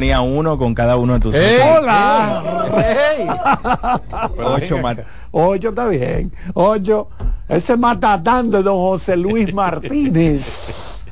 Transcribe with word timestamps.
Tenía 0.00 0.20
uno 0.20 0.58
con 0.58 0.74
cada 0.74 0.96
uno 0.96 1.14
de 1.14 1.20
tus 1.20 1.34
¡Ey! 1.34 1.58
¡Hola! 1.78 2.42
Ocho 4.38 4.78
más. 4.78 4.98
Ocho 5.30 5.70
está 5.70 5.88
bien. 5.88 6.30
Ocho. 6.54 7.08
Ese 7.48 7.76
matatán 7.76 8.50
de 8.50 8.62
don 8.62 8.76
José 8.76 9.16
Luis 9.16 9.54
Martínez. 9.54 11.04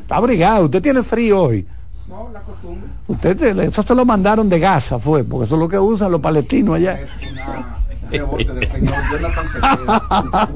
Está 0.00 0.16
abrigado. 0.16 0.64
¿Usted 0.66 0.80
tiene 0.82 1.02
frío 1.02 1.42
hoy? 1.42 1.66
No, 2.08 2.30
la 2.32 2.40
costumbre. 2.40 2.88
Usted 3.08 3.36
te- 3.36 3.64
eso 3.66 3.82
se 3.82 3.94
lo 3.94 4.04
mandaron 4.04 4.48
de 4.48 4.58
Gaza, 4.58 4.98
fue, 4.98 5.22
porque 5.22 5.44
eso 5.46 5.54
es 5.56 5.60
lo 5.60 5.68
que 5.68 5.78
usan 5.78 6.10
los 6.10 6.20
palestinos 6.20 6.76
allá. 6.76 6.94
Es 7.00 7.08
una- 7.30 7.46
un 7.46 7.79
rebote 8.10 8.52
del 8.52 8.68
señor 8.68 8.94
Jonathan 9.10 9.46
Cepeda. 9.48 10.50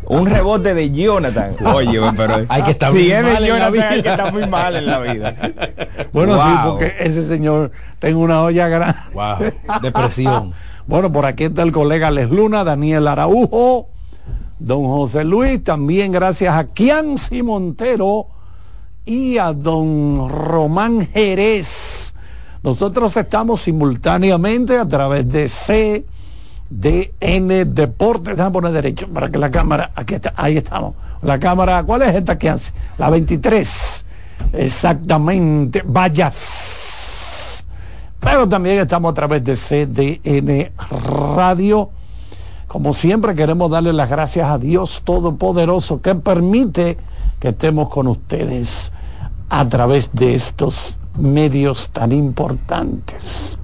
Un 0.06 0.26
rebote 0.26 0.74
de 0.74 0.90
Jonathan. 0.90 1.54
Oye, 1.74 2.00
pero 2.16 2.34
Hay 2.48 2.62
que 2.62 2.70
estar 2.72 2.90
si 2.92 2.98
muy 2.98 3.10
es 3.10 3.24
de 3.24 3.32
mal 3.32 3.34
en 3.36 3.42
la 3.42 3.48
Jonathan, 3.48 3.82
hay 3.82 3.96
que 3.96 4.02
vida. 4.02 4.10
estar 4.12 4.32
muy 4.32 4.46
mal 4.46 4.76
en 4.76 4.86
la 4.86 4.98
vida. 5.00 5.36
Bueno, 6.12 6.36
sí, 6.42 6.48
porque 6.64 6.94
ese 6.98 7.26
señor 7.26 7.70
tengo 8.00 8.20
una 8.20 8.42
olla 8.42 8.66
grande. 8.68 8.98
Wow, 9.14 9.36
depresión. 9.80 10.52
Bueno, 10.86 11.12
por 11.12 11.24
aquí 11.24 11.44
está 11.44 11.62
el 11.62 11.70
colega 11.70 12.10
Les 12.10 12.28
Luna, 12.30 12.64
Daniel 12.64 13.06
Araujo, 13.06 13.88
don 14.58 14.84
José 14.84 15.24
Luis, 15.24 15.62
también 15.62 16.10
gracias 16.10 16.52
a 16.54 16.64
Kianci 16.64 17.44
Montero 17.44 18.26
y 19.04 19.38
a 19.38 19.52
don 19.52 20.28
Román 20.28 21.06
Jerez. 21.06 22.14
Nosotros 22.62 23.16
estamos 23.16 23.62
simultáneamente 23.62 24.76
a 24.76 24.88
través 24.88 25.28
de 25.28 25.48
CDN 26.70 27.74
Deportes. 27.74 28.36
Déjame 28.36 28.52
poner 28.52 28.72
derecho 28.72 29.08
para 29.08 29.30
que 29.30 29.38
la 29.38 29.50
cámara, 29.50 29.90
aquí 29.94 30.14
está, 30.14 30.32
ahí 30.36 30.56
estamos. 30.56 30.94
La 31.22 31.38
cámara, 31.38 31.82
¿cuál 31.82 32.02
es 32.02 32.14
esta 32.14 32.38
Kianci? 32.38 32.72
La 32.98 33.10
23. 33.10 34.06
Exactamente. 34.52 35.82
Vayas. 35.84 37.64
Pero 38.20 38.48
también 38.48 38.78
estamos 38.78 39.10
a 39.10 39.14
través 39.14 39.44
de 39.44 39.56
CDN 39.56 40.72
Radio. 41.36 41.90
Como 42.66 42.94
siempre 42.94 43.34
queremos 43.34 43.70
darle 43.70 43.92
las 43.92 44.08
gracias 44.08 44.48
a 44.48 44.58
Dios 44.58 45.02
Todopoderoso 45.04 46.00
que 46.00 46.14
permite 46.14 46.98
que 47.40 47.48
estemos 47.48 47.88
con 47.88 48.06
ustedes 48.06 48.92
a 49.48 49.68
través 49.68 50.10
de 50.12 50.34
estos 50.34 50.98
medios 51.18 51.90
tan 51.92 52.12
importantes. 52.12 53.58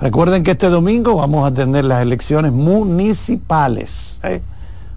Recuerden 0.00 0.44
que 0.44 0.52
este 0.52 0.68
domingo 0.68 1.16
vamos 1.16 1.46
a 1.50 1.54
tener 1.54 1.84
las 1.84 2.02
elecciones 2.02 2.52
municipales. 2.52 4.18
¿eh? 4.22 4.42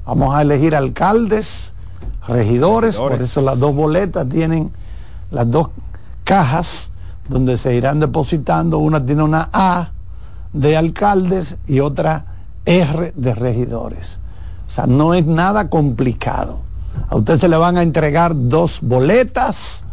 Vamos 0.05 0.35
a 0.35 0.41
elegir 0.41 0.75
alcaldes, 0.75 1.73
regidores, 2.27 2.97
por 2.97 3.11
Regidores. 3.11 3.31
eso 3.31 3.41
las 3.41 3.59
dos 3.59 3.75
boletas 3.75 4.27
tienen 4.27 4.71
las 5.31 5.49
dos 5.49 5.69
cajas 6.23 6.91
donde 7.29 7.57
se 7.57 7.75
irán 7.75 7.99
depositando. 7.99 8.79
Una 8.79 9.05
tiene 9.05 9.23
una 9.23 9.49
A 9.53 9.91
de 10.51 10.75
alcaldes 10.75 11.57
y 11.67 11.79
otra 11.79 12.25
R 12.65 13.13
de 13.15 13.35
regidores. 13.35 14.19
O 14.67 14.69
sea, 14.69 14.85
no 14.85 15.13
es 15.13 15.25
nada 15.25 15.69
complicado. 15.69 16.59
A 17.07 17.15
usted 17.15 17.37
se 17.37 17.47
le 17.47 17.55
van 17.55 17.77
a 17.77 17.81
entregar 17.83 18.33
dos 18.35 18.79
boletas, 18.81 19.85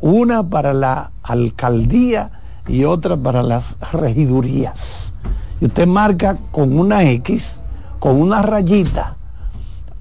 una 0.00 0.42
para 0.42 0.74
la 0.74 1.12
alcaldía 1.22 2.41
y 2.68 2.84
otra 2.84 3.16
para 3.16 3.42
las 3.42 3.76
regidurías. 3.92 5.12
Y 5.60 5.66
usted 5.66 5.86
marca 5.86 6.38
con 6.50 6.78
una 6.78 7.04
X, 7.04 7.60
con 7.98 8.20
una 8.20 8.42
rayita 8.42 9.16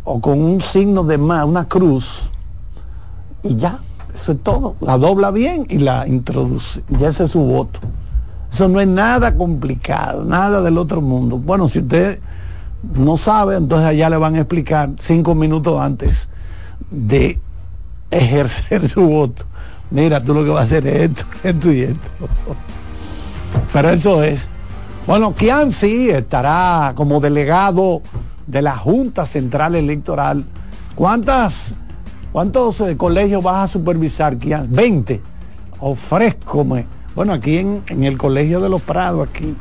o 0.04 0.20
con 0.20 0.42
un 0.42 0.62
signo 0.62 1.04
de 1.04 1.18
más, 1.18 1.46
una 1.46 1.68
cruz, 1.68 2.32
y 3.44 3.56
ya, 3.56 3.80
eso 4.14 4.34
es 4.34 4.44
todo. 4.44 4.76
La 4.82 4.98
dobla 4.98 5.32
bien 5.32 5.66
y 5.70 5.80
la 5.80 6.08
introduce. 6.08 6.84
Ya 6.90 7.10
ese 7.10 7.24
es 7.24 7.32
su 7.32 7.40
voto. 7.40 7.80
Eso 8.52 8.68
no 8.68 8.80
es 8.80 8.88
nada 8.88 9.36
complicado, 9.36 10.26
nada 10.26 10.62
del 10.62 10.78
otro 10.78 11.02
mundo. 11.02 11.38
Bueno, 11.38 11.70
si 11.70 11.80
usted 11.80 12.20
no 12.98 13.18
sabe, 13.18 13.56
entonces 13.56 13.88
allá 13.88 14.10
le 14.10 14.18
van 14.18 14.36
a 14.36 14.40
explicar 14.40 14.90
cinco 15.00 15.36
minutos 15.36 15.80
antes 15.80 16.30
de 16.90 17.40
ejercer 18.12 18.88
su 18.90 19.02
voto. 19.02 19.46
Mira, 19.92 20.24
tú 20.24 20.34
lo 20.34 20.46
que 20.46 20.50
vas 20.50 20.62
a 20.62 20.64
hacer 20.64 20.88
es 20.88 21.12
esto, 21.12 21.26
esto 21.44 21.72
y 21.72 21.82
esto. 21.82 22.08
Pero 23.74 23.90
eso 23.90 24.24
es. 24.24 24.48
Bueno, 25.06 25.36
Kianci 25.36 26.10
estará 26.10 26.94
como 26.96 27.20
delegado 27.20 28.02
de 28.48 28.62
la 28.62 28.78
Junta 28.78 29.26
Central 29.26 29.76
Electoral. 29.76 30.46
¿Cuántas, 30.96 31.76
¿Cuántos 32.32 32.80
eh, 32.82 32.96
colegios 32.96 33.44
vas 33.44 33.66
a 33.66 33.68
supervisar, 33.68 34.38
Kian? 34.38 34.68
20. 34.72 35.22
Ofrézcome. 35.80 36.86
Bueno, 37.14 37.34
aquí 37.34 37.58
en, 37.58 37.84
en 37.88 38.06
el 38.06 38.18
Colegio 38.18 38.62
de 38.62 38.70
los 38.70 38.82
Prados, 38.82 39.28
aquí, 39.28 39.56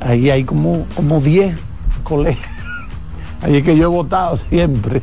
ahí 0.00 0.30
hay 0.30 0.42
como, 0.42 0.86
como 0.96 1.20
10 1.20 1.56
colegios. 2.02 2.48
Ahí 3.40 3.58
es 3.58 3.62
que 3.62 3.76
yo 3.76 3.84
he 3.84 3.86
votado 3.86 4.36
siempre. 4.36 5.00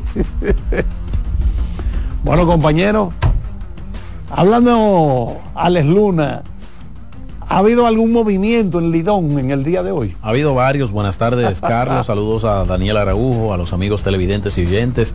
bueno, 2.22 2.46
compañeros, 2.46 3.14
hablando 4.30 5.38
Alex 5.54 5.86
Luna, 5.86 6.42
¿ha 7.48 7.58
habido 7.58 7.86
algún 7.86 8.12
movimiento 8.12 8.78
en 8.78 8.90
Lidón 8.90 9.38
en 9.38 9.50
el 9.50 9.64
día 9.64 9.82
de 9.82 9.90
hoy? 9.90 10.16
Ha 10.22 10.30
habido 10.30 10.54
varios. 10.54 10.90
Buenas 10.90 11.18
tardes, 11.18 11.60
Carlos. 11.60 12.06
Saludos 12.06 12.44
a 12.44 12.64
Daniel 12.64 12.96
Araújo, 12.96 13.52
a 13.52 13.56
los 13.56 13.72
amigos 13.72 14.02
televidentes 14.02 14.58
y 14.58 14.66
oyentes 14.66 15.14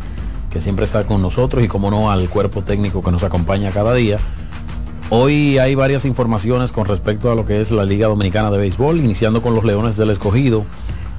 que 0.52 0.60
siempre 0.60 0.86
están 0.86 1.06
con 1.06 1.22
nosotros 1.22 1.64
y 1.64 1.68
como 1.68 1.90
no 1.90 2.12
al 2.12 2.30
cuerpo 2.30 2.62
técnico 2.62 3.02
que 3.02 3.12
nos 3.12 3.24
acompaña 3.24 3.72
cada 3.72 3.94
día. 3.94 4.18
Hoy 5.10 5.58
hay 5.58 5.76
varias 5.76 6.06
informaciones 6.06 6.72
con 6.72 6.86
respecto 6.86 7.32
a 7.32 7.36
lo 7.36 7.46
que 7.46 7.62
es 7.62 7.72
la 7.72 7.84
Liga 7.84 8.08
Dominicana 8.08 8.52
de 8.52 8.58
Béisbol, 8.58 8.98
iniciando 8.98 9.42
con 9.42 9.56
los 9.56 9.64
Leones 9.64 9.98
del 9.98 10.10
Escogido, 10.10 10.66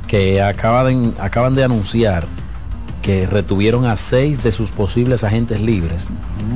que 0.06 0.42
acaban, 0.42 1.14
acaban 1.18 1.54
de 1.54 1.64
anunciar 1.64 2.26
que 3.02 3.26
retuvieron 3.26 3.84
a 3.84 3.96
seis 3.96 4.42
de 4.42 4.52
sus 4.52 4.70
posibles 4.70 5.24
agentes 5.24 5.60
libres. 5.60 6.08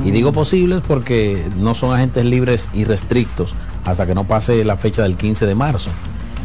Y 0.04 0.12
digo 0.12 0.32
posibles 0.32 0.80
porque 0.86 1.44
no 1.58 1.74
son 1.74 1.92
agentes 1.92 2.24
libres 2.24 2.70
y 2.72 2.84
restrictos 2.84 3.54
hasta 3.84 4.06
que 4.06 4.14
no 4.14 4.24
pase 4.24 4.64
la 4.64 4.76
fecha 4.76 5.02
del 5.02 5.16
15 5.16 5.44
de 5.44 5.54
marzo. 5.54 5.90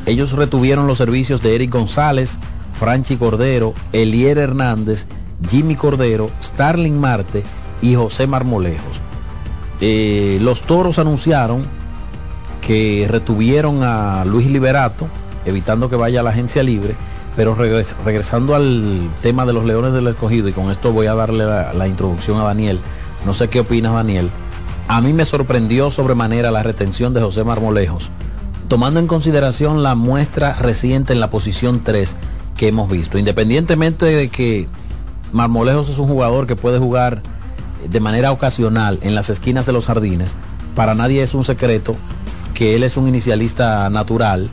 Ellos 0.07 0.33
retuvieron 0.33 0.87
los 0.87 0.97
servicios 0.97 1.41
de 1.43 1.55
Eric 1.55 1.71
González, 1.71 2.39
Franchi 2.73 3.15
Cordero, 3.15 3.75
Elier 3.93 4.39
Hernández, 4.39 5.05
Jimmy 5.47 5.75
Cordero, 5.75 6.31
Starling 6.41 6.99
Marte 6.99 7.43
y 7.81 7.93
José 7.93 8.25
Marmolejos. 8.25 8.99
Eh, 9.79 10.39
los 10.41 10.63
toros 10.63 10.97
anunciaron 10.97 11.65
que 12.61 13.07
retuvieron 13.09 13.83
a 13.83 14.25
Luis 14.25 14.47
Liberato, 14.47 15.07
evitando 15.45 15.89
que 15.89 15.95
vaya 15.95 16.21
a 16.21 16.23
la 16.23 16.29
agencia 16.31 16.63
libre, 16.63 16.95
pero 17.35 17.55
regres- 17.55 17.95
regresando 18.03 18.55
al 18.55 19.09
tema 19.21 19.45
de 19.45 19.53
los 19.53 19.65
Leones 19.65 19.93
del 19.93 20.07
Escogido, 20.07 20.47
y 20.49 20.53
con 20.53 20.71
esto 20.71 20.91
voy 20.91 21.07
a 21.07 21.15
darle 21.15 21.45
la, 21.45 21.73
la 21.73 21.87
introducción 21.87 22.37
a 22.39 22.43
Daniel, 22.43 22.79
no 23.25 23.33
sé 23.33 23.47
qué 23.49 23.59
opinas 23.61 23.93
Daniel, 23.93 24.29
a 24.87 24.99
mí 25.01 25.13
me 25.13 25.25
sorprendió 25.25 25.91
sobremanera 25.91 26.51
la 26.51 26.63
retención 26.63 27.13
de 27.13 27.21
José 27.21 27.43
Marmolejos, 27.43 28.09
tomando 28.67 28.99
en 28.99 29.07
consideración 29.07 29.83
la 29.83 29.95
muestra 29.95 30.53
reciente 30.53 31.13
en 31.13 31.19
la 31.19 31.29
posición 31.29 31.81
3 31.83 32.15
que 32.57 32.67
hemos 32.67 32.89
visto, 32.89 33.17
independientemente 33.17 34.05
de 34.05 34.27
que 34.29 34.67
Marmolejos 35.31 35.87
es 35.89 35.99
un 35.99 36.07
jugador 36.07 36.45
que 36.47 36.55
puede 36.57 36.79
jugar 36.79 37.21
de 37.89 37.99
manera 37.99 38.31
ocasional 38.31 38.99
en 39.01 39.15
las 39.15 39.29
esquinas 39.29 39.65
de 39.65 39.71
los 39.71 39.85
jardines. 39.87 40.35
Para 40.75 40.93
nadie 40.93 41.23
es 41.23 41.33
un 41.33 41.43
secreto 41.45 41.95
que 42.53 42.75
él 42.75 42.83
es 42.83 42.97
un 42.97 43.07
inicialista 43.07 43.89
natural 43.89 44.49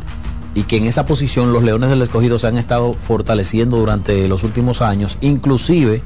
y 0.54 0.64
que 0.64 0.76
en 0.76 0.86
esa 0.86 1.06
posición 1.06 1.52
los 1.52 1.62
Leones 1.62 1.90
del 1.90 2.02
Escogido 2.02 2.38
se 2.38 2.46
han 2.46 2.58
estado 2.58 2.94
fortaleciendo 2.94 3.76
durante 3.76 4.28
los 4.28 4.44
últimos 4.44 4.82
años. 4.82 5.18
Inclusive 5.20 6.02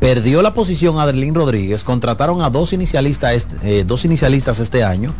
perdió 0.00 0.42
la 0.42 0.54
posición 0.54 0.98
Adelín 0.98 1.34
Rodríguez, 1.34 1.84
contrataron 1.84 2.42
a 2.42 2.50
dos 2.50 2.72
inicialistas, 2.72 3.34
este, 3.34 3.84
dos 3.84 4.04
inicialistas 4.04 4.60
este 4.60 4.84
año 4.84 5.14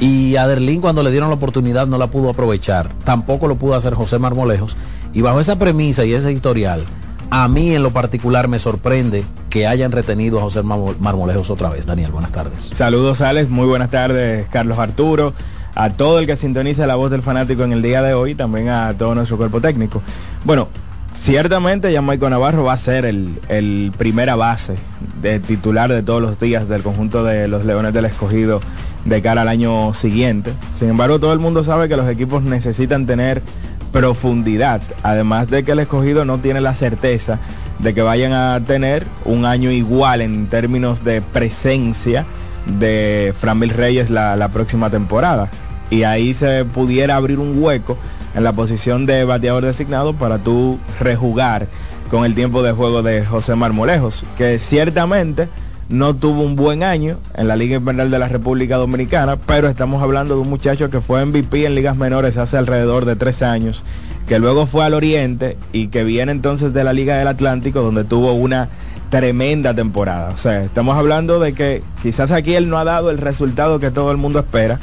y 0.00 0.36
Adelín 0.36 0.80
cuando 0.80 1.02
le 1.02 1.10
dieron 1.10 1.28
la 1.28 1.36
oportunidad 1.36 1.86
no 1.86 1.98
la 1.98 2.08
pudo 2.08 2.30
aprovechar. 2.30 2.90
Tampoco 3.04 3.46
lo 3.46 3.56
pudo 3.56 3.74
hacer 3.74 3.94
José 3.94 4.18
Marmolejos. 4.18 4.76
Y 5.12 5.20
bajo 5.20 5.40
esa 5.40 5.58
premisa 5.58 6.04
y 6.04 6.14
ese 6.14 6.32
historial, 6.32 6.84
a 7.30 7.48
mí 7.48 7.74
en 7.74 7.82
lo 7.82 7.90
particular 7.90 8.48
me 8.48 8.58
sorprende 8.58 9.24
que 9.50 9.66
hayan 9.66 9.92
retenido 9.92 10.38
a 10.38 10.42
José 10.42 10.62
Marmolejos 10.62 11.50
otra 11.50 11.68
vez. 11.68 11.86
Daniel, 11.86 12.12
buenas 12.12 12.32
tardes. 12.32 12.70
Saludos, 12.74 13.20
Alex. 13.20 13.50
Muy 13.50 13.66
buenas 13.66 13.90
tardes, 13.90 14.48
Carlos 14.48 14.78
Arturo. 14.78 15.34
A 15.80 15.88
todo 15.88 16.18
el 16.18 16.26
que 16.26 16.36
sintoniza 16.36 16.86
la 16.86 16.96
voz 16.96 17.10
del 17.10 17.22
fanático 17.22 17.64
en 17.64 17.72
el 17.72 17.80
día 17.80 18.02
de 18.02 18.12
hoy, 18.12 18.34
también 18.34 18.68
a 18.68 18.92
todo 18.98 19.14
nuestro 19.14 19.38
cuerpo 19.38 19.62
técnico. 19.62 20.02
Bueno, 20.44 20.68
ciertamente 21.14 21.90
ya 21.90 22.02
Maico 22.02 22.28
Navarro 22.28 22.64
va 22.64 22.74
a 22.74 22.76
ser 22.76 23.06
el, 23.06 23.40
el 23.48 23.90
primera 23.96 24.36
base 24.36 24.74
de 25.22 25.40
titular 25.40 25.90
de 25.90 26.02
todos 26.02 26.20
los 26.20 26.38
días 26.38 26.68
del 26.68 26.82
conjunto 26.82 27.24
de 27.24 27.48
los 27.48 27.64
Leones 27.64 27.94
del 27.94 28.04
Escogido 28.04 28.60
de 29.06 29.22
cara 29.22 29.40
al 29.40 29.48
año 29.48 29.94
siguiente. 29.94 30.52
Sin 30.74 30.90
embargo, 30.90 31.18
todo 31.18 31.32
el 31.32 31.38
mundo 31.38 31.64
sabe 31.64 31.88
que 31.88 31.96
los 31.96 32.10
equipos 32.10 32.42
necesitan 32.42 33.06
tener 33.06 33.42
profundidad, 33.90 34.82
además 35.02 35.48
de 35.48 35.64
que 35.64 35.72
el 35.72 35.78
escogido 35.78 36.26
no 36.26 36.40
tiene 36.40 36.60
la 36.60 36.74
certeza 36.74 37.38
de 37.78 37.94
que 37.94 38.02
vayan 38.02 38.34
a 38.34 38.60
tener 38.66 39.06
un 39.24 39.46
año 39.46 39.70
igual 39.70 40.20
en 40.20 40.46
términos 40.48 41.04
de 41.04 41.22
presencia 41.22 42.26
de 42.66 43.32
Framil 43.34 43.70
Reyes 43.70 44.10
la 44.10 44.50
próxima 44.52 44.90
temporada. 44.90 45.48
Y 45.90 46.04
ahí 46.04 46.34
se 46.34 46.64
pudiera 46.64 47.16
abrir 47.16 47.38
un 47.38 47.62
hueco 47.62 47.98
en 48.34 48.44
la 48.44 48.52
posición 48.52 49.06
de 49.06 49.24
bateador 49.24 49.64
designado 49.64 50.14
para 50.14 50.38
tú 50.38 50.78
rejugar 51.00 51.66
con 52.10 52.24
el 52.24 52.34
tiempo 52.34 52.62
de 52.62 52.72
juego 52.72 53.02
de 53.02 53.24
José 53.24 53.54
Marmolejos, 53.54 54.24
que 54.36 54.58
ciertamente 54.58 55.48
no 55.88 56.14
tuvo 56.14 56.42
un 56.42 56.54
buen 56.54 56.84
año 56.84 57.18
en 57.34 57.48
la 57.48 57.56
Liga 57.56 57.76
Invernal 57.76 58.10
de 58.10 58.18
la 58.18 58.28
República 58.28 58.76
Dominicana, 58.76 59.36
pero 59.36 59.68
estamos 59.68 60.02
hablando 60.02 60.34
de 60.34 60.40
un 60.40 60.48
muchacho 60.48 60.88
que 60.88 61.00
fue 61.00 61.24
MVP 61.24 61.66
en 61.66 61.74
ligas 61.74 61.96
menores 61.96 62.36
hace 62.36 62.56
alrededor 62.56 63.04
de 63.04 63.16
tres 63.16 63.42
años, 63.42 63.82
que 64.28 64.38
luego 64.38 64.66
fue 64.66 64.84
al 64.84 64.94
Oriente 64.94 65.56
y 65.72 65.88
que 65.88 66.04
viene 66.04 66.30
entonces 66.30 66.72
de 66.72 66.84
la 66.84 66.92
Liga 66.92 67.16
del 67.16 67.26
Atlántico, 67.26 67.82
donde 67.82 68.04
tuvo 68.04 68.32
una 68.34 68.68
tremenda 69.10 69.74
temporada. 69.74 70.30
O 70.30 70.36
sea, 70.36 70.62
estamos 70.62 70.96
hablando 70.96 71.40
de 71.40 71.52
que 71.52 71.82
quizás 72.02 72.30
aquí 72.30 72.54
él 72.54 72.68
no 72.68 72.78
ha 72.78 72.84
dado 72.84 73.10
el 73.10 73.18
resultado 73.18 73.80
que 73.80 73.90
todo 73.90 74.12
el 74.12 74.16
mundo 74.16 74.38
espera, 74.38 74.78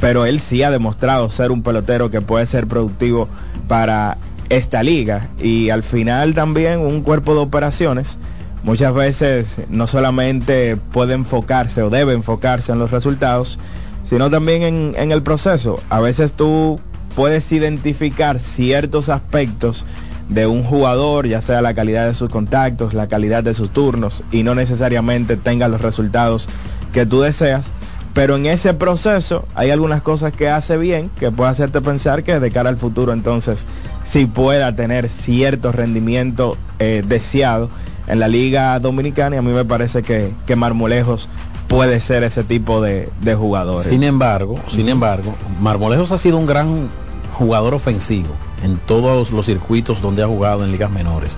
pero 0.00 0.26
él 0.26 0.40
sí 0.40 0.62
ha 0.62 0.70
demostrado 0.70 1.28
ser 1.30 1.50
un 1.50 1.62
pelotero 1.62 2.10
que 2.10 2.20
puede 2.20 2.46
ser 2.46 2.66
productivo 2.66 3.28
para 3.68 4.18
esta 4.48 4.82
liga 4.82 5.28
y 5.42 5.70
al 5.70 5.82
final 5.82 6.34
también 6.34 6.80
un 6.80 7.02
cuerpo 7.02 7.34
de 7.34 7.40
operaciones 7.40 8.18
muchas 8.66 8.92
veces 8.92 9.60
no 9.70 9.86
solamente 9.86 10.76
puede 10.76 11.14
enfocarse 11.14 11.82
o 11.82 11.88
debe 11.88 12.14
enfocarse 12.14 12.72
en 12.72 12.80
los 12.80 12.90
resultados, 12.90 13.58
sino 14.02 14.28
también 14.28 14.94
en, 14.96 15.12
el 15.12 15.22
proceso. 15.22 15.80
A 15.88 16.00
veces 16.00 16.32
tú 16.32 16.80
puedes 17.14 17.50
identificar 17.52 18.40
ciertos 18.40 19.08
aspectos 19.08 19.84
de 20.28 20.48
un 20.48 20.64
jugador, 20.64 21.28
ya 21.28 21.42
sea 21.42 21.62
la 21.62 21.74
calidad 21.74 22.08
de 22.08 22.14
sus 22.14 22.28
contactos, 22.28 22.92
la 22.92 23.06
calidad 23.06 23.44
de 23.44 23.54
sus 23.54 23.70
turnos, 23.70 24.24
y 24.32 24.42
no 24.42 24.56
necesariamente 24.56 25.36
tenga 25.36 25.68
los 25.68 25.80
resultados 25.80 26.48
que 26.92 27.06
tú 27.06 27.20
deseas. 27.20 27.70
Pero 28.16 28.36
en 28.36 28.46
ese 28.46 28.72
proceso 28.72 29.44
hay 29.54 29.70
algunas 29.70 30.00
cosas 30.00 30.32
que 30.32 30.48
hace 30.48 30.78
bien 30.78 31.10
que 31.20 31.30
puede 31.30 31.50
hacerte 31.50 31.82
pensar 31.82 32.22
que 32.22 32.40
de 32.40 32.50
cara 32.50 32.70
al 32.70 32.78
futuro 32.78 33.12
entonces 33.12 33.66
sí 34.04 34.24
pueda 34.24 34.74
tener 34.74 35.10
cierto 35.10 35.70
rendimiento 35.70 36.56
eh, 36.78 37.04
deseado 37.06 37.68
en 38.06 38.18
la 38.18 38.28
Liga 38.28 38.80
Dominicana 38.80 39.36
y 39.36 39.38
a 39.38 39.42
mí 39.42 39.52
me 39.52 39.66
parece 39.66 40.02
que, 40.02 40.32
que 40.46 40.56
Marmolejos 40.56 41.28
puede 41.68 42.00
ser 42.00 42.22
ese 42.22 42.42
tipo 42.42 42.80
de, 42.80 43.10
de 43.20 43.34
jugadores. 43.34 43.86
Sin 43.86 44.02
embargo, 44.02 44.58
sin 44.68 44.88
embargo, 44.88 45.34
Marmolejos 45.60 46.10
ha 46.10 46.16
sido 46.16 46.38
un 46.38 46.46
gran 46.46 46.88
jugador 47.34 47.74
ofensivo 47.74 48.34
en 48.64 48.78
todos 48.78 49.30
los 49.30 49.44
circuitos 49.44 50.00
donde 50.00 50.22
ha 50.22 50.26
jugado 50.26 50.64
en 50.64 50.72
ligas 50.72 50.90
menores. 50.90 51.36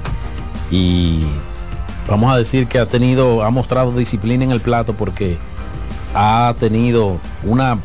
Y 0.71 1.25
vamos 2.09 2.33
a 2.33 2.37
decir 2.37 2.69
que 2.69 2.79
ha 2.79 2.87
tenido, 2.87 3.43
ha 3.43 3.51
mostrado 3.51 3.91
disciplina 3.91 4.45
en 4.45 4.53
el 4.53 4.61
plato 4.61 4.93
porque 4.93 5.39
ha 6.15 6.55
tenido 6.59 7.19
una 7.45 7.79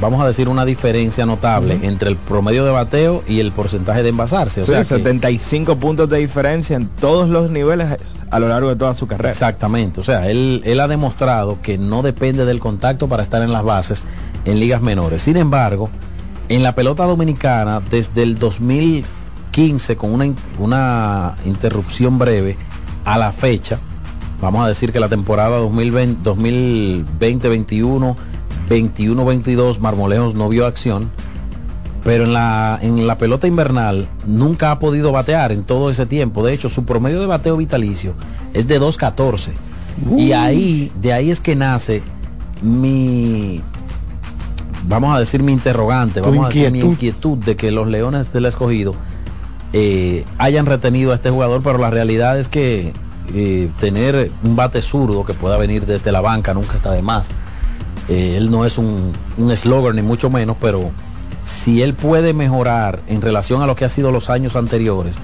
vamos 0.00 0.20
a 0.20 0.26
decir, 0.26 0.48
una 0.48 0.64
diferencia 0.64 1.26
notable 1.26 1.78
entre 1.82 2.08
el 2.08 2.16
promedio 2.16 2.64
de 2.64 2.70
bateo 2.70 3.22
y 3.26 3.40
el 3.40 3.52
porcentaje 3.52 4.02
de 4.02 4.10
envasarse. 4.10 4.60
O 4.60 4.64
sea, 4.64 4.84
75 4.84 5.76
puntos 5.76 6.08
de 6.08 6.18
diferencia 6.18 6.76
en 6.76 6.88
todos 6.88 7.28
los 7.28 7.50
niveles 7.50 7.98
a 8.30 8.38
lo 8.38 8.48
largo 8.48 8.68
de 8.68 8.76
toda 8.76 8.94
su 8.94 9.06
carrera. 9.06 9.30
Exactamente, 9.30 10.00
o 10.00 10.04
sea, 10.04 10.28
él, 10.30 10.62
él 10.64 10.80
ha 10.80 10.88
demostrado 10.88 11.58
que 11.62 11.78
no 11.78 12.02
depende 12.02 12.44
del 12.44 12.60
contacto 12.60 13.08
para 13.08 13.22
estar 13.22 13.42
en 13.42 13.52
las 13.52 13.64
bases 13.64 14.04
en 14.44 14.60
ligas 14.60 14.82
menores. 14.82 15.22
Sin 15.22 15.36
embargo, 15.36 15.90
en 16.48 16.62
la 16.62 16.74
pelota 16.74 17.04
dominicana, 17.04 17.82
desde 17.90 18.22
el 18.22 18.38
2015, 18.38 19.96
con 19.96 20.12
una, 20.12 20.32
una 20.58 21.34
interrupción 21.44 22.18
breve, 22.18 22.56
a 23.04 23.16
la 23.16 23.32
fecha, 23.32 23.78
vamos 24.40 24.64
a 24.64 24.68
decir 24.68 24.92
que 24.92 25.00
la 25.00 25.08
temporada 25.08 25.60
2020-21 25.60 28.16
21-22 28.68 29.78
Marmolejos 29.78 30.34
no 30.34 30.48
vio 30.48 30.66
acción, 30.66 31.10
pero 32.04 32.24
en 32.24 32.32
la, 32.32 32.78
en 32.80 33.06
la 33.06 33.18
pelota 33.18 33.46
invernal 33.46 34.08
nunca 34.26 34.70
ha 34.70 34.78
podido 34.78 35.12
batear 35.12 35.52
en 35.52 35.64
todo 35.64 35.90
ese 35.90 36.06
tiempo. 36.06 36.44
De 36.44 36.52
hecho, 36.52 36.68
su 36.68 36.84
promedio 36.84 37.20
de 37.20 37.26
bateo 37.26 37.56
vitalicio 37.56 38.14
es 38.54 38.68
de 38.68 38.80
2.14. 38.80 39.50
Y 40.16 40.32
ahí, 40.32 40.92
de 41.00 41.12
ahí 41.12 41.30
es 41.30 41.40
que 41.40 41.56
nace 41.56 42.02
mi, 42.62 43.60
vamos 44.86 45.16
a 45.16 45.18
decir 45.18 45.42
mi 45.42 45.52
interrogante, 45.52 46.20
vamos 46.20 46.46
a 46.46 46.48
decir 46.48 46.70
mi 46.70 46.80
inquietud 46.80 47.38
de 47.38 47.56
que 47.56 47.72
los 47.72 47.88
Leones 47.88 48.32
del 48.32 48.46
Escogido 48.46 48.94
eh, 49.72 50.24
hayan 50.38 50.66
retenido 50.66 51.10
a 51.10 51.16
este 51.16 51.30
jugador, 51.30 51.62
pero 51.64 51.78
la 51.78 51.90
realidad 51.90 52.38
es 52.38 52.46
que 52.46 52.92
eh, 53.34 53.70
tener 53.80 54.30
un 54.42 54.56
bate 54.56 54.82
zurdo 54.82 55.24
que 55.24 55.34
pueda 55.34 55.56
venir 55.56 55.86
desde 55.86 56.12
la 56.12 56.20
banca 56.20 56.54
nunca 56.54 56.76
está 56.76 56.92
de 56.92 57.02
más. 57.02 57.28
Eh, 58.08 58.36
él 58.36 58.50
no 58.50 58.64
es 58.64 58.78
un 58.78 59.12
eslogan 59.50 59.96
ni 59.96 60.02
mucho 60.02 60.30
menos, 60.30 60.56
pero 60.60 60.90
si 61.48 61.82
él 61.82 61.94
puede 61.94 62.34
mejorar 62.34 63.00
en 63.06 63.22
relación 63.22 63.62
a 63.62 63.66
lo 63.66 63.74
que 63.74 63.84
ha 63.84 63.88
sido 63.88 64.12
los 64.12 64.28
años 64.30 64.54
anteriores, 64.54 65.16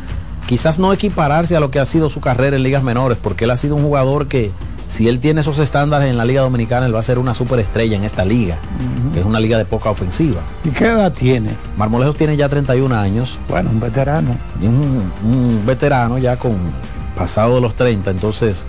quizás 0.46 0.78
no 0.78 0.92
equipararse 0.92 1.56
a 1.56 1.60
lo 1.60 1.70
que 1.70 1.78
ha 1.78 1.86
sido 1.86 2.10
su 2.10 2.20
carrera 2.20 2.56
en 2.56 2.62
ligas 2.62 2.82
menores, 2.82 3.18
porque 3.20 3.44
él 3.44 3.50
ha 3.50 3.56
sido 3.56 3.76
un 3.76 3.82
jugador 3.82 4.26
que 4.26 4.50
si 4.86 5.08
él 5.08 5.18
tiene 5.20 5.40
esos 5.40 5.58
estándares 5.58 6.10
en 6.10 6.16
la 6.16 6.24
Liga 6.24 6.42
Dominicana, 6.42 6.86
él 6.86 6.94
va 6.94 7.00
a 7.00 7.02
ser 7.02 7.18
una 7.18 7.34
superestrella 7.34 7.96
en 7.96 8.04
esta 8.04 8.24
liga, 8.24 8.58
que 9.12 9.20
es 9.20 9.26
una 9.26 9.40
liga 9.40 9.58
de 9.58 9.64
poca 9.64 9.90
ofensiva. 9.90 10.40
¿Y 10.64 10.70
qué 10.70 10.86
edad 10.86 11.12
tiene? 11.12 11.50
Marmolejos 11.76 12.16
tiene 12.16 12.36
ya 12.36 12.48
31 12.48 12.94
años. 12.94 13.38
Bueno, 13.48 13.70
un 13.70 13.80
veterano. 13.80 14.36
Un, 14.62 15.10
un 15.24 15.62
veterano 15.66 16.18
ya 16.18 16.36
con 16.36 16.52
pasado 17.16 17.56
de 17.56 17.60
los 17.60 17.74
30, 17.74 18.10
entonces 18.10 18.66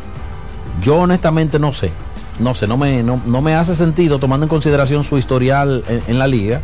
yo 0.81 0.97
honestamente 0.97 1.59
no 1.59 1.73
sé 1.73 1.91
no 2.39 2.53
sé, 2.53 2.67
no 2.67 2.77
me, 2.77 3.03
no, 3.03 3.41
me 3.41 3.55
hace 3.55 3.75
sentido 3.75 4.19
tomando 4.19 4.45
en 4.45 4.49
consideración 4.49 5.03
su 5.03 5.17
historial 5.17 5.83
en, 6.07 6.19
la 6.19 6.27
liga, 6.27 6.61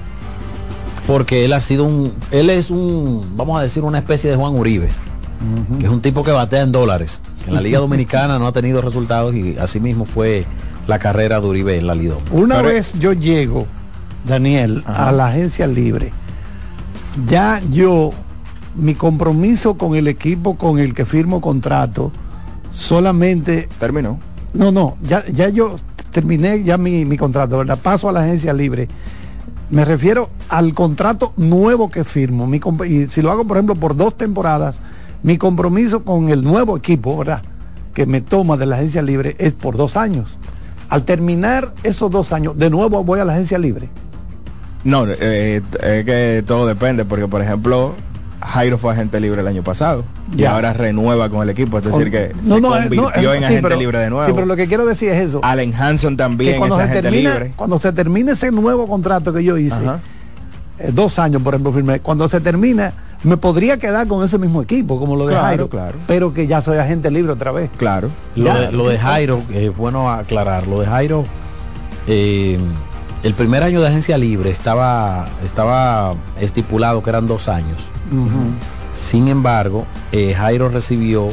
porque 1.07 1.45
él 1.45 1.53
ha 1.53 1.61
sido 1.61 1.85
un, 1.85 2.13
él 2.31 2.49
es 2.49 2.69
un, 2.69 3.25
vamos 3.35 3.59
a 3.59 3.63
decir, 3.63 3.83
una 3.83 3.97
especie 3.97 4.29
de 4.29 4.35
Juan 4.35 4.53
Uribe, 4.53 4.89
que 5.79 5.85
es 5.85 5.91
un 5.91 6.01
tipo 6.01 6.23
que 6.23 6.31
batea 6.31 6.63
en 6.63 6.71
dólares. 6.71 7.21
En 7.47 7.53
la 7.53 7.61
Liga 7.61 7.79
Dominicana 7.79 8.37
no 8.37 8.47
ha 8.47 8.51
tenido 8.51 8.81
resultados 8.81 9.33
y 9.33 9.57
así 9.57 9.79
mismo 9.79 10.05
fue 10.05 10.45
la 10.87 10.99
carrera 10.99 11.39
de 11.39 11.47
Uribe 11.47 11.77
en 11.77 11.87
la 11.87 11.95
Liga. 11.95 12.15
Una 12.31 12.61
vez 12.61 12.93
yo 12.99 13.13
llego, 13.13 13.65
Daniel, 14.25 14.83
a 14.85 15.11
la 15.11 15.27
agencia 15.27 15.67
libre, 15.67 16.11
ya 17.27 17.61
yo, 17.71 18.11
mi 18.75 18.95
compromiso 18.95 19.77
con 19.77 19.95
el 19.95 20.07
equipo 20.07 20.57
con 20.57 20.79
el 20.79 20.93
que 20.93 21.05
firmo 21.05 21.41
contrato, 21.41 22.11
solamente... 22.73 23.67
Terminó 23.79 24.19
no, 24.53 24.71
no, 24.71 24.97
ya, 25.01 25.25
ya 25.27 25.49
yo 25.49 25.75
terminé 26.11 26.63
ya 26.63 26.77
mi, 26.77 27.17
contrato, 27.17 27.59
¿verdad? 27.59 27.79
Paso 27.81 28.09
a 28.09 28.11
la 28.11 28.21
agencia 28.21 28.53
libre. 28.53 28.87
Me 29.69 29.85
refiero 29.85 30.29
al 30.49 30.73
contrato 30.73 31.33
nuevo 31.37 31.89
que 31.89 32.03
firmo. 32.03 32.47
Mi, 32.47 32.59
y 32.87 33.07
si 33.07 33.21
lo 33.21 33.31
hago, 33.31 33.45
por 33.45 33.57
ejemplo, 33.57 33.75
por 33.75 33.95
dos 33.95 34.17
temporadas, 34.17 34.79
mi 35.23 35.37
compromiso 35.37 36.03
con 36.03 36.29
el 36.29 36.43
nuevo 36.43 36.75
equipo, 36.75 37.17
¿verdad? 37.17 37.43
Que 37.93 38.05
me 38.05 38.19
toma 38.19 38.57
de 38.57 38.65
la 38.65 38.75
agencia 38.75 39.01
libre 39.01 39.35
es 39.39 39.53
por 39.53 39.77
dos 39.77 39.95
años. 39.95 40.37
Al 40.89 41.03
terminar 41.03 41.73
esos 41.83 42.11
dos 42.11 42.33
años, 42.33 42.57
de 42.57 42.69
nuevo 42.69 43.03
voy 43.05 43.21
a 43.21 43.25
la 43.25 43.33
agencia 43.33 43.57
libre. 43.57 43.87
No, 44.83 45.05
eh, 45.07 45.61
es 45.81 46.05
que 46.05 46.43
todo 46.45 46.67
depende, 46.67 47.05
porque 47.05 47.27
por 47.27 47.41
ejemplo, 47.41 47.95
Jairo 48.43 48.77
fue 48.77 48.93
agente 48.93 49.19
libre 49.19 49.41
el 49.41 49.47
año 49.47 49.63
pasado 49.63 50.03
y 50.35 50.43
ahora 50.45 50.73
renueva 50.73 51.29
con 51.29 51.41
el 51.43 51.49
equipo, 51.49 51.77
es 51.77 51.83
decir, 51.85 52.09
que 52.09 52.31
No, 52.43 52.55
se 52.55 52.61
no, 52.61 52.69
convirtió 52.69 53.01
no, 53.01 53.33
en 53.33 53.39
sí, 53.39 53.45
agente 53.45 53.61
pero- 53.61 53.75
libre 53.79 53.99
de 53.99 54.09
nuevo. 54.09 54.25
Sí, 54.25 54.31
pero 54.33 54.45
lo 54.47 54.55
que 54.55 54.67
quiero 54.67 54.85
decir 54.85 55.09
es 55.09 55.29
eso. 55.29 55.39
Allen 55.43 55.73
Hanson 55.75 56.17
también 56.17 56.53
que 56.53 56.57
cuando 56.57 56.75
es 56.75 56.79
se, 56.79 56.83
agente 56.91 57.01
termine, 57.03 57.29
libre. 57.33 57.53
cuando 57.55 57.79
se 57.79 57.93
termine 57.93 58.31
ese 58.31 58.51
nuevo 58.51 58.87
contrato 58.87 59.31
que 59.31 59.43
yo 59.43 59.57
hice, 59.57 59.75
eh, 60.79 60.89
dos 60.91 61.19
años 61.19 61.41
por 61.43 61.53
ejemplo 61.53 61.71
firmé, 61.71 61.99
cuando 61.99 62.27
se 62.27 62.39
termine 62.41 62.91
me 63.23 63.37
podría 63.37 63.77
quedar 63.77 64.07
con 64.07 64.25
ese 64.25 64.39
mismo 64.39 64.63
equipo 64.63 64.97
como 64.99 65.15
lo 65.15 65.27
de 65.27 65.33
Claro, 65.33 65.45
Jairo, 65.45 65.69
claro. 65.69 65.97
pero 66.07 66.33
que 66.33 66.47
ya 66.47 66.61
soy 66.63 66.79
agente 66.79 67.11
libre 67.11 67.33
otra 67.33 67.51
vez. 67.51 67.69
Claro. 67.77 68.09
Lo, 68.35 68.51
de, 68.55 68.71
lo 68.71 68.89
de 68.89 68.97
Jairo, 68.97 69.41
es 69.53 69.77
bueno 69.77 70.09
aclarar, 70.11 70.65
lo 70.67 70.79
de 70.81 70.87
Jairo, 70.87 71.23
eh, 72.07 72.57
el 73.23 73.33
primer 73.35 73.61
año 73.61 73.79
de 73.81 73.87
agencia 73.89 74.17
libre 74.17 74.49
estaba, 74.49 75.27
estaba 75.45 76.15
estipulado 76.39 77.03
que 77.03 77.11
eran 77.11 77.27
dos 77.27 77.47
años. 77.47 77.77
Sin 78.95 79.27
embargo, 79.27 79.85
eh, 80.11 80.33
Jairo 80.35 80.69
recibió 80.69 81.29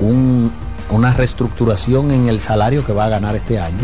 un- 0.00 0.50
una 0.90 1.12
reestructuración 1.12 2.10
en 2.10 2.28
el 2.28 2.40
salario 2.40 2.84
que 2.84 2.92
va 2.92 3.04
a 3.06 3.08
ganar 3.08 3.36
este 3.36 3.58
año. 3.58 3.76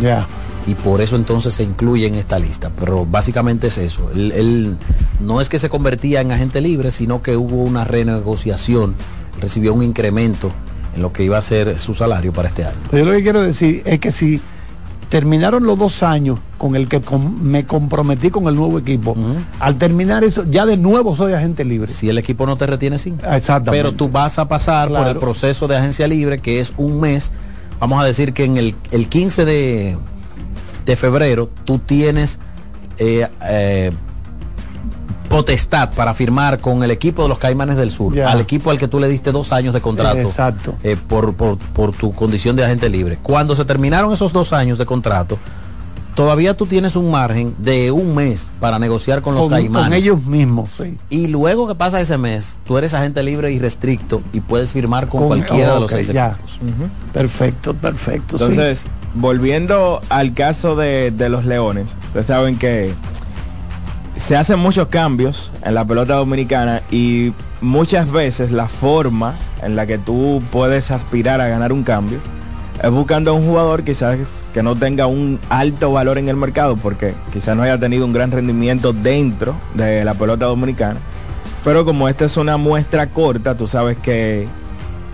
Y 0.66 0.74
por 0.74 1.00
eso 1.00 1.16
entonces 1.16 1.54
se 1.54 1.64
incluye 1.64 2.06
en 2.06 2.14
esta 2.14 2.38
lista. 2.38 2.70
Pero 2.78 3.04
básicamente 3.04 3.66
es 3.66 3.78
eso. 3.78 4.10
Él, 4.14 4.30
él 4.32 4.76
no 5.20 5.40
es 5.40 5.48
que 5.48 5.58
se 5.58 5.68
convertía 5.68 6.20
en 6.20 6.30
agente 6.30 6.60
libre, 6.60 6.90
sino 6.92 7.20
que 7.20 7.36
hubo 7.36 7.56
una 7.64 7.84
renegociación, 7.84 8.94
recibió 9.40 9.74
un 9.74 9.82
incremento 9.82 10.52
en 10.94 11.02
lo 11.02 11.12
que 11.12 11.24
iba 11.24 11.36
a 11.38 11.42
ser 11.42 11.80
su 11.80 11.94
salario 11.94 12.32
para 12.32 12.48
este 12.48 12.64
año. 12.64 12.76
Yo 12.92 13.04
lo 13.04 13.10
que 13.12 13.22
quiero 13.24 13.42
decir 13.42 13.82
es 13.86 13.98
que 13.98 14.12
si 14.12 14.40
terminaron 15.12 15.64
los 15.64 15.78
dos 15.78 16.02
años 16.02 16.38
con 16.56 16.74
el 16.74 16.88
que 16.88 17.02
com- 17.02 17.36
me 17.42 17.66
comprometí 17.66 18.30
con 18.30 18.46
el 18.48 18.54
nuevo 18.54 18.78
equipo, 18.78 19.14
al 19.60 19.76
terminar 19.76 20.24
eso, 20.24 20.44
ya 20.50 20.64
de 20.64 20.78
nuevo 20.78 21.14
soy 21.14 21.34
agente 21.34 21.66
libre. 21.66 21.92
Si 21.92 22.08
el 22.08 22.16
equipo 22.16 22.46
no 22.46 22.56
te 22.56 22.66
retiene, 22.66 22.96
sí. 22.98 23.10
Exactamente. 23.30 23.70
Pero 23.72 23.92
tú 23.92 24.08
vas 24.08 24.38
a 24.38 24.48
pasar 24.48 24.88
por 24.88 25.06
el 25.06 25.18
proceso 25.18 25.68
de 25.68 25.76
agencia 25.76 26.08
libre, 26.08 26.38
que 26.38 26.60
es 26.60 26.72
un 26.78 26.98
mes. 26.98 27.30
Vamos 27.78 28.02
a 28.02 28.06
decir 28.06 28.32
que 28.32 28.44
en 28.44 28.56
el, 28.56 28.74
el 28.90 29.06
15 29.10 29.44
de, 29.44 29.98
de 30.86 30.96
febrero 30.96 31.50
tú 31.66 31.78
tienes 31.78 32.38
eh, 32.96 33.28
eh, 33.44 33.92
potestad 35.32 35.90
para 35.94 36.12
firmar 36.14 36.58
con 36.60 36.82
el 36.84 36.90
equipo 36.90 37.22
de 37.22 37.28
los 37.30 37.38
Caimanes 37.38 37.76
del 37.76 37.90
Sur, 37.90 38.18
al 38.20 38.40
equipo 38.40 38.70
al 38.70 38.78
que 38.78 38.86
tú 38.88 39.00
le 39.00 39.08
diste 39.08 39.32
dos 39.32 39.52
años 39.52 39.72
de 39.74 39.80
contrato 39.80 40.18
Exacto. 40.18 40.74
eh, 40.82 40.96
por, 41.08 41.34
por- 41.34 41.56
por 41.58 41.92
tu 41.92 42.12
condición 42.12 42.54
de 42.54 42.64
agente 42.64 42.88
libre. 42.88 43.18
Cuando 43.22 43.54
se 43.54 43.64
terminaron 43.64 44.12
esos 44.12 44.32
dos 44.32 44.52
años 44.52 44.78
de 44.78 44.84
contrato, 44.86 45.38
todavía 46.14 46.54
tú 46.54 46.66
tienes 46.66 46.96
un 46.96 47.10
margen 47.10 47.54
de 47.58 47.90
un 47.90 48.14
mes 48.14 48.50
para 48.60 48.78
negociar 48.78 49.22
con 49.22 49.34
los 49.34 49.44
con, 49.44 49.52
Caimanes. 49.52 49.88
con 49.88 49.92
ellos 49.94 50.22
mismos, 50.26 50.68
sí. 50.76 50.98
Y 51.08 51.28
luego 51.28 51.66
que 51.66 51.74
pasa 51.74 51.98
ese 52.00 52.18
mes, 52.18 52.58
tú 52.66 52.76
eres 52.76 52.92
agente 52.92 53.22
libre 53.22 53.50
y 53.52 53.58
restricto 53.58 54.20
y 54.34 54.40
puedes 54.40 54.72
firmar 54.72 55.08
con, 55.08 55.20
Con- 55.20 55.28
cualquiera 55.28 55.72
de 55.74 55.80
los 55.80 55.90
seis 55.90 56.08
ya. 56.08 56.32
equipos. 56.32 56.58
Perfecto, 57.14 57.72
perfecto. 57.74 58.36
sí. 58.36 58.44
Entonces, 58.44 58.84
volviendo 59.14 60.02
al 60.10 60.34
caso 60.34 60.76
de, 60.76 61.10
de 61.10 61.28
los 61.30 61.46
Leones, 61.46 61.96
ustedes 62.08 62.26
saben 62.26 62.58
que 62.58 62.92
se 64.26 64.36
hacen 64.36 64.58
muchos 64.58 64.88
cambios 64.88 65.50
en 65.64 65.74
la 65.74 65.84
pelota 65.84 66.14
dominicana 66.14 66.82
y 66.90 67.32
muchas 67.60 68.10
veces 68.10 68.52
la 68.52 68.68
forma 68.68 69.34
en 69.62 69.74
la 69.74 69.86
que 69.86 69.98
tú 69.98 70.42
puedes 70.52 70.90
aspirar 70.90 71.40
a 71.40 71.48
ganar 71.48 71.72
un 71.72 71.82
cambio 71.82 72.20
es 72.82 72.90
buscando 72.90 73.32
a 73.32 73.34
un 73.34 73.44
jugador 73.46 73.84
quizás 73.84 74.44
que 74.54 74.62
no 74.62 74.76
tenga 74.76 75.06
un 75.06 75.40
alto 75.50 75.92
valor 75.92 76.18
en 76.18 76.28
el 76.28 76.36
mercado 76.36 76.76
porque 76.76 77.14
quizás 77.32 77.56
no 77.56 77.62
haya 77.62 77.78
tenido 77.78 78.04
un 78.04 78.12
gran 78.12 78.30
rendimiento 78.30 78.92
dentro 78.92 79.56
de 79.74 80.04
la 80.04 80.14
pelota 80.14 80.46
dominicana. 80.46 80.98
Pero 81.64 81.84
como 81.84 82.08
esta 82.08 82.24
es 82.24 82.36
una 82.36 82.56
muestra 82.56 83.08
corta, 83.10 83.56
tú 83.56 83.68
sabes 83.68 83.96
que 83.98 84.48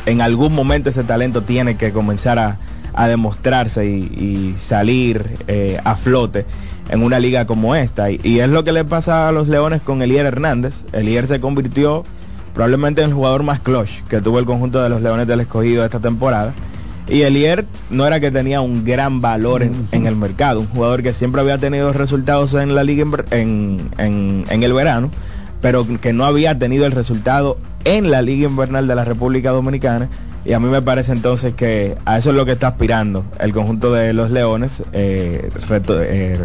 en 0.06 0.20
algún 0.20 0.54
momento 0.54 0.88
ese 0.88 1.04
talento 1.04 1.42
tiene 1.42 1.76
que 1.76 1.92
comenzar 1.92 2.38
a, 2.38 2.58
a 2.94 3.06
demostrarse 3.06 3.86
y, 3.86 4.54
salir 4.58 5.36
eh, 5.46 5.78
a 5.84 5.94
flote 5.94 6.46
en 6.88 7.02
una 7.02 7.18
liga 7.18 7.46
como 7.46 7.74
esta. 7.74 8.10
Y, 8.10 8.40
es 8.40 8.48
lo 8.48 8.64
que 8.64 8.72
le 8.72 8.84
pasa 8.84 9.28
a 9.28 9.32
los 9.32 9.48
Leones 9.48 9.82
con 9.82 10.02
Elier 10.02 10.26
Hernández. 10.26 10.84
Elier 10.92 11.26
se 11.26 11.40
convirtió 11.40 12.04
probablemente 12.54 13.02
en 13.02 13.10
el 13.10 13.14
jugador 13.14 13.42
más 13.42 13.60
clutch 13.60 14.02
que 14.08 14.20
tuvo 14.20 14.38
el 14.38 14.44
conjunto 14.44 14.82
de 14.82 14.88
los 14.88 15.00
Leones 15.00 15.26
del 15.26 15.40
Escogido 15.40 15.84
esta 15.84 16.00
temporada. 16.00 16.54
Y 17.08 17.22
Elier 17.22 17.64
no 17.88 18.06
era 18.06 18.20
que 18.20 18.30
tenía 18.30 18.60
un 18.60 18.84
gran 18.84 19.20
valor 19.22 19.62
en, 19.62 20.06
el 20.06 20.14
mercado, 20.14 20.60
un 20.60 20.66
jugador 20.66 21.02
que 21.02 21.14
siempre 21.14 21.40
había 21.40 21.56
tenido 21.56 21.92
resultados 21.92 22.52
en 22.52 22.74
la 22.74 22.84
liga 22.84 23.06
en, 23.30 24.44
el 24.50 24.72
verano, 24.74 25.10
pero 25.62 25.86
que 26.00 26.12
no 26.12 26.26
había 26.26 26.58
tenido 26.58 26.84
el 26.84 26.92
resultado 26.92 27.56
en 27.84 28.10
la 28.10 28.20
liga 28.20 28.46
invernal 28.48 28.86
de 28.86 28.94
la 28.94 29.04
República 29.04 29.50
Dominicana. 29.52 30.10
Y 30.44 30.52
a 30.52 30.60
mí 30.60 30.68
me 30.68 30.82
parece 30.82 31.12
entonces 31.12 31.54
que 31.54 31.96
a 32.04 32.18
eso 32.18 32.30
es 32.30 32.36
lo 32.36 32.44
que 32.44 32.52
está 32.52 32.68
aspirando 32.68 33.24
el 33.40 33.52
conjunto 33.52 33.92
de 33.92 34.12
los 34.12 34.30
Leones, 34.30 34.82
eh, 34.92 35.48
eh, 35.70 36.38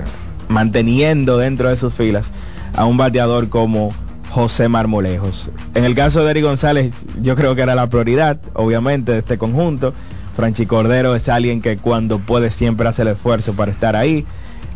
manteniendo 0.54 1.38
dentro 1.38 1.70
de 1.70 1.76
sus 1.76 1.94
filas 1.94 2.32
a 2.76 2.86
un 2.86 2.96
bateador 2.98 3.50
como 3.50 3.92
José 4.30 4.68
Marmolejos. 4.70 5.50
En 5.76 5.84
el 5.84 5.96
caso 5.96 6.24
de 6.24 6.32
Eric 6.32 6.44
González, 6.44 6.94
yo 7.22 7.36
creo 7.36 7.56
que 7.56 7.62
era 7.64 7.76
la 7.76 7.88
prioridad, 7.88 8.40
obviamente, 8.54 9.12
de 9.12 9.20
este 9.20 9.38
conjunto. 9.38 9.94
Franchi 10.36 10.66
Cordero 10.66 11.16
es 11.16 11.30
alguien 11.30 11.62
que 11.62 11.78
cuando 11.78 12.20
puede 12.20 12.50
siempre 12.50 12.88
hace 12.88 13.02
el 13.04 13.10
esfuerzo 13.10 13.54
para 13.54 13.72
estar 13.72 13.96
ahí. 13.96 14.26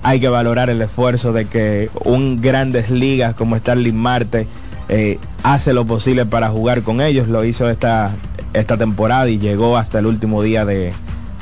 Hay 0.04 0.20
que 0.20 0.30
valorar 0.30 0.70
el 0.70 0.82
esfuerzo 0.82 1.34
de 1.34 1.46
que 1.46 1.90
un 2.06 2.40
grandes 2.42 2.90
ligas 2.92 3.34
como 3.34 3.58
Starling 3.58 3.96
Marte 3.96 4.48
eh, 4.90 5.18
hace 5.42 5.74
lo 5.74 5.86
posible 5.86 6.26
para 6.28 6.50
jugar 6.50 6.84
con 6.84 7.02
ellos. 7.02 7.28
Lo 7.28 7.44
hizo 7.44 7.68
esta, 7.70 8.16
esta 8.54 8.78
temporada 8.78 9.28
y 9.30 9.40
llegó 9.40 9.76
hasta 9.78 9.98
el 9.98 10.06
último 10.06 10.44
día 10.44 10.66
de, 10.66 10.94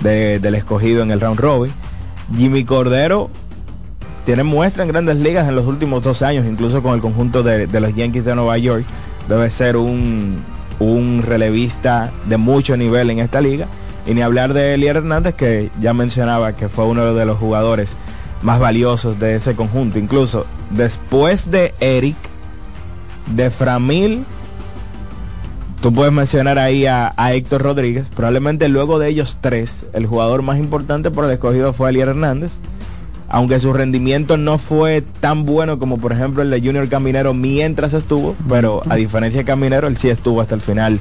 de- 0.01 0.39
del 0.39 0.55
escogido 0.55 1.03
en 1.03 1.11
el 1.11 1.19
round 1.19 1.39
robin. 1.39 1.73
Jimmy 2.37 2.63
Cordero 2.63 3.29
tiene 4.25 4.43
muestra 4.43 4.83
en 4.83 4.89
grandes 4.89 5.17
ligas 5.17 5.47
en 5.47 5.55
los 5.55 5.65
últimos 5.65 6.01
dos 6.01 6.23
años, 6.23 6.45
incluso 6.45 6.81
con 6.81 6.95
el 6.95 7.01
conjunto 7.01 7.43
de, 7.43 7.67
los 7.67 7.95
Yankees 7.95 8.25
de 8.25 8.35
Nueva 8.35 8.57
York. 8.57 8.83
Debe 9.29 9.49
ser 9.51 9.77
un, 9.77 10.37
un 10.79 11.23
relevista 11.25 12.11
de 12.27 12.37
mucho 12.37 12.75
nivel 12.75 13.11
en 13.11 13.19
esta 13.19 13.39
liga. 13.39 13.67
Y 14.07 14.13
ni 14.13 14.21
hablar 14.21 14.53
de 14.53 14.73
Elier 14.73 14.97
Hernández, 14.97 15.35
que 15.35 15.71
ya 15.79 15.93
mencionaba 15.93 16.55
que 16.55 16.69
fue 16.69 16.85
uno 16.85 17.13
de 17.13 17.25
los 17.25 17.37
jugadores 17.37 17.97
más 18.41 18.59
valiosos 18.59 19.19
de 19.19 19.35
ese 19.35 19.55
conjunto. 19.55 19.99
Incluso 19.99 20.45
después 20.71 21.49
de 21.51 21.73
Eric, 21.79 22.17
de 23.35 23.49
Framil, 23.49 24.25
tú 25.81 25.93
puedes 25.93 26.13
mencionar 26.13 26.57
ahí 26.57 26.87
a, 26.87 27.13
a 27.15 27.33
Héctor 27.33 27.61
Rodríguez. 27.61 28.09
Probablemente 28.09 28.69
luego 28.69 28.97
de 28.97 29.09
ellos 29.09 29.37
tres, 29.39 29.85
el 29.93 30.07
jugador 30.07 30.41
más 30.41 30.57
importante 30.57 31.11
por 31.11 31.25
el 31.25 31.31
escogido 31.31 31.73
fue 31.73 31.89
Elier 31.89 32.09
Hernández 32.09 32.59
aunque 33.29 33.59
su 33.59 33.73
rendimiento 33.73 34.37
no 34.37 34.57
fue 34.57 35.03
tan 35.19 35.45
bueno 35.45 35.79
como 35.79 35.97
por 35.97 36.11
ejemplo 36.11 36.41
el 36.41 36.49
de 36.49 36.59
Junior 36.59 36.87
Caminero 36.87 37.33
mientras 37.33 37.93
estuvo, 37.93 38.35
pero 38.47 38.83
a 38.89 38.95
diferencia 38.95 39.41
de 39.41 39.45
Caminero, 39.45 39.87
él 39.87 39.97
sí 39.97 40.09
estuvo 40.09 40.41
hasta 40.41 40.55
el 40.55 40.61
final 40.61 40.99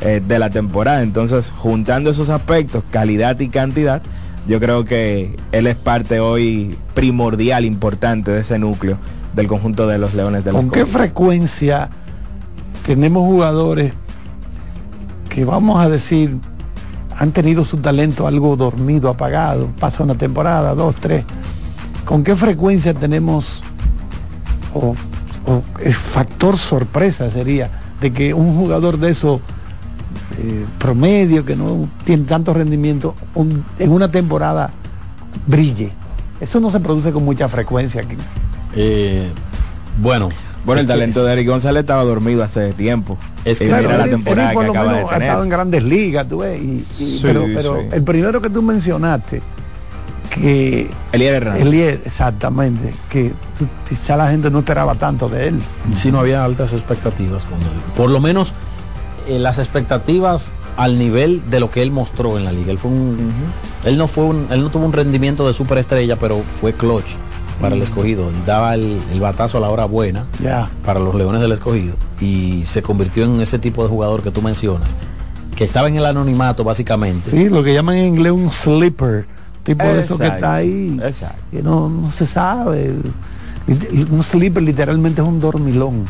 eh, 0.00 0.22
de 0.26 0.38
la 0.38 0.50
temporada. 0.50 1.02
Entonces, 1.02 1.52
juntando 1.56 2.10
esos 2.10 2.28
aspectos, 2.28 2.82
calidad 2.90 3.38
y 3.40 3.48
cantidad, 3.48 4.02
yo 4.48 4.60
creo 4.60 4.84
que 4.84 5.36
él 5.52 5.66
es 5.66 5.76
parte 5.76 6.20
hoy 6.20 6.76
primordial, 6.94 7.64
importante 7.64 8.30
de 8.30 8.40
ese 8.40 8.58
núcleo 8.58 8.98
del 9.34 9.46
conjunto 9.48 9.86
de 9.86 9.98
los 9.98 10.14
Leones 10.14 10.44
de 10.44 10.52
los 10.52 10.60
¿Con 10.60 10.70
qué 10.70 10.86
frecuencia 10.86 11.90
tenemos 12.86 13.24
jugadores 13.24 13.92
que 15.28 15.44
vamos 15.44 15.78
a 15.78 15.88
decir 15.88 16.38
han 17.18 17.32
tenido 17.32 17.64
su 17.64 17.78
talento 17.78 18.26
algo 18.26 18.56
dormido, 18.56 19.08
apagado, 19.08 19.68
pasa 19.78 20.02
una 20.02 20.14
temporada, 20.14 20.74
dos, 20.74 20.94
tres? 20.96 21.24
¿Con 22.06 22.24
qué 22.24 22.34
frecuencia 22.34 22.94
tenemos 22.94 23.62
o, 24.72 24.94
o 25.46 25.62
el 25.82 25.92
factor 25.92 26.56
sorpresa 26.56 27.30
sería 27.30 27.70
de 28.00 28.12
que 28.12 28.32
un 28.32 28.56
jugador 28.56 28.98
de 28.98 29.10
eso 29.10 29.40
eh, 30.38 30.64
promedio 30.78 31.44
que 31.44 31.56
no 31.56 31.88
tiene 32.04 32.24
tanto 32.24 32.54
rendimiento 32.54 33.14
un- 33.34 33.64
en 33.78 33.90
una 33.90 34.10
temporada 34.10 34.70
brille? 35.46 35.90
Eso 36.40 36.60
no 36.60 36.70
se 36.70 36.80
produce 36.80 37.12
con 37.12 37.24
mucha 37.24 37.48
frecuencia 37.48 38.02
aquí. 38.02 38.16
Eh, 38.76 39.28
bueno, 40.00 40.28
Bueno, 40.64 40.80
el 40.82 40.86
es 40.86 40.92
talento 40.94 41.24
de 41.24 41.32
Eric 41.32 41.48
González 41.48 41.80
estaba 41.80 42.04
dormido 42.04 42.42
hace 42.44 42.72
tiempo. 42.74 43.16
Es 43.44 43.58
que 43.58 43.66
Claro, 43.68 43.84
mira 43.88 43.98
la 43.98 44.04
temporada 44.04 44.48
Eric 44.52 44.54
por 44.54 44.62
que 44.62 44.66
lo 44.66 44.72
acaba 44.78 44.92
de 44.94 45.00
ha 45.14 45.18
estado 45.18 45.42
en 45.44 45.48
grandes 45.48 45.82
ligas, 45.82 46.28
tú 46.28 46.38
ves, 46.38 46.60
y- 46.62 46.74
y- 46.74 46.78
Sí, 46.78 47.18
pero, 47.22 47.44
pero 47.54 47.76
sí. 47.80 47.86
el 47.92 48.02
primero 48.04 48.40
que 48.42 48.50
tú 48.50 48.62
mencionaste, 48.62 49.40
que 50.40 50.90
Elier 51.12 51.34
Hernández. 51.34 51.62
Elier, 51.66 52.02
exactamente, 52.04 52.94
que 53.10 53.32
quizá 53.88 54.16
la 54.16 54.30
gente 54.30 54.50
no 54.50 54.60
esperaba 54.60 54.94
tanto 54.94 55.28
de 55.28 55.48
él. 55.48 55.60
si 55.94 56.10
no 56.12 56.20
había 56.20 56.44
altas 56.44 56.72
expectativas 56.72 57.46
con 57.46 57.58
él. 57.60 57.68
Por 57.96 58.10
lo 58.10 58.20
menos 58.20 58.52
eh, 59.28 59.38
las 59.38 59.58
expectativas 59.58 60.52
al 60.76 60.98
nivel 60.98 61.42
de 61.50 61.58
lo 61.60 61.70
que 61.70 61.82
él 61.82 61.90
mostró 61.90 62.36
en 62.38 62.44
la 62.44 62.52
liga. 62.52 62.70
Él 62.70 62.78
fue 62.78 62.90
un, 62.90 63.32
él 63.84 63.96
no 63.96 64.08
fue 64.08 64.24
un, 64.24 64.46
él 64.50 64.62
no 64.62 64.68
tuvo 64.70 64.84
un 64.84 64.92
rendimiento 64.92 65.46
de 65.46 65.54
superestrella, 65.54 66.16
pero 66.16 66.42
fue 66.60 66.74
clutch. 66.74 67.16
para 67.60 67.74
el 67.74 67.80
escogido. 67.82 68.30
Daba 68.44 68.74
el, 68.74 68.98
el 69.12 69.18
batazo 69.20 69.56
a 69.56 69.60
la 69.62 69.70
hora 69.70 69.86
buena 69.86 70.26
Ya. 70.42 70.68
para 70.84 71.00
los 71.00 71.14
Leones 71.14 71.40
del 71.40 71.52
Escogido 71.52 71.94
y 72.20 72.62
se 72.66 72.82
convirtió 72.82 73.24
en 73.24 73.40
ese 73.40 73.58
tipo 73.58 73.82
de 73.82 73.88
jugador 73.88 74.22
que 74.22 74.30
tú 74.30 74.42
mencionas, 74.42 74.94
que 75.56 75.64
estaba 75.64 75.88
en 75.88 75.96
el 75.96 76.04
anonimato 76.04 76.62
básicamente. 76.64 77.30
Sí, 77.30 77.48
lo 77.48 77.64
que 77.64 77.72
llaman 77.72 77.96
en 77.96 78.04
inglés 78.08 78.32
un 78.32 78.52
sleeper. 78.52 79.24
Tipo 79.66 79.84
de 79.84 80.00
eso 80.00 80.16
que 80.16 80.24
Exacto, 80.24 80.34
está 80.36 80.54
ahí. 80.54 81.00
exacto. 81.04 81.42
Que 81.50 81.62
no, 81.62 81.88
no 81.90 82.10
se 82.10 82.24
sabe. 82.24 82.94
Un 83.68 84.22
sleeper 84.22 84.62
literalmente 84.62 85.20
es 85.20 85.26
un 85.26 85.40
dormilón. 85.40 86.04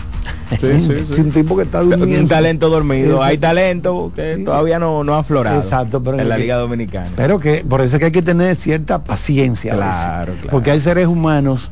Sí, 0.50 0.56
sí, 0.78 0.80
sí. 0.80 0.92
Es 1.14 1.18
un 1.18 1.30
tipo 1.32 1.56
que 1.56 1.62
está 1.62 1.80
durmiendo. 1.80 2.20
Un 2.20 2.28
talento 2.28 2.68
dormido. 2.68 3.06
Exacto. 3.14 3.24
Hay 3.24 3.38
talento 3.38 4.12
que 4.14 4.42
todavía 4.44 4.78
no, 4.78 5.02
no 5.04 5.14
ha 5.14 5.20
aflorado. 5.20 5.58
Exacto, 5.60 6.02
pero 6.02 6.20
en 6.20 6.28
la 6.28 6.36
que- 6.36 6.42
Liga 6.42 6.56
Dominicana. 6.56 7.08
Pero 7.16 7.40
que 7.40 7.64
por 7.66 7.80
eso 7.80 7.96
es 7.96 8.00
que 8.00 8.04
hay 8.06 8.12
que 8.12 8.20
tener 8.22 8.54
cierta 8.56 9.02
paciencia. 9.02 9.72
Claro, 9.74 10.34
claro. 10.34 10.48
Porque 10.50 10.70
hay 10.70 10.80
seres 10.80 11.06
humanos 11.06 11.70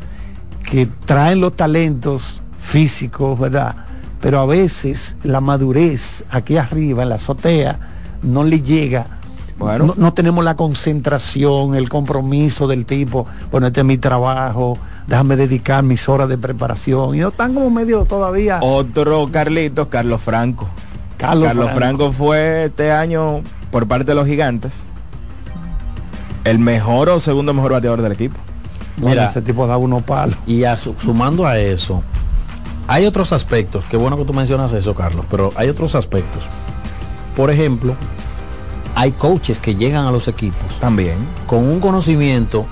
que 0.62 0.88
traen 1.04 1.40
los 1.40 1.54
talentos 1.54 2.42
físicos, 2.58 3.38
¿verdad? 3.38 3.76
Pero 4.22 4.40
a 4.40 4.46
veces 4.46 5.16
la 5.22 5.42
madurez 5.42 6.24
aquí 6.30 6.56
arriba, 6.56 7.02
en 7.02 7.10
la 7.10 7.16
azotea, 7.16 7.78
no 8.22 8.42
le 8.42 8.62
llega. 8.62 9.06
Bueno. 9.58 9.86
No, 9.86 9.94
no 9.96 10.12
tenemos 10.12 10.44
la 10.44 10.54
concentración, 10.56 11.74
el 11.76 11.88
compromiso 11.88 12.66
del 12.66 12.84
tipo, 12.86 13.26
bueno, 13.52 13.68
este 13.68 13.80
es 13.80 13.86
mi 13.86 13.98
trabajo, 13.98 14.78
déjame 15.06 15.36
dedicar 15.36 15.82
mis 15.84 16.08
horas 16.08 16.28
de 16.28 16.36
preparación. 16.38 17.14
Y 17.14 17.20
no 17.20 17.28
están 17.28 17.54
como 17.54 17.70
medio 17.70 18.04
todavía. 18.04 18.58
Otro 18.62 19.28
Carlitos, 19.30 19.88
Carlos 19.88 20.20
Franco. 20.22 20.68
Carlos, 21.16 21.46
Carlos 21.46 21.70
Franco. 21.72 22.12
fue 22.12 22.64
este 22.64 22.90
año, 22.90 23.42
por 23.70 23.86
parte 23.86 24.06
de 24.06 24.14
los 24.16 24.26
gigantes, 24.26 24.82
el 26.44 26.58
mejor 26.58 27.08
o 27.08 27.20
segundo 27.20 27.54
mejor 27.54 27.72
bateador 27.72 28.02
del 28.02 28.12
equipo. 28.12 28.36
Bueno, 28.96 29.10
Mira. 29.20 29.30
ese 29.30 29.40
tipo 29.42 29.66
da 29.66 29.76
unos 29.76 30.02
palos. 30.02 30.36
Y 30.46 30.64
a 30.64 30.76
su- 30.76 30.94
sumando 31.00 31.46
a 31.46 31.58
eso, 31.58 32.02
hay 32.86 33.06
otros 33.06 33.32
aspectos, 33.32 33.84
qué 33.90 33.96
bueno 33.96 34.16
que 34.16 34.24
tú 34.24 34.32
mencionas 34.32 34.72
eso, 34.72 34.94
Carlos, 34.94 35.24
pero 35.30 35.52
hay 35.56 35.68
otros 35.68 35.94
aspectos. 35.94 36.42
Por 37.36 37.50
ejemplo, 37.50 37.94
hay 38.94 39.12
coaches 39.12 39.60
que 39.60 39.74
llegan 39.74 40.06
a 40.06 40.10
los 40.10 40.28
equipos 40.28 40.78
También. 40.80 41.16
con 41.46 41.58
un 41.58 41.80
conocimiento 41.80 42.66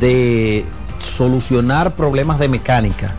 de 0.00 0.64
solucionar 0.98 1.94
problemas 1.94 2.38
de 2.38 2.48
mecánica 2.48 3.14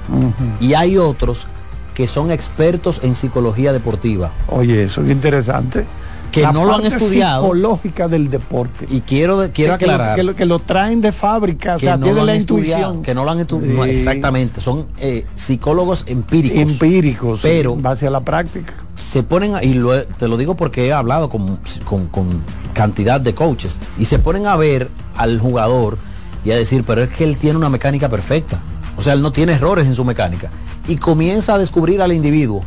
y 0.60 0.74
hay 0.74 0.98
otros 0.98 1.48
que 1.94 2.08
son 2.08 2.32
expertos 2.32 3.02
en 3.04 3.16
psicología 3.16 3.72
deportiva. 3.72 4.32
Oye, 4.48 4.84
eso 4.84 5.04
es 5.04 5.12
interesante. 5.12 5.86
Que 6.34 6.42
La 6.42 6.52
no 6.52 6.66
lo 6.66 6.74
han 6.76 6.86
estudiado. 6.86 7.44
psicológica 7.44 8.08
del 8.08 8.32
deporte. 8.32 8.88
Y 8.90 9.02
quiero, 9.02 9.38
quiero 9.54 9.78
que, 9.78 9.86
aclarar 9.86 10.16
que, 10.16 10.24
lo, 10.24 10.36
que 10.36 10.46
lo 10.48 10.58
traen 10.58 11.00
de 11.00 11.12
fábrica, 11.12 11.76
o 11.76 11.78
que 11.78 11.86
sea, 11.86 11.96
no 11.96 12.06
tienen 12.08 12.26
la 12.26 12.36
intuición. 12.36 13.04
que 13.04 13.14
no 13.14 13.24
lo 13.24 13.30
han 13.30 13.40
estudiado. 13.40 13.84
Sí. 13.86 13.92
exactamente, 13.92 14.60
son 14.60 14.88
eh, 14.98 15.26
psicólogos 15.36 16.06
empíricos. 16.08 16.58
empíricos, 16.58 17.40
Pero- 17.44 17.74
en 17.74 17.84
base 17.84 18.08
a 18.08 18.10
la 18.10 18.22
práctica. 18.22 18.74
se 18.96 19.22
ponen, 19.22 19.54
a- 19.54 19.64
y 19.64 19.76
lo 19.76 20.04
te 20.06 20.28
lo 20.28 20.36
digo 20.38 20.56
porque 20.56 20.88
he 20.88 20.92
hablado 20.92 21.30
con, 21.30 21.60
con- 21.86 22.08
con 22.08 22.42
cantidad 22.74 23.22
de 23.22 23.36
coaches, 23.36 23.80
y 24.00 24.06
se 24.06 24.18
ponen 24.18 24.48
a 24.48 24.56
ver 24.58 24.90
al 25.16 25.40
jugador 25.40 26.00
y 26.44 26.50
a 26.50 26.56
decir, 26.56 26.84
pero 26.84 27.04
es 27.04 27.10
que 27.12 27.24
él 27.26 27.38
tiene 27.38 27.58
una 27.60 27.70
mecánica 27.70 28.10
perfecta. 28.10 28.60
O 28.98 29.04
sea, 29.04 29.14
él 29.14 29.22
no 29.22 29.32
tiene 29.32 29.54
errores 29.54 29.86
en 29.86 29.94
su 29.94 30.04
mecánica. 30.04 30.50
Y 30.88 30.98
comienza 30.98 31.54
a 31.54 31.58
descubrir 31.60 32.02
al 32.02 32.12
individuo 32.12 32.62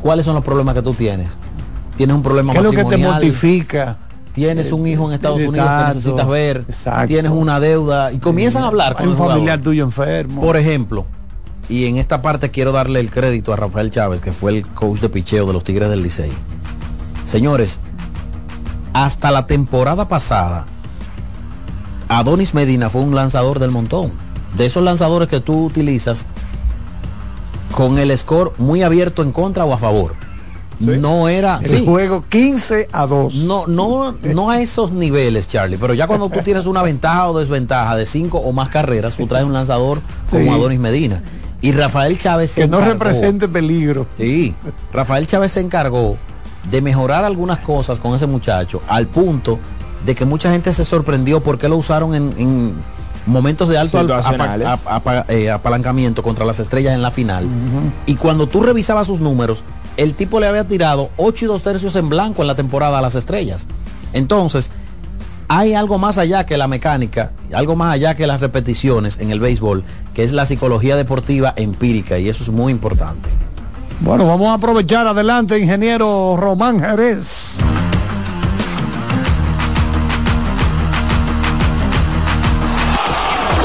cuáles 0.00 0.24
son 0.24 0.34
los 0.36 0.44
problemas 0.44 0.74
que 0.76 0.82
tú 0.82 0.94
tienes. 0.94 1.26
Tienes 1.96 2.16
un 2.16 2.22
problema 2.22 2.52
¿Qué 2.52 2.58
es 2.58 2.64
lo 2.64 2.70
que 2.70 2.84
te 2.84 2.96
mortifica? 2.96 3.98
Tienes 4.32 4.72
un 4.72 4.86
hijo 4.86 5.06
en 5.08 5.12
Estados 5.12 5.42
Unidos 5.42 5.68
que 5.68 5.86
necesitas 5.88 6.26
ver, 6.26 6.64
exacto. 6.66 7.06
tienes 7.06 7.30
una 7.30 7.60
deuda 7.60 8.12
y 8.12 8.18
comienzan 8.18 8.62
a 8.62 8.68
hablar 8.68 8.94
con 8.94 9.02
Hay 9.02 9.08
un 9.08 9.18
familiar 9.18 9.60
tuyo 9.60 9.84
enfermo. 9.84 10.40
Por 10.40 10.56
ejemplo, 10.56 11.04
y 11.68 11.84
en 11.84 11.98
esta 11.98 12.22
parte 12.22 12.50
quiero 12.50 12.72
darle 12.72 13.00
el 13.00 13.10
crédito 13.10 13.52
a 13.52 13.56
Rafael 13.56 13.90
Chávez, 13.90 14.22
que 14.22 14.32
fue 14.32 14.52
el 14.52 14.66
coach 14.66 15.00
de 15.00 15.10
picheo 15.10 15.46
de 15.46 15.52
los 15.52 15.64
Tigres 15.64 15.90
del 15.90 16.02
Licey. 16.02 16.32
Señores, 17.24 17.78
hasta 18.94 19.30
la 19.30 19.46
temporada 19.46 20.08
pasada, 20.08 20.66
Adonis 22.08 22.54
Medina 22.54 22.90
fue 22.90 23.02
un 23.02 23.14
lanzador 23.14 23.58
del 23.58 23.70
montón. 23.70 24.12
De 24.56 24.66
esos 24.66 24.82
lanzadores 24.82 25.28
que 25.28 25.40
tú 25.40 25.64
utilizas 25.64 26.26
con 27.74 27.98
el 27.98 28.16
score 28.18 28.52
muy 28.58 28.82
abierto 28.82 29.22
en 29.22 29.32
contra 29.32 29.64
o 29.64 29.72
a 29.72 29.78
favor. 29.78 30.14
No 30.86 31.28
era... 31.28 31.58
el 31.62 31.68
sí, 31.68 31.84
juego 31.84 32.24
15 32.28 32.88
a 32.92 33.06
2. 33.06 33.34
no, 33.34 33.66
no, 33.66 34.14
no 34.22 34.50
a 34.50 34.60
esos 34.60 34.92
niveles, 34.92 35.48
Charlie, 35.48 35.78
pero 35.78 35.94
ya 35.94 36.06
cuando 36.06 36.28
tú 36.28 36.40
tienes 36.44 36.66
una 36.66 36.82
ventaja 36.82 37.28
o 37.30 37.38
desventaja 37.38 37.96
de 37.96 38.06
cinco 38.06 38.38
o 38.38 38.52
más 38.52 38.68
carreras, 38.68 39.16
tú 39.16 39.26
traes 39.26 39.44
un 39.44 39.52
lanzador 39.52 40.00
como 40.30 40.42
Sí. 40.42 40.48
Adonis 40.48 40.78
Medina. 40.80 41.22
Y 41.60 41.70
Rafael 41.72 42.18
Chávez 42.18 42.50
se 42.52 42.62
que 42.62 42.66
no 42.68 42.78
encargó- 42.80 42.88
represente 42.92 43.48
peligro. 43.48 44.06
Sí, 44.18 44.54
Rafael 44.92 45.26
Chávez 45.26 45.52
se 45.52 45.60
encargó 45.60 46.16
de 46.70 46.80
mejorar 46.82 47.24
algunas 47.24 47.58
cosas 47.60 47.98
con 47.98 48.14
ese 48.14 48.26
muchacho 48.26 48.80
al 48.88 49.06
punto 49.06 49.58
de 50.04 50.14
que 50.16 50.24
mucha 50.24 50.50
gente 50.50 50.72
se 50.72 50.84
sorprendió 50.84 51.40
porque 51.42 51.68
lo 51.68 51.76
usaron 51.76 52.14
en, 52.16 52.34
en 52.36 52.72
momentos 53.26 53.68
de 53.68 53.78
alto 53.78 53.98
apa- 54.00 54.78
apa- 54.86 55.24
eh, 55.28 55.48
apalancamiento 55.50 56.24
contra 56.24 56.44
las 56.44 56.58
estrellas 56.58 56.94
en 56.94 57.02
la 57.02 57.12
final. 57.12 57.46
Y 58.06 58.16
cuando 58.16 58.48
tú 58.48 58.62
revisabas 58.64 59.06
sus 59.06 59.20
números, 59.20 59.62
el 59.96 60.14
tipo 60.14 60.40
le 60.40 60.46
había 60.46 60.64
tirado 60.64 61.10
8 61.16 61.44
y 61.44 61.48
2 61.48 61.62
tercios 61.62 61.96
en 61.96 62.08
blanco 62.08 62.42
en 62.42 62.48
la 62.48 62.54
temporada 62.54 62.98
a 62.98 63.02
las 63.02 63.14
estrellas. 63.14 63.66
Entonces, 64.12 64.70
hay 65.48 65.74
algo 65.74 65.98
más 65.98 66.18
allá 66.18 66.46
que 66.46 66.56
la 66.56 66.68
mecánica, 66.68 67.32
algo 67.52 67.76
más 67.76 67.94
allá 67.94 68.14
que 68.14 68.26
las 68.26 68.40
repeticiones 68.40 69.18
en 69.18 69.30
el 69.30 69.40
béisbol, 69.40 69.84
que 70.14 70.24
es 70.24 70.32
la 70.32 70.46
psicología 70.46 70.96
deportiva 70.96 71.52
empírica 71.56 72.18
y 72.18 72.28
eso 72.28 72.42
es 72.42 72.48
muy 72.48 72.72
importante. 72.72 73.28
Bueno, 74.00 74.26
vamos 74.26 74.48
a 74.48 74.54
aprovechar 74.54 75.06
adelante, 75.06 75.58
ingeniero 75.58 76.36
Román 76.36 76.80
Jerez. 76.80 77.58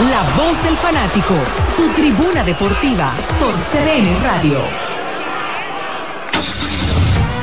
La 0.09 0.23
voz 0.35 0.63
del 0.63 0.75
fanático, 0.75 1.33
tu 1.75 1.87
tribuna 1.89 2.43
deportiva 2.43 3.11
por 3.39 3.53
CDN 3.53 4.23
Radio. 4.23 4.86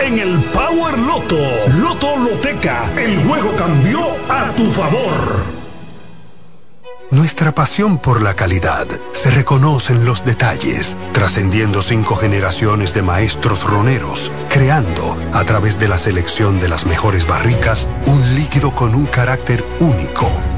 en 0.00 0.18
el 0.18 0.38
Power 0.52 0.98
Loto. 0.98 1.38
Loto 1.78 2.16
Loteca. 2.16 2.90
El 2.96 3.22
juego 3.24 3.54
cambió 3.56 4.00
a 4.28 4.50
tu 4.56 4.70
favor. 4.70 5.62
Nuestra 7.10 7.54
pasión 7.54 7.98
por 7.98 8.22
la 8.22 8.34
calidad 8.34 8.86
se 9.12 9.30
reconoce 9.30 9.92
en 9.92 10.06
los 10.06 10.24
detalles, 10.24 10.96
trascendiendo 11.12 11.82
cinco 11.82 12.16
generaciones 12.16 12.94
de 12.94 13.02
maestros 13.02 13.64
roneros, 13.64 14.32
creando, 14.48 15.18
a 15.34 15.44
través 15.44 15.78
de 15.78 15.88
la 15.88 15.98
selección 15.98 16.58
de 16.58 16.68
las 16.68 16.86
mejores 16.86 17.26
barricas, 17.26 17.86
un 18.06 18.34
líquido 18.34 18.74
con 18.74 18.94
un 18.94 19.04
carácter 19.04 19.62
único, 19.78 20.30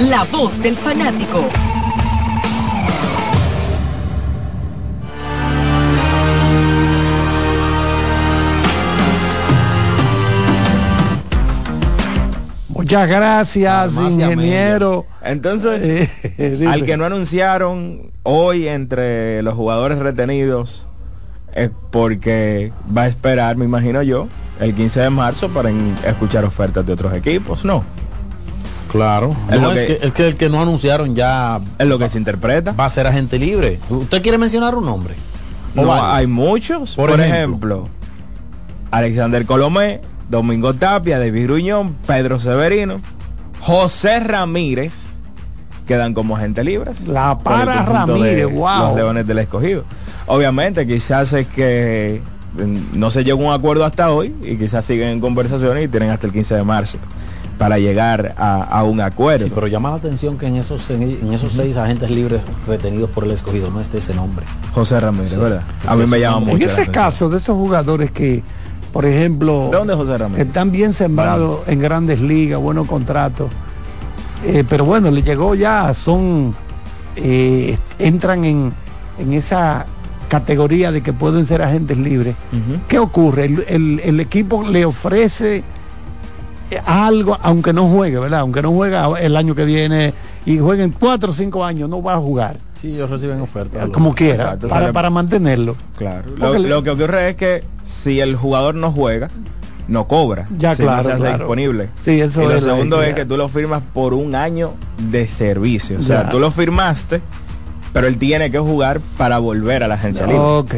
La 0.00 0.24
Voz 0.24 0.62
del 0.62 0.76
Fanático. 0.76 1.46
Muchas 12.68 13.08
gracias, 13.08 13.96
ingeniero. 13.96 15.04
Entonces, 15.22 16.08
Eh, 16.22 16.66
al 16.68 16.84
que 16.84 16.96
no 16.96 17.04
anunciaron 17.04 18.10
hoy 18.22 18.68
entre 18.68 19.42
los 19.42 19.54
jugadores 19.54 19.98
retenidos 19.98 20.88
es 21.52 21.70
porque 21.90 22.72
va 22.96 23.02
a 23.02 23.06
esperar, 23.06 23.56
me 23.56 23.64
imagino 23.66 24.02
yo, 24.02 24.28
el 24.60 24.74
15 24.74 25.00
de 25.00 25.10
marzo 25.10 25.50
para 25.50 25.70
escuchar 26.06 26.44
ofertas 26.44 26.86
de 26.86 26.92
otros 26.92 27.12
equipos, 27.12 27.64
¿no? 27.64 27.84
Claro. 28.90 29.34
Es 29.50 29.60
No, 29.60 29.68
lo 29.68 29.72
es, 29.72 29.84
que- 29.86 29.98
que, 29.98 30.06
es 30.06 30.12
que 30.12 30.26
el 30.28 30.36
que 30.36 30.48
no 30.48 30.60
anunciaron 30.60 31.14
ya 31.14 31.60
Es 31.78 31.86
lo 31.86 31.98
que 31.98 32.08
se 32.08 32.18
interpreta. 32.18 32.72
va 32.72 32.86
a 32.86 32.90
ser 32.90 33.06
agente 33.06 33.38
libre. 33.38 33.78
¿Usted 33.88 34.20
quiere 34.22 34.36
mencionar 34.38 34.74
un 34.74 34.84
nombre? 34.84 35.14
¿O 35.76 35.82
No, 35.82 35.88
varios? 35.88 36.08
hay 36.12 36.26
muchos. 36.26 36.94
Por, 36.96 37.10
Por 37.10 37.20
ejemplo, 37.20 37.36
ejemplo. 37.84 37.88
Alexander 38.90 39.46
Colomé, 39.46 40.00
Domingo 40.28 40.74
Tapia, 40.74 41.18
David 41.18 41.44
Gruñón, 41.44 41.96
Pedro 42.06 42.38
Severino, 42.40 43.00
José 43.60 44.20
Ramírez, 44.20 45.14
quedan 45.86 46.14
como 46.14 46.36
agente 46.36 46.64
libres. 46.64 47.06
La 47.06 47.38
para 47.38 47.84
Ramírez, 47.84 48.46
wow. 48.52 48.78
Los 48.88 48.96
Leones 48.96 49.26
del 49.26 49.38
Escogido. 49.38 49.84
Obviamente, 50.26 50.86
quizás 50.86 51.32
es 51.32 51.46
que 51.48 52.20
mm, 52.56 52.98
no 52.98 53.10
se 53.10 53.22
llegó 53.22 53.44
a 53.44 53.54
un 53.54 53.60
acuerdo 53.60 53.84
hasta 53.84 54.10
hoy 54.10 54.34
y 54.42 54.56
quizás 54.56 54.84
siguen 54.84 55.08
en 55.08 55.20
conversaciones 55.20 55.84
y 55.84 55.88
tienen 55.88 56.10
hasta 56.10 56.26
el 56.26 56.32
15 56.32 56.56
de 56.56 56.64
marzo 56.64 56.98
para 57.60 57.78
llegar 57.78 58.34
a, 58.38 58.62
a 58.62 58.84
un 58.84 59.02
acuerdo. 59.02 59.44
Sí, 59.44 59.52
pero 59.54 59.66
llama 59.66 59.90
la 59.90 59.96
atención 59.96 60.38
que 60.38 60.46
en 60.46 60.56
esos, 60.56 60.88
en, 60.88 61.30
esos 61.30 61.52
seis 61.52 61.76
agentes 61.76 62.10
libres 62.10 62.42
retenidos 62.66 63.10
por 63.10 63.24
el 63.24 63.32
escogido 63.32 63.70
no 63.70 63.82
esté 63.82 63.98
ese 63.98 64.14
nombre. 64.14 64.46
José 64.72 64.98
Ramírez, 64.98 65.32
Sí. 65.32 65.36
¿verdad? 65.38 65.62
A 65.86 65.94
mí 65.94 66.06
me 66.06 66.18
llama 66.18 66.40
mucho. 66.40 66.54
En 66.56 66.62
ese 66.62 66.86
caso 66.90 67.28
de 67.28 67.36
esos 67.36 67.54
jugadores 67.56 68.12
que, 68.12 68.42
por 68.94 69.04
ejemplo, 69.04 69.68
¿De 69.70 69.76
dónde 69.76 69.94
José 69.94 70.16
Ramírez? 70.16 70.46
están 70.46 70.72
bien 70.72 70.94
sembrados 70.94 71.60
en 71.66 71.80
grandes 71.80 72.18
ligas, 72.22 72.58
buenos 72.58 72.88
contratos, 72.88 73.50
eh, 74.42 74.64
pero 74.66 74.86
bueno, 74.86 75.10
le 75.10 75.22
llegó 75.22 75.54
ya, 75.54 75.92
son, 75.92 76.54
eh, 77.16 77.76
entran 77.98 78.42
en, 78.46 78.72
en 79.18 79.32
esa 79.34 79.84
categoría 80.30 80.92
de 80.92 81.02
que 81.02 81.12
pueden 81.12 81.44
ser 81.44 81.60
agentes 81.60 81.98
libres. 81.98 82.36
¿Qué 82.88 82.98
ocurre? 82.98 83.44
El, 83.44 83.64
el- 83.68 84.00
el 84.02 84.18
equipo 84.20 84.66
le 84.66 84.86
ofrece 84.86 85.62
algo, 86.78 87.38
aunque 87.42 87.72
no 87.72 87.88
juegue, 87.88 88.18
¿verdad? 88.18 88.40
Aunque 88.40 88.62
no 88.62 88.70
juega 88.72 89.08
el 89.20 89.36
año 89.36 89.54
que 89.54 89.64
viene 89.64 90.12
y 90.46 90.58
jueguen 90.58 90.94
cuatro 90.98 91.30
o 91.30 91.34
cinco 91.34 91.64
años, 91.64 91.88
no 91.88 92.02
va 92.02 92.14
a 92.14 92.18
jugar, 92.18 92.58
Sí, 92.74 92.92
ellos 92.92 93.10
reciben 93.10 93.40
ofertas. 93.40 93.88
como 93.90 94.14
quiera, 94.14 94.44
Exacto, 94.44 94.68
para, 94.68 94.80
sale- 94.82 94.92
para 94.92 95.10
mantenerlo. 95.10 95.76
Claro. 95.98 96.30
Lo, 96.36 96.54
le- 96.58 96.68
lo 96.68 96.82
que 96.82 96.90
ocurre 96.90 97.30
es 97.30 97.36
que 97.36 97.64
si 97.84 98.20
el 98.20 98.36
jugador 98.36 98.74
no 98.74 98.92
juega, 98.92 99.28
no 99.88 100.06
cobra. 100.06 100.46
Ya, 100.58 100.74
si 100.74 100.82
claro, 100.84 100.98
no 100.98 101.02
se 101.02 101.12
hace 101.12 101.20
claro. 101.22 101.38
disponible. 101.38 101.88
Sí, 102.04 102.20
eso 102.20 102.42
y 102.42 102.46
lo 102.46 102.54
es 102.54 102.64
segundo 102.64 103.02
es 103.02 103.14
que 103.14 103.24
tú 103.26 103.36
lo 103.36 103.48
firmas 103.48 103.82
por 103.92 104.14
un 104.14 104.34
año 104.36 104.72
de 105.10 105.26
servicio. 105.26 105.98
O 105.98 106.02
sea, 106.02 106.22
Ya. 106.24 106.30
tú 106.30 106.38
lo 106.38 106.50
firmaste, 106.52 107.20
pero 107.92 108.06
él 108.06 108.16
tiene 108.16 108.50
que 108.52 108.60
jugar 108.60 109.00
para 109.18 109.38
volver 109.38 109.82
a 109.82 109.88
la 109.88 109.94
agencia 109.96 110.26
libre. 110.26 110.38
Ok. 110.40 110.74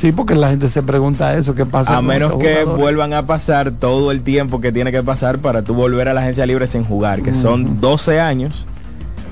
Sí, 0.00 0.12
porque 0.12 0.34
la 0.34 0.48
gente 0.48 0.70
se 0.70 0.82
pregunta 0.82 1.36
eso, 1.36 1.54
¿qué 1.54 1.66
pasa? 1.66 1.94
A 1.94 2.00
menos 2.00 2.32
que 2.36 2.64
vuelvan 2.64 3.12
a 3.12 3.26
pasar 3.26 3.70
todo 3.72 4.12
el 4.12 4.22
tiempo 4.22 4.58
que 4.58 4.72
tiene 4.72 4.92
que 4.92 5.02
pasar 5.02 5.40
para 5.40 5.60
tú 5.60 5.74
volver 5.74 6.08
a 6.08 6.14
la 6.14 6.22
agencia 6.22 6.46
libre 6.46 6.66
sin 6.68 6.84
jugar, 6.84 7.20
que 7.20 7.34
son 7.34 7.82
12 7.82 8.18
años, 8.18 8.64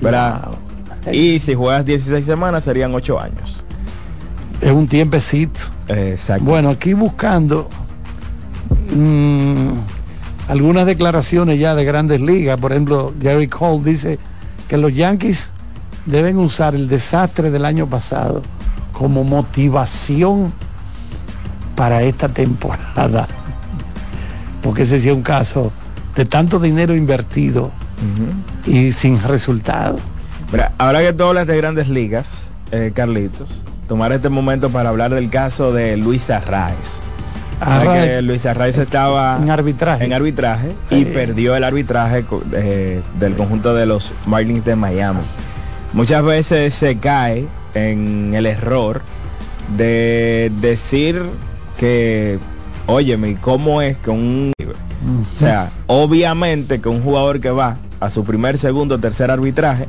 ¿verdad? 0.02 0.50
Wow. 1.06 1.14
Y 1.14 1.38
si 1.38 1.54
juegas 1.54 1.86
16 1.86 2.22
semanas 2.22 2.64
serían 2.64 2.94
8 2.94 3.18
años. 3.18 3.64
Es 4.60 4.70
un 4.70 4.86
tiempecito. 4.88 5.58
Exacto. 5.88 6.44
Bueno, 6.44 6.68
aquí 6.68 6.92
buscando 6.92 7.70
mm, 8.94 9.70
algunas 10.48 10.84
declaraciones 10.84 11.58
ya 11.58 11.74
de 11.76 11.84
grandes 11.86 12.20
ligas. 12.20 12.60
Por 12.60 12.72
ejemplo, 12.72 13.14
Gary 13.18 13.48
Cole 13.48 13.80
dice 13.84 14.18
que 14.68 14.76
los 14.76 14.94
Yankees 14.94 15.50
deben 16.04 16.36
usar 16.36 16.74
el 16.74 16.88
desastre 16.88 17.50
del 17.50 17.64
año 17.64 17.86
pasado 17.86 18.42
como 18.98 19.22
motivación 19.24 20.52
para 21.76 22.02
esta 22.02 22.28
temporada. 22.28 23.28
Porque 24.62 24.82
ese 24.82 24.98
sí 24.98 25.08
es 25.08 25.14
un 25.14 25.22
caso 25.22 25.70
de 26.16 26.24
tanto 26.24 26.58
dinero 26.58 26.96
invertido 26.96 27.70
y 28.66 28.90
sin 28.92 29.22
resultado. 29.22 29.98
Mira, 30.52 30.72
ahora 30.78 31.00
que 31.00 31.12
tú 31.12 31.24
hablas 31.24 31.46
de 31.46 31.56
grandes 31.56 31.88
ligas, 31.88 32.50
eh, 32.72 32.90
Carlitos, 32.94 33.62
tomar 33.86 34.12
este 34.12 34.28
momento 34.28 34.70
para 34.70 34.88
hablar 34.88 35.14
del 35.14 35.30
caso 35.30 35.72
de 35.72 35.96
Luis 35.96 36.28
Arraez. 36.30 37.00
Que 37.92 38.22
Luis 38.22 38.46
Arraez 38.46 38.78
estaba 38.78 39.36
En 39.40 39.50
arbitraje. 39.50 40.04
en 40.04 40.12
arbitraje 40.12 40.72
y 40.90 40.96
Sí. 41.00 41.04
perdió 41.06 41.56
el 41.56 41.64
arbitraje 41.64 42.24
eh, 42.52 43.00
del 43.18 43.34
conjunto 43.36 43.74
de 43.74 43.86
los 43.86 44.12
Marlins 44.26 44.64
de 44.64 44.76
Miami. 44.76 45.20
Muchas 45.92 46.22
veces 46.24 46.74
se 46.74 46.98
cae 46.98 47.46
en 47.74 48.34
el 48.34 48.46
error 48.46 49.02
de 49.76 50.50
decir 50.60 51.22
que, 51.78 52.38
óyeme, 52.86 53.36
¿cómo 53.40 53.82
es 53.82 53.96
que 53.98 54.10
un... 54.10 54.52
O 54.58 55.36
sea, 55.36 55.70
obviamente 55.86 56.80
que 56.80 56.88
un 56.88 57.02
jugador 57.02 57.40
que 57.40 57.50
va 57.50 57.76
a 58.00 58.10
su 58.10 58.24
primer, 58.24 58.58
segundo, 58.58 58.98
tercer 58.98 59.30
arbitraje 59.30 59.86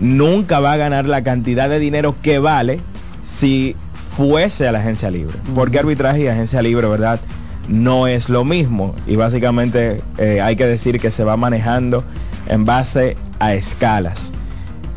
nunca 0.00 0.58
va 0.60 0.72
a 0.72 0.76
ganar 0.76 1.06
la 1.06 1.22
cantidad 1.22 1.68
de 1.68 1.78
dinero 1.78 2.16
que 2.22 2.38
vale 2.38 2.80
si 3.22 3.76
fuese 4.16 4.68
a 4.68 4.72
la 4.72 4.80
agencia 4.80 5.10
libre. 5.10 5.36
Porque 5.54 5.78
arbitraje 5.78 6.22
y 6.22 6.28
agencia 6.28 6.62
libre, 6.62 6.88
¿verdad? 6.88 7.20
No 7.68 8.06
es 8.06 8.28
lo 8.28 8.44
mismo. 8.44 8.94
Y 9.06 9.16
básicamente 9.16 10.02
eh, 10.18 10.40
hay 10.40 10.56
que 10.56 10.66
decir 10.66 10.98
que 10.98 11.10
se 11.10 11.24
va 11.24 11.36
manejando 11.36 12.04
en 12.48 12.64
base 12.64 13.16
a 13.38 13.54
escalas. 13.54 14.32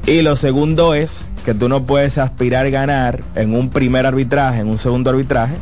Y 0.05 0.21
lo 0.21 0.35
segundo 0.35 0.93
es 0.93 1.31
que 1.45 1.53
tú 1.53 1.69
no 1.69 1.85
puedes 1.85 2.17
aspirar 2.17 2.65
a 2.65 2.69
ganar 2.69 3.21
en 3.35 3.55
un 3.55 3.69
primer 3.69 4.05
arbitraje, 4.05 4.59
en 4.61 4.67
un 4.67 4.77
segundo 4.77 5.09
arbitraje, 5.11 5.55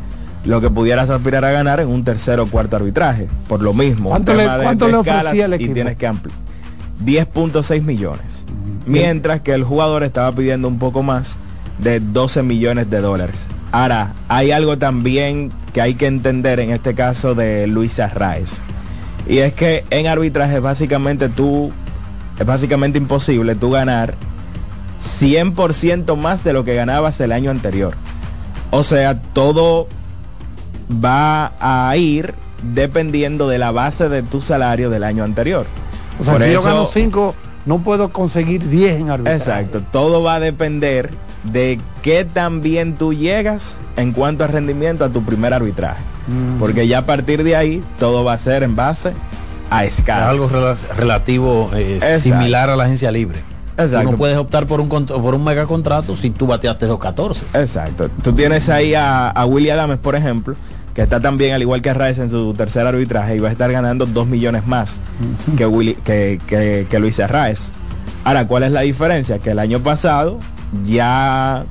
lo 0.45 0.59
que 0.61 0.69
pudieras 0.69 1.09
aspirar 1.09 1.45
a 1.45 1.51
ganar 1.51 1.79
en 1.79 1.89
un 1.89 2.03
tercer 2.03 2.39
o 2.39 2.47
cuarto 2.47 2.75
arbitraje. 2.77 3.27
Por 3.47 3.61
lo 3.61 3.73
mismo. 3.73 4.09
¿Cuánto 4.09 4.33
le- 4.33 4.45
cuánto 4.45 4.87
le 4.87 4.97
escalas 4.99 5.25
ofrecía 5.25 5.45
el 5.45 5.61
Y 5.61 5.69
tienes 5.69 5.97
que 5.97 6.07
ampliar. 6.07 6.37
10.6 7.05 7.83
millones. 7.83 8.43
Mientras 8.85 9.41
que 9.41 9.53
el 9.53 9.63
jugador 9.63 10.03
estaba 10.03 10.31
pidiendo 10.31 10.67
un 10.67 10.79
poco 10.79 11.03
más 11.03 11.37
de 11.79 11.99
12 11.99 12.43
millones 12.43 12.89
de 12.89 13.01
dólares. 13.01 13.47
Ahora, 13.71 14.13
hay 14.27 14.51
algo 14.51 14.77
también 14.77 15.51
que 15.73 15.81
hay 15.81 15.95
que 15.95 16.05
entender 16.07 16.59
en 16.59 16.69
este 16.69 16.93
caso 16.93 17.33
de 17.35 17.65
Luis 17.67 17.99
Arraez. 17.99 18.57
Y 19.27 19.39
es 19.39 19.53
que 19.53 19.83
en 19.89 20.07
arbitraje 20.07 20.59
básicamente 20.59 21.29
tú, 21.29 21.71
es 22.39 22.45
básicamente 22.45 22.97
imposible 22.97 23.55
tú 23.55 23.71
ganar 23.71 24.15
100% 25.03 26.15
más 26.17 26.43
de 26.43 26.53
lo 26.53 26.63
que 26.63 26.75
ganabas 26.75 27.19
el 27.19 27.31
año 27.31 27.51
anterior. 27.51 27.95
O 28.71 28.83
sea, 28.83 29.21
todo 29.21 29.87
va 31.03 31.51
a 31.59 31.95
ir 31.97 32.33
dependiendo 32.73 33.47
de 33.47 33.57
la 33.57 33.71
base 33.71 34.09
de 34.09 34.23
tu 34.23 34.41
salario 34.41 34.89
del 34.89 35.03
año 35.03 35.23
anterior. 35.23 35.65
O 36.19 36.23
sea, 36.23 36.33
Por 36.33 36.43
si 36.43 36.51
yo 36.51 36.61
gano 36.61 36.87
5 36.91 37.35
no 37.65 37.79
puedo 37.79 38.09
conseguir 38.09 38.67
10 38.69 39.01
en 39.01 39.09
arbitraje. 39.09 39.37
Exacto, 39.37 39.81
todo 39.91 40.23
va 40.23 40.35
a 40.35 40.39
depender 40.39 41.11
de 41.43 41.79
qué 42.01 42.23
tan 42.25 42.61
bien 42.61 42.95
tú 42.95 43.13
llegas 43.13 43.79
en 43.97 44.11
cuanto 44.13 44.43
a 44.43 44.47
rendimiento 44.47 45.03
a 45.05 45.09
tu 45.09 45.23
primer 45.23 45.53
arbitraje. 45.53 46.01
Mm. 46.27 46.57
Porque 46.59 46.87
ya 46.87 46.99
a 46.99 47.05
partir 47.05 47.43
de 47.43 47.55
ahí 47.55 47.83
todo 47.99 48.23
va 48.23 48.33
a 48.33 48.37
ser 48.37 48.63
en 48.63 48.75
base 48.75 49.11
a 49.69 49.83
Es 49.85 49.99
escalas. 49.99 50.29
algo 50.29 50.49
rela- 50.49 50.77
relativo 50.95 51.69
eh, 51.73 52.19
similar 52.21 52.69
a 52.69 52.75
la 52.77 52.85
agencia 52.85 53.11
libre. 53.11 53.39
Exacto. 53.77 54.05
Tú 54.05 54.11
no 54.11 54.17
puedes 54.17 54.37
optar 54.37 54.67
por 54.67 54.79
un, 54.79 54.89
por 54.89 55.35
un 55.35 55.43
mega 55.43 55.65
contrato 55.65 56.15
si 56.15 56.29
tú 56.29 56.47
bateaste 56.47 56.85
214. 56.85 57.45
Exacto. 57.53 58.09
Tú 58.23 58.33
tienes 58.33 58.69
ahí 58.69 58.93
a, 58.93 59.29
a 59.29 59.45
Willy 59.45 59.69
Adames, 59.69 59.97
por 59.97 60.15
ejemplo, 60.15 60.55
que 60.93 61.01
está 61.01 61.19
también, 61.19 61.53
al 61.53 61.61
igual 61.61 61.81
que 61.81 61.89
Arraez, 61.89 62.19
en 62.19 62.29
su 62.29 62.53
tercer 62.53 62.85
arbitraje 62.85 63.35
y 63.35 63.39
va 63.39 63.49
a 63.49 63.51
estar 63.51 63.71
ganando 63.71 64.05
2 64.05 64.27
millones 64.27 64.67
más 64.67 65.01
que, 65.57 65.65
Willy, 65.65 65.95
que, 65.95 66.39
que, 66.45 66.87
que 66.89 66.99
Luis 66.99 67.19
Arraez. 67.19 67.71
Ahora, 68.23 68.47
¿cuál 68.47 68.63
es 68.63 68.71
la 68.71 68.81
diferencia? 68.81 69.39
Que 69.39 69.51
el 69.51 69.59
año 69.59 69.79
pasado 69.79 70.39
ya 70.85 71.65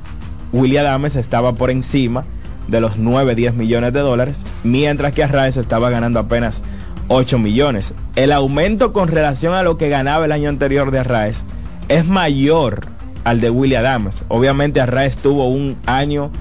Willy 0.51 0.77
Adames 0.77 1.15
estaba 1.15 1.53
por 1.53 1.71
encima 1.71 2.25
de 2.67 2.79
los 2.79 2.97
9, 2.97 3.35
10 3.35 3.55
millones 3.55 3.93
de 3.93 3.99
dólares, 3.99 4.41
mientras 4.63 5.13
que 5.13 5.23
Arraez 5.23 5.57
estaba 5.57 5.89
ganando 5.89 6.19
apenas 6.19 6.61
8 7.07 7.37
millones. 7.39 7.93
El 8.15 8.31
aumento 8.31 8.93
con 8.93 9.07
relación 9.07 9.53
a 9.53 9.63
lo 9.63 9.77
que 9.77 9.89
ganaba 9.89 10.25
el 10.25 10.31
año 10.31 10.49
anterior 10.49 10.91
de 10.91 10.99
Arraez 10.99 11.43
es 11.87 12.05
mayor 12.05 12.85
al 13.23 13.41
de 13.41 13.49
Willy 13.49 13.75
Adames. 13.75 14.23
Obviamente 14.27 14.81
Arraez 14.81 15.17
tuvo 15.17 15.47
un 15.47 15.77
año 15.85 16.31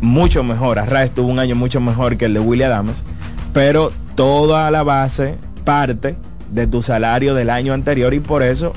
mucho 0.00 0.42
mejor, 0.42 0.78
Arraez 0.78 1.12
tuvo 1.12 1.28
un 1.28 1.38
año 1.38 1.54
mucho 1.54 1.80
mejor 1.80 2.16
que 2.16 2.26
el 2.26 2.34
de 2.34 2.40
Willy 2.40 2.64
Adames, 2.64 3.04
pero 3.52 3.92
toda 4.14 4.70
la 4.70 4.82
base 4.82 5.36
parte 5.64 6.16
de 6.50 6.66
tu 6.66 6.82
salario 6.82 7.34
del 7.34 7.50
año 7.50 7.72
anterior 7.72 8.14
y 8.14 8.20
por 8.20 8.42
eso 8.42 8.72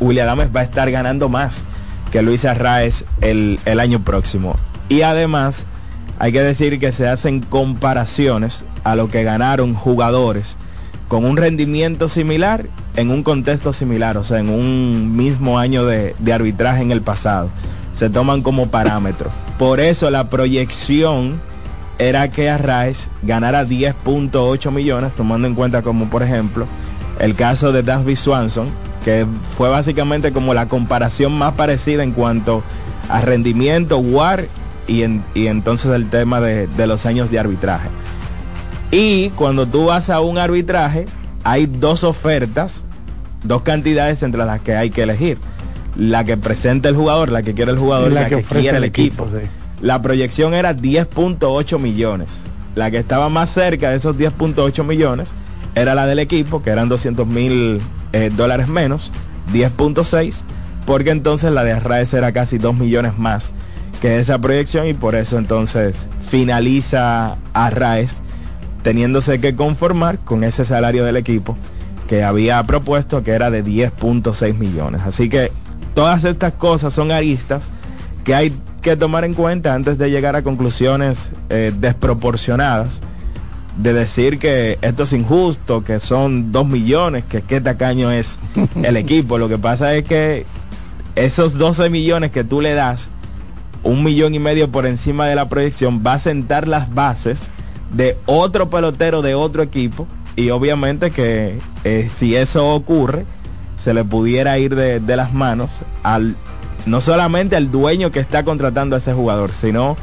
Willy 0.00 0.20
Adames 0.20 0.50
va 0.54 0.60
a 0.60 0.64
estar 0.64 0.90
ganando 0.90 1.28
más 1.28 1.64
que 2.10 2.22
Luis 2.22 2.44
Arraez 2.44 3.04
el, 3.20 3.58
el 3.64 3.80
año 3.80 4.04
próximo. 4.04 4.56
Y 4.88 5.02
además 5.02 5.66
hay 6.18 6.32
que 6.32 6.42
decir 6.42 6.78
que 6.78 6.92
se 6.92 7.08
hacen 7.08 7.40
comparaciones 7.40 8.64
a 8.84 8.96
lo 8.96 9.08
que 9.08 9.22
ganaron 9.22 9.74
jugadores 9.74 10.56
con 11.10 11.24
un 11.24 11.36
rendimiento 11.36 12.08
similar 12.08 12.66
en 12.94 13.10
un 13.10 13.24
contexto 13.24 13.72
similar, 13.72 14.16
o 14.16 14.22
sea, 14.22 14.38
en 14.38 14.48
un 14.48 15.16
mismo 15.16 15.58
año 15.58 15.84
de, 15.84 16.14
arbitraje 16.32 16.82
en 16.82 16.92
el 16.92 17.02
pasado. 17.02 17.50
Se 17.92 18.08
toman 18.08 18.42
como 18.42 18.68
parámetro. 18.68 19.28
Por 19.58 19.80
eso 19.80 20.08
la 20.10 20.30
proyección 20.30 21.40
era 21.98 22.30
que 22.30 22.48
Arraez 22.48 23.10
ganara 23.22 23.66
10.8 23.66 24.70
millones, 24.70 25.12
tomando 25.16 25.48
en 25.48 25.56
cuenta 25.56 25.82
como 25.82 26.08
por 26.08 26.22
ejemplo 26.22 26.66
el 27.18 27.34
caso 27.34 27.72
de 27.72 27.82
Dansby 27.82 28.14
Swanson, 28.14 28.68
que 29.04 29.26
fue 29.56 29.68
básicamente 29.68 30.30
como 30.30 30.54
la 30.54 30.68
comparación 30.68 31.32
más 31.36 31.54
parecida 31.54 32.04
en 32.04 32.12
cuanto 32.12 32.62
a 33.08 33.20
rendimiento, 33.20 33.98
WAR 33.98 34.46
y, 34.86 35.02
en- 35.02 35.24
y 35.34 35.48
entonces 35.48 35.90
el 35.90 36.08
tema 36.08 36.40
de 36.40 36.86
los 36.86 37.04
años 37.04 37.32
de 37.32 37.40
arbitraje. 37.40 37.88
Y 38.90 39.30
cuando 39.30 39.66
tú 39.66 39.86
vas 39.86 40.10
a 40.10 40.20
un 40.20 40.38
arbitraje, 40.38 41.06
hay 41.44 41.66
dos 41.66 42.04
ofertas, 42.04 42.82
dos 43.44 43.62
cantidades 43.62 44.22
entre 44.22 44.44
las 44.44 44.60
que 44.60 44.74
hay 44.74 44.90
que 44.90 45.02
elegir. 45.02 45.38
La 45.96 46.24
que 46.24 46.36
presenta 46.36 46.88
el 46.88 46.96
jugador, 46.96 47.30
la 47.30 47.42
que 47.42 47.54
quiere 47.54 47.72
el 47.72 47.78
jugador 47.78 48.10
y 48.12 48.14
la, 48.14 48.28
que, 48.28 48.42
quiere 48.42 48.78
el 48.78 48.84
equipo. 48.84 49.26
sí. 49.26 49.46
La 49.80 50.02
proyección 50.02 50.54
era 50.54 50.76
10.8 50.76 51.78
millones. 51.78 52.42
La 52.74 52.90
que 52.90 52.98
estaba 52.98 53.28
más 53.28 53.50
cerca 53.50 53.90
de 53.90 53.96
esos 53.96 54.16
10.8 54.16 54.84
millones 54.84 55.32
era 55.74 55.94
la 55.94 56.06
del 56.06 56.18
equipo, 56.18 56.62
que 56.62 56.70
eran 56.70 56.88
200 56.88 57.26
mil 57.26 57.80
eh, 58.12 58.30
dólares 58.36 58.68
menos, 58.68 59.10
10.6, 59.52 60.42
porque 60.84 61.10
entonces 61.10 61.50
la 61.52 61.64
de 61.64 61.72
Arraez 61.72 62.12
era 62.12 62.32
casi 62.32 62.58
2 62.58 62.76
millones 62.76 63.18
más 63.18 63.52
que 64.02 64.18
esa 64.18 64.38
proyección 64.38 64.86
y 64.86 64.94
por 64.94 65.14
eso 65.14 65.36
entonces 65.36 66.08
finaliza 66.30 67.36
Arraez 67.52 68.20
teniéndose 68.82 69.40
que 69.40 69.54
conformar 69.54 70.18
con 70.18 70.44
ese 70.44 70.64
salario 70.64 71.04
del 71.04 71.16
equipo 71.16 71.56
que 72.08 72.24
había 72.24 72.62
propuesto 72.64 73.22
que 73.22 73.30
era 73.30 73.50
de 73.50 73.64
10.6 73.64 74.54
millones. 74.54 75.02
Así 75.06 75.28
que 75.28 75.52
todas 75.94 76.24
estas 76.24 76.54
cosas 76.54 76.92
son 76.92 77.12
aristas 77.12 77.70
que 78.24 78.34
hay 78.34 78.52
que 78.82 78.96
tomar 78.96 79.24
en 79.24 79.34
cuenta 79.34 79.74
antes 79.74 79.98
de 79.98 80.10
llegar 80.10 80.34
a 80.36 80.42
conclusiones 80.42 81.32
eh, 81.50 81.72
desproporcionadas 81.78 83.00
de 83.76 83.92
decir 83.92 84.38
que 84.38 84.78
esto 84.82 85.04
es 85.04 85.12
injusto, 85.12 85.84
que 85.84 86.00
son 86.00 86.52
2 86.52 86.66
millones, 86.66 87.24
que 87.24 87.42
qué 87.42 87.60
tacaño 87.60 88.10
es 88.10 88.38
el 88.82 88.96
equipo. 88.96 89.38
Lo 89.38 89.48
que 89.48 89.58
pasa 89.58 89.94
es 89.94 90.04
que 90.04 90.46
esos 91.14 91.58
12 91.58 91.90
millones 91.90 92.30
que 92.30 92.44
tú 92.44 92.60
le 92.60 92.74
das, 92.74 93.10
un 93.82 94.02
millón 94.04 94.34
y 94.34 94.38
medio 94.38 94.70
por 94.70 94.86
encima 94.86 95.26
de 95.26 95.34
la 95.34 95.48
proyección, 95.48 96.02
va 96.04 96.14
a 96.14 96.18
sentar 96.18 96.68
las 96.68 96.92
bases 96.92 97.50
de 97.92 98.16
otro 98.26 98.70
pelotero 98.70 99.22
de 99.22 99.34
otro 99.34 99.62
equipo 99.62 100.06
y 100.36 100.50
obviamente 100.50 101.10
que 101.10 101.58
eh, 101.84 102.08
si 102.12 102.36
eso 102.36 102.74
ocurre, 102.74 103.26
se 103.76 103.94
le 103.94 104.04
pudiera 104.04 104.58
ir 104.58 104.74
de, 104.76 105.00
de 105.00 105.16
las 105.16 105.32
manos 105.32 105.80
al 106.02 106.36
no 106.86 107.00
solamente 107.00 107.56
al 107.56 107.70
dueño 107.70 108.10
que 108.10 108.20
está 108.20 108.44
contratando 108.44 108.94
a 108.96 108.98
ese 108.98 109.12
jugador, 109.12 109.52
sino 109.52 109.96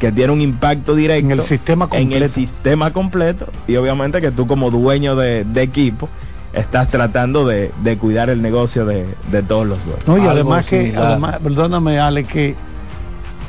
que 0.00 0.10
tiene 0.12 0.32
un 0.32 0.40
impacto 0.40 0.94
directo 0.94 1.24
En 1.26 1.30
el 1.32 1.42
sistema 1.42 1.88
en 1.92 2.12
el 2.12 2.20
completo. 2.22 2.34
sistema 2.34 2.92
completo 2.92 3.46
y 3.66 3.76
obviamente 3.76 4.20
que 4.20 4.30
tú 4.30 4.46
como 4.46 4.70
dueño 4.70 5.16
de, 5.16 5.44
de 5.44 5.62
equipo 5.62 6.08
estás 6.52 6.88
tratando 6.88 7.46
de, 7.46 7.72
de 7.84 7.98
cuidar 7.98 8.30
el 8.30 8.40
negocio 8.40 8.86
de, 8.86 9.06
de 9.30 9.42
todos 9.42 9.66
los 9.66 9.84
dueños. 9.84 10.06
No, 10.06 10.16
y 10.16 10.20
Algo 10.22 10.32
además 10.32 10.66
que, 10.66 10.94
además, 10.96 11.36
perdóname 11.42 11.98
Ale, 12.00 12.24
que 12.24 12.54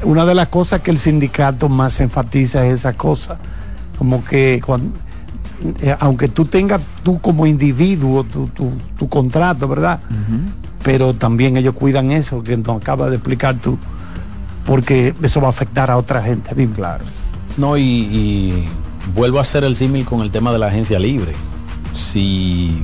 una 0.04 0.26
de 0.26 0.36
las 0.36 0.50
cosas 0.50 0.82
que 0.82 0.92
el 0.92 1.00
sindicato 1.00 1.70
más 1.70 2.00
enfatiza 2.00 2.66
es 2.68 2.80
esa 2.80 2.94
cosa, 2.94 3.40
como 4.00 4.24
que 4.24 4.62
cuando, 4.66 4.98
eh, 5.82 5.94
aunque 6.00 6.30
tú 6.30 6.46
tengas 6.46 6.80
tú 7.04 7.20
como 7.20 7.46
individuo 7.46 8.24
tu, 8.24 8.48
tu, 8.48 8.72
tu 8.98 9.10
contrato, 9.10 9.68
¿verdad? 9.68 10.00
Pero 10.84 11.14
también 11.14 11.58
ellos 11.58 11.76
cuidan 11.76 12.12
eso 12.12 12.42
que 12.42 12.56
nos 12.56 12.82
acaba 12.82 13.10
de 13.10 13.18
explicar 13.18 13.56
tú, 13.56 13.78
porque 14.66 15.14
eso 15.22 15.42
va 15.42 15.48
a 15.48 15.50
afectar 15.50 15.92
a 15.92 15.98
otra 15.98 16.24
gente. 16.24 16.56
Dime. 16.56 16.76
Claro. 16.76 17.04
No, 17.58 17.76
y, 17.76 17.84
y 17.84 18.70
vuelvo 19.14 19.38
a 19.38 19.42
hacer 19.42 19.66
el 19.66 19.76
símil 19.76 20.06
con 20.06 20.22
el 20.22 20.32
tema 20.32 20.54
de 20.54 20.60
la 20.60 20.68
agencia 20.68 20.98
libre. 20.98 21.34
Si 21.94 22.82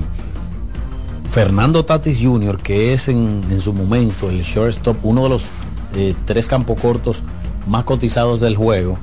Fernando 1.29 1.85
Tatis 1.85 2.19
Jr., 2.21 2.57
que 2.57 2.91
es 2.93 3.07
en, 3.07 3.41
en 3.49 3.61
su 3.61 3.71
momento 3.71 4.29
el 4.29 4.41
shortstop, 4.41 4.97
uno 5.03 5.23
de 5.23 5.29
los 5.29 5.45
eh, 5.95 6.13
tres 6.25 6.47
campos 6.47 6.77
cortos 6.81 7.23
más 7.67 7.85
cotizados 7.85 8.41
del 8.41 8.57
juego, 8.57 8.97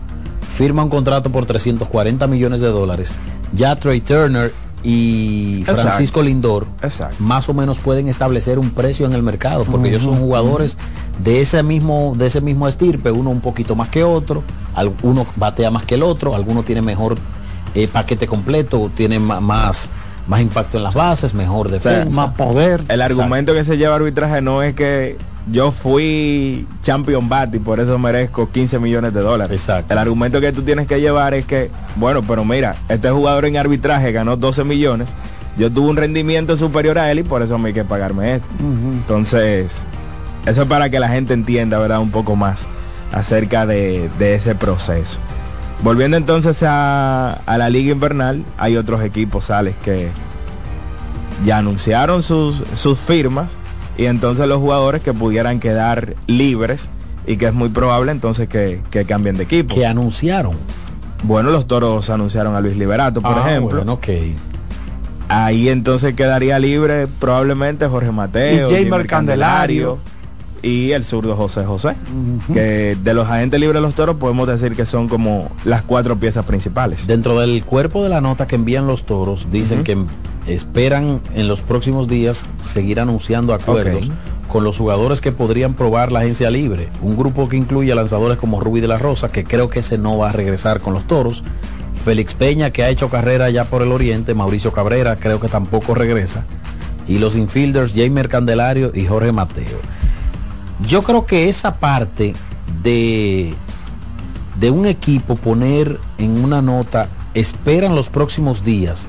firma 0.52 0.82
un 0.82 0.90
contrato 0.90 1.30
por 1.30 1.46
340 1.46 2.26
millones 2.26 2.60
de 2.60 2.68
dólares, 2.68 3.14
ya 3.52 3.74
Trey 3.76 4.00
Turner 4.00 4.52
y 4.84 5.60
Exacto. 5.60 5.82
Francisco 5.82 6.22
Lindor 6.22 6.66
Exacto. 6.82 7.16
más 7.20 7.48
o 7.48 7.54
menos 7.54 7.78
pueden 7.78 8.08
establecer 8.08 8.58
un 8.58 8.70
precio 8.70 9.06
en 9.06 9.12
el 9.12 9.22
mercado 9.22 9.64
porque 9.64 9.90
ellos 9.90 10.02
son 10.02 10.16
jugadores 10.18 10.76
de 11.22 11.40
ese 11.40 11.62
mismo 11.62 12.14
de 12.16 12.26
ese 12.26 12.40
mismo 12.40 12.66
estirpe 12.66 13.12
uno 13.12 13.30
un 13.30 13.40
poquito 13.40 13.76
más 13.76 13.90
que 13.90 14.02
otro 14.02 14.42
uno 15.02 15.24
batea 15.36 15.70
más 15.70 15.84
que 15.84 15.94
el 15.94 16.02
otro 16.02 16.34
alguno 16.34 16.64
tiene 16.64 16.82
mejor 16.82 17.16
eh, 17.76 17.86
paquete 17.86 18.26
completo 18.26 18.90
tiene 18.96 19.20
más 19.20 19.88
más 20.26 20.40
impacto 20.40 20.78
en 20.78 20.82
las 20.82 20.94
bases 20.94 21.34
mejor 21.34 21.70
defensa 21.70 22.16
Más 22.16 22.34
poder. 22.34 22.82
El 22.88 23.02
argumento 23.02 23.54
que 23.54 23.64
se 23.64 23.76
lleva 23.76 23.96
arbitraje 23.96 24.40
no 24.40 24.62
es 24.62 24.74
que 24.74 25.16
yo 25.50 25.72
fui 25.72 26.66
champion 26.82 27.28
bat 27.28 27.54
y 27.54 27.58
por 27.58 27.80
eso 27.80 27.98
merezco 27.98 28.50
15 28.50 28.78
millones 28.78 29.12
de 29.12 29.20
dólares. 29.20 29.56
Exacto. 29.58 29.92
El 29.92 29.98
argumento 29.98 30.40
que 30.40 30.52
tú 30.52 30.62
tienes 30.62 30.86
que 30.86 31.00
llevar 31.00 31.34
es 31.34 31.44
que, 31.46 31.70
bueno, 31.96 32.22
pero 32.22 32.44
mira, 32.44 32.76
este 32.88 33.10
jugador 33.10 33.44
en 33.46 33.56
arbitraje 33.56 34.12
ganó 34.12 34.36
12 34.36 34.64
millones, 34.64 35.10
yo 35.58 35.70
tuve 35.70 35.90
un 35.90 35.96
rendimiento 35.96 36.56
superior 36.56 36.98
a 36.98 37.10
él 37.10 37.20
y 37.20 37.22
por 37.22 37.42
eso 37.42 37.58
me 37.58 37.68
hay 37.68 37.74
que 37.74 37.84
pagarme 37.84 38.36
esto. 38.36 38.48
Entonces, 38.60 39.80
eso 40.46 40.62
es 40.62 40.68
para 40.68 40.90
que 40.90 41.00
la 41.00 41.08
gente 41.08 41.34
entienda, 41.34 41.78
¿verdad? 41.78 42.00
Un 42.00 42.10
poco 42.10 42.36
más 42.36 42.66
acerca 43.12 43.66
de, 43.66 44.08
de 44.18 44.34
ese 44.34 44.54
proceso. 44.54 45.18
Volviendo 45.82 46.16
entonces 46.16 46.62
a, 46.62 47.32
a 47.44 47.58
la 47.58 47.68
liga 47.68 47.92
invernal, 47.92 48.44
hay 48.56 48.76
otros 48.76 49.02
equipos, 49.02 49.46
Sales, 49.46 49.74
que 49.82 50.08
ya 51.44 51.58
anunciaron 51.58 52.22
sus, 52.22 52.62
sus 52.74 52.98
firmas 52.98 53.56
y 53.98 54.06
entonces 54.06 54.46
los 54.46 54.58
jugadores 54.58 55.02
que 55.02 55.12
pudieran 55.12 55.60
quedar 55.60 56.14
libres 56.26 56.88
y 57.26 57.36
que 57.36 57.46
es 57.46 57.54
muy 57.54 57.68
probable 57.68 58.10
entonces 58.12 58.48
que, 58.48 58.80
que 58.90 59.04
cambien 59.04 59.36
de 59.36 59.44
equipo. 59.44 59.74
que 59.74 59.86
anunciaron 59.86 60.56
Bueno, 61.24 61.50
los 61.50 61.66
toros 61.66 62.10
anunciaron 62.10 62.54
a 62.56 62.60
Luis 62.60 62.76
Liberato, 62.76 63.22
por 63.22 63.38
Ah, 63.38 63.48
ejemplo. 63.50 63.76
bueno, 63.78 63.92
ok. 63.94 64.08
Ahí 65.28 65.68
entonces 65.68 66.14
quedaría 66.14 66.58
libre 66.58 67.06
probablemente 67.06 67.86
Jorge 67.86 68.10
Mateo, 68.12 68.70
Y 68.70 68.84
Jamer 68.84 69.06
Candelario. 69.06 69.98
y 70.62 70.90
el 70.92 71.04
zurdo 71.04 71.34
José 71.36 71.64
José. 71.64 71.94
Que 72.52 72.96
de 73.02 73.14
los 73.14 73.28
agentes 73.28 73.58
libres 73.58 73.76
de 73.76 73.80
los 73.86 73.94
toros 73.94 74.16
podemos 74.16 74.46
decir 74.46 74.76
que 74.76 74.84
son 74.84 75.08
como 75.08 75.48
las 75.64 75.82
cuatro 75.82 76.16
piezas 76.16 76.44
principales. 76.44 77.06
Dentro 77.06 77.40
del 77.40 77.64
cuerpo 77.64 78.02
de 78.04 78.10
la 78.10 78.20
nota 78.20 78.46
que 78.46 78.56
envían 78.56 78.86
los 78.86 79.04
toros, 79.06 79.46
dicen 79.50 79.84
que 79.84 79.96
esperan 80.46 81.20
en 81.34 81.48
los 81.48 81.60
próximos 81.60 82.08
días 82.08 82.44
seguir 82.60 83.00
anunciando 83.00 83.54
acuerdos 83.54 84.10
con 84.48 84.64
los 84.64 84.76
jugadores 84.76 85.20
que 85.20 85.32
podrían 85.32 85.74
probar 85.74 86.12
la 86.12 86.20
agencia 86.20 86.50
libre. 86.50 86.88
Un 87.00 87.16
grupo 87.16 87.48
que 87.48 87.56
incluye 87.56 87.90
a 87.90 87.94
lanzadores 87.94 88.36
como 88.36 88.60
Ruby 88.60 88.80
de 88.80 88.88
la 88.88 88.98
Rosa, 88.98 89.30
que 89.30 89.44
creo 89.44 89.70
que 89.70 89.80
ese 89.80 89.96
no 89.96 90.18
va 90.18 90.28
a 90.28 90.32
regresar 90.32 90.80
con 90.80 90.92
los 90.92 91.06
toros. 91.06 91.42
Félix 92.04 92.34
Peña, 92.34 92.70
que 92.70 92.82
ha 92.82 92.90
hecho 92.90 93.08
carrera 93.08 93.48
ya 93.48 93.64
por 93.64 93.82
el 93.82 93.92
oriente. 93.92 94.34
Mauricio 94.34 94.72
Cabrera, 94.72 95.16
creo 95.16 95.40
que 95.40 95.48
tampoco 95.48 95.94
regresa. 95.94 96.44
Y 97.08 97.18
los 97.18 97.34
infielders, 97.34 97.94
Jamer 97.94 98.28
Candelario 98.28 98.92
y 98.94 99.06
Jorge 99.06 99.32
Mateo. 99.32 99.80
Yo 100.86 101.02
creo 101.02 101.24
que 101.24 101.48
esa 101.48 101.76
parte 101.76 102.34
de, 102.82 103.54
de 104.58 104.70
un 104.70 104.86
equipo 104.86 105.36
poner 105.36 105.98
en 106.18 106.44
una 106.44 106.60
nota, 106.60 107.08
esperan 107.34 107.94
los 107.94 108.08
próximos 108.08 108.62
días. 108.62 109.08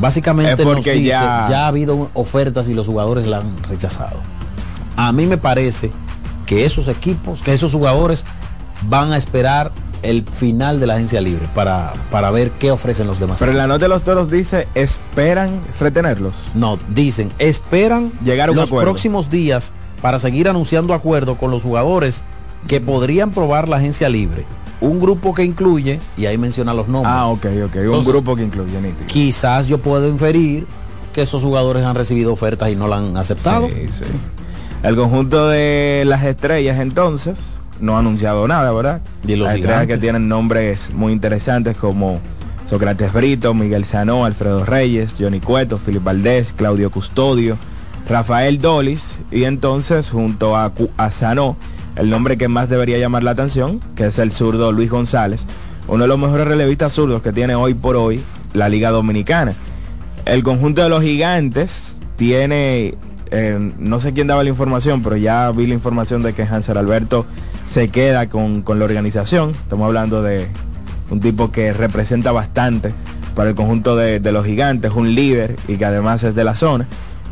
Básicamente 0.00 0.62
Es 0.62 0.66
nos 0.66 0.76
dice, 0.84 1.02
ya- 1.02 1.46
ya 1.48 1.64
ha 1.64 1.68
habido 1.68 2.10
ofertas 2.14 2.68
y 2.68 2.74
los 2.74 2.86
jugadores 2.86 3.26
la 3.26 3.38
han 3.38 3.62
rechazado. 3.64 4.16
A 4.96 5.12
mí 5.12 5.26
me 5.26 5.38
parece 5.38 5.90
que 6.46 6.64
esos 6.64 6.88
equipos, 6.88 7.42
que 7.42 7.52
esos 7.52 7.72
jugadores 7.72 8.24
van 8.82 9.12
a 9.12 9.16
esperar 9.16 9.72
el 10.02 10.24
final 10.24 10.80
de 10.80 10.86
la 10.86 10.94
agencia 10.94 11.20
libre 11.20 11.46
para, 11.54 11.92
para 12.10 12.30
ver 12.30 12.50
qué 12.52 12.70
ofrecen 12.70 13.06
los 13.06 13.20
demás. 13.20 13.38
Pero 13.38 13.52
en 13.52 13.58
la 13.58 13.66
nota 13.66 13.80
de 13.84 13.88
los 13.90 14.02
toros 14.02 14.30
dice, 14.30 14.66
esperan 14.74 15.60
retenerlos. 15.78 16.52
No, 16.54 16.78
dicen, 16.88 17.30
esperan 17.38 18.10
Llegar 18.24 18.48
a 18.48 18.52
un 18.52 18.56
los 18.56 18.70
acuerdo. 18.70 18.90
próximos 18.90 19.28
días 19.28 19.72
para 20.00 20.18
seguir 20.18 20.48
anunciando 20.48 20.94
acuerdos 20.94 21.36
con 21.36 21.50
los 21.50 21.62
jugadores 21.62 22.24
que 22.66 22.80
podrían 22.80 23.30
probar 23.30 23.68
la 23.68 23.76
agencia 23.76 24.08
libre. 24.08 24.46
Un 24.80 25.00
grupo 25.00 25.34
que 25.34 25.44
incluye, 25.44 26.00
y 26.16 26.26
ahí 26.26 26.38
menciona 26.38 26.72
los 26.72 26.88
nombres. 26.88 27.12
Ah, 27.14 27.26
ok, 27.26 27.46
ok. 27.66 27.74
Un 27.76 27.82
Entonces, 27.82 28.12
grupo 28.12 28.36
que 28.36 28.42
incluye 28.42 28.80
nítido. 28.80 29.06
Quizás 29.06 29.68
yo 29.68 29.78
puedo 29.78 30.08
inferir 30.08 30.66
que 31.12 31.22
esos 31.22 31.42
jugadores 31.42 31.84
han 31.84 31.94
recibido 31.94 32.32
ofertas 32.32 32.70
y 32.70 32.76
no 32.76 32.88
la 32.88 32.98
han 32.98 33.16
aceptado. 33.16 33.68
Sí, 33.68 33.88
sí. 33.90 34.04
El 34.82 34.96
conjunto 34.96 35.48
de 35.48 36.04
las 36.06 36.24
estrellas 36.24 36.78
entonces 36.80 37.58
no 37.80 37.96
ha 37.96 37.98
anunciado 37.98 38.48
nada, 38.48 38.72
¿verdad? 38.72 39.02
Y 39.26 39.36
los 39.36 39.46
las 39.48 39.56
estrellas 39.56 39.86
que 39.86 39.98
tienen 39.98 40.28
nombres 40.28 40.90
muy 40.94 41.12
interesantes 41.12 41.76
como 41.76 42.20
Sócrates 42.66 43.12
Brito, 43.12 43.52
Miguel 43.52 43.84
Sanó, 43.84 44.24
Alfredo 44.24 44.64
Reyes, 44.64 45.14
Johnny 45.18 45.40
Cueto, 45.40 45.76
Filipe 45.76 46.04
Valdés, 46.04 46.54
Claudio 46.54 46.90
Custodio, 46.90 47.58
Rafael 48.08 48.60
Dolis 48.60 49.18
y 49.30 49.44
entonces 49.44 50.10
junto 50.10 50.56
a, 50.56 50.72
a 50.96 51.10
Sanó, 51.10 51.56
el 52.00 52.08
nombre 52.08 52.38
que 52.38 52.48
más 52.48 52.70
debería 52.70 52.96
llamar 52.96 53.22
la 53.22 53.32
atención, 53.32 53.78
que 53.94 54.06
es 54.06 54.18
el 54.18 54.32
zurdo 54.32 54.72
Luis 54.72 54.88
González, 54.88 55.46
uno 55.86 56.04
de 56.04 56.08
los 56.08 56.18
mejores 56.18 56.48
relevistas 56.48 56.94
zurdos 56.94 57.20
que 57.20 57.30
tiene 57.30 57.54
hoy 57.54 57.74
por 57.74 57.96
hoy 57.96 58.22
la 58.54 58.70
Liga 58.70 58.90
Dominicana. 58.90 59.52
El 60.24 60.42
conjunto 60.42 60.82
de 60.82 60.88
los 60.88 61.02
gigantes 61.02 61.96
tiene, 62.16 62.94
eh, 63.30 63.72
no 63.78 64.00
sé 64.00 64.14
quién 64.14 64.28
daba 64.28 64.42
la 64.42 64.48
información, 64.48 65.02
pero 65.02 65.16
ya 65.16 65.50
vi 65.50 65.66
la 65.66 65.74
información 65.74 66.22
de 66.22 66.32
que 66.32 66.42
Hansel 66.42 66.78
Alberto 66.78 67.26
se 67.66 67.88
queda 67.88 68.30
con, 68.30 68.62
con 68.62 68.78
la 68.78 68.86
organización. 68.86 69.50
Estamos 69.50 69.86
hablando 69.86 70.22
de 70.22 70.48
un 71.10 71.20
tipo 71.20 71.52
que 71.52 71.74
representa 71.74 72.32
bastante 72.32 72.94
para 73.34 73.50
el 73.50 73.54
conjunto 73.54 73.94
de, 73.94 74.20
de 74.20 74.32
los 74.32 74.46
gigantes, 74.46 74.92
un 74.94 75.14
líder 75.14 75.56
y 75.68 75.76
que 75.76 75.84
además 75.84 76.22
es 76.22 76.34
de 76.34 76.44
la 76.44 76.54
zona. 76.54 76.86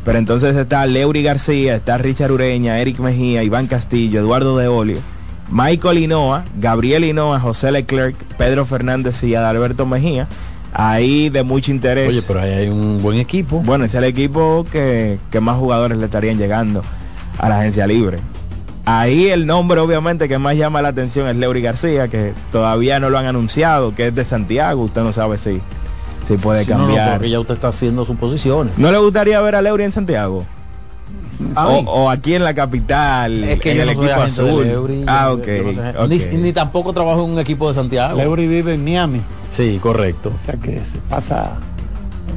Pero 0.08 0.20
entonces 0.20 0.56
está 0.56 0.86
Leury 0.86 1.22
García, 1.22 1.76
está 1.76 1.98
Richard 1.98 2.32
Ureña, 2.32 2.80
Eric 2.80 2.98
Mejía, 2.98 3.42
Iván 3.42 3.66
Castillo, 3.66 4.20
Eduardo 4.20 4.56
De 4.56 4.66
Olio, 4.66 5.00
Michael 5.50 5.98
Hinoa, 5.98 6.46
Gabriel 6.58 7.04
Hinoa, 7.04 7.38
José 7.40 7.70
Leclerc, 7.72 8.16
Pedro 8.38 8.64
Fernández 8.64 9.22
y 9.22 9.34
Adalberto 9.34 9.84
Mejía. 9.84 10.26
Ahí 10.72 11.28
de 11.28 11.42
mucho 11.42 11.72
interés. 11.72 12.08
Oye, 12.08 12.22
pero 12.26 12.40
ahí 12.40 12.52
hay 12.52 12.68
un 12.70 13.02
buen 13.02 13.18
equipo. 13.18 13.60
Bueno, 13.60 13.84
es 13.84 13.94
el 13.94 14.04
equipo 14.04 14.64
que, 14.72 15.18
que 15.30 15.40
más 15.40 15.58
jugadores 15.58 15.98
le 15.98 16.06
estarían 16.06 16.38
llegando 16.38 16.82
a 17.36 17.50
la 17.50 17.60
agencia 17.60 17.86
libre. 17.86 18.16
Ahí 18.86 19.26
el 19.26 19.44
nombre 19.44 19.78
obviamente 19.78 20.26
que 20.26 20.38
más 20.38 20.56
llama 20.56 20.80
la 20.80 20.88
atención 20.88 21.28
es 21.28 21.36
Leury 21.36 21.60
García, 21.60 22.08
que 22.08 22.32
todavía 22.50 22.98
no 22.98 23.10
lo 23.10 23.18
han 23.18 23.26
anunciado, 23.26 23.94
que 23.94 24.06
es 24.06 24.14
de 24.14 24.24
Santiago, 24.24 24.84
usted 24.84 25.02
no 25.02 25.12
sabe 25.12 25.36
si, 25.36 25.60
si 26.24 26.36
puede 26.36 26.64
Si 26.64 26.70
no, 26.70 26.78
no, 26.78 26.84
cambiar. 26.86 27.12
porque 27.12 27.30
ya 27.30 27.40
usted 27.40 27.54
está 27.54 27.68
haciendo 27.68 28.04
suposiciones. 28.04 28.76
¿No 28.78 28.90
le 28.92 28.98
gustaría 28.98 29.40
ver 29.40 29.54
a 29.54 29.62
Leury 29.62 29.84
en 29.84 29.92
Santiago? 29.92 30.44
O, 31.54 32.10
aquí 32.10 32.34
en 32.34 32.42
la 32.42 32.52
capital, 32.52 33.44
Es 33.44 33.60
que 33.60 33.70
en 33.70 33.76
yo 33.76 33.82
el 33.84 33.86
no 33.96 34.02
equipo 34.04 34.20
azul. 34.22 34.64
Leury, 34.64 35.04
ah, 35.06 35.26
yo- 35.28 35.34
ok. 35.36 35.46
yo 35.46 35.62
no 35.62 35.72
sé- 35.72 35.98
ok. 36.24 36.32
Ni, 36.32 36.36
ni 36.38 36.52
tampoco 36.52 36.92
trabajo 36.92 37.24
en 37.24 37.30
un 37.30 37.38
equipo 37.38 37.68
de 37.68 37.74
Santiago. 37.74 38.16
Leury 38.16 38.48
vive 38.48 38.74
en 38.74 38.82
Miami, 38.84 39.22
Sí, 39.50 39.78
correcto. 39.80 40.32
o 40.34 40.44
sea 40.44 40.56
que 40.56 40.80
se 40.84 40.98
pasa 41.08 41.52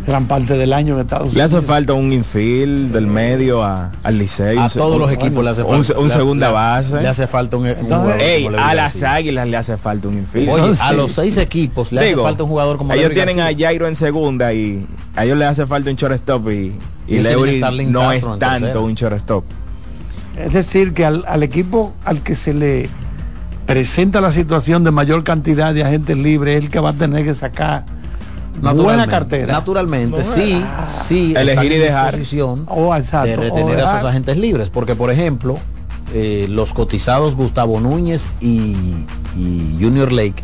gran 0.06 0.26
parte 0.26 0.58
del 0.58 0.74
año 0.74 0.96
en 0.96 1.02
Estados 1.02 1.28
Le 1.28 1.40
Unidos. 1.42 1.54
hace 1.54 1.66
falta 1.66 1.94
un 1.94 2.12
infield 2.12 2.92
del 2.92 3.06
medio 3.08 3.64
a, 3.64 3.92
al 4.04 4.18
Licey. 4.18 4.58
A 4.58 4.68
todos 4.70 5.00
los 5.00 5.12
equipos 5.12 5.44
le 5.44 5.50
hace 5.52 5.64
falta. 5.64 5.98
un 6.00 6.08
le 6.08 6.14
segunda 6.14 6.48
le- 6.48 6.54
base. 6.54 7.02
Le 7.02 7.08
hace 7.08 7.28
falta 7.28 7.58
un, 7.58 7.64
un 7.64 7.70
Entonces, 7.70 7.98
jugador 7.98 8.22
Ey, 8.22 8.48
a 8.58 8.74
las 8.74 9.04
águilas 9.04 9.48
le 9.48 9.58
hace 9.58 9.78
falta 9.78 10.08
un 10.08 10.18
infield. 10.18 10.50
Oye, 10.50 10.58
Entonces, 10.60 10.82
a 10.82 10.94
los 10.94 11.12
seis 11.12 11.38
equipos 11.38 11.92
le 11.92 12.04
Digo, 12.04 12.22
hace 12.22 12.30
falta 12.30 12.44
un 12.44 12.50
jugador 12.50 12.78
como 12.78 12.94
ellos 12.94 13.12
tienen 13.14 13.38
García. 13.38 13.68
a 13.68 13.70
Jairo 13.70 13.88
en 13.88 13.96
segunda 13.96 14.54
y 14.54 14.86
a 15.16 15.24
ellos 15.26 15.38
les 15.38 15.48
hace 15.48 15.66
falta 15.68 15.90
un 15.90 15.96
shortstop 15.96 16.50
y, 16.50 16.76
y, 17.08 17.20
Leury 17.20 17.60
no 17.88 18.00
Castro 18.10 18.34
es 18.34 18.40
tanto 18.40 18.82
un 18.84 18.96
shortstop. 18.96 19.44
Es 20.38 20.54
decir, 20.54 20.94
que 20.94 21.06
al, 21.06 21.24
al 21.28 21.44
equipo 21.44 21.94
al 22.06 22.22
que 22.24 22.36
se 22.36 22.54
le 22.54 22.90
presenta 23.68 24.20
la 24.22 24.32
situación 24.32 24.84
de 24.84 24.92
mayor 24.92 25.24
cantidad 25.24 25.74
de 25.74 25.84
agentes 25.84 26.18
libres 26.18 26.58
es 26.58 26.64
el 26.66 26.70
que 26.72 26.80
va 26.80 26.90
a 26.90 26.94
tener 26.94 27.24
que 27.24 27.36
sacar 27.36 27.86
buena 28.60 28.74
Naturalmente, 28.74 29.10
cartera. 29.12 29.54
Naturalmente, 29.54 30.24
sí, 30.24 30.62
sí. 31.02 31.34
Elegir 31.36 31.72
y 31.72 31.78
dejar. 31.78 32.08
disposición 32.12 32.66
Oh, 32.68 32.96
exacto. 32.96 33.28
de 33.30 33.36
retener 33.38 33.74
a 33.76 33.82
dejar- 33.82 33.98
esos 33.98 34.10
agentes 34.10 34.38
libres. 34.38 34.70
Porque, 34.70 34.96
por 34.96 35.10
ejemplo, 35.12 35.58
eh, 36.14 36.48
los 36.50 36.74
cotizados 36.74 37.36
Gustavo 37.36 37.80
Núñez 37.80 38.28
y, 38.42 38.76
y 39.38 39.78
Junior 39.80 40.12
Lake 40.12 40.44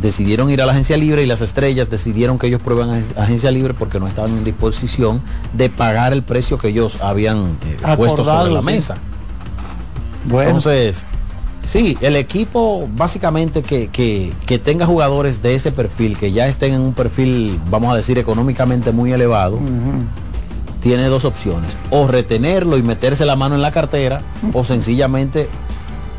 decidieron 0.00 0.50
ir 0.50 0.60
a 0.60 0.66
la 0.66 0.72
agencia 0.72 0.98
libre 0.98 1.22
y 1.22 1.26
las 1.26 1.40
estrellas 1.40 1.88
decidieron 1.88 2.38
que 2.38 2.48
ellos 2.48 2.60
prueban 2.60 2.90
ag- 2.90 3.16
agencia 3.18 3.50
libre 3.50 3.72
porque 3.72 3.98
no 3.98 4.06
estaban 4.06 4.32
en 4.32 4.44
disposición 4.44 5.22
de 5.54 5.70
pagar 5.70 6.12
el 6.12 6.22
precio 6.22 6.58
que 6.58 6.68
ellos 6.68 6.98
habían 7.00 7.56
eh, 7.66 7.96
puesto 7.96 8.22
sobre 8.22 8.52
la 8.52 8.60
mesa. 8.60 8.96
Bueno, 10.28 10.48
Entonces, 10.50 11.04
sí, 11.66 11.98
el 12.00 12.16
equipo 12.16 12.88
básicamente 12.96 13.62
que, 13.62 13.88
que, 13.88 14.32
que 14.46 14.58
tenga 14.58 14.86
jugadores 14.86 15.42
de 15.42 15.54
ese 15.54 15.72
perfil, 15.72 16.16
que 16.16 16.32
ya 16.32 16.46
estén 16.46 16.72
en 16.74 16.80
un 16.80 16.94
perfil, 16.94 17.60
vamos 17.70 17.92
a 17.92 17.96
decir, 17.96 18.18
económicamente 18.18 18.92
muy 18.92 19.12
elevado, 19.12 19.58
tiene 20.80 21.04
dos 21.08 21.24
opciones. 21.24 21.76
O 21.90 22.06
retenerlo 22.06 22.78
y 22.78 22.82
meterse 22.82 23.26
la 23.26 23.36
mano 23.36 23.54
en 23.54 23.62
la 23.62 23.72
cartera, 23.72 24.22
o 24.52 24.64
sencillamente 24.64 25.48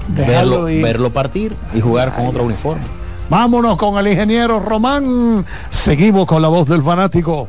Dejarlo 0.07 0.63
verlo, 0.63 0.69
ir. 0.69 0.83
verlo 0.83 1.13
partir 1.13 1.55
y 1.73 1.81
jugar 1.81 2.15
con 2.15 2.27
otro 2.27 2.43
uniforme. 2.43 2.83
Vámonos 3.29 3.75
con 3.75 3.97
el 3.97 4.07
ingeniero 4.07 4.59
Román. 4.59 5.45
Seguimos 5.69 6.25
con 6.25 6.41
la 6.41 6.47
voz 6.47 6.67
del 6.67 6.81
fanático. 6.81 7.47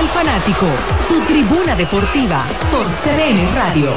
Del 0.00 0.08
fanático, 0.08 0.66
tu 1.10 1.20
tribuna 1.26 1.76
deportiva 1.76 2.42
por 2.70 2.86
CDN 2.86 3.54
Radio. 3.54 3.90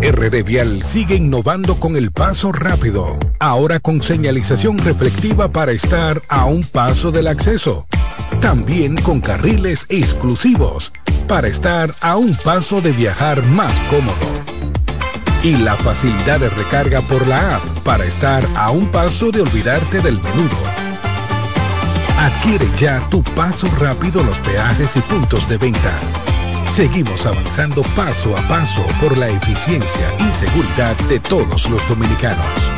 RD 0.00 0.42
Vial 0.42 0.82
sigue 0.86 1.16
innovando 1.16 1.78
con 1.78 1.96
el 1.96 2.12
paso 2.12 2.50
rápido, 2.50 3.18
ahora 3.40 3.78
con 3.78 4.00
señalización 4.00 4.78
reflectiva 4.78 5.52
para 5.52 5.72
estar 5.72 6.22
a 6.28 6.46
un 6.46 6.64
paso 6.64 7.10
del 7.12 7.26
acceso. 7.26 7.86
También 8.40 8.96
con 8.96 9.20
carriles 9.20 9.84
exclusivos 9.90 10.92
para 11.26 11.48
estar 11.48 11.94
a 12.00 12.16
un 12.16 12.34
paso 12.36 12.80
de 12.80 12.92
viajar 12.92 13.42
más 13.42 13.78
cómodo. 13.90 14.16
Y 15.42 15.56
la 15.56 15.76
facilidad 15.76 16.40
de 16.40 16.48
recarga 16.48 17.02
por 17.02 17.26
la 17.26 17.56
app 17.56 17.64
para 17.84 18.06
estar 18.06 18.42
a 18.56 18.70
un 18.70 18.90
paso 18.90 19.30
de 19.30 19.42
olvidarte 19.42 20.00
del 20.00 20.18
menudo. 20.22 20.87
Adquiere 22.18 22.66
ya 22.78 23.00
tu 23.10 23.22
paso 23.22 23.68
rápido 23.78 24.24
los 24.24 24.38
peajes 24.40 24.96
y 24.96 25.00
puntos 25.02 25.48
de 25.48 25.56
venta. 25.56 25.92
Seguimos 26.68 27.24
avanzando 27.26 27.82
paso 27.94 28.36
a 28.36 28.42
paso 28.48 28.84
por 29.00 29.16
la 29.16 29.28
eficiencia 29.28 30.14
y 30.18 30.32
seguridad 30.32 30.96
de 31.08 31.20
todos 31.20 31.70
los 31.70 31.88
dominicanos. 31.88 32.77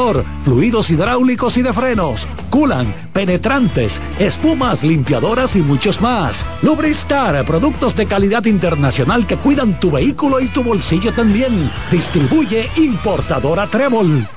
fluidos 0.43 0.89
hidráulicos 0.89 1.57
y 1.57 1.61
de 1.61 1.73
frenos, 1.73 2.27
culan, 2.49 2.93
penetrantes, 3.13 4.01
espumas, 4.19 4.83
limpiadoras 4.83 5.55
y 5.55 5.59
muchos 5.59 6.01
más. 6.01 6.45
Lubristar, 6.61 7.45
productos 7.45 7.95
de 7.95 8.07
calidad 8.07 8.45
internacional 8.45 9.27
que 9.27 9.37
cuidan 9.37 9.79
tu 9.79 9.91
vehículo 9.91 10.39
y 10.39 10.47
tu 10.47 10.63
bolsillo 10.63 11.13
también. 11.13 11.69
Distribuye 11.91 12.69
importadora 12.77 13.67
Trébol. 13.67 14.27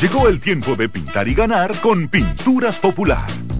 Llegó 0.00 0.28
el 0.28 0.40
tiempo 0.40 0.74
de 0.74 0.88
pintar 0.88 1.28
y 1.28 1.34
ganar 1.34 1.78
con 1.80 2.08
Pinturas 2.08 2.78
Popular. 2.78 3.43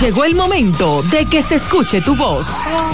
Llegó 0.00 0.24
el 0.24 0.34
momento 0.36 1.02
de 1.10 1.26
que 1.26 1.42
se 1.42 1.56
escuche 1.56 2.00
tu 2.00 2.14
voz. 2.14 2.46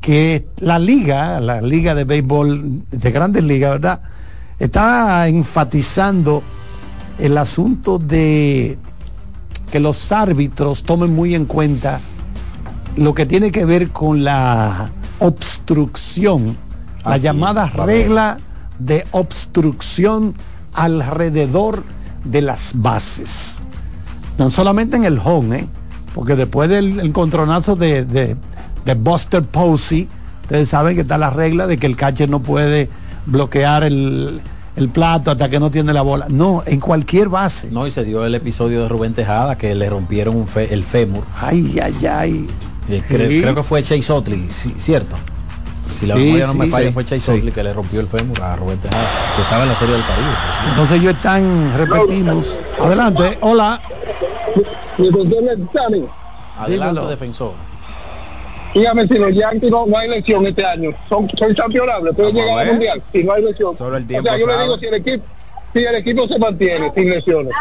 que 0.00 0.46
la 0.58 0.78
liga, 0.78 1.40
la 1.40 1.60
liga 1.60 1.94
de 1.94 2.04
béisbol 2.04 2.82
de 2.90 3.10
grandes 3.10 3.44
ligas, 3.44 3.72
¿verdad? 3.72 4.00
Está 4.58 5.26
enfatizando 5.28 6.42
el 7.18 7.36
asunto 7.38 7.98
de 7.98 8.78
que 9.70 9.80
los 9.80 10.12
árbitros 10.12 10.84
tomen 10.84 11.14
muy 11.14 11.34
en 11.34 11.46
cuenta 11.46 12.00
lo 12.96 13.14
que 13.14 13.26
tiene 13.26 13.50
que 13.50 13.64
ver 13.64 13.90
con 13.90 14.24
la 14.24 14.90
obstrucción, 15.18 16.56
la 17.04 17.16
llamada 17.18 17.66
regla 17.66 18.38
de 18.78 19.04
obstrucción 19.10 20.34
alrededor 20.72 21.84
de 22.24 22.42
las 22.42 22.72
bases. 22.74 23.58
No 24.38 24.50
solamente 24.50 24.96
en 24.96 25.04
el 25.04 25.20
home, 25.22 25.60
¿eh? 25.60 25.66
porque 26.14 26.36
después 26.36 26.68
del 26.68 27.00
encontronazo 27.00 27.76
de, 27.76 28.04
de, 28.04 28.36
de 28.86 28.94
Buster 28.94 29.42
Posey, 29.42 30.08
ustedes 30.42 30.68
saben 30.70 30.94
que 30.94 31.02
está 31.02 31.18
la 31.18 31.28
regla 31.30 31.66
de 31.66 31.76
que 31.76 31.86
el 31.86 31.96
catcher 31.96 32.30
no 32.30 32.40
puede 32.40 32.88
bloquear 33.26 33.82
el, 33.84 34.40
el 34.76 34.88
plato 34.88 35.32
hasta 35.32 35.48
que 35.50 35.58
no 35.60 35.70
tiene 35.70 35.92
la 35.92 36.02
bola. 36.02 36.26
No, 36.30 36.62
en 36.64 36.80
cualquier 36.80 37.28
base. 37.28 37.68
No, 37.70 37.86
y 37.86 37.90
se 37.90 38.04
dio 38.04 38.24
el 38.24 38.34
episodio 38.34 38.82
de 38.82 38.88
Rubén 38.88 39.12
Tejada 39.12 39.58
que 39.58 39.74
le 39.74 39.90
rompieron 39.90 40.36
un 40.36 40.46
fe- 40.46 40.72
el 40.72 40.84
fémur. 40.84 41.24
Ay, 41.38 41.78
ay, 41.82 42.06
ay. 42.06 42.48
Eh, 42.88 43.02
Sí. 43.08 43.14
Creo 43.42 43.54
que 43.56 43.62
fue 43.64 43.82
Chase 43.82 44.12
Otley, 44.12 44.46
sí, 44.52 44.72
¿cierto? 44.78 45.16
Si 45.92 46.06
la 46.06 46.14
Sí, 46.14 46.20
memoria 46.20 46.46
no 46.46 46.54
me 46.54 46.68
falla, 46.68 46.86
sí, 46.88 46.92
fue 46.92 47.04
Chase 47.04 47.20
sí. 47.20 47.30
Otley 47.32 47.52
que 47.52 47.64
le 47.64 47.72
rompió 47.72 47.98
el 48.00 48.06
fémur 48.06 48.40
a 48.40 48.54
Rubén 48.54 48.78
Tejada, 48.78 49.34
que 49.34 49.42
estaba 49.42 49.64
en 49.64 49.68
la 49.70 49.74
Serie 49.74 49.94
del 49.96 50.04
Caribe. 50.06 50.28
por 50.28 50.52
cierto. 50.54 50.68
Entonces 50.70 51.00
ellos 51.00 51.14
están, 51.16 51.72
repetimos. 51.76 52.46
Adelante, 52.80 53.38
hola. 53.40 53.80
Adelante, 56.58 57.00
defensor. 57.08 57.52
Dígame 58.76 59.08
si 59.08 59.14
los 59.14 59.32
Yankees 59.32 59.70
no, 59.70 59.86
no 59.86 59.96
hay 59.96 60.06
lesión 60.06 60.46
este 60.46 60.62
año. 60.62 60.90
Son, 61.08 61.26
son 61.38 61.54
campeonables, 61.54 62.14
pueden 62.14 62.34
llegar 62.34 62.58
al 62.58 62.66
mundial 62.72 63.02
si 63.10 63.24
no 63.24 63.32
hay 63.32 63.42
lesión. 63.42 63.74
Solo 63.74 63.96
el 63.96 64.04
o 64.04 64.06
tiempo 64.06 64.28
sea, 64.28 64.38
yo 64.38 64.46
le 64.46 64.62
digo 64.62 64.76
si 64.78 64.86
el 64.86 64.94
equipo, 64.94 65.24
si 65.72 65.78
el 65.84 65.94
equipo 65.94 66.28
se 66.28 66.38
mantiene 66.38 66.92
sin 66.94 67.08
lesiones, 67.08 67.54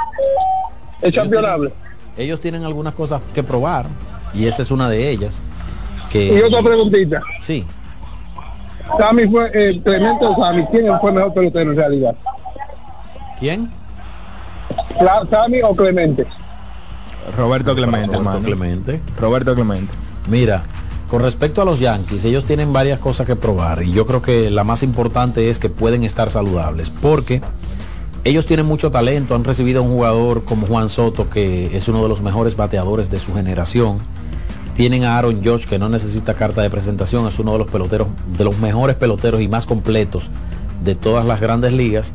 es 1.01 1.15
campeonable. 1.15 1.71
Ellos 2.17 2.41
tienen 2.41 2.65
algunas 2.65 2.93
cosas 2.95 3.21
que 3.33 3.43
probar 3.43 3.85
y 4.33 4.45
esa 4.45 4.61
es 4.61 4.71
una 4.71 4.89
de 4.89 5.09
ellas. 5.09 5.41
Que, 6.09 6.37
Y 6.37 6.41
otra 6.41 6.61
preguntita. 6.61 7.21
Sí, 7.39 7.65
Sammy 8.99 9.25
fue, 9.29 9.49
eh, 9.53 9.81
Clemente 9.81 10.25
o 10.25 10.35
Sammy, 10.35 10.65
¿quién 10.65 10.99
fue 10.99 11.13
mejor 11.13 11.33
pelotero 11.33 11.71
en 11.71 11.77
realidad? 11.77 12.15
¿quién? 13.39 13.71
La- 14.99 15.25
¿Sammy 15.29 15.61
o 15.61 15.73
Clemente? 15.73 16.25
Roberto 17.37 17.73
Clemente, 17.73 18.07
Roberto 18.07 18.17
hermano. 18.17 18.45
Clemente. 18.45 18.99
Roberto 19.17 19.55
Clemente. 19.55 19.93
Mira, 20.27 20.63
con 21.09 21.21
respecto 21.21 21.61
a 21.61 21.65
los 21.65 21.79
Yankees, 21.79 22.25
ellos 22.25 22.45
tienen 22.45 22.73
varias 22.73 22.99
cosas 22.99 23.27
que 23.27 23.35
probar 23.35 23.83
y 23.83 23.91
yo 23.91 24.07
creo 24.07 24.21
que 24.21 24.49
la 24.49 24.63
más 24.63 24.81
importante 24.81 25.49
es 25.49 25.59
que 25.59 25.69
pueden 25.69 26.03
estar 26.03 26.31
saludables 26.31 26.89
porque 26.89 27.41
ellos 28.23 28.47
tienen 28.47 28.65
mucho 28.65 28.89
talento, 28.89 29.35
han 29.35 29.43
recibido 29.43 29.81
a 29.81 29.83
un 29.83 29.91
jugador 29.91 30.45
como 30.45 30.65
Juan 30.65 30.89
Soto 30.89 31.29
que 31.29 31.77
es 31.77 31.87
uno 31.87 32.01
de 32.01 32.09
los 32.09 32.21
mejores 32.21 32.55
bateadores 32.55 33.11
de 33.11 33.19
su 33.19 33.33
generación. 33.33 33.99
Tienen 34.75 35.03
a 35.03 35.17
Aaron 35.17 35.41
Josh 35.43 35.65
que 35.65 35.77
no 35.77 35.89
necesita 35.89 36.33
carta 36.33 36.63
de 36.63 36.71
presentación, 36.71 37.27
es 37.27 37.37
uno 37.37 37.53
de 37.53 37.59
los 37.59 37.67
peloteros, 37.67 38.07
de 38.35 38.43
los 38.43 38.57
mejores 38.57 38.95
peloteros 38.95 39.41
y 39.41 39.47
más 39.47 39.67
completos 39.67 40.29
de 40.83 40.95
todas 40.95 41.23
las 41.23 41.39
grandes 41.39 41.71
ligas. 41.71 42.13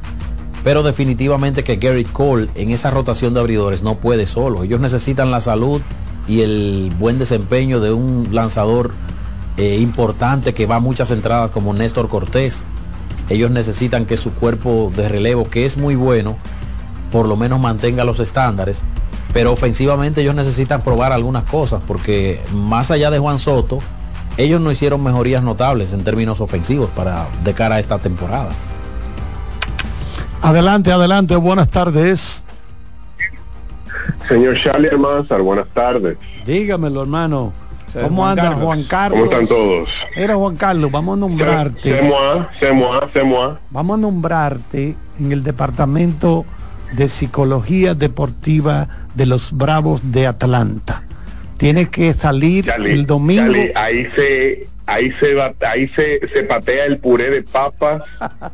Pero 0.65 0.83
definitivamente 0.83 1.65
que 1.65 1.77
Gary 1.77 2.05
Cole 2.05 2.49
en 2.57 2.71
esa 2.71 2.91
rotación 2.91 3.33
de 3.33 3.41
abridores 3.41 3.83
no 3.83 3.95
puede 3.95 4.27
solo. 4.27 4.65
Ellos 4.65 4.81
necesitan 4.81 5.31
la 5.31 5.41
salud 5.41 5.81
y 6.27 6.41
el 6.43 6.93
buen 6.99 7.19
desempeño 7.19 7.81
de 7.81 7.93
un 7.93 8.29
lanzador 8.33 8.93
eh, 9.57 9.79
importante 9.81 10.55
que 10.55 10.67
va 10.67 10.77
a 10.77 10.81
muchas 10.81 11.11
entradas 11.11 11.51
como 11.51 11.75
Néstor 11.75 12.09
Cortés. 12.09 12.65
Ellos 13.29 13.51
necesitan 13.51 14.07
que 14.07 14.17
su 14.17 14.33
cuerpo 14.33 14.91
de 14.95 15.09
relevo, 15.09 15.49
que 15.49 15.65
es 15.65 15.77
muy 15.77 15.95
bueno, 15.95 16.37
por 17.13 17.27
lo 17.27 17.37
menos 17.37 17.61
mantenga 17.61 18.05
los 18.05 18.21
estándares. 18.21 18.83
pero 19.33 19.53
ofensivamente 19.53 20.23
ellos 20.23 20.35
necesitan 20.35 20.83
probar 20.83 21.13
algunas 21.13 21.45
cosas, 21.45 21.81
porque 21.87 22.41
más 22.53 22.91
allá 22.91 23.11
de 23.13 23.21
Juan 23.21 23.39
Soto, 23.39 23.79
ellos 24.37 24.61
no 24.61 24.73
hicieron 24.73 25.03
mejorías 25.05 25.43
notables 25.43 25.93
en 25.93 26.03
términos 26.03 26.41
ofensivos 26.41 26.91
para 26.91 27.29
de 27.45 27.55
cara 27.55 27.77
a 27.77 27.79
esta 27.79 27.99
temporada. 27.99 28.51
Adelante, 30.43 30.91
adelante, 30.91 31.37
buenas 31.37 31.69
tardes. 31.69 32.43
Señor 34.31 34.57
Charlie 34.63 34.89
Almanzar, 34.89 35.43
buenas 35.43 35.67
tardes. 35.75 36.17
Dígamelo, 36.47 37.03
hermano. 37.03 37.53
¿Cómo 37.93 38.23
Juan 38.23 38.31
anda 38.31 38.43
Carlos. 38.45 38.65
Juan 38.65 38.83
Carlos? 38.85 39.19
¿Cómo 39.21 39.33
están 39.33 39.47
todos? 39.49 39.91
Era 40.15 40.37
Juan 40.37 40.57
Carlos, 40.57 40.91
vamos 40.93 41.17
a 41.17 41.21
nombrarte. 41.21 41.83
C'est 41.83 42.03
moi, 42.03 42.49
c'est 42.61 42.73
moi, 42.73 43.11
c'est 43.13 43.25
moi. 43.25 43.59
Vamos 43.73 43.99
a 43.99 44.01
nombrarte 44.01 44.95
en 45.19 45.33
el 45.33 45.43
departamento 45.43 46.45
de 46.93 47.09
psicología 47.09 47.95
deportiva 47.97 48.87
de 49.17 49.27
los 49.27 49.51
Bravos 49.53 50.01
de 50.05 50.29
Atlanta. 50.29 51.03
Tienes 51.57 51.89
que 51.89 52.15
salir 52.15 52.65
Charlie, 52.67 52.93
el 52.93 53.07
domingo. 53.07 53.43
Charlie, 53.43 53.73
ahí 53.75 54.07
se, 54.15 54.69
ahí 54.87 55.11
se, 55.19 55.35
va- 55.35 55.53
ahí 55.69 55.89
se, 55.89 56.21
se 56.33 56.45
patea 56.45 56.85
el 56.87 56.99
puré 56.99 57.31
de 57.31 57.43
papas 57.43 58.03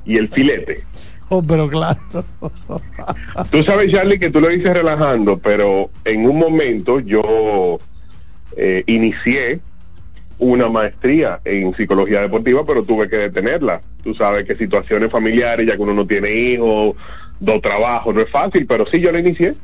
y 0.07 0.17
el 0.17 0.29
filete. 0.31 0.83
Oh, 1.29 1.43
pero 1.43 1.69
claro. 1.69 2.01
Tú 3.51 3.63
sabes, 3.65 3.91
Charlie, 3.91 4.19
que 4.19 4.31
tú 4.31 4.41
lo 4.41 4.49
dices 4.49 4.73
relajando, 4.73 5.39
pero 5.39 5.91
en 6.05 6.29
un 6.29 6.39
momento 6.39 7.01
yo 7.01 7.81
eh, 8.57 8.85
inicié 8.87 9.61
una 10.39 10.69
maestría 10.69 11.41
en 11.45 11.75
psicología 11.75 12.21
deportiva, 12.21 12.65
pero 12.65 12.85
tuve 12.85 13.09
que 13.09 13.17
detenerla. 13.17 13.81
Tú 14.05 14.15
sabes 14.15 14.45
que 14.45 14.55
situaciones 14.55 15.11
familiares, 15.11 15.67
ya 15.67 15.77
que 15.77 15.83
uno 15.83 15.95
no 15.95 16.07
tiene 16.07 16.33
hijos, 16.33 16.95
dos 17.41 17.61
trabajos, 17.61 18.15
no 18.15 18.21
es 18.21 18.31
fácil, 18.31 18.67
pero 18.67 18.87
sí 18.87 19.01
yo 19.01 19.11
la 19.11 19.21
inicié. 19.21 19.55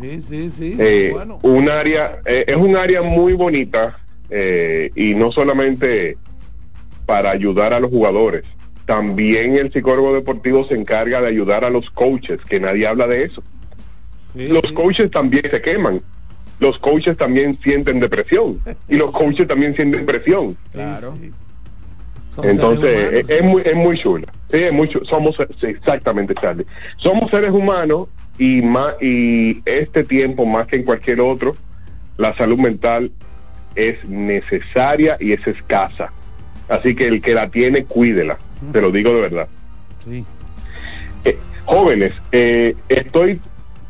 Sí, 0.00 0.22
sí, 0.28 0.52
sí. 0.56 0.76
Eh, 0.78 1.10
bueno. 1.12 1.40
un 1.42 1.68
área 1.68 2.20
eh, 2.24 2.44
es 2.46 2.56
un 2.56 2.76
área 2.76 3.02
muy 3.02 3.34
bonita 3.34 3.98
eh, 4.30 4.90
y 4.94 5.14
no 5.14 5.30
solamente 5.30 6.16
para 7.04 7.32
ayudar 7.32 7.74
a 7.74 7.80
los 7.80 7.90
jugadores 7.90 8.44
también 8.86 9.56
el 9.56 9.72
psicólogo 9.72 10.14
deportivo 10.14 10.66
se 10.66 10.74
encarga 10.74 11.20
de 11.20 11.28
ayudar 11.28 11.64
a 11.64 11.70
los 11.70 11.90
coaches 11.90 12.38
que 12.48 12.60
nadie 12.60 12.86
habla 12.86 13.06
de 13.06 13.24
eso. 13.24 13.42
Los 14.34 14.70
coaches 14.72 15.10
también 15.10 15.44
se 15.50 15.60
queman. 15.60 16.02
Los 16.60 16.78
coaches 16.78 17.16
también 17.16 17.58
sienten 17.62 18.00
depresión. 18.00 18.60
Y 18.88 18.96
los 18.96 19.10
coaches 19.12 19.46
también 19.46 19.74
sienten 19.74 20.04
presión. 20.06 20.56
Claro. 20.72 21.16
entonces 22.42 23.12
es, 23.12 23.28
es 23.30 23.42
muy 23.42 23.62
es 23.64 23.74
muy 23.74 23.98
chula. 23.98 24.32
Sí, 24.50 24.58
es 24.58 24.72
muy 24.72 24.88
chu- 24.88 25.04
somos 25.04 25.36
sí, 25.60 25.66
exactamente 25.66 26.34
Charlie. 26.34 26.66
Somos 26.96 27.30
seres 27.30 27.50
humanos 27.50 28.08
y 28.38 28.62
más 28.62 28.94
y 29.00 29.62
este 29.64 30.04
tiempo 30.04 30.46
más 30.46 30.66
que 30.66 30.76
en 30.76 30.84
cualquier 30.84 31.20
otro 31.20 31.56
la 32.16 32.36
salud 32.36 32.58
mental 32.58 33.10
es 33.74 34.04
necesaria 34.04 35.16
y 35.20 35.32
es 35.32 35.46
escasa. 35.46 36.12
Así 36.68 36.94
que 36.94 37.08
el 37.08 37.20
que 37.20 37.34
la 37.34 37.48
tiene 37.50 37.84
cuídela 37.84 38.38
te 38.72 38.80
lo 38.80 38.90
digo 38.90 39.12
de 39.14 39.20
verdad 39.22 39.48
Sí. 40.04 40.24
Eh, 41.24 41.38
jóvenes 41.66 42.12
eh, 42.32 42.74
estoy 42.88 43.40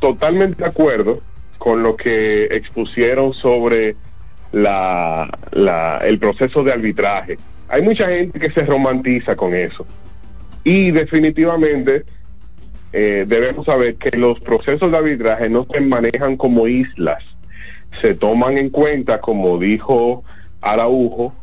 totalmente 0.01 0.63
de 0.63 0.69
acuerdo 0.69 1.21
con 1.59 1.83
lo 1.83 1.95
que 1.97 2.45
expusieron 2.47 3.33
sobre 3.35 3.95
la, 4.53 5.29
la- 5.53 5.99
el 6.05 6.19
proceso 6.19 6.65
de 6.65 6.73
arbitraje. 6.73 7.39
Hay 7.69 7.83
mucha 7.83 8.09
gente 8.09 8.41
que 8.41 8.51
se 8.51 8.65
romantiza 8.65 9.37
con 9.37 9.55
eso. 9.55 9.87
Y 10.65 10.91
definitivamente 10.91 12.05
eh, 12.93 13.25
debemos 13.29 13.67
saber 13.67 13.95
que 13.97 14.17
los 14.17 14.41
procesos 14.41 14.91
de 14.91 14.97
arbitraje 14.99 15.49
no 15.49 15.67
se 15.73 15.81
manejan 15.81 16.37
como 16.37 16.67
islas. 16.67 17.23
Se 18.01 18.15
toman 18.15 18.59
en 18.59 18.71
cuenta, 18.71 19.21
como 19.21 19.59
dijo 19.59 20.25
Araujo, 20.61 21.35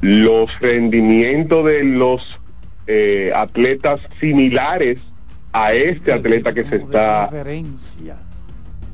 los 0.00 0.58
rendimientos 0.60 1.64
de 1.64 1.84
los 1.84 2.38
eh, 2.86 3.32
atletas 3.34 4.00
similares 4.20 4.98
a 5.52 5.72
este 5.72 6.12
atleta 6.12 6.52
que 6.52 6.64
se 6.64 6.76
está 6.76 7.28
Referencia. 7.28 8.16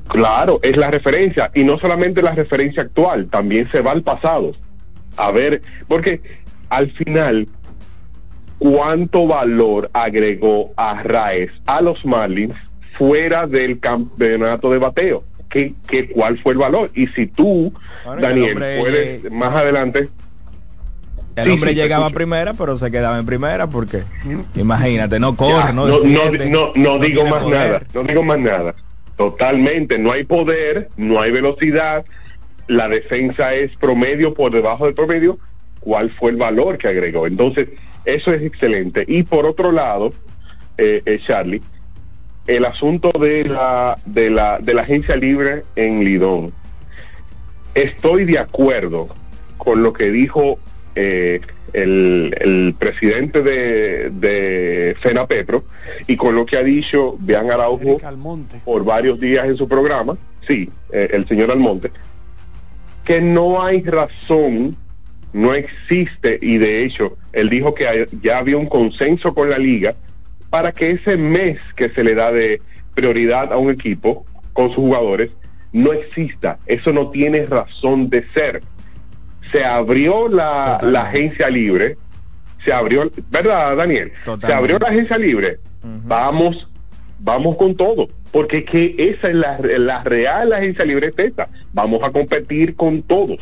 Claro, 0.07 0.59
es 0.63 0.77
la 0.77 0.91
referencia 0.91 1.51
y 1.53 1.63
no 1.63 1.79
solamente 1.79 2.21
la 2.21 2.33
referencia 2.33 2.83
actual, 2.83 3.27
también 3.27 3.69
se 3.71 3.81
va 3.81 3.91
al 3.91 4.03
pasado. 4.03 4.53
A 5.15 5.31
ver, 5.31 5.61
porque 5.87 6.21
al 6.69 6.91
final, 6.91 7.47
¿cuánto 8.59 9.27
valor 9.27 9.89
agregó 9.93 10.71
a 10.75 11.03
Raes 11.03 11.51
a 11.65 11.81
los 11.81 12.05
Marlins 12.05 12.55
fuera 12.97 13.47
del 13.47 13.79
campeonato 13.79 14.71
de 14.71 14.79
bateo? 14.79 15.23
¿Qué, 15.49 15.73
qué, 15.87 16.09
¿Cuál 16.09 16.39
fue 16.39 16.53
el 16.53 16.59
valor? 16.59 16.89
Y 16.95 17.07
si 17.07 17.27
tú, 17.27 17.73
Bueno, 18.05 18.21
Daniel, 18.21 18.55
puedes 18.55 19.31
más 19.31 19.53
adelante... 19.55 20.09
El 21.35 21.51
hombre 21.51 21.71
sí, 21.71 21.75
llegaba 21.75 22.07
a 22.07 22.09
primera, 22.11 22.53
pero 22.53 22.77
se 22.77 22.91
quedaba 22.91 23.17
en 23.17 23.25
primera 23.25 23.67
porque, 23.67 24.03
imagínate, 24.55 25.19
no 25.19 25.35
corre, 25.35 25.51
Ya, 25.53 25.73
no 25.73 25.87
no, 25.87 25.99
no, 25.99 25.99
defiende, 26.31 26.49
no, 26.49 26.71
no 26.75 26.99
digo 26.99 27.25
más 27.25 27.43
poder. 27.43 27.67
nada, 27.71 27.83
no 27.93 28.03
digo 28.03 28.23
más 28.23 28.39
nada. 28.39 28.75
Totalmente, 29.17 29.97
no 29.97 30.11
hay 30.11 30.23
poder, 30.23 30.89
no 30.97 31.21
hay 31.21 31.31
velocidad, 31.31 32.05
la 32.67 32.87
defensa 32.87 33.53
es 33.55 33.75
promedio 33.77 34.33
por 34.33 34.51
debajo 34.51 34.85
del 34.85 34.93
promedio. 34.93 35.39
¿Cuál 35.79 36.11
fue 36.11 36.31
el 36.31 36.37
valor 36.37 36.77
que 36.77 36.87
agregó? 36.87 37.27
Entonces, 37.27 37.69
eso 38.05 38.31
es 38.33 38.41
excelente. 38.41 39.03
Y 39.07 39.23
por 39.23 39.45
otro 39.45 39.71
lado, 39.71 40.13
eh, 40.77 41.01
eh, 41.05 41.19
Charlie, 41.25 41.61
el 42.47 42.65
asunto 42.65 43.11
de 43.19 43.45
la, 43.45 43.97
de 44.05 44.29
la, 44.29 44.59
de 44.59 44.73
la 44.73 44.83
agencia 44.83 45.15
libre 45.15 45.63
en 45.75 46.03
Lidón. 46.03 46.53
Estoy 47.73 48.25
de 48.25 48.39
acuerdo 48.39 49.09
con 49.57 49.81
lo 49.83 49.93
que 49.93 50.11
dijo 50.11 50.59
eh, 50.95 51.41
el, 51.73 52.35
el 52.39 52.75
presidente 52.77 53.41
de, 53.41 54.09
de 54.11 54.95
Fena 55.01 55.25
Petro 55.25 55.63
y 56.07 56.15
con 56.15 56.35
lo 56.35 56.45
que 56.45 56.57
ha 56.57 56.63
dicho 56.63 57.15
Bian 57.19 57.49
Araujo 57.49 57.97
por 58.63 58.83
varios 58.85 59.19
días 59.19 59.47
en 59.47 59.57
su 59.57 59.67
programa, 59.67 60.17
sí, 60.47 60.69
eh, 60.91 61.09
el 61.13 61.27
señor 61.27 61.51
Almonte, 61.51 61.91
que 63.05 63.21
no 63.21 63.63
hay 63.63 63.81
razón, 63.83 64.77
no 65.33 65.53
existe, 65.55 66.37
y 66.41 66.57
de 66.57 66.83
hecho, 66.83 67.17
él 67.33 67.49
dijo 67.49 67.73
que 67.73 67.87
hay- 67.87 68.05
ya 68.21 68.37
había 68.37 68.57
un 68.57 68.67
consenso 68.67 69.33
con 69.33 69.49
la 69.49 69.57
liga 69.57 69.95
para 70.49 70.71
que 70.71 70.91
ese 70.91 71.17
mes 71.17 71.59
que 71.75 71.89
se 71.89 72.03
le 72.03 72.13
da 72.13 72.31
de 72.31 72.61
prioridad 72.93 73.51
a 73.51 73.57
un 73.57 73.71
equipo 73.71 74.25
con 74.53 74.67
sus 74.67 74.77
jugadores 74.77 75.31
no 75.71 75.91
exista. 75.91 76.59
Eso 76.67 76.93
no 76.93 77.09
tiene 77.09 77.47
razón 77.47 78.07
de 78.11 78.23
ser. 78.35 78.61
Se 79.53 79.63
abrió 79.63 80.27
la, 80.27 80.79
la 80.81 81.03
agencia 81.03 81.49
libre, 81.49 81.95
se 82.65 82.73
abrió, 82.73 83.09
¿verdad, 83.29 83.77
Daniel? 83.77 84.11
Se 84.47 84.53
abrió 84.53 84.79
la 84.79 84.87
agencia 84.89 85.17
libre. 85.17 85.59
Vamos, 86.05 86.67
vamos 87.19 87.55
con 87.57 87.75
todo, 87.75 88.09
porque 88.31 88.65
que 88.65 88.95
esa 88.97 89.29
es 89.29 89.35
la, 89.35 89.57
la 89.59 90.03
real 90.03 90.51
agencia 90.53 90.83
libre 90.85 91.07
es 91.15 91.25
esta. 91.25 91.49
Vamos 91.71 92.01
a 92.03 92.11
competir 92.11 92.75
con 92.75 93.01
todos. 93.03 93.37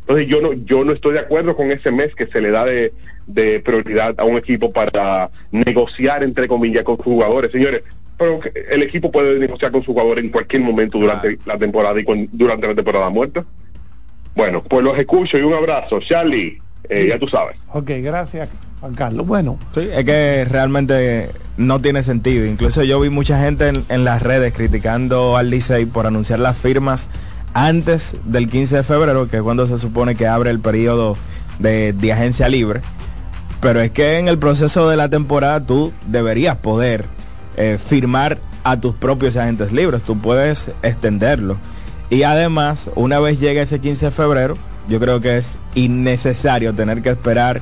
Entonces 0.00 0.26
yo 0.26 0.40
no, 0.40 0.52
yo 0.52 0.84
no 0.84 0.92
estoy 0.92 1.12
de 1.12 1.20
acuerdo 1.20 1.54
con 1.54 1.70
ese 1.70 1.90
mes 1.92 2.14
que 2.16 2.26
se 2.26 2.40
le 2.40 2.50
da 2.50 2.64
de, 2.64 2.92
de 3.26 3.60
prioridad 3.60 4.14
a 4.18 4.24
un 4.24 4.36
equipo 4.36 4.72
para 4.72 5.30
negociar 5.52 6.22
entre 6.24 6.48
comillas 6.48 6.82
con 6.84 6.96
sus 6.96 7.04
jugadores, 7.04 7.52
señores. 7.52 7.82
Pero 8.18 8.40
el 8.70 8.82
equipo 8.82 9.10
puede 9.10 9.38
negociar 9.38 9.70
con 9.72 9.82
su 9.82 9.92
jugador 9.92 10.18
en 10.18 10.28
cualquier 10.30 10.62
momento 10.62 10.98
durante 10.98 11.38
la 11.46 11.56
temporada 11.58 11.98
y 12.00 12.04
con- 12.04 12.28
durante 12.32 12.66
la 12.66 12.74
temporada 12.74 13.08
muerta. 13.10 13.44
Bueno, 14.34 14.62
pues 14.62 14.84
los 14.84 14.98
escucho 14.98 15.38
y 15.38 15.42
un 15.42 15.54
abrazo. 15.54 16.00
Charlie, 16.00 16.60
eh, 16.88 17.06
ya 17.08 17.18
tú 17.18 17.28
sabes. 17.28 17.56
Ok, 17.72 17.90
gracias, 18.02 18.48
Juan 18.80 18.94
Carlos. 18.94 19.26
Bueno, 19.26 19.58
Sí, 19.74 19.88
es 19.92 20.04
que 20.04 20.46
realmente 20.48 21.30
no 21.56 21.80
tiene 21.80 22.02
sentido. 22.02 22.46
Incluso 22.46 22.82
yo 22.82 23.00
vi 23.00 23.10
mucha 23.10 23.42
gente 23.42 23.68
en, 23.68 23.84
en 23.88 24.04
las 24.04 24.22
redes 24.22 24.52
criticando 24.54 25.36
al 25.36 25.50
Licey 25.50 25.86
por 25.86 26.06
anunciar 26.06 26.38
las 26.38 26.56
firmas 26.56 27.08
antes 27.54 28.16
del 28.24 28.48
15 28.48 28.76
de 28.76 28.82
febrero, 28.82 29.28
que 29.28 29.38
es 29.38 29.42
cuando 29.42 29.66
se 29.66 29.78
supone 29.78 30.14
que 30.14 30.26
abre 30.26 30.50
el 30.50 30.60
periodo 30.60 31.16
de, 31.58 31.92
de 31.92 32.12
agencia 32.12 32.48
libre. 32.48 32.80
Pero 33.60 33.80
es 33.80 33.90
que 33.90 34.18
en 34.18 34.28
el 34.28 34.38
proceso 34.38 34.88
de 34.88 34.96
la 34.96 35.10
temporada 35.10 35.60
tú 35.66 35.92
deberías 36.06 36.56
poder 36.56 37.04
eh, 37.56 37.78
firmar 37.84 38.38
a 38.64 38.80
tus 38.80 38.94
propios 38.94 39.36
agentes 39.36 39.72
libres. 39.72 40.02
Tú 40.02 40.18
puedes 40.18 40.70
extenderlo. 40.82 41.56
Y 42.10 42.24
además, 42.24 42.90
una 42.96 43.18
vez 43.20 43.38
llegue 43.40 43.62
ese 43.62 43.80
15 43.80 44.06
de 44.06 44.10
febrero, 44.10 44.58
yo 44.88 44.98
creo 45.00 45.20
que 45.20 45.38
es 45.38 45.58
innecesario 45.76 46.74
tener 46.74 47.02
que 47.02 47.10
esperar 47.10 47.60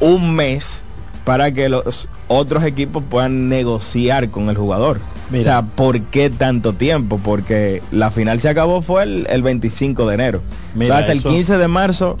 un 0.00 0.34
mes 0.34 0.82
para 1.24 1.52
que 1.52 1.68
los 1.68 2.08
otros 2.26 2.64
equipos 2.64 3.04
puedan 3.08 3.48
negociar 3.50 4.30
con 4.30 4.48
el 4.48 4.56
jugador. 4.56 5.00
O 5.38 5.42
sea, 5.42 5.62
¿por 5.62 6.00
qué 6.00 6.30
tanto 6.30 6.72
tiempo? 6.72 7.20
Porque 7.22 7.82
la 7.92 8.10
final 8.10 8.40
se 8.40 8.48
acabó 8.48 8.82
fue 8.82 9.02
el, 9.04 9.26
el 9.30 9.42
25 9.42 10.06
de 10.08 10.14
enero. 10.14 10.42
Mira, 10.74 10.94
O 10.94 10.98
sea, 10.98 11.00
hasta 11.06 11.12
eso- 11.12 11.28
el 11.28 11.34
15 11.34 11.58
de 11.58 11.68
marzo 11.68 12.16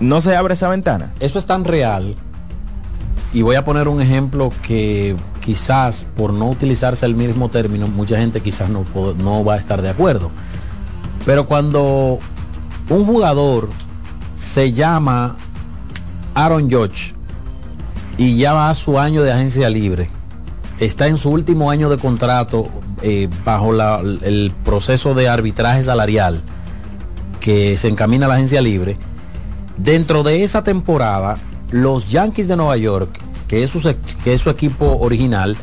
no 0.00 0.20
se 0.20 0.34
abre 0.36 0.54
esa 0.54 0.68
ventana. 0.68 1.12
Eso 1.20 1.38
es 1.38 1.46
tan 1.46 1.64
real 1.64 2.16
y 3.32 3.42
voy 3.42 3.54
a 3.54 3.64
poner 3.64 3.86
un 3.86 4.02
ejemplo 4.02 4.52
que 4.62 5.14
quizás 5.40 6.04
por 6.16 6.32
no 6.32 6.50
utilizarse 6.50 7.06
el 7.06 7.14
mismo 7.14 7.48
término, 7.48 7.86
mucha 7.86 8.18
gente 8.18 8.40
quizás 8.40 8.68
no, 8.68 8.84
no 9.22 9.44
va 9.44 9.54
a 9.54 9.58
estar 9.58 9.80
de 9.82 9.88
acuerdo. 9.88 10.30
Pero 11.24 11.46
cuando 11.46 12.18
un 12.88 13.04
jugador 13.04 13.68
se 14.34 14.72
llama 14.72 15.36
Aaron 16.34 16.70
Judge 16.70 17.14
y 18.16 18.36
ya 18.36 18.52
va 18.52 18.70
a 18.70 18.74
su 18.74 18.98
año 18.98 19.22
de 19.22 19.32
agencia 19.32 19.68
libre, 19.70 20.10
está 20.78 21.06
en 21.06 21.18
su 21.18 21.30
último 21.30 21.70
año 21.70 21.88
de 21.90 21.98
contrato 21.98 22.68
eh, 23.02 23.28
bajo 23.44 23.72
el 23.72 24.52
proceso 24.64 25.14
de 25.14 25.28
arbitraje 25.28 25.84
salarial 25.84 26.40
que 27.40 27.76
se 27.76 27.88
encamina 27.88 28.26
a 28.26 28.28
la 28.28 28.34
agencia 28.34 28.60
libre, 28.60 28.96
dentro 29.76 30.22
de 30.22 30.44
esa 30.44 30.62
temporada, 30.62 31.38
los 31.70 32.10
Yankees 32.10 32.48
de 32.48 32.56
Nueva 32.56 32.76
York, 32.76 33.18
que 33.48 33.62
es 33.62 33.70
su 33.70 34.50
equipo 34.50 34.98
original, 35.00 35.56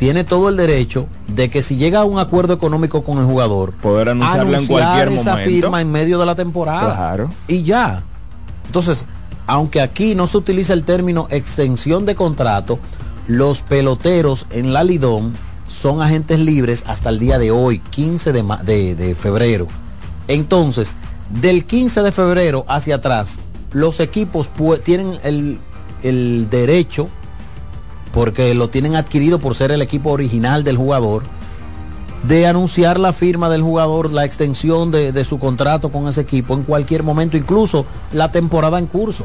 tiene 0.00 0.24
todo 0.24 0.48
el 0.48 0.56
derecho 0.56 1.06
de 1.28 1.50
que 1.50 1.60
si 1.60 1.76
llega 1.76 2.00
a 2.00 2.04
un 2.04 2.18
acuerdo 2.18 2.54
económico 2.54 3.04
con 3.04 3.18
el 3.18 3.26
jugador, 3.26 3.72
Poder 3.74 4.08
anunciarlo 4.08 4.48
en 4.48 4.54
anunciar 4.54 4.80
cualquier 4.96 5.08
esa 5.18 5.30
momento. 5.32 5.50
firma 5.50 5.80
en 5.82 5.92
medio 5.92 6.18
de 6.18 6.24
la 6.24 6.34
temporada. 6.34 6.96
Claro. 6.96 7.30
Y 7.46 7.62
ya. 7.64 8.02
Entonces, 8.64 9.04
aunque 9.46 9.82
aquí 9.82 10.14
no 10.14 10.26
se 10.26 10.38
utiliza 10.38 10.72
el 10.72 10.84
término 10.84 11.26
extensión 11.30 12.06
de 12.06 12.14
contrato, 12.14 12.78
los 13.28 13.60
peloteros 13.60 14.46
en 14.50 14.72
la 14.72 14.84
Lidón 14.84 15.34
son 15.68 16.00
agentes 16.00 16.38
libres 16.40 16.82
hasta 16.86 17.10
el 17.10 17.18
día 17.18 17.38
de 17.38 17.50
hoy, 17.50 17.80
15 17.90 18.32
de, 18.32 18.42
ma- 18.42 18.56
de- 18.62 18.94
de 18.94 19.14
febrero. 19.14 19.66
Entonces, 20.28 20.94
del 21.42 21.66
15 21.66 22.02
de 22.02 22.10
febrero 22.10 22.64
hacia 22.68 22.96
atrás, 22.96 23.38
los 23.72 24.00
equipos 24.00 24.48
tienen 24.82 25.18
el, 25.24 25.58
el 26.02 26.48
derecho, 26.50 27.08
porque 28.12 28.54
lo 28.54 28.68
tienen 28.70 28.96
adquirido 28.96 29.38
por 29.38 29.54
ser 29.54 29.70
el 29.70 29.82
equipo 29.82 30.10
original 30.10 30.64
del 30.64 30.76
jugador, 30.76 31.22
de 32.24 32.46
anunciar 32.46 32.98
la 33.00 33.12
firma 33.12 33.48
del 33.48 33.62
jugador, 33.62 34.12
la 34.12 34.24
extensión 34.24 34.90
de, 34.90 35.12
de 35.12 35.24
su 35.24 35.38
contrato 35.38 35.90
con 35.90 36.06
ese 36.08 36.20
equipo 36.20 36.54
en 36.54 36.64
cualquier 36.64 37.02
momento, 37.02 37.36
incluso 37.36 37.86
la 38.12 38.30
temporada 38.30 38.78
en 38.78 38.86
curso. 38.86 39.24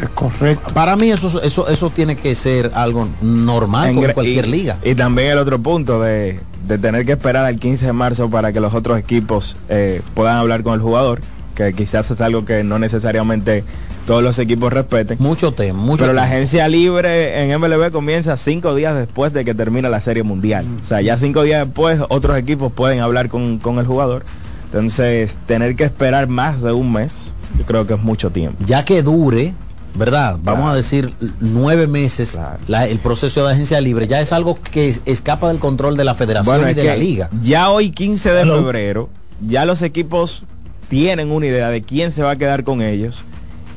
Es 0.00 0.08
correcto. 0.10 0.72
Para 0.72 0.96
mí 0.96 1.10
eso, 1.10 1.42
eso, 1.42 1.68
eso 1.68 1.90
tiene 1.90 2.16
que 2.16 2.34
ser 2.34 2.70
algo 2.74 3.08
normal 3.20 3.90
En 3.90 4.12
cualquier 4.12 4.46
y- 4.46 4.50
liga. 4.50 4.78
Y 4.82 4.94
también 4.94 5.32
el 5.32 5.38
otro 5.38 5.58
punto 5.58 6.00
de, 6.00 6.40
de 6.66 6.78
tener 6.78 7.04
que 7.04 7.12
esperar 7.12 7.44
al 7.44 7.58
15 7.58 7.84
de 7.86 7.92
marzo 7.92 8.30
para 8.30 8.54
que 8.54 8.60
los 8.60 8.72
otros 8.72 8.98
equipos 8.98 9.54
eh, 9.68 10.00
puedan 10.14 10.38
hablar 10.38 10.62
con 10.62 10.72
el 10.72 10.80
jugador, 10.80 11.20
que 11.54 11.74
quizás 11.74 12.10
es 12.10 12.22
algo 12.22 12.46
que 12.46 12.64
no 12.64 12.78
necesariamente 12.78 13.64
todos 14.06 14.22
los 14.22 14.38
equipos 14.38 14.72
respeten. 14.72 15.16
Mucho 15.20 15.52
tema, 15.52 15.78
mucho 15.80 16.02
Pero 16.04 16.12
la 16.12 16.24
agencia 16.24 16.68
libre 16.68 17.42
en 17.44 17.58
MLB 17.60 17.90
comienza 17.92 18.36
cinco 18.36 18.74
días 18.74 18.96
después 18.96 19.32
de 19.32 19.44
que 19.44 19.54
termina 19.54 19.88
la 19.88 20.00
Serie 20.00 20.22
Mundial. 20.22 20.64
O 20.82 20.84
sea, 20.84 21.00
ya 21.00 21.16
cinco 21.16 21.42
días 21.42 21.64
después 21.66 22.00
otros 22.08 22.36
equipos 22.36 22.72
pueden 22.72 23.00
hablar 23.00 23.28
con, 23.28 23.58
con 23.58 23.78
el 23.78 23.86
jugador. 23.86 24.24
Entonces, 24.64 25.38
tener 25.46 25.76
que 25.76 25.84
esperar 25.84 26.28
más 26.28 26.62
de 26.62 26.72
un 26.72 26.92
mes, 26.92 27.34
yo 27.58 27.66
creo 27.66 27.86
que 27.86 27.94
es 27.94 28.02
mucho 28.02 28.30
tiempo. 28.30 28.56
ya 28.64 28.84
que 28.84 29.02
dure, 29.02 29.52
¿verdad? 29.94 30.38
Vamos 30.42 30.60
Claro. 30.62 30.72
a 30.72 30.76
decir 30.76 31.12
nueve 31.40 31.86
meses 31.86 32.40
la- 32.66 32.86
el 32.88 32.98
proceso 32.98 33.46
de 33.46 33.52
agencia 33.52 33.80
libre, 33.82 34.08
ya 34.08 34.20
es 34.22 34.32
algo 34.32 34.58
que 34.62 34.88
es- 34.88 35.00
escapa 35.04 35.48
del 35.48 35.58
control 35.58 35.96
de 35.98 36.04
la 36.04 36.14
federación 36.14 36.56
Bueno, 36.56 36.70
y 36.70 36.74
de 36.74 36.84
la 36.84 36.96
liga. 36.96 37.28
ya 37.42 37.68
hoy 37.70 37.90
15 37.90 38.30
de 38.32 38.44
febrero, 38.46 39.10
ya 39.46 39.66
los 39.66 39.82
equipos 39.82 40.44
tienen 40.88 41.30
una 41.30 41.46
idea 41.46 41.68
de 41.68 41.82
quién 41.82 42.10
se 42.12 42.22
va 42.22 42.30
a 42.32 42.36
quedar 42.36 42.64
con 42.64 42.80
ellos 42.80 43.24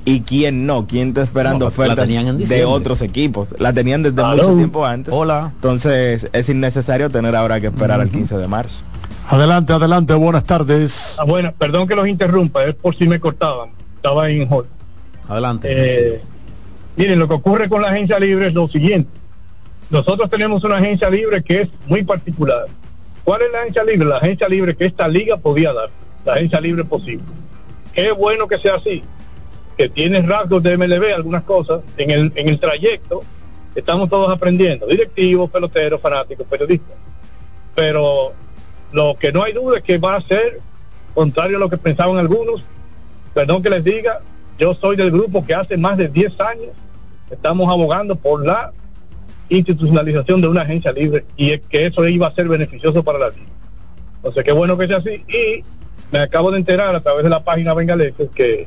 y 0.06 0.22
quién 0.22 0.66
no, 0.68 0.86
quién 0.88 1.10
está 1.10 1.24
esperando 1.24 1.66
No, 1.66 1.70
ofertas 1.70 2.08
de 2.08 2.66
otros 2.66 3.02
equipos. 3.02 3.56
La 3.60 3.74
tenían 3.74 4.04
desde 4.04 4.22
Aló. 4.22 4.44
mucho 4.44 4.56
tiempo 4.56 4.86
antes. 4.86 5.14
Hola. 5.14 5.52
Entonces 5.56 6.30
es 6.32 6.50
innecesario 6.50 7.10
tener 7.10 7.36
ahora 7.36 7.60
que 7.60 7.68
esperar 7.68 8.00
al 8.00 8.10
15 8.10 8.38
de 8.38 8.48
marzo. 8.48 8.84
Adelante, 9.28 9.74
adelante, 9.74 10.14
buenas 10.14 10.44
tardes. 10.44 11.16
Ah, 11.20 11.24
bueno, 11.26 11.52
perdón 11.58 11.88
que 11.88 11.96
los 11.96 12.08
interrumpa, 12.08 12.64
es 12.64 12.76
por 12.76 12.96
si 12.96 13.08
me 13.08 13.20
cortaban. 13.20 13.70
Estaba 13.96 14.30
en 14.30 14.48
hold. 14.52 14.68
Adelante. 15.28 15.68
Eh, 15.72 16.22
miren, 16.96 17.18
lo 17.18 17.28
que 17.28 17.34
ocurre 17.34 17.68
con 17.68 17.82
la 17.82 17.90
agencia 17.90 18.20
libre 18.20 18.48
es 18.48 18.54
lo 18.54 18.68
siguiente. 18.68 19.10
Nosotros 19.90 20.30
tenemos 20.30 20.64
una 20.64 20.78
agencia 20.78 21.10
libre 21.10 21.44
que 21.44 21.62
es 21.62 21.70
muy 21.88 22.04
particular. 22.04 22.66
¿Cuál 23.24 23.42
es 23.42 23.52
la 23.52 23.62
agencia 23.62 23.84
libre? 23.84 24.08
La 24.08 24.18
agencia 24.18 24.48
libre 24.48 24.76
que 24.76 24.86
esta 24.86 25.08
liga 25.08 25.38
podía 25.38 25.74
dar. 25.74 25.90
La 26.24 26.34
agencia 26.34 26.62
libre 26.62 26.84
posible. 26.84 27.24
Qué 27.94 28.12
bueno 28.12 28.48
que 28.48 28.60
sea 28.60 28.76
así. 28.76 29.04
Que 29.78 29.90
tiene 29.90 30.22
rasgos 30.22 30.64
de 30.64 30.78
MLB, 30.78 31.14
algunas 31.14 31.44
cosas. 31.44 31.82
En 31.98 32.12
el, 32.12 32.32
en 32.36 32.50
el 32.50 32.60
trayecto 32.60 33.24
estamos 33.76 34.10
todos 34.10 34.32
aprendiendo. 34.32 34.88
Directivos, 34.88 35.50
peloteros, 35.50 36.00
fanáticos, 36.02 36.48
periodistas. 36.48 36.96
Pero 37.76 38.34
lo 38.92 39.16
que 39.20 39.32
no 39.32 39.44
hay 39.44 39.54
duda 39.54 39.78
es 39.78 39.84
que 39.84 39.98
va 39.98 40.16
a 40.16 40.22
ser 40.22 40.62
contrario 41.14 41.58
a 41.58 41.60
lo 41.60 41.70
que 41.70 41.78
pensaban 41.78 42.18
algunos. 42.18 42.64
Perdón 43.34 43.62
que 43.62 43.70
les 43.70 43.84
diga, 43.84 44.22
yo 44.58 44.74
soy 44.76 44.96
del 44.96 45.12
grupo 45.12 45.46
que 45.46 45.54
hace 45.54 45.78
más 45.78 45.98
de 45.98 46.08
10 46.08 46.40
años 46.40 46.70
estamos 47.30 47.68
abogando 47.70 48.16
por 48.16 48.46
la 48.46 48.72
institucionalización 49.50 50.42
de 50.42 50.48
una 50.48 50.62
agencia 50.62 50.92
libre 50.92 51.26
y 51.36 51.52
es 51.52 51.62
que 51.62 51.86
eso 51.86 52.08
iba 52.08 52.28
a 52.28 52.34
ser 52.34 52.48
beneficioso 52.48 53.04
para 53.04 53.20
la 53.20 53.30
liga. 53.30 53.52
Entonces, 54.18 54.44
qué 54.44 54.52
bueno 54.52 54.78
que 54.78 54.88
sea 54.88 54.98
así. 54.98 55.24
Y 55.28 55.64
me 56.12 56.20
acabo 56.20 56.52
de 56.52 56.58
enterar 56.58 56.96
a 56.96 57.00
través 57.02 57.24
de 57.24 57.30
la 57.30 57.44
página 57.44 57.74
Bengaleses 57.74 58.30
que 58.34 58.66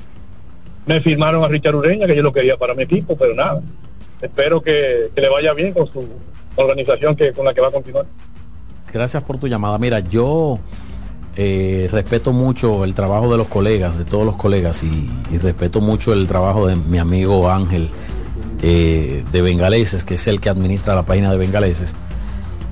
me 0.89 1.01
firmaron 1.01 1.45
a 1.45 1.49
Richard 1.49 1.75
Ureña, 1.77 2.07
que 2.07 2.17
yo 2.17 2.23
lo 2.23 2.33
quería 2.33 2.57
para 2.57 2.75
mi 2.75 2.83
equipo, 2.83 3.17
pero 3.17 3.35
nada. 3.35 3.61
Espero 4.21 4.61
que, 4.61 5.11
que 5.15 5.21
le 5.21 5.29
vaya 5.29 5.53
bien 5.55 5.73
con 5.73 5.87
su 5.87 6.05
organización 6.57 7.15
que 7.15 7.33
con 7.33 7.45
la 7.45 7.55
que 7.55 7.61
va 7.61 7.69
a 7.69 7.71
continuar. 7.73 8.07
Gracias 8.93 9.23
por 9.23 9.39
tu 9.39 9.47
llamada. 9.47 9.79
Mira, 9.79 10.01
yo 10.01 10.59
eh, 11.37 11.89
respeto 11.93 12.33
mucho 12.33 12.85
el 12.85 12.95
trabajo 12.95 13.31
de 13.31 13.37
los 13.37 13.47
colegas, 13.47 13.99
de 13.99 14.05
todos 14.05 14.25
los 14.27 14.37
colegas, 14.37 14.83
y, 14.83 15.09
y 15.31 15.39
respeto 15.39 15.81
mucho 15.81 16.13
el 16.13 16.27
trabajo 16.27 16.67
de 16.67 16.75
mi 16.75 16.99
amigo 16.99 17.51
Ángel 17.51 17.89
eh, 18.63 19.23
de 19.31 19.43
Bengaleses, 19.43 20.03
que 20.05 20.15
es 20.15 20.27
el 20.27 20.41
que 20.41 20.49
administra 20.49 20.95
la 20.97 21.05
página 21.05 21.31
de 21.31 21.37
Bengaleses. 21.39 21.95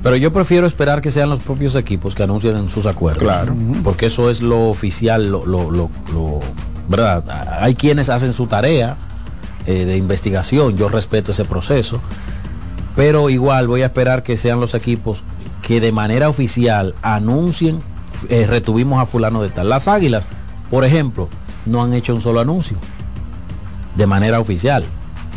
Pero 0.02 0.16
yo 0.16 0.32
prefiero 0.32 0.66
esperar 0.66 1.00
que 1.00 1.10
sean 1.10 1.28
los 1.30 1.40
propios 1.40 1.74
equipos 1.74 2.14
que 2.14 2.22
anuncien 2.22 2.68
sus 2.68 2.86
acuerdos. 2.86 3.22
Claro. 3.22 3.54
Porque 3.84 4.06
eso 4.06 4.30
es 4.30 4.40
lo 4.40 4.68
oficial, 4.70 5.30
lo, 5.30 5.44
lo- 5.46 5.70
lo- 5.70 5.90
lo- 6.12 6.40
¿verdad? 6.88 7.24
Hay 7.60 7.74
quienes 7.74 8.08
hacen 8.08 8.32
su 8.32 8.46
tarea 8.46 8.96
eh, 9.66 9.84
de 9.84 9.96
investigación, 9.96 10.76
yo 10.76 10.88
respeto 10.88 11.32
ese 11.32 11.44
proceso. 11.44 12.00
Pero 12.94 13.28
igual 13.28 13.68
voy 13.68 13.82
a 13.82 13.86
esperar 13.86 14.22
que 14.22 14.36
sean 14.36 14.60
los 14.60 14.74
equipos 14.74 15.22
que 15.62 15.80
de 15.80 15.92
manera 15.92 16.28
oficial 16.28 16.94
anuncien, 17.02 17.80
eh, 18.28 18.46
retuvimos 18.46 19.02
a 19.02 19.06
fulano 19.06 19.42
de 19.42 19.50
tal. 19.50 19.68
Las 19.68 19.88
águilas, 19.88 20.28
por 20.70 20.84
ejemplo, 20.84 21.28
no 21.66 21.82
han 21.82 21.92
hecho 21.92 22.14
un 22.14 22.20
solo 22.20 22.40
anuncio 22.40 22.76
de 23.96 24.06
manera 24.06 24.40
oficial. 24.40 24.84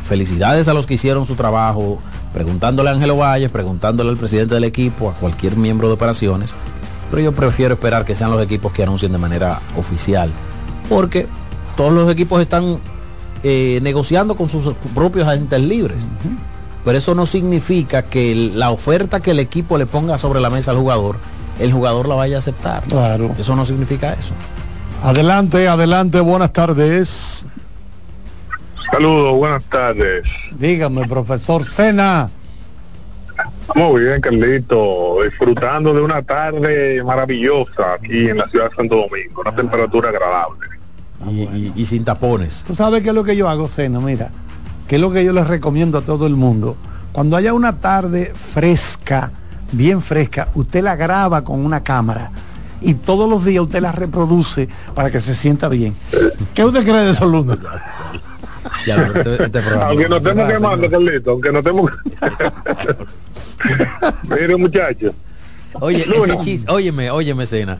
Felicidades 0.06 0.68
a 0.68 0.74
los 0.74 0.86
que 0.86 0.94
hicieron 0.96 1.26
su 1.26 1.36
trabajo, 1.36 2.00
preguntándole 2.34 2.90
a 2.90 2.94
Ángelo 2.94 3.18
Valles, 3.18 3.52
preguntándole 3.52 4.10
al 4.10 4.18
presidente 4.18 4.54
del 4.54 4.64
equipo, 4.64 5.10
a 5.10 5.14
cualquier 5.14 5.56
miembro 5.56 5.88
de 5.88 5.96
operaciones. 5.96 6.54
Pero 7.10 7.24
yo 7.24 7.32
prefiero 7.32 7.74
esperar 7.74 8.06
que 8.06 8.16
sean 8.16 8.32
los 8.32 8.44
equipos 8.44 8.72
que 8.72 8.84
anuncien 8.84 9.12
de 9.12 9.18
manera 9.18 9.60
oficial. 9.76 10.32
Porque 10.88 11.28
todos 11.80 11.94
los 11.94 12.12
equipos 12.12 12.42
están 12.42 12.78
eh, 13.42 13.80
negociando 13.82 14.36
con 14.36 14.50
sus 14.50 14.74
propios 14.94 15.26
agentes 15.26 15.62
libres. 15.62 16.10
Pero 16.84 16.98
eso 16.98 17.16
no 17.16 17.26
significa 17.26 18.02
que 18.02 18.34
el- 18.34 18.60
la 18.60 18.70
oferta 18.70 19.22
que 19.22 19.32
el 19.32 19.40
equipo 19.40 19.78
le 19.78 19.86
ponga 19.86 20.18
sobre 20.18 20.42
la 20.42 20.50
mesa 20.50 20.72
al 20.72 20.78
jugador, 20.78 21.16
el 21.58 21.72
jugador 21.72 22.10
la 22.10 22.16
vaya 22.16 22.36
a 22.36 22.40
aceptar. 22.40 22.84
Claro. 22.84 23.34
Eso 23.40 23.56
no 23.56 23.66
significa 23.66 24.12
eso. 24.12 24.34
Adelante, 25.02 25.70
adelante, 25.70 26.20
buenas 26.20 26.52
tardes. 26.52 27.46
Saludos, 28.92 29.36
buenas 29.36 29.64
tardes. 29.66 30.24
Dígame, 30.58 31.08
profesor 31.08 31.64
Sena. 31.66 32.30
Muy 33.74 34.02
bien, 34.04 34.20
Carlito. 34.20 35.20
Disfrutando 35.24 35.94
de 35.94 36.02
una 36.02 36.22
tarde 36.24 37.02
maravillosa 37.06 37.94
aquí 37.94 38.28
en 38.28 38.38
la 38.40 38.50
ciudad 38.50 38.70
de 38.70 38.76
Santo 38.76 38.96
Domingo. 38.98 39.42
Una 39.46 39.56
temperatura 39.56 40.10
agradable. 40.10 40.68
Y, 41.28 41.42
y- 41.42 41.74
y 41.76 41.86
sin 41.86 42.06
tapones. 42.06 42.64
¿Tú 42.66 42.76
sabes 42.76 43.04
qué 43.04 43.10
es 43.10 43.16
lo 43.16 43.24
que 43.24 43.36
yo 43.36 43.50
hago, 43.50 43.68
Sena? 43.68 44.00
Mira, 44.00 44.30
qué 44.88 44.96
es 44.96 45.02
lo 45.02 45.12
que 45.12 45.26
yo 45.26 45.34
les 45.34 45.48
recomiendo 45.48 45.98
a 45.98 46.02
todo 46.02 46.28
el 46.28 46.36
mundo. 46.36 46.78
Cuando 47.12 47.36
haya 47.36 47.54
una 47.54 47.80
tarde 47.80 48.34
fresca, 48.54 49.32
bien 49.72 50.02
fresca, 50.02 50.50
usted 50.56 50.84
la 50.84 50.96
graba 50.96 51.44
con 51.44 51.66
una 51.66 51.84
cámara 51.84 52.32
y 52.82 52.94
todos 52.94 53.30
los 53.30 53.44
días 53.44 53.64
usted 53.64 53.82
la 53.82 53.92
reproduce 53.92 54.70
para 54.96 55.12
que 55.12 55.20
se 55.20 55.36
sienta 55.36 55.68
bien. 55.68 55.96
¿Qué 56.54 56.64
usted 56.64 56.84
cree 56.84 57.04
de 57.06 57.12
eso, 57.12 57.26
Luna? 57.26 57.58
este 58.86 59.60
aunque 59.82 60.08
nos 60.10 60.20
estemos 60.20 60.54
quemando, 60.54 60.90
Carlito, 60.90 61.32
aunque 61.32 61.52
nos 61.52 61.60
estemos... 61.60 61.92
Mire, 64.30 64.56
muchachos. 64.56 65.12
Oye, 65.74 66.06
Luna. 66.06 66.34
ese 66.36 66.44
chiste, 66.44 66.72
óyeme, 66.72 67.12
óyeme, 67.12 67.46
Cena. 67.46 67.78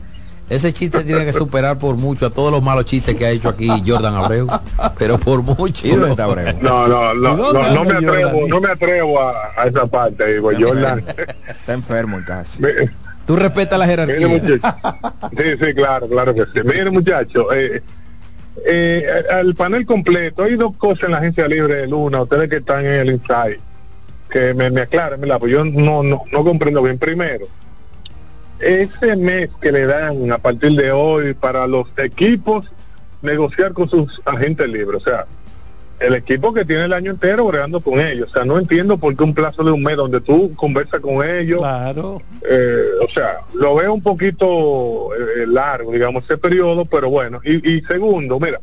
Ese 0.50 0.72
chiste 0.72 1.04
tiene 1.04 1.24
que 1.24 1.32
superar 1.32 1.78
por 1.78 1.94
mucho 1.96 2.26
a 2.26 2.30
todos 2.30 2.50
los 2.52 2.60
malos 2.62 2.84
chistes 2.84 3.14
que 3.16 3.24
ha 3.24 3.30
hecho 3.30 3.48
aquí 3.48 3.68
Jordan 3.86 4.14
Abreu. 4.16 4.48
Pero 4.98 5.16
por 5.18 5.42
mucho. 5.42 5.86
¿Y 5.86 5.90
dónde 5.92 6.10
está 6.10 6.24
Abreu? 6.24 6.54
No, 6.60 6.86
no, 6.88 7.14
no, 7.14 7.52
no, 7.52 7.70
no 7.72 7.84
me 7.84 7.94
atrevo, 7.94 8.48
no 8.48 8.60
me 8.60 8.68
atrevo 8.70 9.20
a, 9.20 9.32
a 9.56 9.66
esa 9.68 9.86
parte, 9.86 10.26
digo, 10.34 10.50
Jordan. 10.58 11.04
Está 11.46 11.72
enfermo 11.72 12.18
casi. 12.26 12.60
Me- 12.60 12.70
Tú 13.26 13.36
respetas 13.36 13.78
la 13.78 13.86
Mire, 13.86 14.06
jerarquía. 14.06 14.26
muchacho. 14.28 14.76
Sí, 15.38 15.44
sí, 15.66 15.74
claro, 15.74 16.08
claro 16.08 16.34
que 16.34 16.42
sí. 16.46 16.60
Mire, 16.64 16.90
muchachos, 16.90 17.46
eh, 17.54 17.80
eh, 18.66 19.04
al 19.30 19.54
panel 19.54 19.86
completo, 19.86 20.42
hay 20.42 20.56
dos 20.56 20.74
cosas 20.76 21.04
en 21.04 21.10
la 21.12 21.18
agencia 21.18 21.46
libre 21.46 21.74
de 21.76 21.86
Luna, 21.86 22.22
ustedes 22.22 22.48
que 22.50 22.56
están 22.56 22.84
en 22.84 22.92
el 22.92 23.10
Insight, 23.12 23.60
que 24.28 24.52
me, 24.54 24.68
me 24.70 24.80
aclaren, 24.80 25.20
¿verdad? 25.20 25.38
Pues 25.38 25.52
yo 25.52 25.64
no, 25.64 26.02
no, 26.02 26.22
no 26.32 26.44
comprendo 26.44 26.82
bien. 26.82 26.98
Primero, 26.98 27.46
ese 28.60 29.16
mes 29.16 29.48
que 29.60 29.72
le 29.72 29.86
dan 29.86 30.30
a 30.32 30.38
partir 30.38 30.72
de 30.72 30.92
hoy 30.92 31.34
para 31.34 31.66
los 31.66 31.86
equipos 31.98 32.66
negociar 33.22 33.72
con 33.72 33.88
sus 33.88 34.20
agentes 34.24 34.68
libres, 34.68 35.02
o 35.02 35.04
sea, 35.04 35.26
el 35.98 36.14
equipo 36.14 36.54
que 36.54 36.64
tiene 36.64 36.84
el 36.84 36.94
año 36.94 37.10
entero 37.10 37.44
bregando 37.46 37.80
con 37.80 38.00
ellos, 38.00 38.28
o 38.30 38.32
sea, 38.32 38.44
no 38.46 38.58
entiendo 38.58 38.96
por 38.96 39.14
qué 39.14 39.22
un 39.22 39.34
plazo 39.34 39.62
de 39.62 39.70
un 39.70 39.82
mes 39.82 39.96
donde 39.96 40.20
tú 40.22 40.54
conversas 40.56 41.00
con 41.00 41.22
ellos, 41.28 41.58
Claro. 41.58 42.22
eh, 42.48 42.84
o 43.06 43.10
sea, 43.10 43.40
lo 43.52 43.74
veo 43.74 43.92
un 43.92 44.02
poquito 44.02 45.10
eh, 45.14 45.46
largo, 45.46 45.92
digamos, 45.92 46.24
ese 46.24 46.38
periodo, 46.38 46.86
pero 46.86 47.10
bueno. 47.10 47.40
Y, 47.44 47.70
y 47.76 47.82
segundo, 47.82 48.40
mira, 48.40 48.58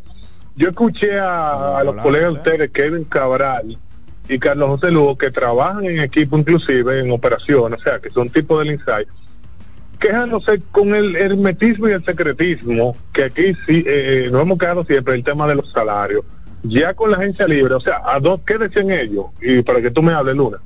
yo 0.56 0.70
escuché 0.70 1.20
a, 1.20 1.78
a 1.78 1.84
los 1.84 1.96
colegas 1.98 2.34
de 2.34 2.38
ustedes, 2.40 2.72
Kevin 2.72 3.04
Cabral 3.04 3.78
y 4.28 4.40
Carlos 4.40 4.70
José 4.70 4.92
Lugo, 4.92 5.16
que 5.16 5.30
trabajan 5.30 5.86
en 5.86 6.00
equipo 6.00 6.40
inclusive, 6.40 7.00
en 7.02 7.12
operaciones, 7.12 7.80
o 7.80 7.84
sea, 7.84 8.00
que 8.00 8.10
son 8.10 8.32
tipos 8.32 8.64
del 8.64 8.74
insight, 8.74 9.08
quejándose 10.00 10.62
con 10.72 10.96
el 10.96 11.16
hermetismo 11.16 11.88
y 11.90 11.92
el 11.92 12.06
secretismo, 12.06 12.96
que 13.14 13.26
aquí 13.26 13.54
sí 13.66 13.84
eh, 13.86 14.30
nos 14.32 14.42
hemos 14.42 14.58
quedado 14.58 14.84
siempre 14.84 15.16
el 15.16 15.24
tema 15.24 15.48
de 15.48 15.56
los 15.56 15.72
salarios. 15.72 16.24
Ya 16.64 16.94
con 16.94 17.12
la 17.12 17.18
agencia 17.18 17.48
libre, 17.48 17.74
o 17.74 17.80
sea, 17.80 18.02
¿a 18.06 18.20
dos 18.20 18.42
qué 18.46 18.58
decían 18.58 18.92
ellos? 18.92 19.28
Y 19.42 19.62
para 19.62 19.82
que 19.82 19.92
tú 19.92 20.02
me 20.02 20.14
hables, 20.14 20.36
Luna 20.36 20.60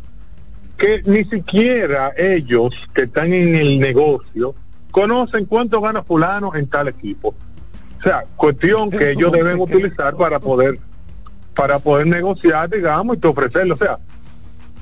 que 0.82 1.03
ni 1.05 1.23
siquiera 1.25 2.11
ellos 2.17 2.73
que 2.95 3.03
están 3.03 3.32
en 3.34 3.55
el 3.55 3.77
negocio 3.77 4.55
conocen 4.89 5.45
cuánto 5.45 5.79
gana 5.79 6.01
fulano 6.01 6.55
en 6.55 6.65
tal 6.67 6.88
equipo. 6.88 7.36
O 7.99 8.03
sea, 8.03 8.25
cuestión 8.36 8.89
que 8.89 9.11
ellos 9.11 9.32
deben 9.32 9.59
utilizar 9.59 10.17
para 10.17 10.39
poder 10.39 10.79
para 11.55 11.77
poder 11.77 12.07
negociar, 12.07 12.67
digamos, 12.67 13.17
y 13.21 13.27
ofrecerlo. 13.27 13.75
O 13.75 13.77
sea, 13.77 13.99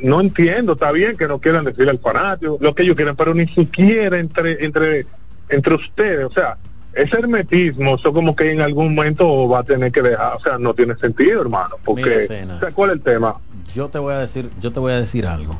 no 0.01 0.21
entiendo, 0.21 0.73
está 0.73 0.91
bien 0.91 1.17
que 1.17 1.27
no 1.27 1.39
quieran 1.39 1.65
decirle 1.65 1.91
al 1.91 1.99
fanático 1.99 2.57
lo 2.59 2.75
que 2.75 2.83
ellos 2.83 2.95
quieran, 2.95 3.15
pero 3.15 3.33
ni 3.33 3.47
siquiera 3.47 4.17
entre 4.19 4.63
entre 4.65 5.05
entre 5.49 5.75
ustedes, 5.75 6.25
o 6.25 6.31
sea, 6.31 6.57
ese 6.93 7.17
hermetismo, 7.17 7.95
eso 7.95 8.13
como 8.13 8.35
que 8.35 8.51
en 8.51 8.61
algún 8.61 8.95
momento 8.95 9.47
va 9.47 9.59
a 9.59 9.63
tener 9.63 9.91
que 9.91 10.01
dejar, 10.01 10.35
o 10.35 10.39
sea, 10.39 10.57
no 10.57 10.73
tiene 10.73 10.95
sentido, 10.95 11.41
hermano, 11.41 11.75
Mira, 11.77 11.85
porque, 11.85 12.27
o 12.55 12.59
sea, 12.59 12.71
¿cuál 12.71 12.91
es 12.91 12.95
el 12.97 13.01
tema? 13.01 13.35
Yo 13.73 13.89
te 13.89 13.99
voy 13.99 14.13
a 14.13 14.19
decir, 14.19 14.49
yo 14.59 14.71
te 14.71 14.79
voy 14.79 14.93
a 14.93 14.99
decir 14.99 15.27
algo. 15.27 15.57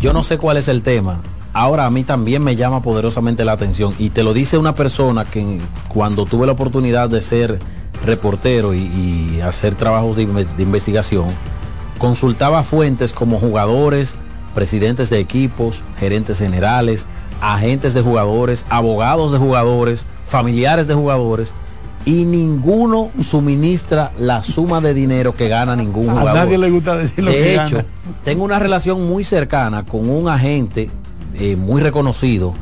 Yo 0.00 0.12
no 0.12 0.22
sé 0.22 0.38
cuál 0.38 0.56
es 0.56 0.68
el 0.68 0.82
tema. 0.82 1.20
Ahora 1.52 1.86
a 1.86 1.90
mí 1.90 2.02
también 2.02 2.42
me 2.42 2.56
llama 2.56 2.82
poderosamente 2.82 3.44
la 3.44 3.52
atención 3.52 3.94
y 3.98 4.10
te 4.10 4.24
lo 4.24 4.34
dice 4.34 4.58
una 4.58 4.74
persona 4.74 5.24
que 5.24 5.60
cuando 5.88 6.26
tuve 6.26 6.46
la 6.46 6.52
oportunidad 6.52 7.08
de 7.08 7.22
ser 7.22 7.60
reportero 8.04 8.74
y, 8.74 8.78
y 8.78 9.40
hacer 9.40 9.76
trabajos 9.76 10.16
de 10.16 10.22
investigación, 10.58 11.26
consultaba 11.98 12.62
fuentes 12.62 13.12
como 13.12 13.38
jugadores, 13.38 14.16
presidentes 14.54 15.10
de 15.10 15.18
equipos, 15.18 15.82
gerentes 15.98 16.38
generales, 16.38 17.06
agentes 17.40 17.94
de 17.94 18.02
jugadores, 18.02 18.64
abogados 18.68 19.32
de 19.32 19.38
jugadores, 19.38 20.06
familiares 20.26 20.86
de 20.86 20.94
jugadores 20.94 21.52
y 22.06 22.24
ninguno 22.24 23.10
suministra 23.22 24.12
la 24.18 24.42
suma 24.42 24.80
de 24.80 24.92
dinero 24.94 25.34
que 25.34 25.48
gana 25.48 25.74
ningún 25.74 26.10
A 26.10 26.20
jugador. 26.20 26.34
nadie 26.34 26.58
le 26.58 26.70
gusta 26.70 26.96
decir 26.96 27.24
lo 27.24 27.30
De 27.30 27.36
que 27.38 27.54
hecho, 27.54 27.76
gana. 27.76 27.88
tengo 28.24 28.44
una 28.44 28.58
relación 28.58 29.06
muy 29.08 29.24
cercana 29.24 29.84
con 29.84 30.08
un 30.10 30.28
agente 30.28 30.90
eh, 31.34 31.56
muy 31.56 31.80
reconocido 31.80 32.52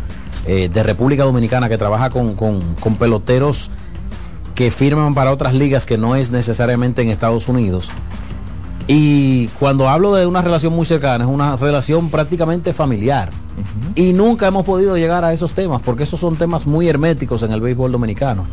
eh, 0.46 0.68
de 0.72 0.82
República 0.82 1.24
Dominicana 1.24 1.68
que 1.68 1.76
trabaja 1.76 2.10
con, 2.10 2.34
con- 2.34 2.74
con 2.80 2.96
peloteros 2.96 3.68
que 4.54 4.70
firman 4.70 5.14
para 5.14 5.32
otras 5.32 5.54
ligas 5.54 5.86
que 5.86 5.98
no 5.98 6.14
es 6.14 6.30
necesariamente 6.30 7.02
en 7.02 7.08
Estados 7.08 7.48
Unidos. 7.48 7.90
Y 8.94 9.48
cuando 9.58 9.88
hablo 9.88 10.12
de 10.14 10.26
una 10.26 10.42
relación 10.42 10.74
muy 10.74 10.84
cercana, 10.84 11.24
es 11.24 11.30
una 11.30 11.56
relación 11.56 12.10
prácticamente 12.10 12.74
familiar. 12.74 13.30
Y 13.94 14.12
nunca 14.12 14.48
hemos 14.48 14.66
podido 14.66 14.98
llegar 14.98 15.24
a 15.24 15.32
esos 15.32 15.54
temas, 15.54 15.80
porque 15.82 16.02
esos 16.02 16.20
son 16.20 16.36
temas 16.36 16.66
muy 16.66 16.88
herméticos 16.90 17.42
en 17.42 17.52
el 17.52 17.62
béisbol 17.62 17.90
dominicano. 17.90 18.44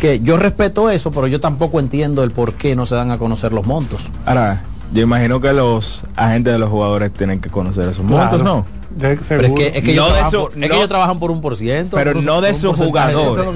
Que 0.00 0.20
yo 0.20 0.38
respeto 0.38 0.88
eso, 0.88 1.10
pero 1.10 1.26
yo 1.26 1.40
tampoco 1.40 1.78
entiendo 1.78 2.22
el 2.22 2.30
por 2.30 2.54
qué 2.54 2.74
no 2.74 2.86
se 2.86 2.94
dan 2.94 3.10
a 3.10 3.18
conocer 3.18 3.52
los 3.52 3.66
montos. 3.66 4.08
Ahora, 4.24 4.62
yo 4.94 5.02
imagino 5.02 5.40
que 5.40 5.52
los 5.52 6.06
agentes 6.16 6.54
de 6.54 6.58
los 6.58 6.70
jugadores 6.70 7.12
tienen 7.12 7.40
que 7.40 7.50
conocer 7.50 7.86
esos 7.86 8.04
montos, 8.04 8.42
¿no? 8.42 8.64
De- 8.96 9.16
Pero 9.28 9.42
es 9.42 9.52
que, 9.52 9.66
es 9.66 9.84
que 9.84 9.94
No 9.94 10.06
ellos, 10.06 10.06
de 10.06 10.12
trabajan 10.12 10.30
su- 10.30 10.40
por, 10.40 10.50
es 10.50 10.54
que 10.54 10.68
no- 10.68 10.74
ellos 10.74 10.88
trabajan 10.88 11.18
por 11.18 11.30
un 11.30 11.40
por 11.42 11.56
ciento. 11.56 11.96
pero 11.96 12.12
por 12.12 12.18
un- 12.20 12.24
no 12.24 12.40
de 12.40 12.48
un 12.50 12.54
sus 12.56 12.76
jugadores. 12.76 13.46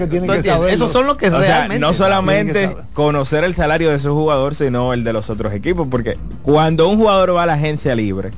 Es. 0.69 0.75
Esos 0.75 0.91
son 0.93 1.07
los 1.07 1.17
que 1.17 1.29
O 1.29 1.31
sea, 1.41 1.41
realmente 1.41 1.79
no 1.81 1.93
solamente 1.93 2.77
conocer 2.93 3.45
el 3.45 3.55
salario 3.55 3.91
de 3.91 3.99
su 3.99 4.15
jugador, 4.15 4.55
sino 4.55 4.93
el 4.93 5.03
de 5.05 5.13
los 5.13 5.31
otros 5.31 5.53
equipos, 5.53 5.89
porque 5.91 6.19
cuando 6.43 6.89
un 6.89 6.99
jugador 6.99 7.35
va 7.37 7.45
a 7.45 7.47
la 7.47 7.55
agencia 7.55 7.95
libre, 7.95 8.33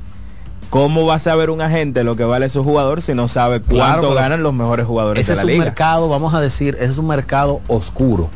¿cómo 0.69 1.05
va 1.05 1.15
a 1.15 1.19
saber 1.19 1.49
un 1.49 1.61
agente 1.61 2.03
lo 2.03 2.15
que 2.15 2.23
vale 2.23 2.47
su 2.49 2.63
jugador 2.63 3.01
si 3.01 3.13
no 3.13 3.27
sabe 3.27 3.59
cuánto 3.61 3.99
Claro, 4.07 4.13
ganan 4.13 4.41
los 4.43 4.53
mejores 4.53 4.85
jugadores 4.85 5.21
Ese 5.21 5.33
de 5.33 5.33
es 5.33 5.37
la 5.39 5.43
un 5.45 5.51
liga? 5.51 5.65
mercado, 5.65 6.09
vamos 6.09 6.33
a 6.33 6.39
decir, 6.41 6.75
ese 6.79 6.91
es 6.91 6.97
un 6.97 7.07
mercado 7.07 7.61
oscuro. 7.67 8.29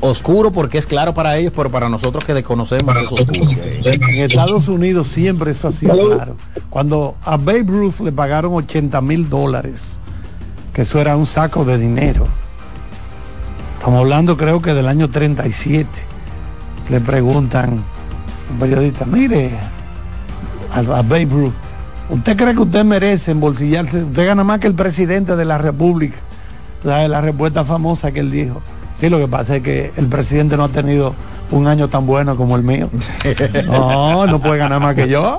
Oscuro 0.00 0.50
porque 0.50 0.78
es 0.78 0.86
claro 0.86 1.14
para 1.14 1.36
ellos, 1.36 1.52
pero 1.54 1.70
para 1.70 1.88
nosotros 1.88 2.24
que 2.24 2.34
desconocemos 2.34 2.96
es 2.96 3.12
oscuro. 3.12 3.50
En 3.84 4.02
Estados 4.02 4.68
Unidos 4.68 5.08
siempre 5.08 5.52
eso 5.52 5.68
ha 5.68 5.72
sido 5.72 6.14
claro. 6.14 6.36
Cuando 6.68 7.16
a 7.22 7.36
Babe 7.36 7.64
Ruth 7.66 8.00
le 8.00 8.12
pagaron 8.12 8.54
80 8.54 9.00
mil 9.00 9.28
dólares, 9.28 9.98
que 10.72 10.82
eso 10.82 11.00
era 11.00 11.16
un 11.16 11.26
saco 11.26 11.64
de 11.64 11.78
dinero. 11.78 12.26
Estamos 13.78 14.00
hablando 14.00 14.36
creo 14.36 14.60
que 14.60 14.74
del 14.74 14.88
año 14.88 15.08
37. 15.10 15.88
Le 16.88 17.00
preguntan 17.00 17.82
un 18.52 18.58
periodista, 18.58 19.04
mire, 19.04 19.52
a, 20.72 20.78
a 20.78 21.02
Babe 21.02 21.28
Ruth, 21.30 21.52
¿usted 22.10 22.36
cree 22.36 22.54
que 22.54 22.60
usted 22.60 22.84
merece 22.84 23.30
embolsillarse? 23.30 24.04
Usted 24.04 24.26
gana 24.26 24.44
más 24.44 24.58
que 24.58 24.66
el 24.66 24.74
presidente 24.74 25.36
de 25.36 25.44
la 25.44 25.58
República. 25.58 26.16
¿Sabes 26.82 27.10
la 27.10 27.20
respuesta 27.20 27.64
famosa 27.64 28.10
que 28.10 28.20
él 28.20 28.30
dijo? 28.30 28.60
Sí, 29.00 29.08
lo 29.08 29.18
que 29.18 29.28
pasa 29.28 29.56
es 29.56 29.62
que 29.62 29.92
el 29.96 30.06
presidente 30.08 30.56
no 30.56 30.64
ha 30.64 30.68
tenido 30.68 31.14
un 31.50 31.66
año 31.66 31.88
tan 31.88 32.06
bueno 32.06 32.36
como 32.36 32.54
el 32.56 32.62
mío. 32.62 32.88
No, 33.66 34.26
no 34.26 34.40
puede 34.40 34.58
ganar 34.58 34.80
más 34.80 34.94
que 34.94 35.08
yo. 35.08 35.38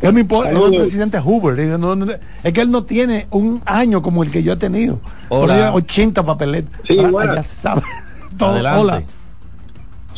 Es 0.00 0.12
mi 0.12 0.22
po- 0.24 0.44
es 0.44 0.54
el 0.54 0.76
presidente 0.76 1.18
Hoover. 1.20 1.78
No, 1.78 1.96
no, 1.96 2.06
es 2.44 2.52
que 2.52 2.60
él 2.60 2.70
no 2.70 2.84
tiene 2.84 3.26
un 3.30 3.60
año 3.66 4.02
como 4.02 4.22
el 4.22 4.30
que 4.30 4.42
yo 4.42 4.52
he 4.52 4.56
tenido. 4.56 5.00
Hola. 5.28 5.54
Por 5.54 5.64
ahí 5.64 5.70
80 5.74 6.22
papeletas. 6.24 6.80
Sí, 6.86 6.96
ya 6.96 7.42
sabe. 7.42 7.82
Todo, 8.38 8.56
hola. 8.80 9.02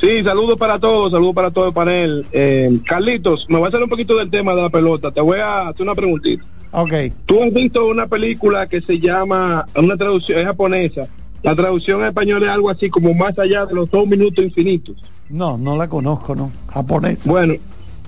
Sí, 0.01 0.23
saludos 0.25 0.59
para 0.59 0.79
todos, 0.79 1.13
saludos 1.13 1.35
para 1.35 1.51
todo 1.51 1.69
el 1.69 1.73
panel. 1.73 2.27
Eh, 2.33 2.79
Carlitos, 2.85 3.47
me 3.49 3.57
voy 3.59 3.67
a 3.67 3.69
hacer 3.69 3.83
un 3.83 3.89
poquito 3.89 4.17
del 4.17 4.31
tema 4.31 4.55
de 4.55 4.63
la 4.63 4.69
pelota. 4.69 5.11
Te 5.11 5.21
voy 5.21 5.39
a 5.39 5.69
hacer 5.69 5.83
una 5.83 5.95
preguntita. 5.95 6.45
Ok. 6.73 6.93
Tú 7.27 7.43
has 7.43 7.53
visto 7.53 7.87
una 7.87 8.07
película 8.07 8.67
que 8.67 8.83
se 8.83 8.99
llama, 8.99 9.67
una 9.77 9.97
traducción 9.97 10.39
es 10.41 10.45
japonesa. 10.47 11.07
La 11.45 11.55
traducción 11.55 12.01
en 12.01 12.07
español 12.07 12.43
es 12.43 12.49
algo 12.49 12.71
así 12.71 12.91
como 12.91 13.15
más 13.15 13.39
allá 13.39 13.67
de 13.67 13.75
los 13.75 13.89
dos 13.91 14.07
minutos 14.09 14.45
infinitos. 14.45 14.97
No, 15.29 15.57
no 15.57 15.77
la 15.77 15.89
conozco, 15.89 16.35
¿no? 16.35 16.51
Japonés. 16.73 17.27
Bueno, 17.27 17.55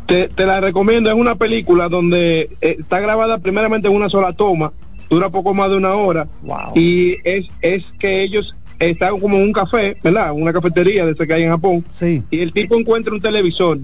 te, 0.07 0.29
te 0.29 0.47
la 0.47 0.61
recomiendo. 0.61 1.11
Es 1.11 1.17
una 1.17 1.35
película 1.37 1.89
donde 1.89 2.51
eh, 2.61 2.77
está 2.81 2.99
grabada 3.01 3.39
primeramente 3.39 3.89
en 3.89 3.95
una 3.95 4.09
sola 4.09 4.33
toma, 4.33 4.73
dura 5.11 5.29
poco 5.31 5.55
más 5.55 5.71
de 5.71 5.77
una 5.77 5.95
hora. 5.95 6.27
Wow. 6.43 6.73
Y 6.75 7.17
es, 7.25 7.47
es 7.61 7.85
que 7.99 8.23
ellos 8.23 8.57
están 8.79 9.21
como 9.21 9.37
en 9.37 9.43
un 9.45 9.53
café, 9.53 9.97
¿verdad? 10.03 10.33
Una 10.33 10.53
cafetería 10.53 11.05
de 11.07 11.13
ese 11.13 11.27
que 11.27 11.35
hay 11.35 11.43
en 11.45 11.51
Japón. 11.51 11.85
Sí. 11.91 12.23
Y 12.31 12.41
el 12.41 12.53
tipo 12.53 12.75
encuentra 12.79 13.13
un 13.15 13.21
televisor. 13.21 13.79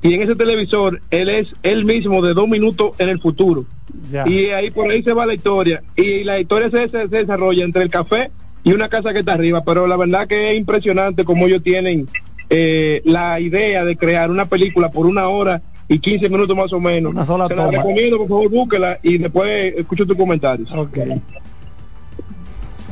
Y 0.00 0.14
en 0.14 0.22
ese 0.22 0.34
televisor 0.34 1.00
él 1.10 1.28
es 1.28 1.48
él 1.62 1.84
mismo 1.84 2.22
de 2.22 2.34
dos 2.34 2.48
minutos 2.48 2.92
en 2.98 3.08
el 3.08 3.20
futuro. 3.20 3.64
Ya. 4.10 4.28
Y 4.28 4.46
ahí 4.50 4.70
por 4.70 4.90
ahí 4.90 5.02
se 5.02 5.12
va 5.12 5.26
la 5.26 5.34
historia. 5.34 5.82
Y 5.96 6.24
la 6.24 6.40
historia 6.40 6.70
se, 6.70 6.88
se- 6.88 7.08
se 7.08 7.16
desarrolla 7.18 7.64
entre 7.64 7.82
el 7.84 7.90
café 7.90 8.30
y 8.64 8.72
una 8.72 8.88
casa 8.88 9.12
que 9.12 9.20
está 9.20 9.34
arriba. 9.34 9.62
Pero 9.64 9.86
la 9.86 9.96
verdad 9.96 10.26
que 10.26 10.52
es 10.52 10.58
impresionante 10.58 11.24
cómo 11.24 11.46
ellos 11.46 11.62
tienen 11.62 12.08
eh, 12.50 13.02
la 13.04 13.40
idea 13.40 13.84
de 13.84 13.96
crear 13.96 14.30
una 14.30 14.46
película 14.46 14.90
por 14.90 15.06
una 15.06 15.28
hora 15.28 15.62
y 15.88 15.98
15 15.98 16.28
minutos 16.28 16.56
más 16.56 16.72
o 16.72 16.80
menos. 16.80 17.12
Una 17.12 17.24
sola 17.26 17.48
Se 17.48 17.56
la 17.56 17.64
toma. 17.66 17.78
recomiendo, 17.78 18.18
por 18.18 18.28
favor, 18.28 18.50
búsquela 18.50 18.98
y 19.02 19.18
después 19.18 19.74
escucho 19.76 20.06
tus 20.06 20.16
comentarios. 20.16 20.70
Ok. 20.72 20.98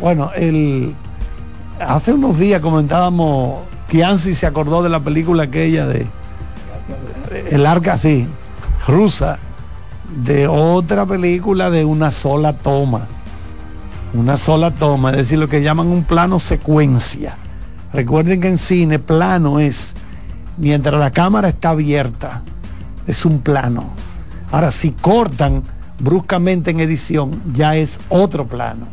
Bueno, 0.01 0.31
el, 0.35 0.95
hace 1.79 2.13
unos 2.15 2.39
días 2.39 2.61
comentábamos, 2.61 3.61
Kianci 3.89 4.35
se 4.35 4.47
acordó 4.47 4.83
de 4.83 4.89
la 4.89 5.01
película 5.01 5.45
aquella 5.45 5.87
de 5.87 6.07
El 7.51 7.67
Arca, 7.67 7.99
sí, 7.99 8.27
rusa, 8.87 9.39
de 10.25 10.49
otra 10.49 11.05
película 11.07 11.71
de 11.71 11.85
una 11.85 12.11
sola 12.11 12.55
toma. 12.55 13.07
Una 14.15 14.37
sola 14.37 14.73
toma, 14.73 15.11
es 15.11 15.17
decir, 15.19 15.39
lo 15.39 15.49
que 15.49 15.63
llaman 15.63 15.87
un 15.87 16.05
plano 16.05 16.41
secuencia. 16.41 17.37
Recuerden 17.93 18.41
que 18.41 18.49
en 18.49 18.59
cine 18.59 18.99
plano 18.99 19.61
es, 19.61 19.95
mientras 20.57 20.99
la 20.99 21.11
cámara 21.11 21.49
está 21.49 21.71
abierta, 21.71 22.43
es 23.07 23.25
un 23.25 23.41
plano. 23.41 23.85
Ahora, 24.53 24.73
si 24.73 24.91
cortan 24.91 25.63
bruscamente 25.99 26.71
en 26.71 26.81
edición, 26.81 27.41
ya 27.55 27.77
es 27.77 28.01
otro 28.09 28.47
plano. 28.47 28.87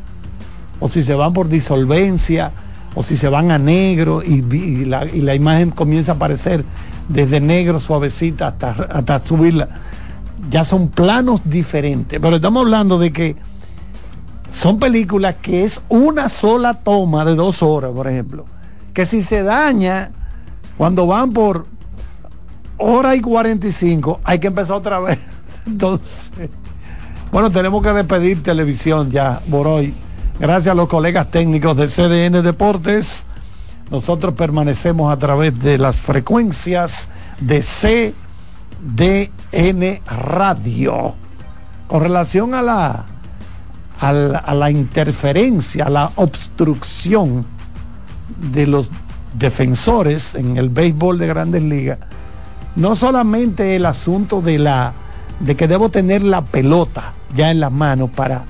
O 0.79 0.87
si 0.87 1.01
se 1.01 1.15
van 1.15 1.33
por 1.33 1.49
disolvencia, 1.49 2.51
o 2.93 3.03
si 3.03 3.15
se 3.15 3.29
van 3.29 3.51
a 3.51 3.57
negro 3.57 4.23
y, 4.23 4.85
la, 4.85 5.05
y 5.05 5.21
la 5.21 5.35
imagen 5.35 5.71
comienza 5.71 6.13
a 6.13 6.15
aparecer 6.15 6.63
desde 7.07 7.39
negro 7.39 7.79
suavecita 7.79 8.47
hasta, 8.47 8.71
hasta 8.71 9.19
subirla. 9.19 9.69
Ya 10.49 10.65
son 10.65 10.89
planos 10.89 11.41
diferentes. 11.43 12.19
Pero 12.19 12.35
estamos 12.35 12.63
hablando 12.63 12.99
de 12.99 13.11
que 13.11 13.35
son 14.51 14.79
películas 14.79 15.35
que 15.41 15.63
es 15.63 15.81
una 15.89 16.29
sola 16.29 16.73
toma 16.73 17.25
de 17.25 17.35
dos 17.35 17.61
horas, 17.61 17.91
por 17.91 18.07
ejemplo. 18.07 18.45
Que 18.93 19.05
si 19.05 19.21
se 19.21 19.43
daña, 19.43 20.11
cuando 20.77 21.07
van 21.07 21.33
por 21.33 21.67
hora 22.77 23.15
y 23.15 23.21
45, 23.21 24.21
hay 24.23 24.39
que 24.39 24.47
empezar 24.47 24.77
otra 24.77 24.99
vez. 24.99 25.19
Entonces, 25.65 26.49
bueno, 27.31 27.51
tenemos 27.51 27.83
que 27.83 27.91
despedir 27.91 28.41
televisión 28.41 29.11
ya 29.11 29.41
por 29.49 29.67
hoy. 29.67 29.93
Gracias 30.39 30.71
a 30.71 30.75
los 30.75 30.87
colegas 30.87 31.29
técnicos 31.31 31.75
de 31.75 31.87
CDN 31.87 32.43
Deportes. 32.43 33.25
Nosotros 33.89 34.33
permanecemos 34.33 35.11
a 35.11 35.17
través 35.17 35.57
de 35.59 35.77
las 35.77 35.99
frecuencias 35.99 37.09
de 37.39 37.61
CDN 37.61 38.13
Radio. 40.05 41.15
Con 41.87 42.01
relación 42.01 42.53
a 42.53 42.61
la, 42.61 43.05
a 43.99 44.11
la, 44.11 44.53
la 44.53 44.71
interferencia, 44.71 45.85
a 45.85 45.89
la 45.89 46.11
obstrucción 46.15 47.45
de 48.51 48.67
los 48.67 48.91
defensores 49.37 50.35
en 50.35 50.57
el 50.57 50.69
béisbol 50.69 51.17
de 51.17 51.27
grandes 51.27 51.63
ligas, 51.63 51.99
no 52.75 52.95
solamente 52.95 53.75
el 53.75 53.85
asunto 53.85 54.41
de 54.41 54.59
la 54.59 54.93
de 55.39 55.55
que 55.55 55.67
debo 55.67 55.89
tener 55.89 56.23
la 56.23 56.43
pelota 56.43 57.13
ya 57.35 57.51
en 57.51 57.59
las 57.59 57.71
manos 57.71 58.09
para 58.09 58.43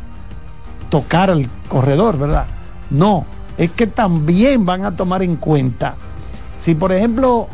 tocar 0.90 1.30
al 1.30 1.48
corredor, 1.68 2.18
¿verdad? 2.18 2.48
No, 2.90 3.26
es 3.58 3.72
que 3.72 3.88
también 3.88 4.66
van 4.66 4.86
a 4.86 4.96
tomar 4.96 5.22
en 5.22 5.36
cuenta 5.36 5.96
si 6.60 6.76
por 6.76 6.92
ejemplo 6.92 7.48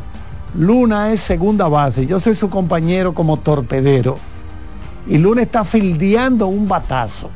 Luna 0.56 1.12
es 1.12 1.20
segunda 1.20 1.68
base, 1.68 2.06
yo 2.06 2.20
soy 2.20 2.34
su 2.34 2.48
compañero 2.48 3.12
como 3.14 3.38
torpedero 3.38 4.18
y 5.06 5.18
Luna 5.18 5.42
está 5.42 5.64
fildeando 5.64 6.46
un 6.46 6.66
batazo. 6.68 7.30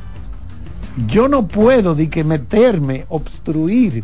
Yo 1.07 1.27
no 1.27 1.47
puedo 1.47 1.95
de 1.95 2.09
que 2.09 2.23
meterme, 2.23 3.05
obstruir 3.09 4.03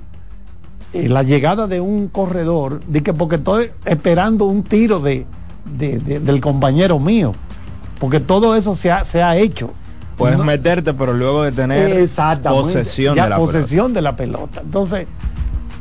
eh, 0.93 1.10
la 1.10 1.24
llegada 1.24 1.68
de 1.68 1.82
un 1.82 2.08
corredor, 2.08 2.82
de 2.88 3.02
que 3.04 3.14
porque 3.14 3.36
estoy 3.36 3.72
esperando 3.86 4.46
un 4.46 4.64
tiro 4.64 5.00
de, 5.00 5.26
de- 5.78 6.00
de- 6.00 6.20
del 6.20 6.39
compañero 6.41 7.00
mío, 7.00 7.34
porque 8.00 8.20
todo 8.20 8.56
eso 8.56 8.76
se 8.76 8.91
ha, 8.91 9.04
se 9.06 9.22
ha 9.24 9.36
hecho. 9.36 9.72
Puedes 10.18 10.38
No- 10.38 10.46
meterte, 10.46 10.93
pero 10.93 11.14
luego 11.14 11.43
de 11.43 11.52
tener 11.52 11.89
posesión 12.64 13.16
ya 13.16 13.24
de 13.26 13.30
la 13.32 13.36
posesión 13.38 13.93
de 13.93 14.02
la 14.02 14.16
pelota. 14.16 14.62
Entonces, 14.62 15.08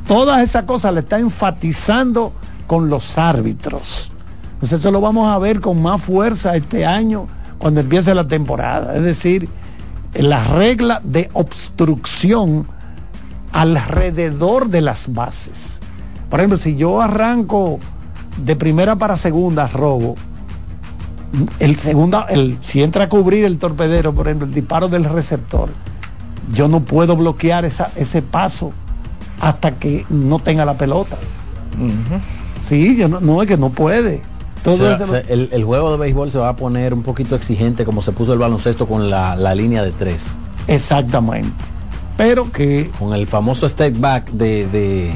todas 0.09 0.43
esas 0.43 0.65
cosas 0.65 0.93
le 0.95 1.01
está 1.01 1.19
enfatizando 1.19 2.33
con 2.67 2.89
los 2.89 3.17
árbitros. 3.19 4.11
Entonces, 4.55 4.81
eso 4.81 4.91
lo 4.91 5.01
vamos 5.01 5.31
a 5.31 5.39
ver 5.39 5.61
con 5.61 5.81
más 5.81 6.01
fuerza 6.03 6.57
este 6.57 6.85
año 6.85 7.27
cuando 7.59 7.81
empiece 7.81 8.13
la 8.15 8.27
temporada. 8.27 8.97
Es 8.97 9.03
decir, 9.03 9.49
la 10.15 10.45
regla 10.45 11.01
de 11.05 11.29
obstrucción 11.33 12.67
alrededor 13.53 14.69
de 14.69 14.81
las 14.81 15.13
bases. 15.13 15.81
Por 16.31 16.41
ejemplo, 16.41 16.59
si 16.59 16.77
yo 16.77 17.01
arranco 17.01 17.79
de 18.45 18.57
primera 18.57 18.97
para 18.97 19.17
segunda, 19.17 19.69
robo, 19.69 20.17
el 21.59 21.77
segunda, 21.77 22.27
el, 22.31 22.59
si 22.63 22.83
entra 22.83 23.05
a 23.05 23.09
cubrir 23.09 23.45
el 23.45 23.59
torpedero, 23.59 24.15
por 24.15 24.27
ejemplo, 24.29 24.47
el 24.47 24.55
disparo 24.55 24.89
del 24.89 25.05
receptor, 25.05 25.69
yo 26.53 26.69
no 26.69 26.81
puedo 26.81 27.17
bloquear 27.17 27.65
esa- 27.65 27.91
ese 27.97 28.23
paso 28.23 28.73
hasta 29.41 29.73
que 29.73 30.05
no 30.11 30.39
tenga 30.39 30.65
la 30.65 30.75
pelota. 30.75 31.17
Sí, 32.69 32.97
yo 32.97 33.09
no, 33.09 33.21
no 33.21 33.43
es 33.43 33.49
que 33.49 33.57
no 33.57 33.71
puede. 33.71 34.23
Todo 34.65 34.95
el, 35.29 35.51
el 35.53 35.65
juego 35.65 35.93
de 35.93 35.99
béisbol 35.99 36.33
se 36.33 36.39
va 36.39 36.49
a 36.49 36.57
poner 36.57 36.95
un 36.95 37.03
poquito 37.03 37.37
exigente 37.37 37.85
como 37.85 38.01
se 38.01 38.13
puso 38.13 38.33
el 38.33 38.39
baloncesto 38.39 38.87
con 38.87 39.11
la, 39.11 39.37
la 39.37 39.55
línea 39.55 39.83
de 39.83 39.93
tres. 39.93 40.35
Exactamente. 40.67 41.53
Pero 42.17 42.51
que... 42.51 42.91
Con 42.99 43.13
el 43.13 43.27
famoso 43.27 43.69
step 43.69 44.01
back 44.01 44.31
de, 44.31 44.67
de, 44.69 45.13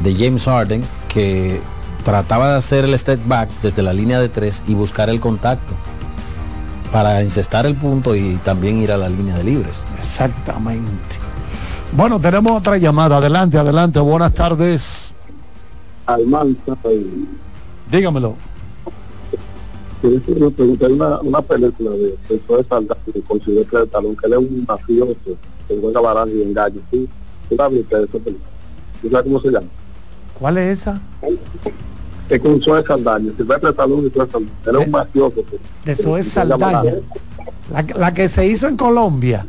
de 0.00 0.14
James 0.14 0.44
Harden 0.44 0.84
que 1.08 1.62
trataba 2.04 2.50
de 2.50 2.58
hacer 2.58 2.84
el 2.84 2.98
step 2.98 3.26
back 3.26 3.48
desde 3.62 3.82
la 3.82 3.94
línea 3.94 4.20
de 4.20 4.28
tres 4.28 4.62
y 4.68 4.74
buscar 4.74 5.08
el 5.08 5.18
contacto 5.18 5.72
para 6.92 7.22
encestar 7.22 7.64
el 7.64 7.76
punto 7.76 8.14
y 8.14 8.36
también 8.44 8.82
ir 8.82 8.92
a 8.92 8.98
la 8.98 9.08
línea 9.08 9.36
de 9.38 9.44
libres. 9.44 9.84
Exactamente. 9.98 11.16
Bueno, 11.92 12.20
tenemos 12.20 12.52
otra 12.52 12.76
llamada. 12.76 13.16
Adelante, 13.16 13.56
adelante. 13.56 13.98
Buenas 13.98 14.34
tardes. 14.34 15.14
Almanza 16.06 16.76
Dígamelo. 17.90 18.36
Quería 20.04 20.50
preguntar 20.50 20.92
una, 20.92 21.20
una 21.20 21.40
película 21.40 21.90
de 21.92 21.96
de 21.98 22.16
de 22.28 22.64
Saldana 22.68 22.94
con 23.26 23.40
Silvestre 23.42 23.80
de 23.80 23.86
Talón, 23.86 24.14
que 24.16 24.26
él 24.26 24.32
es 24.34 24.38
un 24.38 24.64
mafioso 24.68 25.16
que 25.66 25.78
juega 25.80 26.00
barajas 26.00 26.28
y 26.34 26.42
engaños. 26.42 26.82
¿Sí? 26.90 27.08
¿Tú 27.48 27.56
la 27.56 27.68
viste 27.68 27.96
de 27.96 28.04
esa 28.04 28.12
película? 28.18 28.46
¿Tú 29.00 29.10
sabes 29.10 29.24
cómo 29.24 29.40
se 29.40 29.48
llama? 29.50 29.66
¿Cuál 30.38 30.58
es 30.58 30.80
esa? 30.80 31.00
Es 32.28 32.40
con 32.40 32.60
Zoe 32.60 32.82
Saldaña, 32.86 33.32
Silvestre 33.36 33.72
Talón 33.72 34.06
y 34.06 34.10
Zoe 34.10 34.26
Saldaña. 34.30 34.52
Él 34.66 34.76
es 34.76 34.84
un 34.86 34.90
mafioso. 34.92 35.36
que- 35.36 35.58
De 35.86 35.94
Zoe 35.94 36.20
que 36.20 36.28
Saldaña. 36.28 36.94
La, 37.72 37.82
la 37.96 38.12
que 38.12 38.28
se 38.28 38.46
hizo 38.46 38.68
en 38.68 38.76
Colombia. 38.76 39.46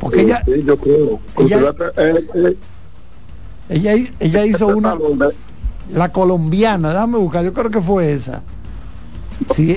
Porque 0.00 0.22
ella, 0.22 0.42
Sí, 0.44 0.62
yo 0.64 0.76
creo. 0.76 1.20
Ella- 1.38 1.74
eh, 1.98 2.26
eh, 2.34 2.56
ella, 3.68 3.94
ella 4.18 4.44
hizo 4.46 4.66
una... 4.68 4.96
La 5.92 6.12
colombiana, 6.12 6.90
déjame 6.90 7.18
buscar, 7.18 7.44
yo 7.44 7.52
creo 7.52 7.70
que 7.70 7.80
fue 7.80 8.12
esa. 8.12 8.42
Sí, 9.54 9.74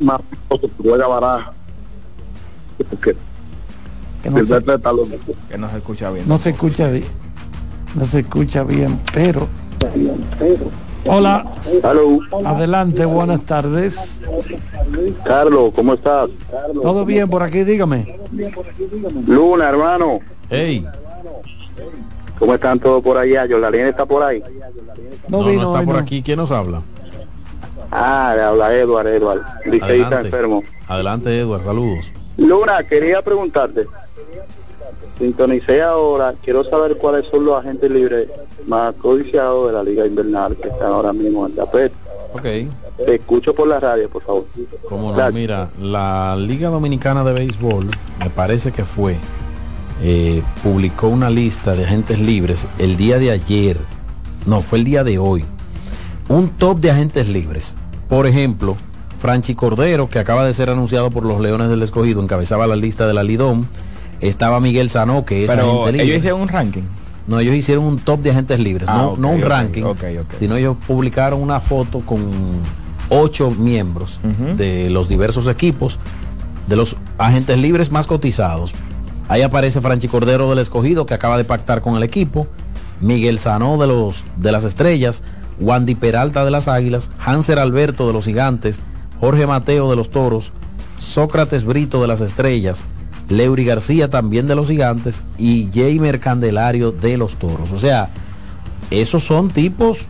mafioso 0.00 0.60
que 0.60 0.70
juega 0.82 1.06
barajas. 1.06 1.54
Que, 3.02 3.16
que 4.22 4.30
no, 4.30 4.44
se. 4.44 4.62
Que 5.48 5.58
no 5.58 5.70
se 5.70 5.76
escucha 5.78 6.10
bien. 6.10 6.28
no 6.28 6.38
se 6.38 6.50
escucha 6.50 6.88
bien. 6.88 7.04
No 7.94 8.06
se 8.06 8.20
escucha 8.20 8.62
bien, 8.62 9.00
pero... 9.12 9.48
Hola. 11.06 11.44
Adelante, 12.44 13.04
buenas 13.04 13.40
tardes. 13.42 14.20
Carlos, 15.24 15.72
¿cómo 15.74 15.94
estás? 15.94 16.28
¿Todo 16.82 17.04
bien 17.04 17.28
por 17.28 17.42
aquí? 17.42 17.64
Dígame. 17.64 18.16
Luna, 19.26 19.68
hermano. 19.70 20.20
Hey. 20.48 20.86
¿Cómo 22.38 22.54
están 22.54 22.78
todos 22.78 23.02
por 23.02 23.16
allá? 23.18 23.46
Yolalina 23.46 23.88
está 23.88 24.06
por 24.06 24.22
ahí. 24.22 24.42
No, 25.28 25.42
No, 25.42 25.48
vino 25.48 25.62
no 25.62 25.74
está 25.74 25.84
por 25.84 25.94
no. 25.96 26.00
aquí. 26.00 26.22
¿Quién 26.22 26.38
nos 26.38 26.50
habla? 26.50 26.82
Ah, 27.90 28.32
le 28.36 28.42
habla 28.42 28.74
Edward, 28.74 29.06
Edward. 29.08 29.42
Liceísta 29.66 30.20
enfermo. 30.20 30.62
Adelante, 30.86 31.38
Edward. 31.38 31.64
Saludos. 31.64 32.12
Luna, 32.36 32.82
quería 32.84 33.22
preguntarte. 33.22 33.86
Sintonicé 35.18 35.82
ahora. 35.82 36.34
Quiero 36.42 36.64
saber 36.64 36.96
cuáles 36.96 37.26
son 37.26 37.44
los 37.44 37.58
agentes 37.58 37.90
libres 37.90 38.28
más 38.66 38.94
codiciados 38.94 39.68
de 39.68 39.72
la 39.72 39.82
Liga 39.82 40.06
Invernal 40.06 40.56
que 40.56 40.68
están 40.68 40.92
ahora 40.92 41.12
mismo 41.12 41.46
en 41.46 41.54
tapete. 41.54 41.94
Ok. 42.32 42.42
Te 43.04 43.14
escucho 43.14 43.54
por 43.54 43.66
la 43.66 43.80
radio, 43.80 44.08
por 44.08 44.22
favor. 44.22 44.46
Cómo 44.88 45.12
no, 45.12 45.32
mira, 45.32 45.70
la 45.80 46.36
Liga 46.38 46.68
Dominicana 46.68 47.24
de 47.24 47.32
Béisbol, 47.32 47.88
me 48.18 48.30
parece 48.30 48.72
que 48.72 48.84
fue, 48.84 49.16
eh, 50.02 50.42
publicó 50.62 51.08
una 51.08 51.30
lista 51.30 51.74
de 51.74 51.84
agentes 51.84 52.18
libres 52.18 52.68
el 52.78 52.96
día 52.96 53.18
de 53.18 53.30
ayer, 53.30 53.78
no, 54.46 54.60
fue 54.60 54.78
el 54.78 54.84
día 54.84 55.02
de 55.02 55.18
hoy, 55.18 55.44
un 56.28 56.50
top 56.50 56.78
de 56.78 56.90
agentes 56.90 57.26
libres. 57.26 57.76
Por 58.10 58.26
ejemplo, 58.26 58.76
Franchi 59.18 59.54
Cordero, 59.54 60.10
que 60.10 60.18
acaba 60.18 60.44
de 60.44 60.52
ser 60.52 60.68
anunciado 60.68 61.10
por 61.10 61.24
los 61.24 61.40
Leones 61.40 61.70
del 61.70 61.82
Escogido, 61.82 62.22
encabezaba 62.22 62.66
la 62.66 62.76
lista 62.76 63.06
de 63.06 63.14
la 63.14 63.22
Lidom. 63.22 63.64
Estaba 64.20 64.60
Miguel 64.60 64.90
Sanó, 64.90 65.24
que 65.24 65.44
es 65.44 65.50
Pero 65.50 65.84
agente 65.84 65.92
libre. 65.92 66.04
ellos 66.04 66.18
hicieron 66.18 66.40
un 66.42 66.48
ranking. 66.48 66.82
No, 67.26 67.38
ellos 67.40 67.54
hicieron 67.54 67.84
un 67.84 67.98
top 67.98 68.20
de 68.20 68.30
agentes 68.32 68.58
libres, 68.60 68.88
Ah, 68.90 69.12
no, 69.16 69.28
un 69.30 69.40
ranking, 69.40 69.84
ok, 69.84 70.02
ok. 70.22 70.34
sino 70.38 70.56
ellos 70.56 70.76
publicaron 70.86 71.40
una 71.40 71.60
foto 71.60 72.00
con 72.00 72.18
ocho 73.08 73.50
miembros 73.50 74.18
de 74.56 74.90
los 74.90 75.08
diversos 75.08 75.46
equipos, 75.46 75.98
de 76.66 76.76
los 76.76 76.96
agentes 77.18 77.56
libres 77.58 77.90
más 77.92 78.06
cotizados. 78.06 78.74
Ahí 79.28 79.42
aparece 79.42 79.80
Franchi 79.80 80.08
Cordero 80.08 80.50
del 80.50 80.58
Escogido, 80.58 81.06
que 81.06 81.14
acaba 81.14 81.36
de 81.38 81.44
pactar 81.44 81.82
con 81.82 81.96
el 81.96 82.02
equipo, 82.02 82.48
Miguel 83.00 83.38
Sanó 83.38 83.78
de, 83.78 83.86
los, 83.86 84.24
de 84.36 84.50
las 84.50 84.64
Estrellas, 84.64 85.22
Wandy 85.60 85.94
Peralta 85.94 86.44
de 86.44 86.50
las 86.50 86.68
Águilas, 86.68 87.10
Hanser 87.18 87.58
Alberto 87.58 88.06
de 88.06 88.12
los 88.12 88.24
Gigantes, 88.24 88.80
Jorge 89.20 89.46
Mateo 89.46 89.90
de 89.90 89.96
los 89.96 90.10
Toros, 90.10 90.52
Sócrates 90.98 91.64
Brito 91.64 92.00
de 92.00 92.08
las 92.08 92.20
Estrellas, 92.20 92.84
Leury 93.30 93.64
García 93.64 94.10
también 94.10 94.46
de 94.48 94.54
los 94.56 94.68
gigantes 94.68 95.22
y 95.38 95.68
Jamer 95.72 96.20
Candelario 96.20 96.92
de 96.92 97.16
los 97.16 97.36
toros. 97.36 97.72
O 97.72 97.78
sea, 97.78 98.10
esos 98.90 99.24
son 99.24 99.50
tipos 99.50 100.06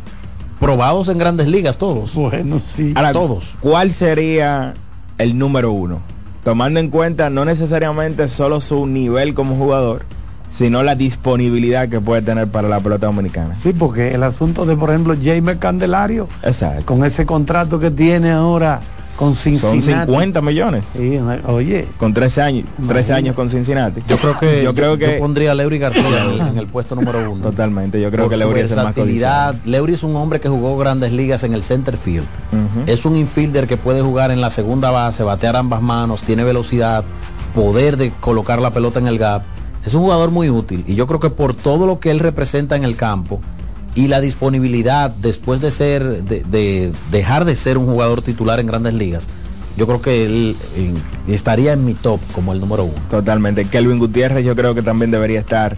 probados 0.58 1.08
en 1.08 1.18
grandes 1.18 1.46
ligas 1.46 1.78
todos. 1.78 2.14
Bueno, 2.14 2.60
sí. 2.74 2.92
Ahora, 2.96 3.12
todos. 3.12 3.56
¿Cuál 3.60 3.92
sería 3.92 4.74
el 5.18 5.38
número 5.38 5.70
uno? 5.70 6.00
Tomando 6.44 6.80
en 6.80 6.88
cuenta 6.88 7.28
no 7.28 7.44
necesariamente 7.44 8.28
solo 8.30 8.62
su 8.62 8.86
nivel 8.86 9.34
como 9.34 9.56
jugador, 9.56 10.06
sino 10.50 10.82
la 10.82 10.94
disponibilidad 10.94 11.88
que 11.88 12.00
puede 12.00 12.22
tener 12.22 12.48
para 12.48 12.68
la 12.68 12.80
pelota 12.80 13.06
dominicana. 13.06 13.54
Sí, 13.54 13.72
porque 13.72 14.14
el 14.14 14.22
asunto 14.22 14.66
de, 14.66 14.76
por 14.76 14.90
ejemplo, 14.90 15.14
Jamer 15.22 15.58
Candelario, 15.58 16.28
Exacto. 16.42 16.84
con 16.86 17.04
ese 17.04 17.24
contrato 17.24 17.78
que 17.78 17.90
tiene 17.90 18.30
ahora 18.30 18.80
con 19.16 19.36
Cincinnati. 19.36 19.82
Son 19.82 20.06
50 20.06 20.40
millones. 20.40 20.88
Sí, 20.92 21.18
oye. 21.46 21.88
Con 21.98 22.14
tres 22.14 22.38
años, 22.38 22.66
tres 22.86 23.10
años 23.10 23.34
con 23.34 23.50
Cincinnati. 23.50 24.02
Yo 24.08 24.18
creo 24.18 24.38
que 24.38 24.62
yo 24.64 24.74
creo 24.74 24.96
que 24.96 25.18
pondría 25.18 25.52
a 25.52 25.54
Leury 25.54 25.78
García 25.78 26.24
en 26.24 26.30
el, 26.30 26.40
en 26.48 26.58
el 26.58 26.66
puesto 26.66 26.94
número 26.94 27.30
uno. 27.30 27.42
Totalmente, 27.42 28.00
yo 28.00 28.10
creo 28.10 28.24
Por 28.24 28.32
que 28.32 28.36
Leury 28.36 28.60
es 28.60 28.70
el 28.70 28.76
más 28.76 28.94
versatilidad. 28.94 29.54
Leury 29.64 29.94
es 29.94 30.02
un 30.02 30.16
hombre 30.16 30.40
que 30.40 30.48
jugó 30.48 30.76
grandes 30.78 31.12
ligas 31.12 31.44
en 31.44 31.54
el 31.54 31.62
center 31.62 31.96
field. 31.96 32.26
Es 32.86 33.04
un 33.04 33.16
infielder 33.16 33.66
que 33.66 33.76
puede 33.76 34.00
jugar 34.00 34.30
en 34.30 34.40
la 34.40 34.50
segunda 34.50 34.90
base, 34.90 35.22
batear 35.22 35.56
ambas 35.56 35.82
manos, 35.82 36.22
tiene 36.22 36.44
velocidad, 36.44 37.04
poder 37.54 37.96
de 37.96 38.10
colocar 38.20 38.60
la 38.60 38.70
pelota 38.70 38.98
en 38.98 39.06
el 39.06 39.18
gap. 39.18 39.42
Es 39.84 39.94
un 39.94 40.02
jugador 40.02 40.30
muy 40.30 40.50
útil 40.50 40.84
y 40.86 40.94
yo 40.94 41.06
creo 41.06 41.20
que 41.20 41.30
por 41.30 41.54
todo 41.54 41.86
lo 41.86 42.00
que 42.00 42.10
él 42.10 42.18
representa 42.18 42.76
en 42.76 42.84
el 42.84 42.96
campo 42.96 43.40
y 43.94 44.08
la 44.08 44.20
disponibilidad 44.20 45.10
después 45.10 45.60
de 45.60 45.70
ser, 45.70 46.24
de, 46.24 46.42
de 46.44 46.92
dejar 47.10 47.44
de 47.44 47.56
ser 47.56 47.78
un 47.78 47.86
jugador 47.86 48.22
titular 48.22 48.60
en 48.60 48.66
grandes 48.66 48.94
ligas, 48.94 49.28
yo 49.76 49.86
creo 49.86 50.02
que 50.02 50.26
él 50.26 50.56
eh, 50.76 50.94
estaría 51.28 51.72
en 51.72 51.84
mi 51.84 51.94
top 51.94 52.20
como 52.34 52.52
el 52.52 52.60
número 52.60 52.84
uno. 52.84 52.96
Totalmente. 53.08 53.64
Kelvin 53.64 53.98
Gutiérrez 53.98 54.44
yo 54.44 54.54
creo 54.54 54.74
que 54.74 54.82
también 54.82 55.10
debería 55.10 55.40
estar 55.40 55.76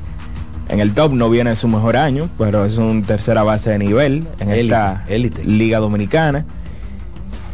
en 0.68 0.80
el 0.80 0.94
top. 0.94 1.12
No 1.12 1.30
viene 1.30 1.50
en 1.50 1.57
su 1.57 1.68
mejor 1.68 1.96
año, 1.96 2.28
pero 2.38 2.64
es 2.64 2.78
un 2.78 3.03
tercera 3.03 3.42
base 3.42 3.70
de 3.70 3.78
nivel 3.78 4.26
en 4.40 4.50
esta 4.50 5.05
liga 5.44 5.78
dominicana. 5.78 6.44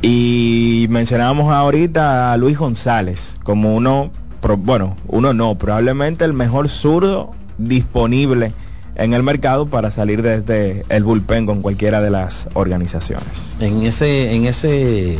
Y 0.00 0.86
mencionábamos 0.90 1.52
ahorita 1.52 2.32
a 2.32 2.36
Luis 2.36 2.56
González 2.56 3.36
como 3.42 3.74
uno, 3.74 4.12
pro- 4.40 4.56
bueno, 4.56 4.96
uno 5.06 5.32
no, 5.34 5.54
probablemente 5.56 6.24
el 6.24 6.32
mejor 6.32 6.68
zurdo 6.68 7.30
disponible 7.58 8.52
en 8.96 9.12
el 9.14 9.22
mercado 9.22 9.66
para 9.66 9.90
salir 9.90 10.22
desde 10.22 10.84
el 10.88 11.04
bullpen 11.04 11.46
con 11.46 11.62
cualquiera 11.62 12.00
de 12.00 12.10
las 12.10 12.48
organizaciones. 12.54 13.54
en 13.60 13.82
ese 13.82 14.34
en 14.34 14.46
ese 14.46 15.18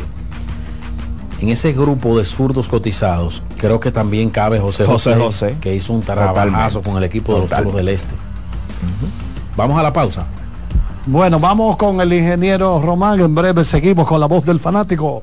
en 1.41 1.49
ese 1.51 1.73
grupo 1.73 2.19
de 2.19 2.25
zurdos 2.25 2.67
cotizados 2.69 3.43
creo 3.59 3.79
que 3.79 3.93
también 3.93 4.31
cabe 4.31 4.59
José 4.59 4.85
José, 4.85 5.11
José 5.15 5.25
José. 5.25 5.57
que 5.61 5.75
hizo 5.75 5.93
un 5.93 6.01
trabajazo 6.03 6.83
con 6.83 6.97
el 6.97 7.05
equipo 7.05 7.35
de 7.35 7.41
los. 7.43 7.51
Toros 7.51 7.75
del 7.77 7.89
Este 7.89 8.15
vamos 9.57 9.79
a 9.79 9.83
la 9.83 9.93
pausa 9.93 10.27
Bueno, 11.07 11.39
vamos 11.39 11.77
con 11.77 12.01
el 12.01 12.13
ingeniero 12.13 12.81
Román. 12.83 13.19
En 13.21 13.35
breve 13.35 13.65
seguimos 13.65 14.07
con 14.07 14.21
la 14.21 14.27
voz 14.27 14.45
del 14.45 14.61
fanático. 14.61 15.23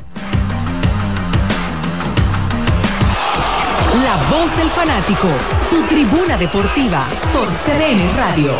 La 4.06 4.18
voz 4.30 4.56
del 4.56 4.70
fanático, 4.70 5.28
tu 5.72 5.82
tribuna 5.88 6.38
deportiva 6.38 7.04
por 7.34 7.48
CDN 7.48 8.16
Radio. 8.16 8.52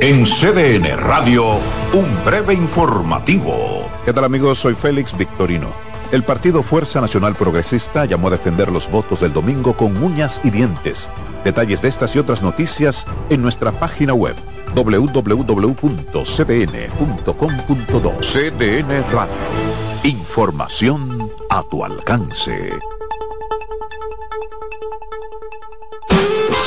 En 0.00 0.24
CDN 0.24 0.98
Radio, 0.98 1.60
un 1.92 2.24
breve 2.24 2.54
informativo. 2.54 3.88
¿Qué 4.04 4.12
tal 4.12 4.24
amigos? 4.24 4.58
Soy 4.58 4.74
Félix 4.74 5.16
Victorino. 5.16 5.68
El 6.10 6.24
Partido 6.24 6.64
Fuerza 6.64 7.00
Nacional 7.00 7.36
Progresista 7.36 8.04
llamó 8.04 8.26
a 8.26 8.32
defender 8.32 8.72
los 8.72 8.90
votos 8.90 9.20
del 9.20 9.32
domingo 9.32 9.76
con 9.76 10.02
uñas 10.02 10.40
y 10.42 10.50
dientes. 10.50 11.08
Detalles 11.44 11.82
de 11.82 11.88
estas 11.88 12.16
y 12.16 12.18
otras 12.18 12.42
noticias 12.42 13.06
en 13.28 13.42
nuestra 13.42 13.70
página 13.70 14.12
web 14.12 14.34
www.cdn.com.do 14.74 15.70
CDN 18.22 19.04
Radio. 19.12 19.80
Información 20.02 21.19
a 21.50 21.62
tu 21.68 21.82
alcance. 21.82 22.99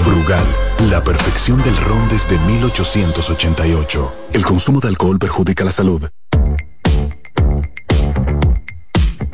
Brugal, 0.00 0.46
la 0.90 1.02
perfección 1.02 1.62
del 1.62 1.76
ron 1.76 2.08
desde 2.08 2.38
1888. 2.38 4.12
El 4.32 4.44
consumo 4.44 4.80
de 4.80 4.88
alcohol 4.88 5.18
perjudica 5.18 5.64
la 5.64 5.72
salud. 5.72 6.08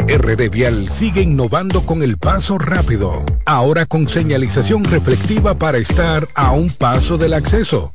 RD 0.06 0.50
Vial 0.50 0.90
sigue 0.90 1.22
innovando 1.22 1.86
con 1.86 2.02
el 2.02 2.18
paso 2.18 2.58
rápido, 2.58 3.24
ahora 3.46 3.86
con 3.86 4.08
señalización 4.08 4.84
reflectiva 4.84 5.54
para 5.54 5.78
estar 5.78 6.26
a 6.34 6.50
un 6.50 6.68
paso 6.70 7.16
del 7.16 7.34
acceso. 7.34 7.92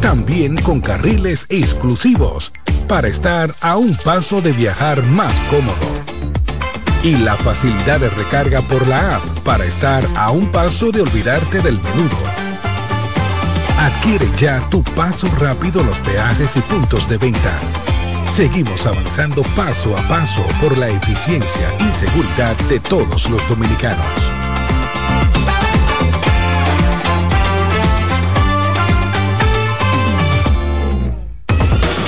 También 0.00 0.56
con 0.60 0.80
carriles 0.80 1.46
exclusivos 1.48 2.52
para 2.86 3.08
estar 3.08 3.54
a 3.62 3.76
un 3.76 3.96
paso 3.96 4.42
de 4.42 4.52
viajar 4.52 5.02
más 5.04 5.38
cómodo. 5.50 6.03
Y 7.04 7.16
la 7.18 7.36
facilidad 7.36 8.00
de 8.00 8.08
recarga 8.08 8.62
por 8.62 8.88
la 8.88 9.16
app 9.16 9.24
para 9.40 9.66
estar 9.66 10.02
a 10.16 10.30
un 10.30 10.50
paso 10.50 10.90
de 10.90 11.02
olvidarte 11.02 11.60
del 11.60 11.78
menudo. 11.78 12.16
Adquiere 13.78 14.26
ya 14.38 14.66
tu 14.70 14.82
paso 14.82 15.28
rápido 15.38 15.82
los 15.82 15.98
peajes 15.98 16.56
y 16.56 16.60
puntos 16.60 17.06
de 17.06 17.18
venta. 17.18 17.60
Seguimos 18.30 18.86
avanzando 18.86 19.42
paso 19.54 19.94
a 19.98 20.08
paso 20.08 20.46
por 20.62 20.78
la 20.78 20.88
eficiencia 20.88 21.76
y 21.78 21.92
seguridad 21.92 22.56
de 22.70 22.80
todos 22.80 23.28
los 23.28 23.46
dominicanos. 23.50 24.06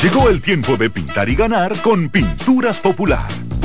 Llegó 0.03 0.31
el 0.31 0.41
tiempo 0.41 0.79
de 0.79 0.89
pintar 0.89 1.29
y 1.29 1.35
ganar 1.35 1.77
con 1.83 2.09
Pinturas 2.09 2.81
Popular. 2.81 3.46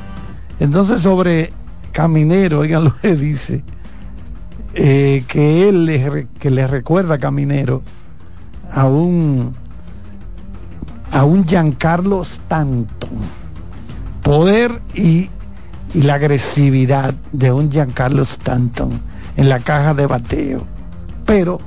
Entonces 0.59 1.01
sobre 1.03 1.53
Caminero, 1.93 2.61
oigan 2.61 2.85
lo 2.85 2.97
que 2.97 3.15
dice, 3.15 3.63
eh, 4.75 5.25
que 5.29 5.69
él 5.69 5.87
le, 5.87 6.27
que 6.41 6.51
le 6.51 6.67
recuerda 6.67 7.15
a 7.15 7.19
Caminero 7.19 7.83
a 8.71 8.87
un 8.87 9.55
a 11.13 11.25
un 11.25 11.45
Giancarlo 11.47 12.23
Stanton. 12.23 13.11
Poder 14.23 14.83
y, 14.95 15.31
y 15.95 16.03
la 16.03 16.15
agresividad 16.15 17.15
de 17.33 17.53
un 17.53 17.71
Giancarlo 17.71 18.23
Stanton 18.23 19.01
en 19.37 19.49
la 19.49 19.61
caja 19.61 19.95
de 19.95 20.07
bateo, 20.07 20.67
pero 21.25 21.59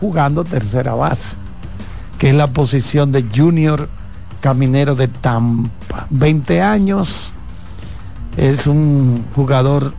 jugando 0.00 0.44
tercera 0.44 0.94
base, 0.94 1.36
que 2.18 2.30
es 2.30 2.34
la 2.34 2.48
posición 2.48 3.12
de 3.12 3.24
Junior 3.34 3.88
Caminero 4.40 4.94
de 4.94 5.08
Tampa. 5.08 6.06
20 6.10 6.60
años, 6.60 7.32
es 8.36 8.66
un 8.66 9.24
jugador, 9.34 9.94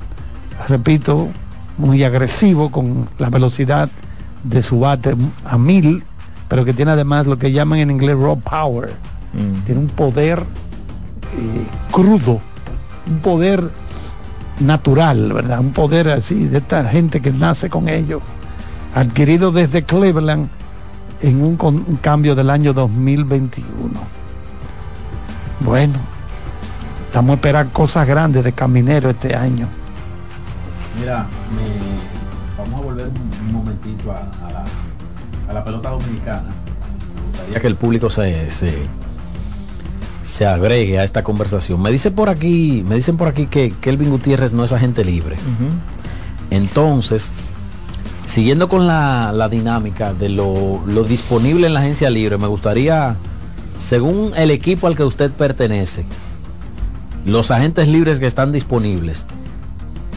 repito, 0.68 1.30
muy 1.78 2.04
agresivo 2.04 2.72
con 2.72 3.10
la 3.18 3.30
velocidad 3.30 3.90
de 4.44 4.62
su 4.62 4.80
bate 4.80 5.16
a 5.44 5.58
mil, 5.58 6.04
pero 6.48 6.64
que 6.66 6.74
tiene 6.74 6.92
además 6.92 7.26
lo 7.28 7.38
que 7.38 7.52
llaman 7.52 7.80
en 7.80 7.92
inglés 7.92 8.16
raw 8.18 8.40
power. 8.40 8.94
Tiene 9.66 9.82
un 9.82 9.88
poder 9.88 10.40
eh, 10.40 11.68
crudo, 11.92 12.40
un 13.08 13.20
poder 13.20 13.70
natural, 14.62 15.34
¿verdad? 15.34 15.60
Un 15.60 15.74
poder 15.74 16.10
así 16.10 16.46
de 16.48 16.60
esta 16.60 16.86
gente 16.86 17.22
que 17.22 17.32
nace 17.32 17.70
con 17.70 17.90
ello, 17.90 18.22
adquirido 18.94 19.52
desde 19.52 19.84
Cleveland 19.84 20.48
en 21.22 21.42
un, 21.44 21.58
con- 21.58 21.84
un 21.88 21.98
cambio 21.98 22.34
del 22.36 22.50
año 22.50 22.74
2021. 22.74 23.66
Bueno, 25.60 25.94
estamos 27.08 27.32
a 27.32 27.36
esperar 27.36 27.68
cosas 27.70 28.08
grandes 28.08 28.44
de 28.44 28.54
Caminero 28.54 29.10
este 29.10 29.36
año. 29.36 29.68
Mira, 31.00 31.26
me- 31.54 32.64
vamos 32.64 32.80
a 32.82 32.84
volver 32.86 33.08
un, 33.08 33.48
un 33.48 33.54
momentito 33.54 34.12
a, 34.12 34.18
a 34.48 34.52
la, 34.52 34.64
la 35.56 35.64
pelota 35.64 35.90
dominicana. 35.90 36.50
Me 37.16 37.30
gustaría 37.30 37.60
que 37.62 37.68
el 37.68 37.76
público 37.76 38.10
se, 38.10 38.52
se, 38.52 38.74
se 40.22 40.46
agregue 40.46 41.00
a 41.00 41.04
esta 41.04 41.24
conversación. 41.24 41.82
Me 41.82 41.92
dice 41.92 42.12
por 42.12 42.28
aquí, 42.28 42.84
me 42.86 42.96
dicen 42.96 43.16
por 43.16 43.30
aquí 43.30 43.48
que 43.48 43.74
Kelvin 43.82 44.10
Gutiérrez 44.10 44.52
no 44.52 44.66
es 44.66 44.74
agente 44.74 45.06
libre. 45.06 45.38
Entonces, 46.52 47.32
siguiendo 48.26 48.68
con 48.68 48.86
la, 48.86 49.32
la 49.34 49.48
dinámica 49.48 50.14
de 50.14 50.28
lo, 50.28 50.82
lo 50.86 51.04
disponible 51.06 51.68
en 51.68 51.74
la 51.74 51.80
agencia 51.80 52.10
libre, 52.10 52.38
me 52.38 52.48
gustaría, 52.48 53.16
según 53.78 54.34
el 54.36 54.52
equipo 54.52 54.88
al 54.88 54.98
que 54.98 55.06
usted 55.06 55.32
pertenece, 55.32 56.06
los 57.26 57.50
agentes 57.50 57.88
libres 57.88 58.20
que 58.20 58.28
están 58.28 58.52
disponibles, 58.52 59.26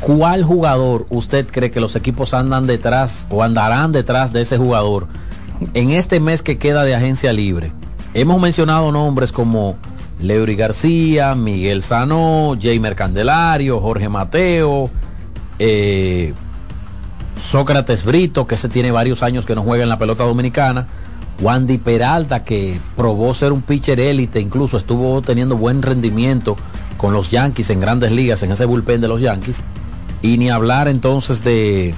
¿cuál 0.00 0.42
jugador 0.42 1.06
usted 1.10 1.46
cree 1.46 1.70
que 1.70 1.80
los 1.80 1.94
equipos 1.94 2.34
andan 2.34 2.66
detrás 2.66 3.28
o 3.30 3.44
andarán 3.44 3.92
detrás 3.92 4.32
de 4.32 4.40
ese 4.40 4.58
jugador 4.58 5.06
en 5.74 5.90
este 5.90 6.20
mes 6.20 6.42
que 6.42 6.58
queda 6.58 6.84
de 6.84 6.94
agencia 6.94 7.32
libre? 7.32 7.72
Hemos 8.14 8.40
mencionado 8.40 8.90
nombres 8.90 9.32
como 9.32 9.76
Leury 10.20 10.56
García, 10.56 11.34
Miguel 11.34 11.82
Sanó, 11.82 12.56
Jamer 12.60 12.96
Candelario, 12.96 13.80
Jorge 13.80 14.08
Mateo, 14.08 14.90
eh, 15.58 16.32
Sócrates 17.44 18.04
Brito, 18.04 18.46
que 18.46 18.56
se 18.56 18.68
tiene 18.68 18.90
varios 18.90 19.22
años 19.22 19.46
que 19.46 19.54
no 19.54 19.62
juega 19.62 19.82
en 19.82 19.88
la 19.88 19.98
pelota 19.98 20.24
dominicana, 20.24 20.86
Wandy 21.40 21.78
Peralta, 21.78 22.44
que 22.44 22.78
probó 22.96 23.32
ser 23.32 23.52
un 23.52 23.62
pitcher 23.62 24.00
élite, 24.00 24.40
incluso 24.40 24.76
estuvo 24.76 25.22
teniendo 25.22 25.56
buen 25.56 25.82
rendimiento 25.82 26.56
con 26.96 27.12
los 27.12 27.30
Yankees 27.30 27.70
en 27.70 27.80
grandes 27.80 28.10
ligas, 28.10 28.42
en 28.42 28.52
ese 28.52 28.64
bullpen 28.64 29.00
de 29.00 29.08
los 29.08 29.20
Yankees, 29.20 29.62
y 30.20 30.36
ni 30.36 30.50
hablar 30.50 30.88
entonces 30.88 31.44
de 31.44 31.94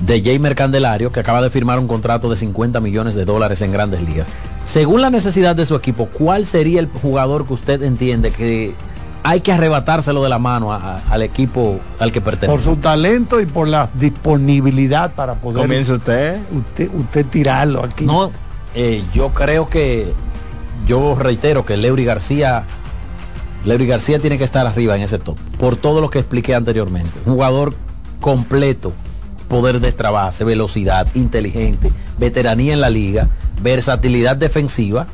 de 0.00 0.22
Jamer 0.22 0.54
Candelario, 0.54 1.12
que 1.12 1.20
acaba 1.20 1.42
de 1.42 1.50
firmar 1.50 1.78
un 1.78 1.86
contrato 1.86 2.30
de 2.30 2.36
50 2.36 2.80
millones 2.80 3.14
de 3.14 3.24
dólares 3.24 3.60
en 3.62 3.72
grandes 3.72 4.00
ligas. 4.02 4.28
Según 4.64 5.00
la 5.02 5.10
necesidad 5.10 5.54
de 5.56 5.66
su 5.66 5.74
equipo, 5.76 6.06
¿cuál 6.06 6.46
sería 6.46 6.80
el 6.80 6.86
jugador 6.88 7.46
que 7.46 7.52
usted 7.54 7.82
entiende 7.82 8.30
que 8.30 8.74
hay 9.22 9.40
que 9.42 9.52
arrebatárselo 9.52 10.22
de 10.22 10.30
la 10.30 10.38
mano 10.38 10.72
a- 10.72 10.76
a- 10.96 11.02
al 11.10 11.22
equipo 11.22 11.78
al 11.98 12.12
que 12.12 12.20
pertenece? 12.22 12.50
Por 12.56 12.62
su 12.64 12.76
talento 12.80 13.40
y 13.40 13.46
por 13.46 13.68
la 13.68 13.90
disponibilidad 13.94 15.12
para 15.12 15.34
poder 15.34 15.60
Comienza 15.62 15.94
usted. 15.94 16.38
usted, 16.56 16.88
usted 16.94 17.26
tirarlo 17.26 17.84
aquí. 17.84 18.06
No, 18.06 18.30
eh, 18.74 19.02
yo 19.12 19.30
creo 19.30 19.68
que, 19.68 20.14
yo 20.86 21.14
reitero 21.16 21.66
que 21.66 21.76
Leury 21.76 22.04
García, 22.06 22.64
Leury 23.66 23.86
García 23.86 24.18
tiene 24.18 24.38
que 24.38 24.44
estar 24.44 24.66
arriba 24.66 24.96
en 24.96 25.02
ese 25.02 25.18
top, 25.18 25.36
por 25.58 25.76
todo 25.76 26.00
lo 26.00 26.08
que 26.08 26.18
expliqué 26.20 26.54
anteriormente. 26.54 27.10
Un 27.26 27.34
jugador 27.34 27.74
completo, 28.20 28.94
poder 29.50 29.80
de 29.80 29.88
extra 29.88 30.10
base, 30.10 30.44
velocidad, 30.44 31.06
inteligente, 31.14 31.90
veteranía 32.18 32.72
en 32.72 32.80
la 32.80 32.88
liga, 32.88 33.28
versatilidad 33.60 34.36
defensiva, 34.36 35.06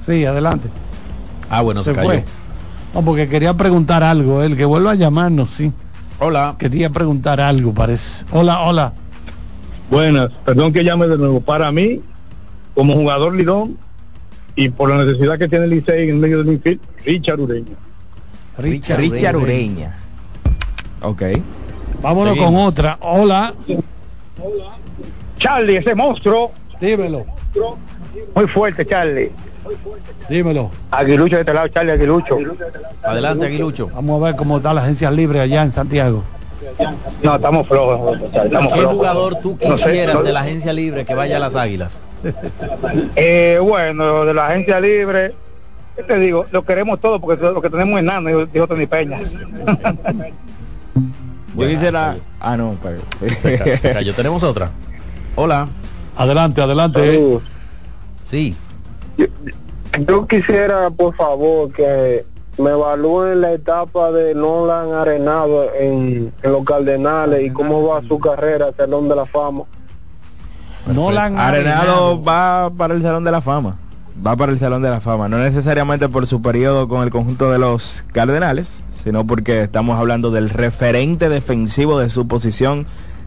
Sí, 0.05 0.25
adelante. 0.25 0.69
Ah, 1.49 1.61
bueno, 1.61 1.83
se, 1.83 1.91
Se 1.91 1.95
cayó. 1.95 2.09
fue. 2.09 2.23
No, 2.93 3.03
porque 3.03 3.27
quería 3.27 3.53
preguntar 3.53 4.03
algo, 4.03 4.41
él 4.43 4.55
que 4.55 4.65
vuelva 4.65 4.91
a 4.91 4.95
llamarnos, 4.95 5.49
sí. 5.51 5.71
Hola. 6.19 6.55
Quería 6.57 6.89
preguntar 6.89 7.41
algo, 7.41 7.73
parece. 7.73 8.25
Hola, 8.31 8.61
hola. 8.61 8.93
Buenas, 9.89 10.29
perdón 10.45 10.71
que 10.73 10.83
llame 10.83 11.07
de 11.07 11.17
nuevo. 11.17 11.41
Para 11.41 11.71
mí, 11.71 12.01
como 12.73 12.93
jugador 12.93 13.35
lidón 13.35 13.77
y 14.55 14.69
por 14.69 14.89
la 14.89 15.03
necesidad 15.03 15.37
que 15.37 15.47
tiene 15.49 15.65
el 15.65 15.71
Licey 15.71 16.03
en 16.03 16.15
el 16.15 16.15
medio 16.21 16.37
del 16.43 16.53
infield, 16.53 16.79
Richard 17.05 17.39
Ureña. 17.41 17.75
Richard, 18.57 18.99
Richard 18.99 19.35
Ureña. 19.35 19.97
Ok. 21.05 21.21
Vámonos 22.01 22.33
Seguimos. 22.35 22.51
con 22.53 22.67
otra. 22.67 22.97
Hola. 23.01 23.53
Charlie, 25.37 25.77
ese 25.77 25.95
monstruo. 25.95 26.51
Dímelo. 26.79 27.25
Muy 28.35 28.47
fuerte, 28.47 28.85
Charlie. 28.85 29.31
Dímelo. 30.29 30.69
Aguilucho 30.91 31.35
de 31.35 31.41
este 31.41 31.53
lado, 31.53 31.67
Charlie 31.69 31.91
Aguilucho. 31.93 32.37
Adelante, 33.03 33.45
Aguilucho. 33.45 33.87
Vamos 33.93 34.21
a 34.21 34.25
ver 34.25 34.35
cómo 34.35 34.57
está 34.57 34.73
la 34.73 34.81
agencia 34.81 35.09
libre 35.11 35.39
allá 35.41 35.63
en 35.63 35.71
Santiago. 35.71 36.23
No, 37.23 37.35
estamos 37.35 37.67
flojos. 37.67 38.19
Estamos 38.33 38.73
¿Qué 38.73 38.79
flojos. 38.79 38.95
jugador 38.97 39.35
tú 39.41 39.57
No 39.63 39.75
sé, 39.77 39.85
quisieras 39.85 40.15
no- 40.15 40.23
de 40.23 40.33
la 40.33 40.41
agencia 40.41 40.73
libre 40.73 41.05
que 41.05 41.13
vaya 41.15 41.37
a 41.37 41.39
las 41.39 41.55
águilas? 41.55 42.01
Eh, 43.15 43.59
bueno, 43.61 44.25
de 44.25 44.33
la 44.33 44.47
agencia 44.47 44.79
libre, 44.79 45.33
¿qué 45.95 46.03
te 46.03 46.17
digo? 46.17 46.45
Lo 46.51 46.63
queremos 46.65 46.99
todo 46.99 47.19
porque 47.21 47.41
lo 47.43 47.61
que 47.61 47.69
tenemos 47.69 47.99
es 48.01 48.25
dijo, 48.25 48.45
dijo 48.47 48.67
Tony 48.67 48.87
Peña. 48.87 49.19
Yo 51.57 51.67
quisiera. 51.67 52.15
Ah, 52.39 52.57
no. 52.57 52.75
Se 53.41 53.57
ca- 53.57 53.77
se 53.77 53.91
cayó. 53.93 54.13
Tenemos 54.13 54.43
otra. 54.43 54.71
Hola. 55.35 55.67
Adelante, 56.17 56.61
adelante. 56.61 57.39
Sí. 58.23 58.55
Yo 60.07 60.27
quisiera, 60.27 60.89
por 60.89 61.15
favor, 61.15 61.71
que 61.71 62.25
me 62.57 62.69
evalúen 62.71 63.41
la 63.41 63.51
etapa 63.53 64.11
de 64.11 64.33
Nolan 64.35 64.93
Arenado 64.93 65.73
en, 65.73 66.33
en 66.41 66.51
los 66.51 66.63
Cardenales 66.65 67.45
y 67.45 67.49
cómo 67.51 67.85
va 67.87 68.01
su 68.07 68.17
carrera, 68.19 68.67
Salón 68.77 69.07
de 69.09 69.15
la 69.15 69.25
Fama. 69.25 69.63
Nolan 70.85 71.37
Arenado 71.39 72.21
va 72.21 72.69
para 72.77 72.93
el 72.93 73.01
Salón 73.01 73.23
de 73.23 73.31
la 73.31 73.41
Fama. 73.41 73.77
Va 74.25 74.35
para 74.35 74.51
el 74.51 74.59
Salón 74.59 74.81
de 74.81 74.89
la 74.89 75.01
Fama. 75.01 75.27
No 75.27 75.39
necesariamente 75.39 76.07
por 76.07 76.27
su 76.27 76.41
periodo 76.41 76.87
con 76.87 77.03
el 77.03 77.09
conjunto 77.09 77.51
de 77.51 77.59
los 77.59 78.03
Cardenales, 78.11 78.83
sino 78.89 79.27
porque 79.27 79.63
estamos 79.63 79.99
hablando 79.99 80.31
del 80.31 80.49
referente 80.49 81.29
defensivo 81.29 81.99
de 81.99 82.09
su 82.09 82.27
posición, 82.27 82.85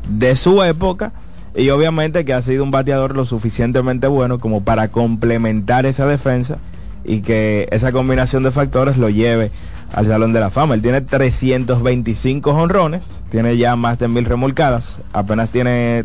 de 0.09 0.35
su 0.37 0.63
época, 0.63 1.13
y 1.55 1.71
obviamente 1.71 2.25
que 2.25 2.33
ha 2.33 2.43
sido 2.43 2.65
un 2.65 2.71
bateador 2.71 3.17
lo 3.17 3.25
suficientemente 3.25 4.07
bueno 4.07 4.39
como 4.39 4.63
para 4.63 4.89
complementar 4.89 5.87
esa 5.87 6.07
defensa 6.07 6.59
y 7.05 7.21
que 7.21 7.69
esa 7.71 7.93
combinación 7.93 8.43
de 8.43 8.51
factores 8.51 8.97
lo 8.97 9.09
lleve 9.09 9.51
al 9.93 10.07
Salón 10.07 10.33
de 10.33 10.41
la 10.41 10.51
Fama. 10.51 10.75
Él 10.75 10.83
tiene 10.83 11.01
325 11.01 12.51
honrones, 12.51 13.23
tiene 13.31 13.57
ya 13.57 13.77
más 13.77 13.99
de 13.99 14.09
mil 14.09 14.25
remolcadas, 14.25 15.01
apenas 15.13 15.51
tiene, 15.51 16.05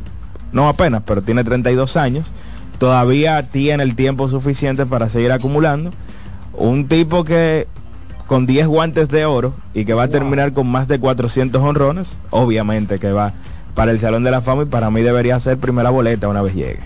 no 0.51 0.67
apenas, 0.67 1.03
pero 1.05 1.21
tiene 1.21 1.43
32 1.43 1.97
años, 1.97 2.31
todavía 2.77 3.49
tiene 3.49 3.83
el 3.83 3.95
tiempo 3.95 4.27
suficiente 4.27 4.85
para 4.85 5.09
seguir 5.09 5.31
acumulando. 5.31 5.91
Un 6.53 6.87
tipo 6.87 7.23
que 7.23 7.67
con 8.27 8.45
10 8.45 8.67
guantes 8.67 9.09
de 9.09 9.25
oro 9.25 9.53
y 9.73 9.85
que 9.85 9.93
va 9.93 10.03
a 10.03 10.07
terminar 10.07 10.53
con 10.53 10.67
más 10.67 10.87
de 10.87 10.99
400 10.99 11.61
honrones, 11.61 12.17
obviamente 12.29 12.99
que 12.99 13.11
va 13.11 13.33
para 13.75 13.91
el 13.91 13.99
Salón 13.99 14.23
de 14.23 14.31
la 14.31 14.41
Fama 14.41 14.63
y 14.63 14.65
para 14.65 14.89
mí 14.91 15.01
debería 15.01 15.39
ser 15.39 15.57
primera 15.57 15.89
boleta 15.89 16.27
una 16.27 16.41
vez 16.41 16.53
llegue. 16.53 16.79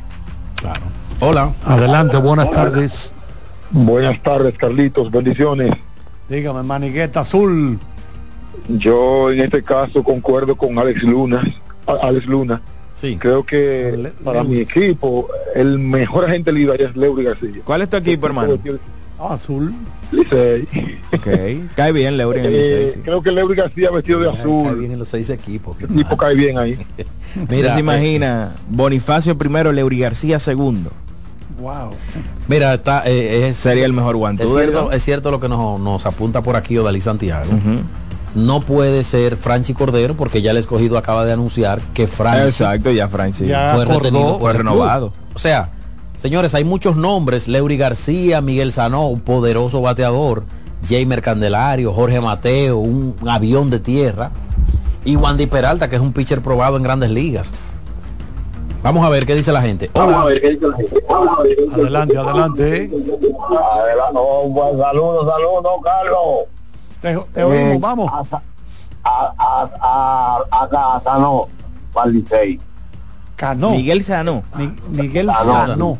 Claro. 0.55 0.81
Hola. 1.19 1.53
Adelante, 1.65 2.18
buenas 2.18 2.51
tardes. 2.51 3.14
Buenas 3.72 4.22
tardes, 4.23 4.57
Carlitos. 4.57 5.11
Bendiciones. 5.11 5.72
Dígame, 6.30 6.64
manigueta 6.64 7.22
azul. 7.22 7.80
Yo 8.69 9.31
en 9.31 9.41
este 9.41 9.64
caso 9.64 10.03
concuerdo 10.03 10.55
con 10.55 10.77
Alex 10.77 11.03
Luna. 11.03 11.41
Alex 12.01 12.26
Luna. 12.26 12.61
Sí. 12.98 13.15
Creo 13.18 13.45
que 13.45 14.11
para 14.24 14.44
mi 14.44 14.57
equipo 14.60 15.28
el 15.56 15.78
mejor 15.78 16.26
agente 16.26 16.52
libre 16.52 16.84
es 16.84 16.95
Leury 16.95 17.24
García. 17.24 17.61
¿Cuál 17.64 17.84
es 17.84 17.90
tu 17.90 17.98
equipo, 17.98 18.26
hermano? 18.26 18.57
azul. 19.19 19.74
Licey. 20.11 20.68
Ok. 21.14 21.28
Cae 21.76 21.91
bien 21.91 22.18
Leury 22.18 22.40
en 22.40 22.45
el 22.45 22.53
Eh, 22.53 22.61
Licey, 22.61 22.90
sí. 22.90 22.99
Creo 23.03 23.22
que 23.22 23.32
Leury 23.32 23.56
García 23.56 23.91
vestido 23.91 24.19
de 24.19 24.30
Cae 24.32 24.40
azul. 24.40 24.76
bien 24.80 24.91
en 24.91 24.99
los 24.99 25.07
seis 25.07 25.30
equipos. 25.30 25.76
El 25.80 25.88
tipo 25.88 26.18
cae 26.18 26.36
bien 26.36 26.57
ahí. 26.57 26.78
Mira, 27.49 27.72
se 27.74 27.78
eh, 27.78 27.82
imagina 27.82 28.56
Bonifacio 28.69 29.38
primero, 29.38 29.72
Leury 29.72 29.99
García 29.99 30.40
segundo. 30.40 30.91
Wow. 31.60 31.91
Mira, 32.48 32.76
está, 32.76 33.03
eh, 33.07 33.48
es, 33.48 33.57
Sería 33.57 33.86
el 33.86 33.94
mejor 33.94 34.15
guante. 34.15 34.44
es 34.44 34.52
cierto, 34.52 34.91
es 34.91 35.03
cierto 35.03 35.32
lo 35.32 35.40
que 35.40 35.49
nos, 35.49 35.80
nos 35.80 36.06
apunta 36.06 36.41
por 36.44 36.56
aquí 36.56 36.78
Odalí 36.78 37.02
Santiago. 37.02 37.49
No 38.38 38.61
puede 38.61 39.03
ser 39.03 39.35
Franchi 39.35 39.73
Cordero 39.73 40.14
porque 40.14 40.43
ya 40.43 40.51
el 40.51 40.57
escogido 40.57 40.99
acaba 40.99 41.26
de 41.26 41.34
anunciar 41.34 41.81
que 41.95 42.05
Franchi 42.05 42.45
Exacto, 42.45 42.91
ya 42.91 43.07
Franchi 43.07 43.47
Ya 43.47 43.73
fue 43.73 43.81
acordó, 43.81 43.99
retenido 43.99 44.31
por 44.34 44.41
fue 44.41 44.53
renovado. 44.53 45.11
O 45.34 45.39
sea, 45.39 45.72
señores, 46.18 46.53
hay 46.53 46.64
muchos 46.64 46.95
nombres. 46.95 47.47
Leury 47.47 47.77
García, 47.77 48.39
Miguel 48.41 48.72
Sanó, 48.72 49.07
un 49.07 49.22
poderoso 49.22 49.81
bateador. 49.81 50.43
Jamer 50.88 51.23
Candelario, 51.23 51.91
Jorge 51.93 52.22
Mateo, 52.22 52.77
un, 52.77 53.15
avión 53.27 53.72
de 53.72 53.80
tierra. 53.80 54.30
Y 55.03 55.15
Wandy 55.15 55.47
Peralta, 55.47 55.89
que 55.89 55.95
es 55.95 56.01
un 56.03 56.14
pitcher 56.14 56.43
probado 56.43 56.77
en 56.77 56.84
grandes 56.84 57.09
ligas. 57.09 57.51
Vamos 58.84 59.03
a 59.03 59.09
ver 59.09 59.26
qué 59.26 59.34
dice 59.34 59.51
la 59.51 59.64
gente. 59.64 59.89
Hola. 59.93 60.27
Adelante, 61.73 62.15
adelante. 62.15 62.91
Oh, 64.14 64.47
buen 64.47 64.77
saludo, 64.77 65.27
saludo, 65.27 65.81
Carlos. 65.84 66.57
Te, 67.02 67.18
te 67.34 67.44
oímos, 67.44 67.76
Eh, 67.76 67.78
vamos. 67.80 68.11
A, 68.11 68.24
a, 69.03 69.34
a, 69.38 70.40
a, 70.52 70.64
acá, 70.64 71.02
Sano, 71.03 71.48
Licey. 72.06 72.60
Cano. 73.36 73.72
Miguel 73.72 74.03
Sanó. 74.03 74.44
Mi- 74.56 74.74
Miguel 74.90 75.28
Sanó. 75.32 75.65
Sanó. 75.65 75.98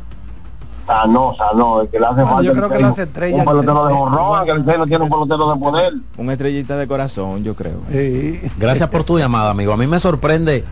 Sano, 0.88 1.36
Sano, 1.38 1.82
el 1.82 1.90
que 1.90 2.00
le 2.00 2.06
hace 2.06 2.22
Ah, 2.22 2.26
falta. 2.26 2.42
yo 2.44 2.52
el 2.52 2.58
creo 2.58 2.70
que 2.70 2.78
le 2.80 2.84
hace 2.86 3.04
estrella 3.04 3.38
Un 3.38 3.46
pelotero 3.46 3.88
de 3.88 3.94
honrón, 3.94 4.46
que 4.46 4.52
el 4.52 4.60
Licey 4.60 4.78
no 4.78 4.86
tiene 4.88 5.04
un 5.04 5.10
pelotero 5.10 5.54
de 5.54 5.60
poder. 5.60 5.94
Un 6.18 6.32
estrellita 6.32 6.78
de 6.78 6.88
corazón, 6.88 7.44
yo 7.44 7.56
creo. 7.56 7.80
Sí. 7.92 8.42
Gracias 8.58 8.90
por 8.90 9.04
tu 9.04 9.20
llamada, 9.20 9.52
amigo. 9.52 9.74
A 9.74 9.78
mí 9.78 9.86
me 9.86 10.00
sorprende 10.00 10.64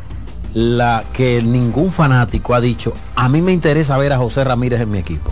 la 0.53 1.03
que 1.13 1.41
ningún 1.41 1.91
fanático 1.91 2.53
ha 2.55 2.61
dicho, 2.61 2.93
a 3.15 3.27
mí 3.27 3.41
me 3.41 3.51
interesa 3.51 3.97
ver 3.97 4.13
a 4.13 4.17
José 4.17 4.43
Ramírez 4.45 4.79
en 4.79 4.89
mi 4.89 4.99
equipo. 4.99 5.31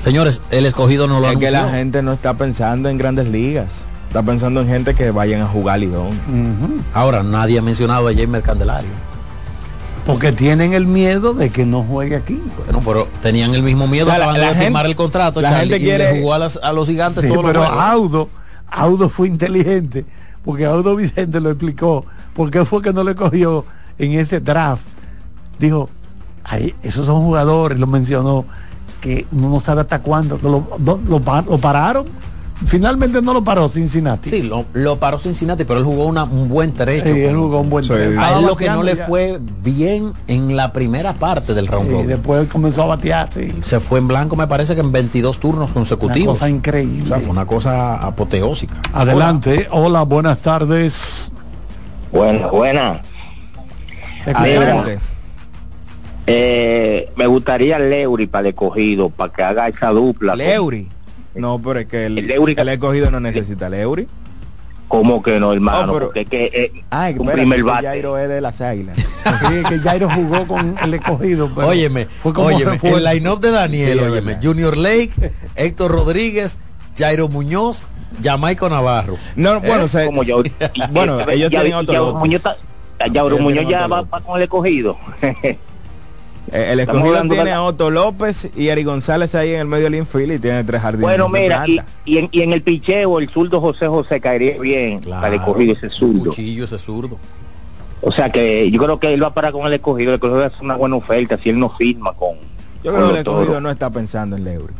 Señores, 0.00 0.42
el 0.50 0.66
escogido 0.66 1.06
no 1.06 1.20
lo 1.20 1.30
Es 1.30 1.38
que 1.38 1.50
la 1.52 1.70
gente 1.70 2.02
no 2.02 2.12
está 2.12 2.34
pensando 2.34 2.88
en 2.88 2.98
grandes 2.98 3.28
ligas. 3.28 3.86
Está 4.14 4.22
pensando 4.24 4.60
en 4.60 4.68
gente 4.68 4.94
que 4.94 5.10
vayan 5.10 5.40
a 5.40 5.48
jugar 5.48 5.80
Lidón. 5.80 6.06
Ujú. 6.10 6.80
Ahora, 6.94 7.24
nadie 7.24 7.58
ha 7.58 7.62
mencionado 7.62 8.06
a 8.06 8.14
Jamer 8.14 8.42
Candelario. 8.42 8.90
Porque 10.06 10.30
tienen 10.30 10.72
el 10.72 10.86
miedo 10.86 11.34
de 11.34 11.50
que 11.50 11.66
no 11.66 11.82
juegue 11.82 12.14
aquí. 12.14 12.40
Bueno, 12.64 12.80
pero 12.84 13.08
tenían 13.22 13.52
el 13.56 13.64
mismo 13.64 13.88
miedo 13.88 14.06
O 14.06 14.14
sea, 14.14 14.24
la- 14.24 14.32
de 14.34 14.46
gente- 14.46 14.62
firmar 14.66 14.86
el 14.86 14.94
contrato, 14.94 15.40
la 15.40 15.50
Charlie, 15.50 15.68
gente 15.72 15.84
quiere- 15.84 16.20
jugó 16.20 16.32
a, 16.34 16.38
los 16.38 16.86
gigantes 16.88 17.24
Sí, 17.24 17.28
todos 17.28 17.42
los 17.42 17.50
pero 17.52 17.64
juegos. 17.64 17.82
Audo, 17.84 18.28
Audo 18.70 19.08
fue 19.08 19.26
inteligente, 19.26 20.04
porque 20.44 20.64
Audo 20.64 20.94
Vicente 20.94 21.40
lo 21.40 21.50
explicó. 21.50 22.06
¿Por 22.34 22.52
qué 22.52 22.64
fue 22.64 22.82
que 22.82 22.92
no 22.92 23.02
le 23.02 23.16
cogió 23.16 23.64
en 23.98 24.12
ese 24.12 24.38
draft? 24.38 24.82
Dijo, 25.58 25.90
"Ay, 26.44 26.72
esos 26.84 27.04
son 27.06 27.20
jugadores, 27.22 27.80
lo 27.80 27.88
mencionó, 27.88 28.44
que 29.00 29.26
uno 29.32 29.50
no 29.50 29.58
sabe 29.58 29.80
hasta 29.80 29.98
cuándo. 29.98 30.38
Lo, 30.40 31.00
lo 31.08 31.58
pararon. 31.58 32.04
Finalmente 32.66 33.20
no 33.20 33.32
lo 33.34 33.42
paró 33.42 33.68
Cincinnati. 33.68 34.30
Sí, 34.30 34.42
lo, 34.42 34.64
lo 34.74 34.96
paró 34.96 35.18
Cincinnati, 35.18 35.64
pero 35.64 35.80
él 35.80 35.84
jugó 35.84 36.06
una- 36.06 36.24
un 36.24 36.48
buen 36.48 36.72
trecho. 36.72 37.12
Sí, 37.12 37.20
él 37.22 37.36
jugó 37.36 37.60
un 37.60 37.68
buen 37.68 37.84
trecho. 37.86 38.20
A 38.20 38.38
él 38.38 38.46
lo 38.46 38.56
que 38.56 38.68
no 38.70 38.82
le 38.84 38.94
ya. 38.96 39.06
fue 39.06 39.40
bien 39.62 40.12
en 40.28 40.54
la 40.56 40.72
primera 40.72 41.14
parte 41.14 41.52
del 41.52 41.66
round 41.66 41.88
Y 41.90 41.92
robin. 41.94 42.06
después 42.06 42.48
comenzó 42.48 42.84
a 42.84 42.86
batear, 42.86 43.28
sí. 43.32 43.52
Se 43.64 43.80
fue 43.80 43.98
en 43.98 44.06
blanco, 44.06 44.36
me 44.36 44.46
parece 44.46 44.74
que 44.76 44.80
en 44.82 44.92
22 44.92 45.40
turnos 45.40 45.72
consecutivos. 45.72 46.22
Una 46.28 46.32
cosa 46.34 46.48
increíble. 46.48 47.02
O 47.02 47.06
sea, 47.06 47.18
fue 47.18 47.30
una 47.30 47.44
cosa 47.44 47.96
apoteósica. 47.96 48.74
Adelante, 48.92 49.66
hola, 49.72 50.02
buenas 50.02 50.38
tardes. 50.38 51.32
Buena, 52.12 52.46
buena. 52.46 53.02
Adelante. 54.32 54.98
Eh, 56.26 57.10
me 57.16 57.26
gustaría 57.26 57.78
Leury 57.78 58.26
para 58.26 58.42
el 58.48 58.54
escogido, 58.54 59.10
para 59.10 59.32
que 59.32 59.42
haga 59.42 59.68
esa 59.68 59.90
dupla. 59.90 60.34
Leury. 60.34 60.88
No, 61.34 61.58
pero 61.60 61.80
es 61.80 61.86
que 61.86 62.06
el, 62.06 62.18
El 62.18 62.28
Leury- 62.28 62.58
el 62.58 62.68
escogido 62.68 63.10
no 63.10 63.20
necesita 63.20 63.68
Leury. 63.68 64.06
¿Cómo 64.88 65.22
que 65.22 65.40
no, 65.40 65.52
hermano? 65.52 65.90
Oh, 65.92 65.94
pero- 65.94 66.06
Porque 66.06 66.20
es 66.20 66.28
que 66.28 66.44
eh, 66.54 66.84
Ah, 66.90 67.10
un 67.18 67.26
primer 67.26 67.56
que 67.58 67.62
bate. 67.64 67.86
Jairo 67.86 68.18
es 68.18 68.28
de 68.28 68.40
las 68.40 68.60
águilas. 68.60 68.96
Sí, 68.98 69.62
que 69.68 69.78
Jairo 69.80 70.08
jugó 70.10 70.46
con 70.46 70.76
el 70.82 70.94
escogido. 70.94 71.50
pero 71.54 71.68
Óyeme, 71.68 72.06
fue 72.22 72.32
como 72.32 72.48
óyeme, 72.48 72.72
refuerzo. 72.72 72.98
el 72.98 73.04
line-up 73.04 73.40
de 73.40 73.50
Daniel, 73.50 73.98
Sí, 73.98 74.04
óyeme. 74.04 74.38
Junior 74.42 74.76
Lake, 74.76 75.10
Héctor 75.56 75.90
Rodríguez, 75.90 76.58
Jairo 76.96 77.28
Muñoz, 77.28 77.86
Jamaico 78.22 78.68
Navarro. 78.68 79.16
No, 79.34 79.58
bueno, 79.60 79.84
Eh, 79.84 79.88
se- 79.88 80.04
Como 80.06 80.22
yo, 80.22 80.42
bueno, 80.90 81.20
ellos 81.28 81.50
ya, 81.50 81.60
tienen 81.62 81.74
otro 81.78 81.92
ya, 81.94 81.98
López. 82.00 82.20
Muñoz, 82.20 82.42
ya 82.44 83.06
Ellos 83.06 83.40
Muñoz 83.40 83.66
ya 83.68 83.86
va, 83.88 84.02
va 84.02 84.20
con 84.20 84.36
el 84.36 84.42
escogido. 84.44 84.96
Eh, 86.52 86.68
El 86.72 86.80
escogido 86.80 87.20
tiene 87.22 87.44
la- 87.46 87.56
a 87.56 87.62
Otto 87.62 87.90
López 87.90 88.50
y 88.54 88.68
Eric 88.68 88.84
González 88.86 89.34
ahí 89.34 89.54
en 89.54 89.60
el 89.60 89.66
medio 89.66 89.84
del 89.84 89.94
infield 89.96 90.32
y 90.32 90.38
tiene 90.38 90.62
tres 90.64 90.82
jardines. 90.82 91.02
bueno, 91.02 91.28
mira, 91.28 91.64
y, 92.04 92.18
en, 92.18 92.28
y 92.32 92.42
en 92.42 92.52
el 92.52 92.62
picheo 92.62 93.18
el 93.18 93.28
zurdo 93.30 93.60
José 93.60 93.86
José 93.88 94.20
caería 94.20 94.58
bien 94.60 95.00
para 95.00 95.28
el 95.28 95.34
escogido 95.34 95.72
ese 95.72 95.88
zurdo. 95.90 96.24
Cuchillo 96.26 96.64
ese 96.64 96.76
zurdo. 96.78 97.18
O 98.02 98.12
sea 98.12 98.30
que 98.30 98.70
yo 98.70 98.82
creo 98.82 99.00
que 99.00 99.14
él 99.14 99.22
va 99.22 99.28
a 99.28 99.34
parar 99.34 99.52
con 99.52 99.66
el 99.66 99.72
escogido, 99.72 100.10
el 100.10 100.16
escogido 100.16 100.44
hace 100.44 100.56
una 100.60 100.76
buena 100.76 100.96
oferta 100.96 101.38
si 101.42 101.48
él 101.48 101.58
no 101.58 101.70
firma 101.76 102.12
con... 102.12 102.34
Yo 102.84 102.90
con 102.92 102.94
creo 103.00 103.06
que 103.06 103.12
el 103.12 103.18
escogido 103.20 103.44
toros. 103.46 103.62
no 103.62 103.70
está 103.70 103.88
pensando 103.88 104.36
en 104.36 104.44
Leury. 104.44 104.74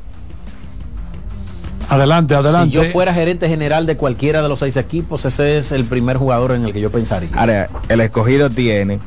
Adelante, 1.89 2.35
adelante. 2.35 2.71
Si 2.71 2.85
yo 2.85 2.85
fuera 2.93 3.13
gerente 3.13 3.49
general 3.49 3.87
de 3.87 3.97
cualquiera 3.97 4.43
de 4.43 4.49
los 4.49 4.59
seis 4.59 4.77
equipos, 4.77 5.25
ese 5.25 5.59
es 5.59 5.71
el 5.73 5.85
primer 5.85 6.17
jugador 6.17 6.53
en 6.53 6.65
el 6.65 6.73
que 6.73 6.81
yo 6.81 6.91
pensaría. 6.91 7.29
Ahora, 7.35 7.69
el 7.89 8.01
escogido 8.01 8.49
tiene, 8.51 8.99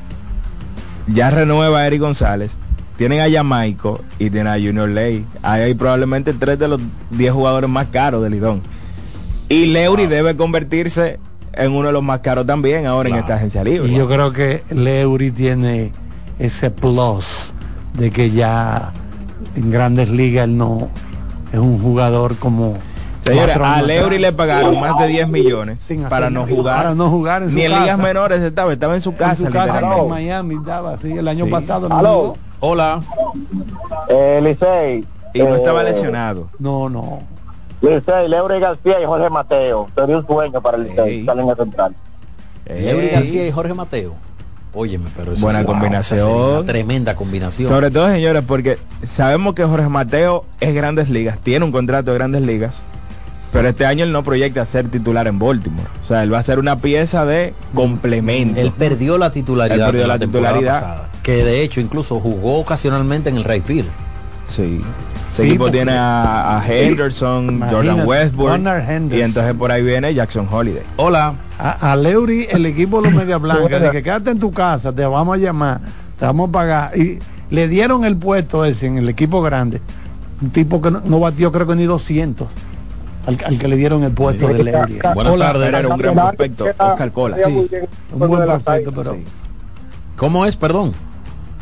ya 1.08 1.30
renueva 1.30 1.80
a 1.80 1.88
Eric 1.88 2.02
González, 2.02 2.58
tienen 2.98 3.22
a 3.22 3.30
Jamaico 3.30 4.02
y 4.20 4.30
tienen 4.30 4.48
a 4.48 4.56
Junior 4.56 4.90
Ley. 4.90 5.26
Ahí 5.42 5.62
hay 5.62 5.74
probablemente 5.74 6.34
tres 6.34 6.58
de 6.60 6.68
los 6.68 6.82
diez 7.12 7.32
jugadores 7.32 7.70
más 7.70 7.88
caros 7.88 8.24
del 8.24 8.34
Lidón. 8.34 8.62
Y 9.50 9.68
Leury 9.68 10.08
debe 10.08 10.36
convertirse 10.36 11.20
en 11.54 11.72
uno 11.72 11.88
de 11.88 11.94
los 11.94 12.04
más 12.04 12.20
caros 12.20 12.46
también 12.46 12.86
ahora 12.86 13.10
en 13.10 13.16
esta 13.16 13.36
agencia 13.36 13.64
libre. 13.64 13.90
Y 13.90 13.96
yo 13.96 14.08
creo 14.08 14.34
que 14.34 14.64
Leury 14.72 15.32
tiene 15.32 15.92
ese 16.40 16.70
plus 16.70 17.54
de 17.94 18.12
que 18.12 18.32
ya 18.32 18.94
en 19.56 19.72
grandes 19.72 20.10
ligas 20.10 20.46
él 20.46 20.58
no 20.58 20.90
es 21.52 21.60
un 21.60 21.80
jugador 21.80 22.36
como 22.38 22.76
Señores, 23.28 23.58
a 23.58 23.82
Leury 23.82 24.18
le 24.20 24.32
pagaron 24.32 24.80
más 24.80 24.98
de 25.00 25.08
10 25.08 25.28
millones 25.28 25.88
para 26.10 26.30
no 26.30 26.46
jugar. 26.46 26.78
Para 26.78 26.96
no 26.96 27.10
jugar 27.10 27.44
en 27.44 27.50
su 27.50 27.56
Ni 27.56 27.64
en 27.64 27.72
casa. 27.72 27.84
ligas 27.84 28.00
menores 28.00 28.42
estaba, 28.42 28.74
estaba 28.74 28.96
en 28.96 29.02
su 29.02 29.16
casa. 29.16 29.32
en 29.44 29.48
su 29.48 29.54
casa 29.54 29.66
literalmente. 29.66 30.02
en 30.04 30.10
Miami 30.10 30.56
estaba 30.56 30.94
así 30.94 31.12
el 31.12 31.28
año 31.28 31.46
Sí. 31.46 31.52
pasado. 31.52 31.88
Aló. 31.92 32.36
Hola. 32.60 33.02
Eh, 34.10 34.40
Licey. 34.44 35.06
Y 35.34 35.40
no 35.44 35.56
estaba 35.56 35.82
eh, 35.82 35.92
lesionado. 35.92 36.50
No, 36.60 36.90
no. 36.90 37.20
Licey, 37.82 38.28
Leury 38.28 38.60
García 38.60 39.02
y 39.02 39.06
Jorge 39.06 39.30
Mateo. 39.30 39.88
Sería 39.96 40.18
un 40.18 40.26
sueño 40.26 40.62
para 40.62 40.78
el 40.78 40.84
Licey, 40.88 41.28
en 41.30 41.40
el 41.50 41.56
central. 41.56 41.96
Leury 42.66 43.10
García 43.10 43.48
y 43.48 43.52
Jorge 43.52 43.74
Mateo. 43.74 44.14
Óyeme, 44.74 45.10
pero 45.16 45.34
eso 45.34 45.42
Buena 45.42 45.60
sí, 45.60 45.66
wow, 45.66 45.74
combinación. 45.74 46.30
una 46.32 46.66
tremenda 46.66 47.16
combinación. 47.16 47.68
Sobre 47.70 47.90
todo, 47.90 48.10
señores, 48.10 48.44
porque 48.46 48.78
sabemos 49.02 49.56
que 49.56 49.64
Jorge 49.64 49.88
Mateo 49.90 50.46
es 50.60 50.76
grandes 50.76 51.10
ligas, 51.10 51.40
tiene 51.40 51.66
un 51.66 51.72
contrato 51.72 52.12
de 52.12 52.18
grandes 52.18 52.42
ligas, 52.42 52.84
pero 53.52 53.68
este 53.70 53.86
año 53.86 54.04
él 54.04 54.12
no 54.12 54.24
proyecta 54.24 54.66
ser 54.66 54.90
titular 54.90 55.28
en 55.28 55.40
Baltimore. 55.40 55.88
O 56.00 56.04
sea, 56.04 56.24
él 56.24 56.34
va 56.34 56.40
a 56.40 56.44
ser 56.44 56.60
una 56.60 56.78
pieza 56.78 57.26
de 57.26 57.54
complemento. 57.74 58.60
Él 58.60 58.72
perdió 58.78 59.18
la 59.18 59.32
titularidad. 59.32 59.88
Él 59.88 59.92
perdió 59.92 60.08
la 60.08 60.20
titularidad. 60.20 60.74
pasada, 60.74 61.10
que 61.24 61.44
de 61.44 61.62
hecho 61.64 61.80
incluso 61.82 62.20
jugó 62.20 62.60
ocasionalmente 62.60 63.30
en 63.30 63.38
el 63.38 63.44
right 63.44 63.64
field. 63.64 63.90
Sí. 64.48 64.82
Ese 65.32 65.44
Sí, 65.44 65.50
equipo 65.50 65.66
porque- 65.66 65.78
tiene 65.78 65.92
a, 65.94 66.58
a 66.60 66.66
Henderson, 66.68 67.50
Imagínate, 67.50 67.76
Jordan 67.90 68.08
Westbrook, 68.08 69.14
y 69.14 69.22
entonces 69.22 69.54
por 69.54 69.72
ahí 69.72 69.84
viene 69.84 70.14
Jackson 70.14 70.48
Holiday. 70.50 70.82
Hola. 70.96 71.36
A, 71.60 71.92
a 71.92 71.96
Leury, 71.96 72.48
el 72.50 72.66
equipo 72.66 73.02
de 73.02 73.10
los 73.10 73.14
Media 73.20 73.38
Blancas, 73.40 73.82
de 73.82 73.92
que 73.92 74.02
quédate 74.04 74.32
en 74.32 74.40
tu 74.40 74.52
casa, 74.52 74.92
te 74.94 75.06
vamos 75.06 75.36
a 75.36 75.38
llamar, 75.38 75.82
te 76.18 76.26
vamos 76.26 76.50
a 76.50 76.52
pagar. 76.52 76.98
Y 76.98 77.20
le 77.52 77.68
dieron 77.68 78.04
el 78.06 78.16
puesto 78.18 78.64
ese 78.66 78.88
en 78.88 78.98
el 78.98 79.10
equipo 79.10 79.42
grande. 79.42 79.82
Un 80.42 80.50
tipo 80.50 80.82
que 80.82 80.92
no, 80.92 81.02
no 81.06 81.20
batió 81.20 81.52
creo 81.52 81.68
que 81.68 81.76
ni 81.76 81.84
200. 81.86 82.48
Al, 83.28 83.38
al 83.46 83.60
que 83.60 83.68
le 83.68 83.76
dieron 83.76 84.04
el 84.04 84.12
puesto 84.14 84.48
de 84.48 84.64
Leury. 84.64 85.00
Buenas 85.14 85.34
Hola. 85.34 85.46
tardes. 85.48 85.74
Era 85.74 85.88
un 85.88 85.98
gran 85.98 86.16
prospecto, 86.16 86.66
Oscar 86.78 87.12
Cola. 87.12 87.38
Sí, 87.46 87.68
un 88.14 88.20
buen 88.20 88.46
prospecto, 88.46 88.92
pero 88.92 89.18
¿Cómo 90.16 90.46
es, 90.46 90.56
perdón? 90.56 90.94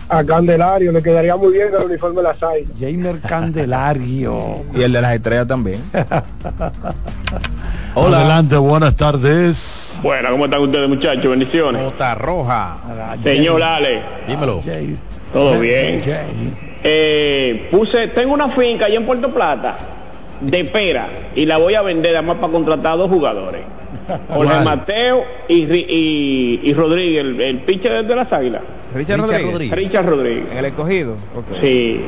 A 0.08 0.24
Candelario 0.24 0.92
le 0.92 1.02
quedaría 1.02 1.36
muy 1.36 1.54
bien 1.54 1.70
el 1.78 1.86
uniforme 1.88 2.18
de 2.18 2.24
las 2.24 2.42
águilas. 2.44 2.72
Jamer 2.80 3.20
Candelario. 3.22 4.58
Y 4.76 4.84
el 4.84 4.94
de 4.94 5.02
las 5.02 5.16
estrellas 5.16 5.48
también. 5.48 5.82
Hola. 7.96 8.20
Adelante, 8.20 8.56
buenas 8.58 8.96
tardes. 8.96 10.00
Bueno, 10.04 10.30
¿cómo 10.30 10.46
están 10.46 10.62
ustedes 10.62 10.88
muchachos? 10.88 11.28
Bendiciones. 11.28 11.82
Nota 11.82 12.14
roja. 12.14 12.78
Señor 13.24 13.64
Ale, 13.64 14.04
Dímelo. 14.28 14.62
Jay. 14.62 14.96
todo 15.34 15.60
bien. 15.60 16.04
Eh, 16.84 17.68
puse, 17.72 18.08
tengo 18.10 18.36
una 18.36 18.50
finca 18.50 18.86
allá 18.86 18.98
en 18.98 19.06
Puerto 19.08 19.34
Plata 19.34 19.76
de 20.42 20.66
pera 20.66 21.08
y 21.36 21.46
la 21.46 21.58
voy 21.58 21.76
a 21.76 21.82
vender 21.82 22.16
además 22.16 22.38
para 22.38 22.52
contratar 22.52 22.94
a 22.94 22.98
dos 22.98 23.10
jugadores. 23.10 23.62
Jorge. 24.34 24.64
Mateo 24.64 25.24
y, 25.48 25.64
y, 25.64 26.60
y 26.64 26.74
Rodríguez, 26.74 27.26
el, 27.26 27.42
el 27.42 27.60
pitcher 27.60 28.06
de 28.06 28.16
las 28.16 28.32
águilas. 28.32 28.62
Richard, 28.94 29.22
Richard 29.22 29.42
Rodríguez. 29.42 29.52
Rodríguez. 29.54 29.78
Richard 29.78 30.06
Rodríguez. 30.06 30.46
En 30.52 30.58
el 30.58 30.66
escogido. 30.66 31.16
Sí. 31.62 32.02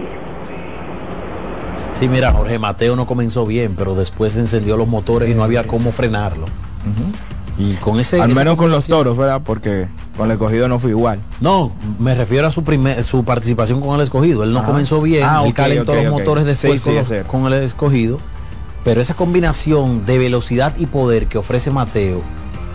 Sí, 1.96 2.08
mira, 2.08 2.32
Jorge 2.32 2.60
Mateo 2.60 2.96
no 2.96 3.08
comenzó 3.08 3.46
bien, 3.46 3.76
pero 3.76 3.96
después 3.96 4.36
encendió 4.38 4.78
los 4.78 4.88
motores 4.88 5.30
y 5.30 5.34
no 5.34 5.44
había 5.44 5.64
cómo 5.64 5.92
frenarlo. 5.92 6.46
Y 7.60 7.74
con 7.76 8.00
ese... 8.00 8.22
Al 8.22 8.36
menos 8.36 8.56
con 8.56 8.70
los 8.70 8.88
toros, 8.88 9.18
¿verdad? 9.18 9.42
Porque 9.44 9.88
con 10.16 10.28
el 10.28 10.34
escogido 10.34 10.68
no 10.68 10.78
fue 10.80 10.92
igual. 10.92 11.20
No, 11.42 11.72
me 11.98 12.14
refiero 12.14 12.46
a 12.48 12.52
su 12.52 12.64
primer, 12.64 13.04
su 13.04 13.24
participación 13.24 13.82
con 13.82 13.96
el 13.96 14.02
escogido. 14.02 14.44
Él 14.44 14.54
no 14.54 14.64
comenzó 14.64 15.02
bien, 15.02 15.24
Ah, 15.28 15.42
él 15.44 15.50
ok, 15.50 15.56
calentó 15.56 15.96
los 15.96 16.06
motores 16.12 16.46
después 16.46 16.82
Sí, 16.82 16.92
con, 17.26 17.44
los- 17.44 17.54
el 17.54 17.64
escogido. 17.64 18.20
Pero 18.84 19.02
esa 19.02 19.16
combinación 19.16 20.06
de 20.06 20.18
velocidad 20.18 20.76
y 20.78 20.86
poder 20.86 21.26
que 21.28 21.38
ofrece 21.38 21.72
Mateo 21.72 22.22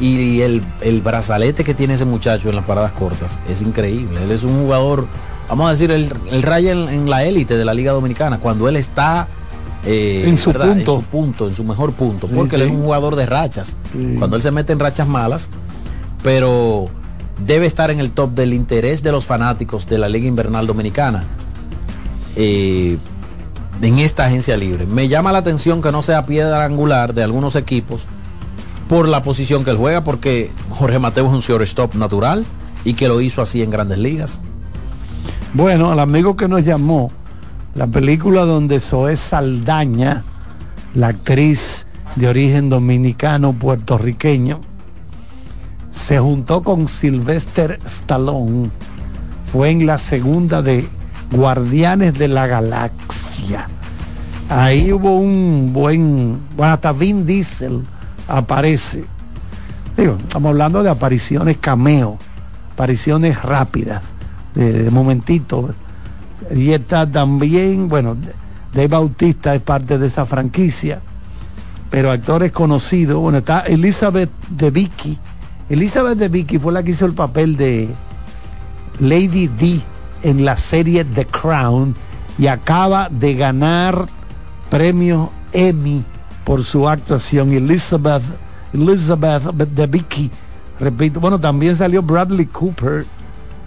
y 0.00 0.40
el, 0.40 0.62
el 0.80 1.00
brazalete 1.00 1.62
que 1.62 1.74
tiene 1.74 1.94
ese 1.94 2.04
muchacho 2.04 2.48
en 2.48 2.56
las 2.56 2.64
paradas 2.64 2.90
cortas 2.92 3.38
es 3.48 3.62
increíble. 3.62 4.22
Él 4.24 4.32
es 4.32 4.42
un 4.42 4.62
jugador, 4.64 5.06
vamos 5.48 5.68
a 5.68 5.70
decir, 5.70 5.90
el, 5.92 6.12
el 6.30 6.42
raya 6.42 6.72
en, 6.72 6.88
en 6.88 7.08
la 7.08 7.24
élite 7.24 7.56
de 7.56 7.64
la 7.64 7.72
Liga 7.72 7.92
Dominicana, 7.92 8.38
cuando 8.38 8.68
él 8.68 8.76
está 8.76 9.28
eh, 9.84 10.24
En 10.26 10.38
su 10.38 10.52
punto. 10.52 10.72
en 10.72 10.84
su 10.84 11.02
punto, 11.02 11.48
en 11.48 11.54
su 11.54 11.64
mejor 11.64 11.92
punto, 11.92 12.28
Sí, 12.28 12.34
porque 12.34 12.56
él 12.56 12.62
es 12.62 12.70
un 12.70 12.82
jugador 12.82 13.16
de 13.16 13.26
rachas. 13.26 13.76
Sí. 13.92 14.16
Cuando 14.18 14.36
él 14.36 14.42
se 14.42 14.50
mete 14.50 14.72
en 14.72 14.78
rachas 14.78 15.08
malas, 15.08 15.50
pero 16.22 16.88
debe 17.46 17.66
estar 17.66 17.90
en 17.90 18.00
el 18.00 18.12
top 18.12 18.32
del 18.34 18.52
interés 18.54 19.02
de 19.02 19.12
los 19.12 19.26
fanáticos 19.26 19.86
de 19.86 19.98
la 19.98 20.08
Liga 20.08 20.26
Invernal 20.26 20.66
Dominicana 20.66 21.24
eh, 22.36 22.98
en 23.80 23.98
esta 23.98 24.24
agencia 24.26 24.56
libre. 24.56 24.86
Me 24.86 25.08
llama 25.08 25.32
la 25.32 25.38
atención 25.38 25.82
que 25.82 25.90
no 25.90 26.02
sea 26.02 26.24
piedra 26.26 26.64
angular 26.64 27.14
de 27.14 27.22
algunos 27.24 27.56
equipos 27.56 28.06
por 28.88 29.08
la 29.08 29.22
posición 29.22 29.64
que 29.64 29.70
él 29.70 29.76
juega, 29.76 30.04
porque 30.04 30.50
Jorge 30.70 30.98
Mateo 30.98 31.26
es 31.26 31.32
un 31.32 31.40
shortstop 31.40 31.94
natural 31.94 32.44
y 32.84 32.94
que 32.94 33.08
lo 33.08 33.20
hizo 33.20 33.42
así 33.42 33.62
en 33.62 33.70
grandes 33.70 33.98
ligas. 33.98 34.40
Bueno, 35.54 35.92
al 35.92 36.00
amigo 36.00 36.36
que 36.36 36.48
nos 36.48 36.64
llamó, 36.64 37.10
la 37.74 37.86
película 37.86 38.42
donde 38.42 38.80
Zoé 38.80 39.16
Saldaña, 39.16 40.24
la 40.94 41.08
actriz 41.08 41.86
de 42.16 42.28
origen 42.28 42.68
dominicano 42.68 43.52
puertorriqueño, 43.54 44.60
se 45.90 46.18
juntó 46.18 46.62
con 46.62 46.88
Sylvester 46.88 47.78
Stallone. 47.84 48.70
Fue 49.52 49.70
en 49.70 49.86
la 49.86 49.98
segunda 49.98 50.62
de 50.62 50.86
Guardianes 51.30 52.18
de 52.18 52.28
la 52.28 52.46
Galaxia. 52.46 53.68
Ahí 54.48 54.92
hubo 54.92 55.16
un 55.16 55.70
buen, 55.72 56.38
bueno, 56.56 56.74
hasta 56.74 56.92
Vin 56.92 57.24
Diesel 57.24 57.82
aparece. 58.28 59.04
Digo, 59.96 60.16
estamos 60.20 60.50
hablando 60.50 60.82
de 60.82 60.90
apariciones 60.90 61.56
cameo, 61.58 62.18
apariciones 62.72 63.40
rápidas, 63.42 64.12
de, 64.54 64.84
de 64.84 64.90
momentito. 64.90 65.74
Y 66.54 66.72
está 66.72 67.10
también, 67.10 67.88
bueno, 67.88 68.16
Dave 68.72 68.88
Bautista 68.88 69.54
es 69.54 69.62
parte 69.62 69.98
de 69.98 70.06
esa 70.06 70.26
franquicia, 70.26 71.00
pero 71.90 72.10
actores 72.10 72.52
conocidos, 72.52 73.20
bueno, 73.20 73.38
está 73.38 73.60
Elizabeth 73.60 74.30
de 74.50 74.70
Vicky. 74.70 75.18
Elizabeth 75.68 76.18
de 76.18 76.28
Vicky 76.28 76.58
fue 76.58 76.72
la 76.72 76.82
que 76.82 76.90
hizo 76.90 77.06
el 77.06 77.14
papel 77.14 77.56
de 77.56 77.88
Lady 78.98 79.48
D 79.48 79.80
en 80.22 80.44
la 80.44 80.56
serie 80.56 81.04
The 81.04 81.26
Crown 81.26 81.94
y 82.38 82.46
acaba 82.46 83.08
de 83.08 83.34
ganar 83.34 84.06
premio 84.70 85.30
Emmy 85.52 86.04
por 86.44 86.64
su 86.64 86.88
actuación. 86.88 87.52
Elizabeth, 87.52 88.22
Elizabeth 88.74 89.42
de 89.42 89.86
Vicky, 89.86 90.30
repito, 90.80 91.20
bueno, 91.20 91.38
también 91.38 91.76
salió 91.76 92.02
Bradley 92.02 92.46
Cooper 92.46 93.06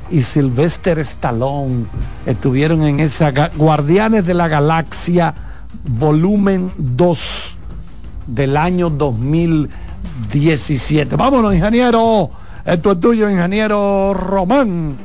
y 0.10 0.22
Sylvester 0.22 1.00
Stallone. 1.00 1.86
Estuvieron 2.26 2.84
en 2.84 3.00
esa 3.00 3.32
Guardianes 3.56 4.26
de 4.26 4.34
la 4.34 4.48
Galaxia 4.48 5.34
volumen 5.84 6.72
2 6.78 7.58
del 8.28 8.56
año 8.58 8.90
2017. 8.90 11.16
Vámonos, 11.16 11.54
ingeniero. 11.54 12.32
Esto 12.66 12.94
es 12.94 13.00
tuyo, 13.00 13.30
ingeniero 13.30 14.12
Román. 14.14 14.98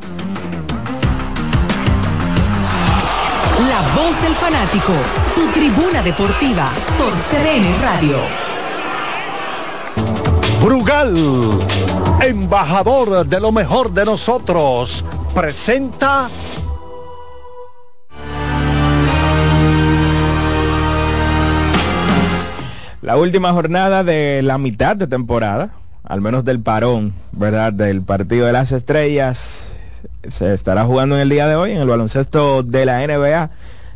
La 3.69 3.83
voz 3.95 4.23
del 4.23 4.35
fanático, 4.35 4.95
tu 5.35 5.47
tribuna 5.53 6.03
deportiva 6.03 6.71
por 6.99 7.13
CDN 7.13 7.79
Radio. 7.83 8.17
Brugal, 10.63 11.17
embajador 12.23 13.27
de 13.27 13.41
lo 13.41 13.51
mejor 13.53 13.93
de 13.93 14.05
nosotros, 14.05 15.05
presenta 15.35 16.29
La 23.03 23.17
última 23.17 23.53
jornada 23.53 24.05
de 24.05 24.43
la 24.43 24.59
mitad 24.59 24.95
de 24.95 25.07
temporada, 25.07 25.71
al 26.05 26.21
menos 26.21 26.45
del 26.45 26.61
parón, 26.61 27.15
¿verdad? 27.33 27.73
Del 27.73 28.03
partido 28.03 28.47
de 28.47 28.53
las 28.53 28.73
estrellas, 28.73 29.73
se 30.29 30.53
estará 30.53 30.85
jugando 30.85 31.17
en 31.17 31.23
el 31.23 31.31
día 31.31 31.49
de 31.49 31.57
hoy 31.57 31.73
en 31.73 31.79
el 31.79 31.89
baloncesto 31.89 32.63
de 32.63 32.85
la 32.85 33.05
NBA, 33.05 33.51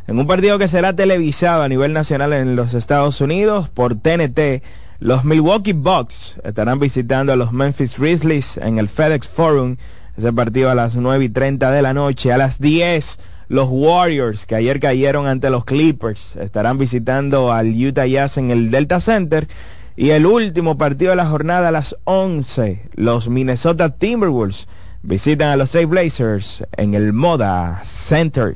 en 0.07 0.19
un 0.19 0.25
partido 0.25 0.57
que 0.57 0.67
será 0.67 0.95
televisado 0.95 1.61
a 1.61 1.69
nivel 1.69 1.93
nacional 1.93 2.33
en 2.33 2.55
los 2.55 2.73
Estados 2.73 3.21
Unidos 3.21 3.69
por 3.69 3.95
TNT. 3.95 4.63
Los 5.05 5.23
Milwaukee 5.23 5.73
Bucks 5.73 6.37
estarán 6.43 6.79
visitando 6.79 7.31
a 7.31 7.35
los 7.35 7.53
Memphis 7.53 7.95
Grizzlies 7.95 8.57
en 8.57 8.79
el 8.79 8.89
FedEx 8.89 9.27
Forum. 9.27 9.77
Ese 10.17 10.33
partido 10.33 10.71
a 10.71 10.73
las 10.73 10.95
9 10.95 11.25
y 11.25 11.29
30 11.29 11.69
de 11.69 11.83
la 11.83 11.93
noche. 11.93 12.33
A 12.33 12.39
las 12.39 12.59
10, 12.59 13.19
los 13.47 13.67
Warriors, 13.69 14.47
que 14.47 14.55
ayer 14.55 14.79
cayeron 14.79 15.27
ante 15.27 15.51
los 15.51 15.63
Clippers, 15.63 16.35
estarán 16.37 16.79
visitando 16.79 17.53
al 17.53 17.67
Utah 17.67 18.07
Jazz 18.07 18.39
en 18.39 18.49
el 18.49 18.71
Delta 18.71 18.99
Center. 18.99 19.47
Y 19.95 20.09
el 20.09 20.25
último 20.25 20.75
partido 20.79 21.11
de 21.11 21.17
la 21.17 21.27
jornada 21.27 21.67
a 21.67 21.71
las 21.71 21.95
11, 22.05 22.89
los 22.95 23.29
Minnesota 23.29 23.89
Timberwolves 23.89 24.67
visitan 25.03 25.49
a 25.49 25.55
los 25.55 25.69
Trail 25.69 25.85
Blazers 25.85 26.65
en 26.77 26.95
el 26.95 27.13
Moda 27.13 27.79
Center. 27.85 28.55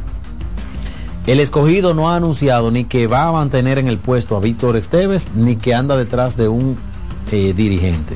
El 1.26 1.40
escogido 1.40 1.94
no 1.94 2.10
ha 2.10 2.16
anunciado 2.16 2.70
ni 2.70 2.84
que 2.84 3.06
va 3.06 3.28
a 3.28 3.32
mantener 3.32 3.78
en 3.78 3.88
el 3.88 3.96
puesto 3.96 4.36
a 4.36 4.40
Víctor 4.40 4.76
Esteves, 4.76 5.28
ni 5.34 5.56
que 5.56 5.74
anda 5.74 5.96
detrás 5.96 6.36
de 6.36 6.48
un 6.48 6.76
eh, 7.32 7.54
dirigente. 7.56 8.14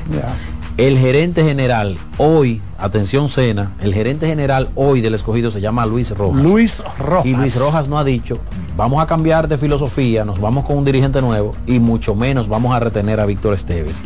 El 0.77 0.97
gerente 0.99 1.43
general 1.43 1.97
hoy, 2.19 2.61
atención 2.77 3.27
Cena, 3.27 3.73
el 3.81 3.95
gerente 3.95 4.27
general 4.27 4.69
hoy 4.75 5.01
del 5.01 5.15
escogido 5.15 5.49
se 5.49 5.59
llama 5.59 5.87
Luis 5.87 6.15
Rojas. 6.15 6.41
Luis 6.41 6.81
Rojas. 6.99 7.25
Y 7.25 7.35
Luis 7.35 7.59
Rojas 7.59 7.89
no 7.89 7.97
ha 7.97 8.03
dicho, 8.03 8.37
vamos 8.77 9.01
a 9.01 9.07
cambiar 9.07 9.47
de 9.47 9.57
filosofía, 9.57 10.23
nos 10.23 10.39
vamos 10.39 10.63
con 10.65 10.77
un 10.77 10.85
dirigente 10.85 11.19
nuevo 11.19 11.55
y 11.65 11.79
mucho 11.79 12.13
menos 12.13 12.47
vamos 12.47 12.75
a 12.75 12.79
retener 12.79 13.19
a 13.19 13.25
Víctor 13.25 13.55
Esteves. 13.55 14.03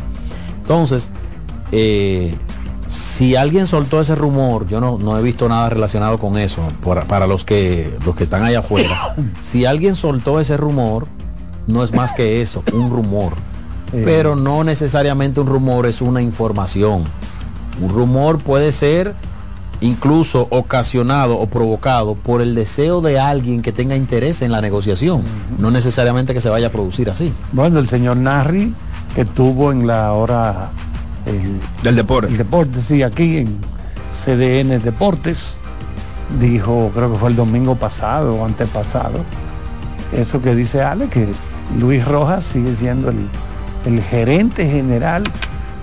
Entonces, 0.61 1.11
eh, 1.73 2.33
si 2.87 3.35
alguien 3.35 3.65
soltó 3.67 3.99
ese 4.01 4.15
rumor, 4.15 4.67
yo 4.67 4.79
no, 4.79 4.97
no 4.97 5.17
he 5.17 5.21
visto 5.23 5.47
nada 5.49 5.69
relacionado 5.69 6.17
con 6.17 6.37
eso, 6.37 6.61
por- 6.81 7.05
para 7.05 7.25
los 7.27 7.43
que, 7.45 7.95
los 8.05 8.15
que 8.15 8.23
están 8.23 8.43
allá 8.43 8.59
afuera, 8.59 9.15
si 9.41 9.65
alguien 9.65 9.95
soltó 9.95 10.39
ese 10.39 10.57
rumor, 10.57 11.07
no 11.67 11.83
es 11.83 11.93
más 11.93 12.11
que 12.11 12.41
eso, 12.41 12.63
un 12.73 12.89
rumor. 12.91 13.33
Pero 13.91 14.35
no 14.35 14.63
necesariamente 14.63 15.39
un 15.39 15.45
rumor 15.45 15.85
es 15.85 16.01
una 16.01 16.19
información. 16.19 17.03
Un 17.79 17.89
rumor 17.89 18.39
puede 18.39 18.71
ser 18.71 19.13
incluso 19.81 20.47
ocasionado 20.49 21.37
o 21.39 21.45
provocado 21.47 22.15
por 22.15 22.41
el 22.41 22.55
deseo 22.55 23.01
de 23.01 23.19
alguien 23.19 23.61
que 23.61 23.71
tenga 23.71 23.95
interés 23.95 24.41
en 24.41 24.51
la 24.51 24.61
negociación, 24.61 25.21
no 25.59 25.69
necesariamente 25.69 26.33
que 26.33 26.41
se 26.41 26.49
vaya 26.49 26.67
a 26.67 26.71
producir 26.71 27.09
así. 27.11 27.31
Bueno, 27.51 27.77
el 27.79 27.87
señor 27.87 28.17
Narri, 28.17 28.73
que 29.13 29.21
estuvo 29.21 29.71
en 29.71 29.85
la 29.85 30.13
hora 30.13 30.71
del 31.83 31.95
deporte. 31.95 32.31
El 32.31 32.37
deporte, 32.37 32.79
sí, 32.87 33.03
aquí 33.03 33.37
en 33.37 33.57
CDN 34.13 34.81
Deportes, 34.81 35.57
dijo, 36.39 36.91
creo 36.93 37.11
que 37.13 37.17
fue 37.17 37.29
el 37.29 37.35
domingo 37.35 37.75
pasado 37.75 38.35
o 38.35 38.45
antepasado, 38.45 39.23
eso 40.11 40.41
que 40.41 40.55
dice 40.55 40.81
Ale, 40.81 41.07
que 41.07 41.27
Luis 41.79 42.05
Rojas 42.05 42.43
sigue 42.43 42.75
siendo 42.75 43.09
el, 43.09 43.27
el 43.85 44.01
gerente 44.01 44.67
general 44.67 45.23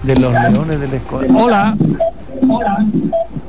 de 0.03 0.17
los 0.17 0.33
Leones 0.33 0.81
del 0.81 0.95
Escogido. 0.95 1.37
Hola. 1.37 1.77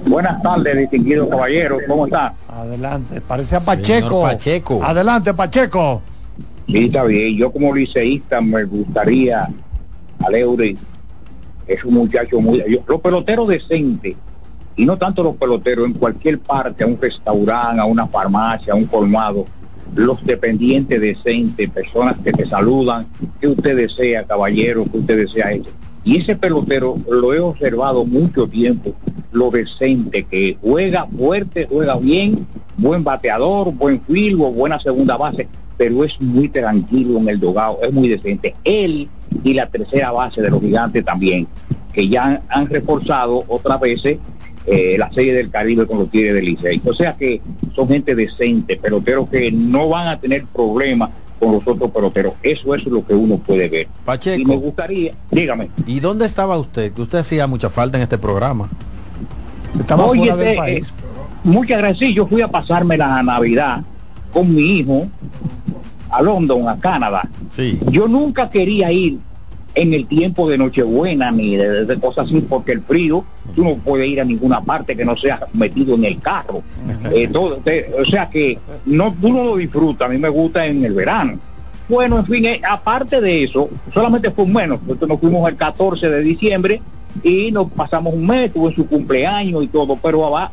Buenas 0.05 0.41
tardes, 0.41 0.77
distinguido 0.77 1.29
caballero. 1.29 1.77
¿Cómo 1.87 2.05
está? 2.05 2.33
Adelante, 2.47 3.21
parece 3.21 3.55
a 3.55 3.59
Pacheco. 3.61 4.23
Pacheco. 4.23 4.83
Adelante, 4.83 5.33
Pacheco. 5.33 6.01
Sí, 6.67 6.85
está 6.85 7.03
bien. 7.03 7.37
Yo 7.37 7.51
como 7.51 7.73
liceísta 7.73 8.41
me 8.41 8.63
gustaría, 8.65 9.47
Aleuri, 10.19 10.77
es 11.73 11.83
un 11.83 11.95
muchacho 11.95 12.39
muy... 12.41 12.63
los 12.87 13.01
peloteros 13.01 13.47
decentes, 13.47 14.15
y 14.75 14.85
no 14.85 14.97
tanto 14.97 15.23
los 15.23 15.35
peloteros, 15.35 15.85
en 15.85 15.93
cualquier 15.93 16.39
parte, 16.39 16.83
a 16.83 16.87
un 16.87 16.99
restaurante, 16.99 17.81
a 17.81 17.85
una 17.85 18.07
farmacia, 18.07 18.73
a 18.73 18.75
un 18.75 18.85
colmado, 18.85 19.45
los 19.95 20.23
dependientes 20.25 21.01
decentes, 21.01 21.69
personas 21.69 22.17
que 22.23 22.31
te 22.31 22.47
saludan, 22.47 23.07
que 23.39 23.47
usted 23.47 23.75
desea, 23.75 24.23
caballero, 24.23 24.85
que 24.85 24.99
usted 24.99 25.17
desea 25.17 25.51
eso. 25.51 25.69
Y 26.03 26.17
ese 26.17 26.35
pelotero 26.35 26.97
lo 27.09 27.33
he 27.33 27.39
observado 27.39 28.05
mucho 28.05 28.47
tiempo, 28.47 28.95
lo 29.31 29.51
decente 29.51 30.23
que 30.23 30.57
juega 30.61 31.05
fuerte, 31.05 31.67
juega 31.69 31.97
bien, 31.97 32.47
buen 32.77 33.03
bateador, 33.03 33.73
buen 33.73 34.01
filgo, 34.01 34.51
buena 34.51 34.79
segunda 34.79 35.17
base, 35.17 35.47
pero 35.77 36.03
es 36.03 36.19
muy 36.19 36.49
tranquilo 36.49 37.19
en 37.19 37.29
el 37.29 37.39
dogado, 37.39 37.79
es 37.83 37.91
muy 37.91 38.07
decente. 38.07 38.55
Él 38.63 39.09
y 39.43 39.53
la 39.53 39.67
tercera 39.67 40.11
base 40.11 40.41
de 40.41 40.49
los 40.49 40.61
gigantes 40.61 41.03
también, 41.05 41.47
que 41.93 42.07
ya 42.07 42.25
han, 42.25 42.41
han 42.49 42.67
reforzado 42.67 43.43
otras 43.47 43.79
veces 43.79 44.17
eh, 44.65 44.95
la 44.97 45.11
serie 45.11 45.33
del 45.33 45.49
Caribe 45.49 45.87
con 45.87 45.99
los 45.99 46.11
Tigres 46.11 46.35
del 46.35 46.45
Licey. 46.45 46.81
O 46.85 46.93
sea 46.93 47.15
que 47.17 47.41
son 47.75 47.87
gente 47.87 48.15
decente, 48.15 48.77
peloteros 48.77 49.29
que 49.29 49.51
no 49.51 49.89
van 49.89 50.07
a 50.07 50.19
tener 50.19 50.45
problemas 50.45 51.09
con 51.39 51.53
los 51.53 51.67
otros 51.67 51.89
peloteros. 51.89 52.33
Eso 52.43 52.75
es 52.75 52.85
lo 52.85 53.05
que 53.05 53.15
uno 53.15 53.37
puede 53.37 53.67
ver. 53.67 53.87
Pacheco. 54.05 54.39
Y 54.39 54.45
me 54.45 54.55
gustaría, 54.55 55.13
dígame. 55.31 55.69
¿Y 55.87 55.99
dónde 55.99 56.25
estaba 56.25 56.57
usted? 56.59 56.93
Que 56.93 57.01
usted 57.01 57.17
hacía 57.17 57.47
mucha 57.47 57.69
falta 57.69 57.97
en 57.97 58.03
este 58.03 58.19
programa. 58.19 58.69
Estaba 59.79 60.05
Oye, 60.05 60.19
fuera 60.19 60.35
del 60.35 60.55
país. 60.57 60.87
eh, 60.87 60.91
muchas 61.43 61.77
gracias. 61.79 61.99
Sí, 61.99 62.13
yo 62.13 62.27
fui 62.27 62.41
a 62.41 62.47
pasarme 62.47 62.97
la 62.97 63.23
Navidad 63.23 63.81
con 64.31 64.53
mi 64.53 64.79
hijo 64.79 65.07
a 66.11 66.21
London, 66.21 66.67
a 66.67 66.79
Canadá. 66.79 67.27
Sí. 67.49 67.79
Yo 67.89 68.07
nunca 68.07 68.49
quería 68.49 68.91
ir 68.91 69.17
en 69.73 69.93
el 69.93 70.05
tiempo 70.05 70.49
de 70.49 70.57
Nochebuena 70.57 71.31
ni 71.31 71.55
de, 71.55 71.85
de 71.85 71.99
cosas 71.99 72.25
así, 72.27 72.41
porque 72.41 72.73
el 72.73 72.81
frío, 72.81 73.23
tú 73.55 73.63
no 73.63 73.75
puedes 73.75 74.07
ir 74.07 74.19
a 74.19 74.25
ninguna 74.25 74.59
parte 74.61 74.97
que 74.97 75.05
no 75.05 75.15
sea 75.15 75.39
metido 75.53 75.95
en 75.95 76.03
el 76.05 76.19
carro. 76.19 76.61
Eh, 77.13 77.27
todo, 77.29 77.55
te- 77.57 77.89
o 77.99 78.03
sea 78.05 78.29
que 78.29 78.57
no, 78.85 79.15
tú 79.21 79.31
no 79.31 79.43
lo 79.45 79.55
disfrutas, 79.55 80.09
a 80.09 80.11
mí 80.11 80.17
me 80.17 80.27
gusta 80.29 80.65
en 80.65 80.83
el 80.83 80.93
verano. 80.93 81.39
Bueno, 81.87 82.19
en 82.19 82.25
fin, 82.25 82.45
eh, 82.45 82.61
aparte 82.69 83.21
de 83.21 83.43
eso, 83.43 83.69
solamente 83.93 84.31
fue 84.31 84.43
un 84.45 84.53
menos, 84.53 84.81
nosotros 84.83 85.09
nos 85.09 85.19
fuimos 85.19 85.49
el 85.49 85.55
14 85.55 86.09
de 86.09 86.21
diciembre 86.21 86.81
y 87.23 87.51
nos 87.51 87.71
pasamos 87.71 88.13
un 88.13 88.25
mes, 88.27 88.51
tuve 88.53 88.73
su 88.73 88.85
cumpleaños 88.87 89.63
y 89.63 89.67
todo, 89.67 89.95
pero 89.97 90.25
aba- 90.25 90.51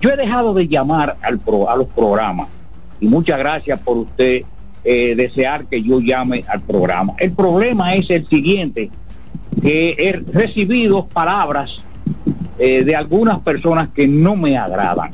yo 0.00 0.10
he 0.10 0.16
dejado 0.16 0.52
de 0.54 0.66
llamar 0.68 1.16
al 1.22 1.38
pro- 1.38 1.68
a 1.70 1.76
los 1.76 1.86
programas 1.88 2.48
y 3.00 3.06
muchas 3.08 3.38
gracias 3.38 3.78
por 3.80 3.98
usted 3.98 4.42
eh, 4.84 5.14
desear 5.16 5.66
que 5.66 5.82
yo 5.82 6.00
llame 6.00 6.44
al 6.48 6.60
programa. 6.62 7.14
El 7.18 7.32
problema 7.32 7.94
es 7.94 8.10
el 8.10 8.28
siguiente, 8.28 8.90
que 9.62 9.94
he 9.98 10.12
recibido 10.12 11.06
palabras 11.06 11.80
eh, 12.58 12.82
de 12.84 12.96
algunas 12.96 13.40
personas 13.40 13.88
que 13.94 14.08
no 14.08 14.34
me 14.36 14.56
agradan. 14.56 15.12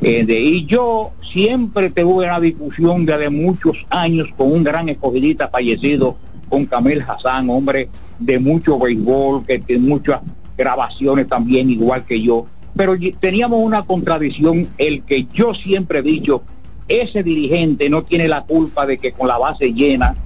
Eh, 0.00 0.24
de- 0.24 0.40
y 0.40 0.64
yo 0.66 1.10
siempre 1.32 1.90
tuve 1.90 2.24
una 2.26 2.40
discusión 2.40 3.04
de 3.04 3.14
hace 3.14 3.30
muchos 3.30 3.76
años 3.90 4.28
con 4.36 4.52
un 4.52 4.62
gran 4.64 4.88
escogidista 4.88 5.48
fallecido, 5.48 6.16
con 6.48 6.64
Camel 6.66 7.02
Hassan, 7.06 7.50
hombre 7.50 7.88
de 8.18 8.38
mucho 8.38 8.78
béisbol, 8.78 9.44
que 9.44 9.58
tiene 9.58 9.86
muchas 9.86 10.20
grabaciones 10.56 11.28
también, 11.28 11.68
igual 11.70 12.04
que 12.04 12.20
yo. 12.22 12.46
Pero 12.76 12.96
teníamos 13.20 13.60
una 13.62 13.82
contradicción, 13.84 14.68
el 14.78 15.02
que 15.02 15.26
yo 15.34 15.52
siempre 15.54 15.98
he 15.98 16.02
dicho, 16.02 16.42
ese 16.88 17.22
dirigente 17.22 17.88
no 17.88 18.02
tiene 18.02 18.28
la 18.28 18.42
culpa 18.42 18.86
de 18.86 18.98
que 18.98 19.12
con 19.12 19.28
la 19.28 19.38
base 19.38 19.72
llena 19.72 20.16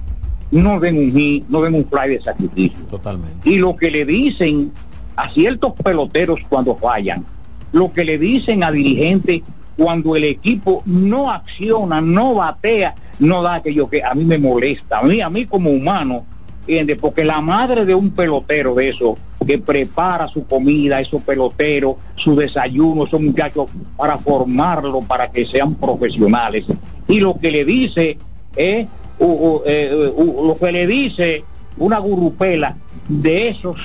no 0.51 0.79
den 0.79 0.97
un 0.97 1.11
hit, 1.11 1.45
no 1.49 1.61
den 1.61 1.73
un 1.73 1.85
fly 1.85 2.09
de 2.09 2.21
sacrificio. 2.21 2.79
Totalmente. 2.89 3.49
Y 3.49 3.57
lo 3.57 3.75
que 3.75 3.89
le 3.89 4.05
dicen 4.05 4.71
a 5.15 5.29
ciertos 5.29 5.73
peloteros 5.73 6.39
cuando 6.47 6.75
fallan, 6.75 7.25
lo 7.71 7.91
que 7.91 8.03
le 8.03 8.17
dicen 8.17 8.63
a 8.63 8.71
dirigentes 8.71 9.41
cuando 9.75 10.15
el 10.15 10.23
equipo 10.23 10.83
no 10.85 11.31
acciona, 11.31 12.01
no 12.01 12.35
batea, 12.35 12.93
no 13.19 13.41
da 13.41 13.55
aquello 13.55 13.89
que 13.89 14.03
a 14.03 14.13
mí 14.13 14.23
me 14.23 14.37
molesta, 14.37 14.99
a 14.99 15.03
mí, 15.03 15.21
a 15.21 15.29
mí 15.29 15.45
como 15.45 15.71
humano, 15.71 16.25
¿entiendes? 16.67 16.97
Porque 16.99 17.23
la 17.25 17.41
madre 17.41 17.85
de 17.85 17.93
un 17.95 18.11
pelotero 18.11 18.73
de 18.75 18.89
eso, 18.89 19.17
que 19.45 19.57
prepara 19.57 20.27
su 20.29 20.45
comida, 20.45 21.01
esos 21.01 21.21
peloteros, 21.23 21.95
su 22.15 22.35
desayuno, 22.35 23.05
esos 23.05 23.21
muchachos, 23.21 23.67
para 23.97 24.17
formarlo, 24.17 25.01
para 25.01 25.29
que 25.29 25.45
sean 25.45 25.75
profesionales. 25.75 26.63
Y 27.09 27.19
lo 27.19 27.37
que 27.37 27.51
le 27.51 27.65
dice 27.65 28.17
es, 28.55 28.87
u- 29.19 29.25
u- 29.25 29.61
eh, 29.65 30.11
u- 30.15 30.47
lo 30.47 30.57
que 30.57 30.71
le 30.71 30.87
dice 30.87 31.43
una 31.77 31.97
gurupela 31.99 32.77
de 33.09 33.49
esos, 33.49 33.75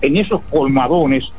en 0.00 0.16
esos 0.16 0.40
colmadones, 0.50 1.32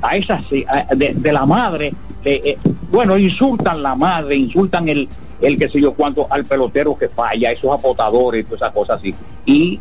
a 0.00 0.16
esas 0.16 0.42
a- 0.66 0.94
de, 0.94 1.32
la 1.32 1.44
madre, 1.44 1.92
eh, 2.24 2.40
eh, 2.44 2.58
bueno, 2.90 3.18
insultan 3.18 3.82
la 3.82 3.94
madre, 3.94 4.36
insultan 4.36 4.88
el, 4.88 5.06
el 5.42 5.58
que 5.58 5.68
sé 5.68 5.80
yo 5.82 5.92
cuánto 5.92 6.26
al 6.30 6.46
pelotero 6.46 6.96
que 6.96 7.08
falla, 7.10 7.52
esos 7.52 7.70
apotadores, 7.78 8.46
todas 8.46 8.62
esas 8.62 8.72
cosas 8.72 8.98
así. 9.00 9.14
Y 9.44 9.78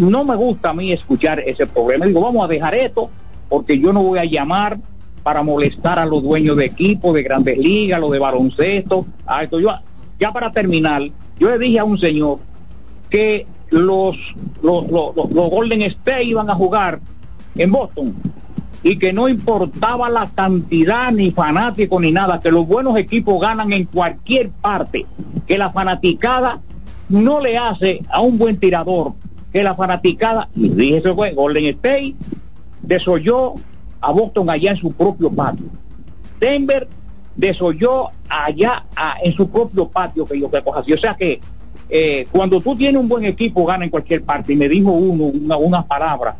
no 0.00 0.24
me 0.24 0.34
gusta 0.36 0.70
a 0.70 0.74
mí 0.74 0.92
escuchar 0.92 1.40
ese 1.40 1.66
problema. 1.66 2.06
Digo, 2.06 2.20
vamos 2.20 2.44
a 2.44 2.48
dejar 2.48 2.74
esto, 2.74 3.10
porque 3.48 3.78
yo 3.78 3.92
no 3.92 4.02
voy 4.02 4.18
a 4.18 4.24
llamar 4.24 4.78
para 5.22 5.42
molestar 5.42 5.98
a 5.98 6.06
los 6.06 6.22
dueños 6.22 6.56
de 6.56 6.64
equipo, 6.66 7.12
de 7.12 7.22
grandes 7.22 7.58
ligas, 7.58 8.00
los 8.00 8.10
de 8.10 8.18
baloncesto. 8.18 9.06
a 9.26 9.42
esto. 9.42 9.60
Yo, 9.60 9.70
ya 10.18 10.32
para 10.32 10.50
terminar, 10.52 11.02
yo 11.38 11.50
le 11.50 11.58
dije 11.58 11.78
a 11.78 11.84
un 11.84 11.98
señor 11.98 12.38
que 13.10 13.46
los, 13.70 14.16
los, 14.62 14.90
los, 14.90 15.14
los- 15.16 15.30
los 15.30 15.50
Golden 15.50 15.82
State 15.82 16.24
iban 16.24 16.48
a 16.50 16.54
jugar 16.54 17.00
en 17.54 17.70
Boston 17.72 18.14
y 18.82 18.98
que 18.98 19.12
no 19.12 19.28
importaba 19.28 20.08
la 20.08 20.30
cantidad 20.34 21.12
ni 21.12 21.30
fanático 21.32 22.00
ni 22.00 22.12
nada, 22.12 22.40
que 22.40 22.50
los 22.50 22.66
buenos 22.66 22.96
equipos 22.96 23.38
ganan 23.40 23.72
en 23.72 23.84
cualquier 23.84 24.48
parte, 24.50 25.04
que 25.46 25.58
la 25.58 25.70
fanaticada 25.70 26.60
no 27.10 27.40
le 27.40 27.58
hace 27.58 28.02
a 28.08 28.20
un 28.20 28.38
buen 28.38 28.58
tirador, 28.58 29.12
que 29.52 29.62
la 29.62 29.74
fanaticada, 29.74 30.48
y 30.54 30.68
dije 30.68 30.98
eso 30.98 31.14
fue, 31.14 31.32
Golden 31.32 31.66
State 31.66 32.14
desoyó 32.82 33.54
a 34.00 34.12
Boston 34.12 34.50
allá 34.50 34.72
en 34.72 34.76
su 34.76 34.92
propio 34.92 35.30
patio. 35.30 35.66
Denver 36.38 36.88
desoyó 37.36 38.08
allá 38.28 38.84
en 39.22 39.32
su 39.32 39.48
propio 39.48 39.88
patio 39.88 40.24
que 40.24 40.38
yo 40.38 40.50
que 40.50 40.62
así. 40.74 40.92
O 40.92 40.98
sea 40.98 41.14
que 41.14 41.40
eh, 41.88 42.26
cuando 42.30 42.60
tú 42.60 42.76
tienes 42.76 43.00
un 43.00 43.08
buen 43.08 43.24
equipo 43.24 43.66
gana 43.66 43.84
en 43.84 43.90
cualquier 43.90 44.22
parte. 44.22 44.52
Y 44.52 44.56
me 44.56 44.68
dijo 44.68 44.90
uno 44.90 45.24
una, 45.24 45.56
una 45.56 45.86
palabra 45.86 46.36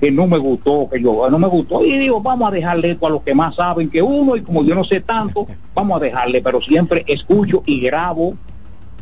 que 0.00 0.10
no 0.10 0.26
me 0.26 0.38
gustó, 0.38 0.88
que 0.90 1.00
yo 1.00 1.28
no 1.30 1.38
me 1.38 1.46
gustó. 1.46 1.84
Y 1.84 1.98
digo, 1.98 2.20
vamos 2.20 2.48
a 2.48 2.50
dejarle 2.50 2.92
esto 2.92 3.06
a 3.06 3.10
los 3.10 3.22
que 3.22 3.34
más 3.34 3.54
saben 3.54 3.90
que 3.90 4.02
uno. 4.02 4.36
Y 4.36 4.42
como 4.42 4.64
yo 4.64 4.74
no 4.74 4.82
sé 4.84 5.00
tanto, 5.00 5.46
vamos 5.74 5.98
a 5.98 6.04
dejarle. 6.04 6.42
Pero 6.42 6.60
siempre 6.60 7.04
escucho 7.06 7.62
y 7.66 7.80
grabo 7.80 8.34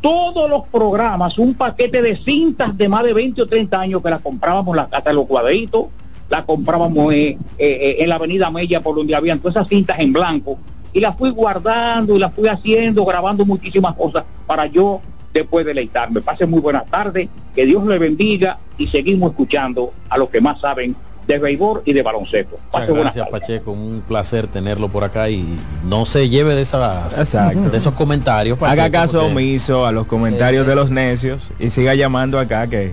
todos 0.01 0.49
los 0.49 0.67
programas, 0.69 1.39
un 1.39 1.55
paquete 1.55 2.03
de 2.03 2.17
cintas 2.17 2.77
de 2.77 2.89
más 2.89 3.05
de 3.05 3.13
20 3.13 3.43
o 3.43 3.47
30 3.47 3.81
años 3.81 4.03
que 4.03 4.11
las 4.11 4.21
comprábamos 4.21 4.75
la, 4.75 4.89
hasta 4.91 5.13
los 5.13 5.27
cuadritos, 5.27 5.87
la 6.29 6.45
comprábamos 6.45 7.13
eh, 7.13 7.31
eh, 7.31 7.39
eh, 7.59 7.97
en 8.01 8.09
la 8.09 8.15
avenida 8.15 8.51
Mella 8.51 8.81
por 8.81 8.97
donde 8.97 9.15
habían 9.15 9.41
todas 9.41 9.57
esas 9.57 9.69
cintas 9.69 9.99
en 9.99 10.13
blanco 10.13 10.59
y 10.93 11.01
las 11.01 11.17
fui 11.17 11.31
guardando 11.31 12.17
y 12.17 12.19
las 12.19 12.33
fui 12.33 12.49
haciendo, 12.49 13.05
grabando 13.05 13.45
muchísimas 13.45 13.95
cosas 13.95 14.25
para 14.47 14.67
yo 14.67 15.01
después 15.33 15.67
deleitarme. 15.67 16.21
Pase 16.21 16.47
muy 16.47 16.61
buenas 16.61 16.87
tardes, 16.87 17.29
que 17.55 17.67
Dios 17.67 17.85
le 17.87 17.99
bendiga 17.99 18.59
y 18.79 18.87
seguimos 18.87 19.31
escuchando 19.31 19.93
a 20.09 20.19
los 20.19 20.31
que 20.31 20.41
más 20.41 20.61
saben 20.61 20.97
de 21.35 21.39
béisbol 21.39 21.83
y 21.85 21.93
de 21.93 22.03
baloncesto. 22.03 22.59
Muchas 22.73 22.89
gracias. 22.89 23.29
Pacheco, 23.29 23.73
un 23.73 24.03
placer 24.07 24.47
tenerlo 24.47 24.89
por 24.89 25.05
acá 25.05 25.29
y 25.29 25.45
no 25.89 26.07
se 26.07 26.29
lleve 26.29 26.55
de 26.55 26.63
esas 26.63 27.17
Exacto. 27.19 27.71
de 27.71 27.77
esos 27.77 27.95
comentarios. 27.95 28.59
Pacheco, 28.59 28.83
Haga 28.83 28.91
caso 28.91 29.21
porque- 29.21 29.33
omiso 29.33 29.87
a 29.87 29.93
los 29.93 30.07
comentarios 30.07 30.67
de 30.67 30.75
los 30.75 30.91
necios 30.91 31.53
y 31.59 31.71
siga 31.71 31.95
llamando 31.95 32.39
acá 32.39 32.67
que 32.67 32.93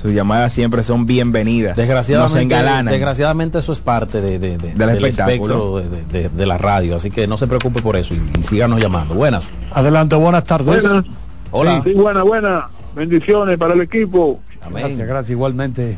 sus 0.00 0.12
llamadas 0.12 0.52
siempre 0.52 0.82
son 0.82 1.06
bienvenidas. 1.06 1.76
Desgraciadamente, 1.76 2.42
engalanan. 2.42 2.86
desgraciadamente 2.92 3.58
eso 3.58 3.72
es 3.72 3.80
parte 3.80 4.20
de, 4.20 4.38
de- 4.38 4.58
de- 4.58 4.74
del 4.74 4.88
espectáculo. 4.90 5.78
espectro 5.80 6.06
de, 6.12 6.22
de- 6.22 6.28
de 6.28 6.46
la 6.46 6.58
radio, 6.58 6.96
así 6.96 7.10
que 7.10 7.26
no 7.26 7.38
se 7.38 7.46
preocupe 7.46 7.80
por 7.82 7.96
eso 7.96 8.12
y, 8.14 8.38
y 8.38 8.42
síganos 8.42 8.80
llamando. 8.80 9.14
Buenas. 9.14 9.52
Adelante, 9.72 10.16
buenas 10.16 10.44
tardes. 10.44 10.82
Buenas. 10.82 11.04
Hola. 11.50 11.80
Sí, 11.84 11.90
sí, 11.92 11.94
buena, 11.96 12.22
buena. 12.22 12.68
Bendiciones 12.94 13.56
para 13.58 13.74
el 13.74 13.80
equipo. 13.82 14.40
Gracias, 14.70 14.98
gracias. 14.98 15.30
Igualmente. 15.30 15.96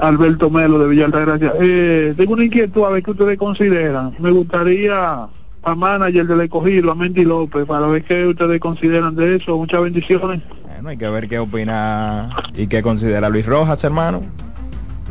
Alberto 0.00 0.50
Melo 0.50 0.78
de 0.78 0.88
Villa 0.88 1.06
Altagracia. 1.06 1.52
Eh, 1.60 2.14
tengo 2.16 2.34
una 2.34 2.44
inquietud 2.44 2.84
a 2.84 2.90
ver 2.90 3.02
qué 3.02 3.10
ustedes 3.10 3.38
consideran. 3.38 4.14
Me 4.18 4.30
gustaría 4.30 5.26
a 5.62 5.74
manager 5.74 6.26
del 6.26 6.40
escogido, 6.42 6.90
a 6.92 6.94
Mendy 6.94 7.24
López, 7.24 7.66
para 7.66 7.86
ver 7.88 8.04
qué 8.04 8.26
ustedes 8.26 8.60
consideran 8.60 9.14
de 9.16 9.36
eso. 9.36 9.56
Muchas 9.58 9.82
bendiciones. 9.82 10.40
Bueno, 10.64 10.88
hay 10.90 10.96
que 10.96 11.08
ver 11.08 11.28
qué 11.28 11.38
opina 11.40 12.30
y 12.54 12.66
qué 12.68 12.82
considera 12.82 13.28
Luis 13.28 13.44
Rojas, 13.46 13.82
hermano. 13.84 14.22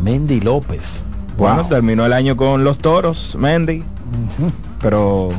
Mendy 0.02 0.40
López. 0.40 1.04
Bueno, 1.38 1.58
Wow. 1.64 1.70
terminó 1.70 2.06
el 2.06 2.14
año 2.14 2.36
con 2.38 2.64
los 2.64 2.80
toros, 2.80 3.36
Mendy. 3.38 3.84
Pero 4.82 5.30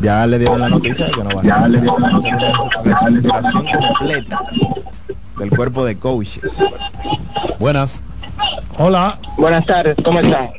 ya 0.00 0.26
le 0.26 0.38
dieron 0.38 0.58
la 0.60 0.68
noticia 0.68 1.06
de 1.06 1.12
que 1.12 1.22
no 1.24 1.30
va 1.36 1.42
Ya 1.42 1.64
a 1.64 1.68
le 1.68 1.80
dieron 1.80 2.00
la 2.02 2.08
reestructuración 2.84 3.64
completa 3.98 4.40
del 5.38 5.50
cuerpo 5.50 5.84
de 5.84 5.96
coaches. 5.96 6.52
Buenas. 7.58 8.02
Hola. 8.78 9.18
Buenas 9.36 9.66
tardes, 9.66 9.96
¿cómo 10.04 10.20
están? 10.20 10.50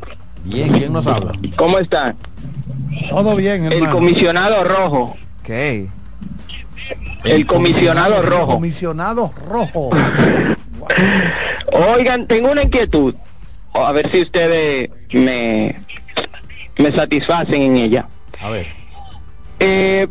Bien, 0.44 0.70
¿quién 0.72 0.94
nos 0.94 1.08
habla? 1.08 1.34
¿Cómo 1.56 1.78
están? 1.80 2.16
Todo 3.10 3.36
bien, 3.36 3.66
El 3.66 3.74
hermano. 3.74 3.94
comisionado 3.94 4.64
rojo. 4.64 5.16
¿Qué? 5.44 5.88
El 7.24 7.46
comisionado 7.46 8.22
rojo. 8.22 8.54
Comisionado 8.54 9.34
rojo. 9.48 9.90
Oigan, 11.96 12.28
tengo 12.28 12.52
una 12.52 12.64
inquietud. 12.64 13.16
A 13.74 13.92
ver 13.92 14.12
si 14.12 14.22
ustedes 14.24 14.90
me, 15.14 15.76
me 16.78 16.92
satisfacen 16.92 17.62
en 17.62 17.78
ella. 17.78 18.08
A 18.42 18.50
ver. 18.50 18.68
Eh, 19.60 20.08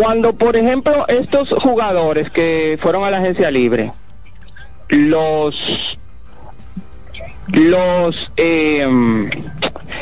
cuando, 0.00 0.32
por 0.34 0.56
ejemplo, 0.56 1.06
estos 1.08 1.50
jugadores 1.50 2.30
que 2.30 2.78
fueron 2.80 3.04
a 3.04 3.10
la 3.10 3.18
agencia 3.18 3.50
libre, 3.50 3.92
los 4.88 5.98
los 7.52 8.30
eh, 8.36 8.86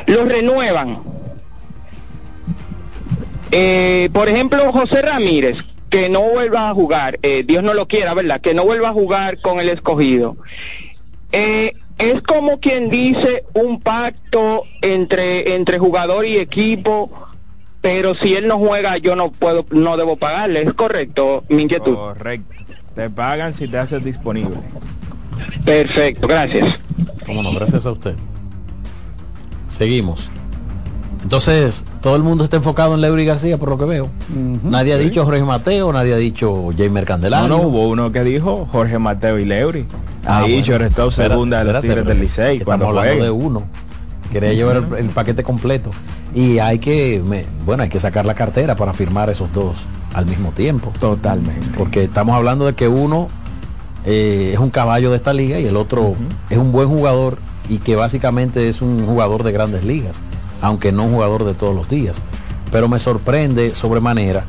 los 0.06 0.28
renuevan. 0.28 1.00
Eh, 3.50 4.10
por 4.12 4.28
ejemplo, 4.28 4.72
José 4.72 5.02
Ramírez, 5.02 5.56
que 5.88 6.08
no 6.08 6.22
vuelva 6.22 6.68
a 6.68 6.74
jugar, 6.74 7.18
eh, 7.22 7.44
Dios 7.46 7.62
no 7.62 7.74
lo 7.74 7.86
quiera, 7.86 8.12
¿verdad? 8.14 8.40
Que 8.40 8.54
no 8.54 8.64
vuelva 8.64 8.88
a 8.88 8.92
jugar 8.92 9.40
con 9.40 9.60
el 9.60 9.68
escogido. 9.68 10.36
Eh, 11.32 11.74
es 11.98 12.22
como 12.22 12.60
quien 12.60 12.90
dice 12.90 13.44
un 13.54 13.80
pacto 13.80 14.64
entre 14.82 15.54
entre 15.54 15.78
jugador 15.78 16.26
y 16.26 16.38
equipo, 16.38 17.10
pero 17.80 18.14
si 18.14 18.34
él 18.34 18.48
no 18.48 18.58
juega 18.58 18.98
yo 18.98 19.16
no 19.16 19.30
puedo 19.30 19.64
no 19.70 19.96
debo 19.96 20.16
pagarle, 20.16 20.62
es 20.62 20.74
correcto 20.74 21.44
mi 21.48 21.62
inquietud. 21.62 21.94
Correcto. 21.94 22.64
Te 22.94 23.10
pagan 23.10 23.52
si 23.52 23.68
te 23.68 23.78
haces 23.78 24.02
disponible. 24.04 24.56
Perfecto, 25.64 26.26
gracias. 26.26 26.78
Cómo 27.26 27.42
no, 27.42 27.52
gracias 27.52 27.84
a 27.86 27.90
usted. 27.90 28.14
Seguimos. 29.70 30.30
Entonces, 31.22 31.84
todo 32.02 32.14
el 32.14 32.22
mundo 32.22 32.44
está 32.44 32.56
enfocado 32.56 32.94
en 32.94 33.00
Leury 33.00 33.24
García 33.24 33.58
por 33.58 33.68
lo 33.68 33.78
que 33.78 33.84
veo. 33.84 34.08
Nadie 34.62 34.92
ha 34.94 34.98
dicho 34.98 35.24
Jorge 35.24 35.42
Mateo, 35.42 35.92
nadie 35.92 36.14
ha 36.14 36.18
dicho 36.18 36.68
Jamer 36.76 37.02
No, 37.02 37.06
Candelario. 37.06 37.48
no, 37.48 37.56
hubo 37.62 37.88
uno 37.88 38.12
que 38.12 38.22
dijo 38.22 38.68
Jorge 38.70 38.98
Mateo 39.00 39.38
y 39.40 39.44
Leury. 39.44 39.86
Ah, 40.24 40.38
Ahí 40.38 40.60
bueno. 40.62 40.84
Espérate, 40.86 41.10
segunda 41.10 41.64
de 41.64 41.72
los 41.72 41.82
Tigres 41.82 42.04
del 42.06 42.20
Licey. 42.20 42.58
Estamos 42.58 42.64
Cuando 42.64 42.86
hablando 42.88 43.08
juegue. 43.10 43.24
de 43.24 43.30
uno. 43.30 43.62
Quería 44.32 44.52
llevar 44.52 44.76
el, 44.76 44.94
el 44.98 45.08
paquete 45.10 45.42
completo. 45.42 45.90
Y 46.34 46.58
hay 46.58 46.78
que, 46.78 47.20
me- 47.26 47.44
bueno, 47.64 47.82
hay 47.82 47.88
que 47.88 47.98
sacar 47.98 48.24
la 48.26 48.34
cartera 48.34 48.76
para 48.76 48.92
firmar 48.92 49.28
esos 49.30 49.52
dos 49.52 49.76
al 50.14 50.26
mismo 50.26 50.50
tiempo. 50.52 50.92
Totalmente. 50.98 51.76
Porque 51.76 52.04
estamos 52.04 52.36
hablando 52.36 52.66
de 52.66 52.74
que 52.74 52.86
uno 52.86 53.28
eh, 54.06 54.52
es 54.54 54.58
un 54.60 54.70
caballo 54.70 55.10
de 55.10 55.16
esta 55.16 55.32
liga 55.32 55.58
y 55.58 55.66
el 55.66 55.76
otro 55.76 56.14
es 56.48 56.58
un 56.58 56.70
buen 56.70 56.88
jugador 56.88 57.38
y 57.68 57.78
que 57.78 57.96
básicamente 57.96 58.68
es 58.68 58.80
un 58.80 59.04
jugador 59.04 59.42
de 59.42 59.50
grandes 59.50 59.84
ligas, 59.84 60.22
aunque 60.62 60.92
no 60.92 61.04
un 61.04 61.12
jugador 61.12 61.44
de 61.44 61.54
todos 61.54 61.74
los 61.74 61.88
días. 61.88 62.22
Pero 62.70 62.88
me 62.88 63.00
sorprende 63.00 63.74
sobremanera 63.74 64.44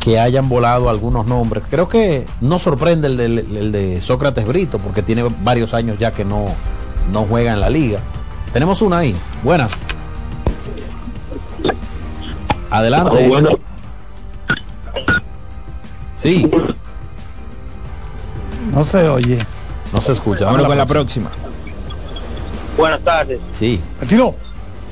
que 0.00 0.18
hayan 0.18 0.48
volado 0.48 0.90
algunos 0.90 1.26
nombres. 1.26 1.62
Creo 1.70 1.88
que 1.88 2.26
no 2.40 2.58
sorprende 2.58 3.06
el, 3.06 3.70
de 3.70 4.00
Sócrates 4.00 4.46
Brito, 4.46 4.78
porque 4.78 5.00
tiene 5.00 5.22
varios 5.44 5.74
años 5.74 5.96
ya 6.00 6.10
que 6.10 6.24
no, 6.24 6.46
no 7.12 7.24
juega 7.24 7.52
en 7.52 7.60
la 7.60 7.70
liga. 7.70 8.00
Tenemos 8.52 8.82
una 8.82 8.98
ahí. 8.98 9.14
Buenas. 9.44 9.84
Adelante. 12.68 13.26
Oh, 13.26 13.28
bueno. 13.28 13.50
Sí. 16.16 16.50
No 18.72 18.82
se 18.84 19.08
oye. 19.08 19.38
No 19.92 20.00
se 20.00 20.12
escucha. 20.12 20.46
Vámonos 20.46 20.66
con 20.66 20.78
la 20.78 20.86
próxima. 20.86 21.30
Buenas 22.76 23.00
tardes. 23.00 23.38
Sí. 23.52 23.80
Tiro. 24.08 24.34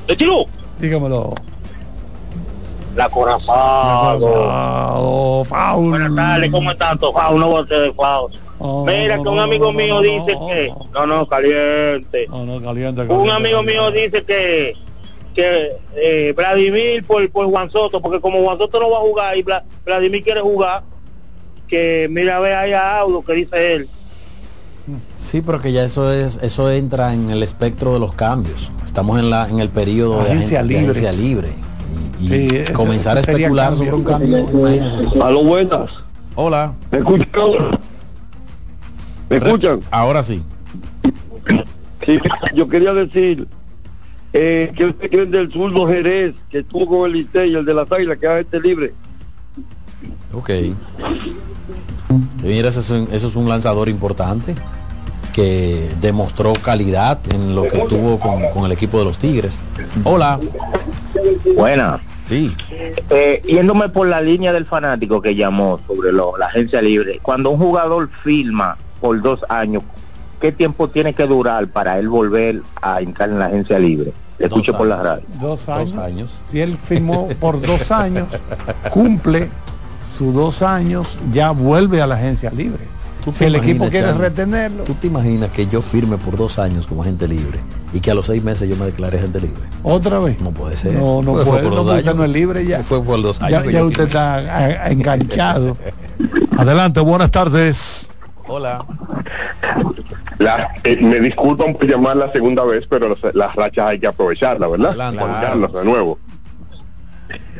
¿Le 0.07 0.15
tiro? 0.15 0.45
Dígamelo. 0.79 1.33
La 2.95 3.09
corazado. 3.09 4.19
Foul. 5.45 5.89
Buenas 5.89 6.15
tardes, 6.15 6.51
¿cómo 6.51 6.71
están? 6.71 6.99
Faul, 6.99 7.39
no 7.39 7.49
bote 7.49 7.73
de 7.79 7.93
faul. 7.93 8.31
Oh, 8.59 8.85
Mira 8.85 9.17
no, 9.17 9.23
que 9.23 9.29
un 9.29 9.39
amigo 9.39 9.65
no, 9.71 9.73
mío 9.73 9.95
no, 9.95 10.01
dice 10.01 10.33
no. 10.33 10.47
que... 10.47 10.73
No, 10.93 11.07
no, 11.07 11.25
caliente. 11.27 12.27
No, 12.29 12.45
no, 12.45 12.61
caliente, 12.61 13.01
Un 13.01 13.07
caliente, 13.07 13.31
amigo 13.31 13.63
mío 13.63 13.89
dice 13.91 14.23
que 14.23 14.75
que 15.33 15.77
eh, 15.95 16.33
Vladimir 16.35 17.05
por, 17.05 17.27
por 17.31 17.45
Juan 17.49 17.71
Soto, 17.71 18.01
porque 18.01 18.19
como 18.19 18.43
Juan 18.43 18.57
Soto 18.57 18.81
no 18.81 18.91
va 18.91 18.97
a 18.97 19.01
jugar 19.01 19.37
y 19.37 19.43
Vla- 19.43 19.63
Vladimir 19.85 20.21
quiere 20.21 20.41
jugar, 20.41 20.83
que 21.71 22.07
mira, 22.11 22.39
ve 22.41 22.53
ahí 22.53 22.73
a 22.73 22.99
Audo 22.99 23.23
que 23.23 23.33
dice 23.33 23.73
él. 23.75 23.89
Sí, 25.17 25.41
pero 25.41 25.61
que 25.61 25.71
ya 25.71 25.83
eso 25.85 26.11
es 26.11 26.37
eso 26.41 26.69
entra 26.69 27.13
en 27.13 27.29
el 27.29 27.41
espectro 27.43 27.93
de 27.93 27.99
los 27.99 28.13
cambios. 28.13 28.69
Estamos 28.85 29.17
en 29.19 29.29
la 29.29 29.47
en 29.49 29.59
el 29.59 29.69
periodo 29.69 30.21
de 30.23 30.31
Agencia 30.31 30.61
libre. 30.61 30.81
agencia 30.89 31.11
libre. 31.13 31.49
Y, 32.19 32.25
y 32.25 32.27
Sí, 32.49 32.55
ese- 32.57 32.73
comenzar 32.73 33.17
ese 33.17 33.31
a 33.31 33.33
especular 33.35 33.75
sobre 33.77 33.93
un 33.93 34.03
cambio. 34.03 34.45
A 35.23 35.31
lo 35.31 35.43
buenas. 35.45 35.89
Hola. 36.35 36.73
¿Me 36.91 36.97
escuchan? 36.99 37.27
¿Me 39.29 39.37
escuchan? 39.37 39.79
Ahora 39.91 40.23
sí. 40.23 40.43
Sí, 42.05 42.19
yo 42.53 42.67
quería 42.67 42.93
decir 42.93 43.47
eh, 44.33 44.71
que 44.75 44.85
usted 44.85 45.09
creen 45.09 45.31
del 45.31 45.51
zurdo 45.51 45.87
Jerez, 45.87 46.33
que 46.49 46.59
estuvo 46.59 46.85
con 46.87 47.05
el 47.11 47.13
Licey, 47.17 47.53
el 47.55 47.63
de 47.63 47.73
las 47.73 47.89
Águilas, 47.91 48.17
que 48.17 48.27
haga 48.27 48.39
este 48.39 48.59
libre. 48.59 48.93
Ok. 50.33 50.49
Y 50.49 50.75
Mira, 52.43 52.69
ese 52.69 52.79
es 52.79 52.89
un, 52.89 53.07
eso 53.11 53.27
es 53.27 53.35
un 53.35 53.47
lanzador 53.47 53.87
importante 53.89 54.55
que 55.33 55.89
demostró 56.01 56.53
calidad 56.53 57.19
en 57.29 57.55
lo 57.55 57.63
que 57.63 57.77
tuvo 57.87 58.19
con, 58.19 58.41
con 58.53 58.65
el 58.65 58.71
equipo 58.73 58.99
de 58.99 59.05
los 59.05 59.17
Tigres. 59.17 59.61
Hola. 60.03 60.39
Buena. 61.55 62.01
Sí. 62.27 62.53
Eh, 63.09 63.41
yéndome 63.45 63.89
por 63.89 64.07
la 64.07 64.21
línea 64.21 64.51
del 64.53 64.65
fanático 64.65 65.21
que 65.21 65.35
llamó 65.35 65.79
sobre 65.87 66.11
lo- 66.11 66.37
la 66.37 66.47
agencia 66.47 66.81
libre, 66.81 67.19
cuando 67.21 67.49
un 67.51 67.59
jugador 67.59 68.09
firma 68.23 68.77
por 68.99 69.21
dos 69.21 69.39
años, 69.49 69.83
¿qué 70.41 70.51
tiempo 70.51 70.89
tiene 70.89 71.13
que 71.13 71.25
durar 71.27 71.67
para 71.67 71.97
él 71.99 72.09
volver 72.09 72.61
a 72.81 73.01
entrar 73.01 73.29
en 73.29 73.39
la 73.39 73.45
agencia 73.45 73.79
libre? 73.79 74.13
Le 74.37 74.47
escucho 74.47 74.75
por 74.75 74.87
la 74.87 74.97
radio. 74.97 75.23
Dos 75.39 75.67
años. 75.69 75.91
Dos 75.93 76.03
años. 76.03 76.33
Si 76.49 76.59
él 76.59 76.77
firmó 76.83 77.27
por 77.39 77.61
dos 77.61 77.91
años, 77.91 78.27
cumple 78.91 79.49
sus 80.21 80.35
dos 80.35 80.61
años, 80.61 81.17
ya 81.33 81.49
vuelve 81.49 81.99
a 81.99 82.05
la 82.05 82.13
agencia 82.13 82.51
libre. 82.51 82.83
¿Tú 83.25 83.33
Si 83.33 83.43
el 83.45 83.55
equipo 83.55 83.87
quiere 83.89 84.11
retenerlo, 84.13 84.83
¿Tú 84.83 84.93
te 84.93 85.07
imaginas 85.07 85.49
que 85.49 85.65
yo 85.65 85.81
firme 85.81 86.17
por 86.17 86.37
dos 86.37 86.59
años 86.59 86.85
como 86.85 87.01
agente 87.01 87.27
libre 87.27 87.59
y 87.91 87.99
que 87.99 88.11
a 88.11 88.13
los 88.13 88.27
seis 88.27 88.43
meses 88.43 88.69
yo 88.69 88.75
me 88.75 88.85
declare 88.85 89.17
agente 89.17 89.41
libre? 89.41 89.61
otra 89.81 90.19
vez. 90.19 90.39
No 90.39 90.51
puede 90.51 90.77
ser. 90.77 90.93
No, 90.93 91.23
no 91.23 91.33
puede, 91.33 91.45
por 91.45 91.63
no, 91.63 91.83
dos 91.83 91.95
años. 91.95 92.15
no 92.15 92.23
es 92.23 92.29
libre 92.29 92.63
ya. 92.67 92.83
Fue 92.83 93.03
por 93.03 93.19
dos 93.19 93.41
años. 93.41 93.65
ya 93.71 93.83
usted 93.83 94.03
está 94.03 94.35
ah, 94.35 94.91
enganchado. 94.91 95.75
Adelante, 96.57 96.99
buenas 96.99 97.31
tardes. 97.31 98.07
Hola. 98.47 98.85
La- 100.37 100.69
eh, 100.83 100.97
me 101.01 101.19
disculpan 101.19 101.73
por 101.73 101.87
llamar 101.87 102.17
la 102.17 102.31
segunda 102.31 102.63
vez, 102.63 102.85
pero 102.87 103.09
las, 103.09 103.33
las 103.33 103.55
rachas 103.55 103.87
hay 103.87 103.99
que 103.99 104.05
aprovecharlas, 104.05 104.69
¿verdad? 104.69 104.89
Adelante. 104.89 105.23
Juan 105.23 105.41
Carlos, 105.41 105.73
de 105.73 105.83
nuevo. 105.83 106.19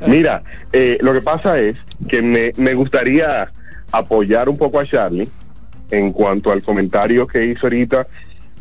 Mira, 0.07 0.44
eh, 0.73 0.98
lo 1.02 1.14
que 1.14 1.22
pasa 1.22 1.60
es 1.60 1.76
que 2.07 2.22
me, 2.22 2.53
me 2.57 2.73
gustaría 2.73 3.52
apoyar 3.91 4.49
un 4.49 4.57
poco 4.57 4.80
a 4.80 4.86
Charlie 4.86 5.30
en 5.91 6.11
cuanto 6.14 6.52
al 6.52 6.64
comentario 6.64 7.28
que 7.28 7.45
hizo 7.45 7.65
ahorita 7.68 8.07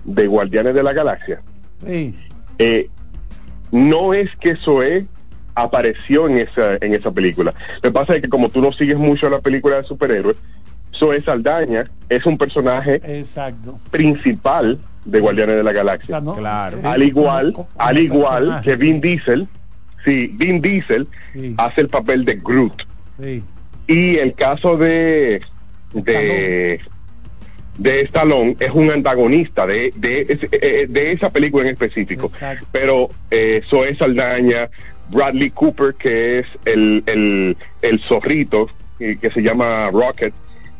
de 0.04 0.26
Guardianes 0.26 0.74
de 0.74 0.82
la 0.82 0.92
Galaxia, 0.92 1.40
Sí. 1.86 2.14
eh, 2.58 2.88
no 3.70 4.12
es 4.14 4.34
que 4.36 4.56
Zoe 4.56 5.06
apareció 5.54 6.28
en 6.28 6.38
esa, 6.38 6.74
en 6.80 6.94
esa 6.94 7.10
película. 7.12 7.54
Lo 7.76 7.80
que 7.82 7.92
pasa 7.92 8.16
es 8.16 8.22
que 8.22 8.28
como 8.28 8.48
tú 8.48 8.60
no 8.60 8.72
sigues 8.72 8.96
mucho 8.96 9.28
la 9.30 9.40
película 9.40 9.76
de 9.76 9.84
superhéroes, 9.84 10.36
Zoe 10.92 11.22
Saldaña 11.22 11.88
es 12.08 12.26
un 12.26 12.36
personaje 12.36 13.00
Exacto. 13.04 13.78
principal 13.90 14.78
de 15.04 15.20
Guardianes 15.20 15.56
de 15.56 15.62
la 15.62 15.72
Galaxia. 15.72 16.20
Claro. 16.20 16.78
Al 16.82 17.02
igual, 17.02 17.54
al 17.78 17.98
igual 17.98 18.60
que 18.64 18.76
Vin 18.76 19.00
Diesel, 19.00 19.46
sí, 20.04 20.30
Vin 20.34 20.60
Diesel 20.60 21.06
hace 21.58 21.80
el 21.82 21.88
papel 21.88 22.24
de 22.24 22.36
Groot. 22.36 22.82
Sí. 23.22 23.42
Y 23.86 24.16
el 24.16 24.34
caso 24.34 24.76
de 24.76 25.40
de 25.92 26.80
de 27.78 28.02
Stallone 28.02 28.56
es 28.60 28.70
un 28.72 28.90
antagonista 28.90 29.66
de, 29.66 29.92
de, 29.96 30.20
es- 30.22 30.48
eh, 30.52 30.86
de 30.88 31.12
esa 31.12 31.30
película 31.30 31.64
en 31.64 31.70
específico. 31.70 32.30
Pero 32.72 33.08
eh, 33.30 33.62
Zoe 33.68 33.96
Saldaña, 33.96 34.68
Bradley 35.10 35.50
Cooper, 35.50 35.94
que 35.94 36.40
es 36.40 36.46
el, 36.66 37.02
el, 37.06 37.56
el 37.80 38.00
zorrito, 38.00 38.68
eh, 38.98 39.16
que 39.20 39.30
se 39.30 39.40
llama 39.42 39.90
Rocket, 39.90 40.34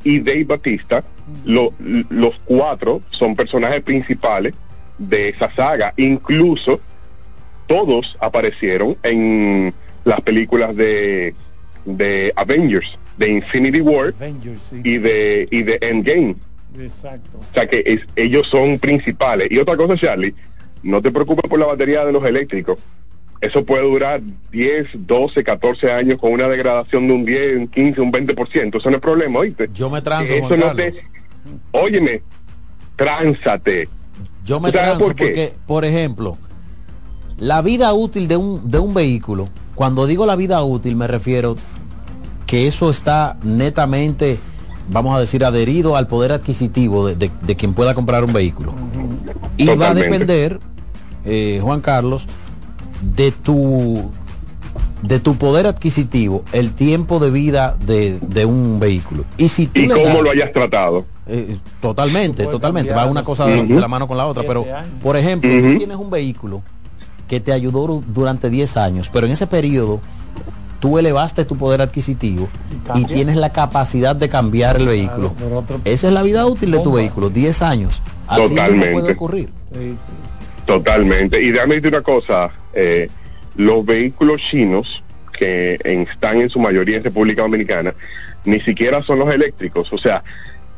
y 0.05 0.19
Dave 0.21 0.45
Batista, 0.45 1.03
lo- 1.45 1.73
los 2.11 2.39
cuatro 2.45 3.01
son 3.11 3.35
personajes 3.35 3.83
principales 3.83 4.53
de 4.99 5.31
esa 5.31 5.55
saga. 5.55 5.95
Incluso 5.97 6.81
todos 7.71 8.17
aparecieron 8.19 8.97
en 9.05 9.73
las 10.05 10.21
películas 10.23 10.75
de, 10.75 11.37
de 11.85 12.33
Avengers, 12.35 12.99
de 13.17 13.29
Infinity 13.31 13.81
War 13.81 14.09
Avengers, 14.19 14.61
sí. 14.69 14.81
y 14.83 14.99
de, 14.99 15.47
y 15.53 15.63
de 15.63 15.79
Endgame. 15.81 16.35
Exacto. 16.81 17.39
O 17.39 17.55
sea 17.55 17.69
que 17.69 17.85
es- 17.87 18.01
ellos 18.17 18.49
son 18.49 18.81
principales. 18.81 19.53
Y 19.53 19.59
otra 19.59 19.77
cosa, 19.77 19.97
Charlie, 19.97 20.35
no 20.83 21.01
te 21.01 21.13
preocupes 21.13 21.49
por 21.49 21.61
la 21.61 21.67
batería 21.67 22.05
de 22.05 22.11
los 22.11 22.25
eléctricos. 22.25 22.77
Eso 23.41 23.65
puede 23.65 23.85
durar 23.85 24.21
10, 24.51 24.89
12, 25.07 25.45
14 25.45 25.93
años 25.93 26.19
con 26.19 26.33
una 26.33 26.49
degradación 26.49 27.07
de 27.07 27.13
un 27.15 27.25
10, 27.25 27.57
un 27.57 27.69
15, 27.69 28.01
un 28.01 28.13
20%. 28.13 28.79
Eso 28.79 28.91
no 28.91 28.97
es 28.97 29.03
problema, 29.03 29.39
¿oíste? 29.39 29.71
Yo 29.73 29.89
me 29.89 30.03
transo, 30.03 30.35
Eso 30.35 30.49
Juan 30.49 30.59
no 30.61 30.67
Carlos. 30.67 30.95
te... 30.97 31.05
Óyeme, 31.71 32.23
tránsate. 32.97 33.89
Yo 34.45 34.59
me 34.59 34.71
¿Tú 34.73 34.77
sabes 34.79 34.91
transo 34.99 35.07
porque, 35.07 35.53
por 35.67 35.85
ejemplo, 35.85 36.37
la 37.41 37.61
vida 37.63 37.93
útil 37.93 38.29
de 38.29 38.37
un, 38.37 38.71
de 38.71 38.79
un 38.79 38.95
vehículo, 38.95 39.49
cuando 39.75 40.07
digo 40.07 40.27
la 40.27 40.37
vida 40.37 40.63
útil 40.63 40.95
me 40.95 41.07
refiero 41.07 41.57
que 42.47 42.67
eso 42.67 42.91
está 42.91 43.37
netamente, 43.43 44.39
vamos 44.91 45.17
a 45.17 45.21
decir, 45.21 45.45
adherido 45.45 45.97
al 45.97 46.07
poder 46.07 46.33
adquisitivo 46.33 47.07
de, 47.07 47.17
de- 47.17 47.31
de 47.43 47.57
quien 47.57 47.75
pueda 47.75 47.95
comprar 47.95 48.25
un 48.25 48.33
vehículo. 48.33 48.73
Y 49.57 49.67
va 49.67 49.91
a 49.91 49.95
depender, 49.95 50.61
eh, 51.25 51.61
Juan 51.63 51.81
Carlos, 51.81 52.27
de 53.03 53.33
tu 53.33 54.11
de 55.03 55.19
tu 55.19 55.37
poder 55.37 55.67
adquisitivo, 55.67 56.45
el 56.53 56.73
tiempo 56.73 57.21
de 57.21 57.31
vida 57.31 57.75
de, 57.87 58.19
de 58.21 58.45
un 58.45 58.79
vehículo. 58.79 59.25
Y 59.39 59.49
si 59.49 59.67
tú 59.67 59.81
Y 59.81 59.87
le 59.87 59.95
cómo 59.95 60.05
das- 60.07 60.23
lo 60.25 60.31
hayas 60.31 60.53
tratado. 60.53 61.07
eh, 61.27 61.57
totalmente, 61.81 62.47
totalmente. 62.49 62.93
Va 62.93 63.07
una 63.07 63.25
cosa 63.25 63.47
de 63.47 63.65
la 63.67 63.89
mano 63.89 64.07
con 64.07 64.19
la 64.19 64.27
otra. 64.27 64.43
Pero, 64.47 64.67
por 65.03 65.17
ejemplo, 65.17 65.49
tú 65.51 65.79
tienes 65.79 65.97
un 65.97 66.11
vehículo 66.11 66.61
que 67.31 67.39
te 67.41 67.53
ayudó 67.53 67.87
du- 67.87 68.05
durante 68.09 68.51
10 68.51 68.77
años, 68.77 69.09
pero 69.13 69.25
en 69.27 69.33
ese 69.33 69.47
periodo 69.47 70.01
tú 70.81 70.99
elevaste 70.99 71.45
tu 71.45 71.57
poder 71.57 71.81
adquisitivo 71.81 72.49
y 72.97 73.05
tienes 73.05 73.37
la 73.37 73.53
capacidad 73.53 74.17
de 74.17 74.29
cambiar 74.29 74.77
el 74.79 74.87
vehículo. 74.89 75.33
otro- 75.55 75.81
Esa 75.85 76.09
es 76.09 76.13
la 76.13 76.25
vida 76.25 76.45
útil 76.47 76.73
de 76.73 76.79
tu 76.79 76.85
Bomba. 76.85 76.99
vehículo, 76.99 77.31
10 77.31 77.63
años. 77.63 78.03
Así 78.27 78.49
Totalmente. 78.49 78.93
puede 78.93 79.13
ocurrir. 79.13 79.49
Totalmente. 80.67 81.41
Y 81.43 81.51
déjame 81.53 81.77
decir 81.77 81.89
una 81.95 82.03
cosa, 82.03 82.51
eh, 82.73 83.09
los 83.55 83.85
vehículos 83.85 84.41
chinos 84.43 85.03
que 85.39 85.79
en- 85.85 86.03
están 86.03 86.41
en 86.41 86.51
su 86.51 86.59
mayoría 86.59 86.97
en 86.99 87.05
República 87.05 87.43
Dominicana, 87.43 87.95
ni 88.45 88.61
siquiera 88.61 89.03
son 89.03 89.21
los 89.21 89.33
eléctricos. 89.33 89.93
O 89.93 89.99
sea, 89.99 90.23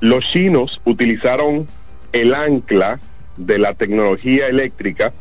los 0.01 0.25
chinos 0.25 0.81
utilizaron 0.85 1.67
el 2.13 2.35
ancla 2.35 3.01
de 3.39 3.59
la 3.59 3.73
tecnología 3.75 4.49
eléctrica 4.49 5.13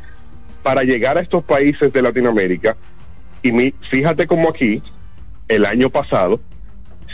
para 0.63 0.83
llegar 0.83 1.17
a 1.17 1.21
estos 1.21 1.43
países 1.43 1.91
de 1.91 2.01
Latinoamérica. 2.01 2.77
Y 3.41 3.51
mi- 3.51 3.73
fíjate 3.89 4.27
como 4.27 4.49
aquí, 4.49 4.81
el 5.47 5.65
año 5.65 5.89
pasado, 5.89 6.39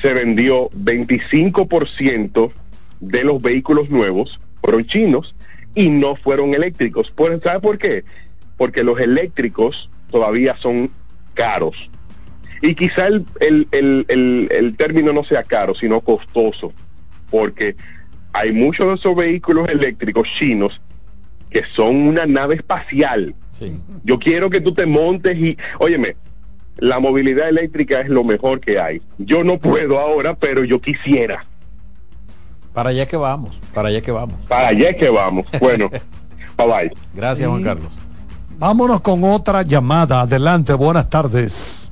se 0.02 0.14
vendió 0.14 0.70
25% 0.72 2.52
de 3.00 3.24
los 3.24 3.42
vehículos 3.42 3.90
nuevos 3.90 4.40
fueron 4.62 4.86
chinos 4.86 5.36
y 5.76 5.90
no 5.90 6.16
fueron 6.16 6.54
eléctricos. 6.54 7.14
¿Sabe 7.44 7.60
por 7.60 7.78
qué? 7.78 8.04
Porque 8.58 8.84
los 8.84 9.00
eléctricos 9.00 9.90
todavía 10.12 10.56
son 10.58 10.90
caros. 11.34 11.90
Y 12.62 12.74
quizá 12.76 13.08
el, 13.08 13.26
el, 13.40 13.68
el, 13.72 14.48
el 14.52 14.76
término 14.76 15.14
no 15.14 15.24
sea 15.24 15.44
caro, 15.44 15.76
sino 15.76 16.02
costoso. 16.02 16.74
Porque 17.30 17.76
hay 18.34 18.52
muchos 18.52 18.88
de 18.88 18.96
esos 18.96 19.16
vehículos 19.16 19.70
eléctricos 19.70 20.28
chinos 20.28 20.82
que 21.50 21.64
son 21.74 21.96
una 22.08 22.26
nave 22.26 22.56
espacial. 22.56 23.36
Yo 24.04 24.20
quiero 24.20 24.50
que 24.50 24.62
tú 24.62 24.74
te 24.74 24.86
montes 24.86 25.36
y, 25.38 25.58
óyeme, 25.80 26.16
la 26.78 27.00
movilidad 27.00 27.50
eléctrica 27.50 28.02
es 28.02 28.10
lo 28.10 28.24
mejor 28.24 28.60
que 28.60 28.80
hay. 28.80 29.02
Yo 29.18 29.44
no 29.44 29.58
puedo 29.58 30.00
ahora, 30.00 30.36
pero 30.36 30.64
yo 30.64 30.80
quisiera. 30.80 31.46
Para 32.74 32.92
allá 32.92 33.08
que 33.08 33.18
vamos, 33.18 33.60
para 33.74 33.90
allá 33.90 34.02
que 34.02 34.12
vamos. 34.12 34.36
Para 34.48 34.68
allá 34.68 34.94
que 34.94 35.10
vamos. 35.10 35.46
Bueno, 35.60 35.90
bye 36.58 36.68
bye. 36.68 36.92
Gracias, 37.16 37.50
Juan 37.50 37.64
Carlos. 37.64 37.98
Vámonos 38.60 39.02
con 39.02 39.24
otra 39.24 39.64
llamada. 39.64 40.22
Adelante, 40.22 40.74
buenas 40.74 41.10
tardes. 41.10 41.92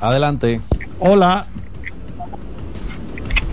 Adelante. 0.00 0.60
Hola. 0.98 1.46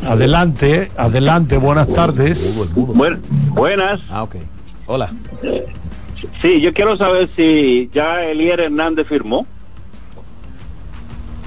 Adelante, 0.06 0.92
adelante, 0.98 1.58
buenas 1.58 1.88
tardes. 1.88 2.58
buenas. 2.76 4.00
Ah, 4.10 4.24
ok. 4.24 4.36
Hola. 4.94 5.10
Sí, 6.42 6.60
yo 6.60 6.74
quiero 6.74 6.98
saber 6.98 7.30
si 7.34 7.90
ya 7.94 8.26
Elier 8.26 8.60
Hernández 8.60 9.08
firmó. 9.08 9.46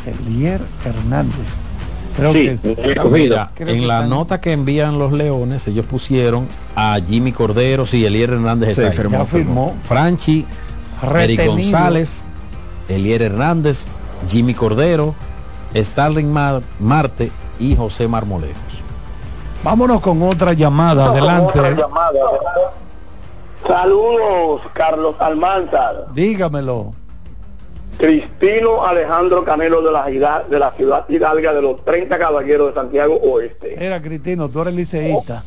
Elier 0.07 0.63
Hernández. 0.83 1.59
Creo 2.17 2.33
Sí. 2.33 2.59
que 2.63 2.75
Mira, 3.11 3.51
creo 3.55 3.67
que 3.67 3.73
en 3.75 3.87
la 3.87 3.97
están- 3.97 4.09
nota 4.11 4.41
que 4.41 4.53
envían 4.53 4.99
los 4.99 5.13
Leones, 5.13 5.69
ellos 5.69 5.85
pusieron 5.85 6.49
a 6.75 6.99
Jimmy 7.07 7.33
Cordero, 7.33 7.85
sí, 7.85 8.07
Elier 8.07 8.31
Hernández 8.31 8.77
Sí, 8.77 8.81
está 8.81 8.91
ahí. 8.93 8.97
firmó, 8.97 9.19
Ya 9.19 9.25
firmó. 9.27 9.77
Franchi, 9.85 10.47
Eric. 11.15 11.45
González, 11.47 12.25
Elier 12.89 13.21
Hernández, 13.21 13.89
Jimmy 14.27 14.55
Cordero, 14.55 15.15
Starling 15.77 16.33
Mar- 16.33 16.63
Marte 16.81 17.31
y 17.59 17.77
José 17.77 18.09
Marmolejos. 18.09 18.57
Vámonos 19.63 20.01
con 20.01 20.23
otra 20.23 20.55
llamada. 20.55 21.11
Adelante. 21.11 21.59
Saludos, 23.67 24.63
Carlos 24.75 25.15
Almanzar. 25.19 26.07
Dígamelo. 26.15 26.93
Cristino 27.99 28.85
Alejandro 28.85 29.45
Canelo 29.45 29.81
de 29.81 29.93
la, 29.93 30.11
Hidal- 30.11 30.49
de 30.49 30.59
la 30.59 30.73
ciudad 30.73 31.05
Hidalga 31.09 31.55
de 31.55 31.63
los 31.63 31.85
30 31.85 32.19
caballeros 32.19 32.69
de 32.69 32.75
Santiago 32.81 33.15
Oeste. 33.23 33.77
Era 33.85 34.03
Cristino, 34.03 34.49
tú 34.49 34.63
eres 34.63 34.75
liceísta. 34.75 35.45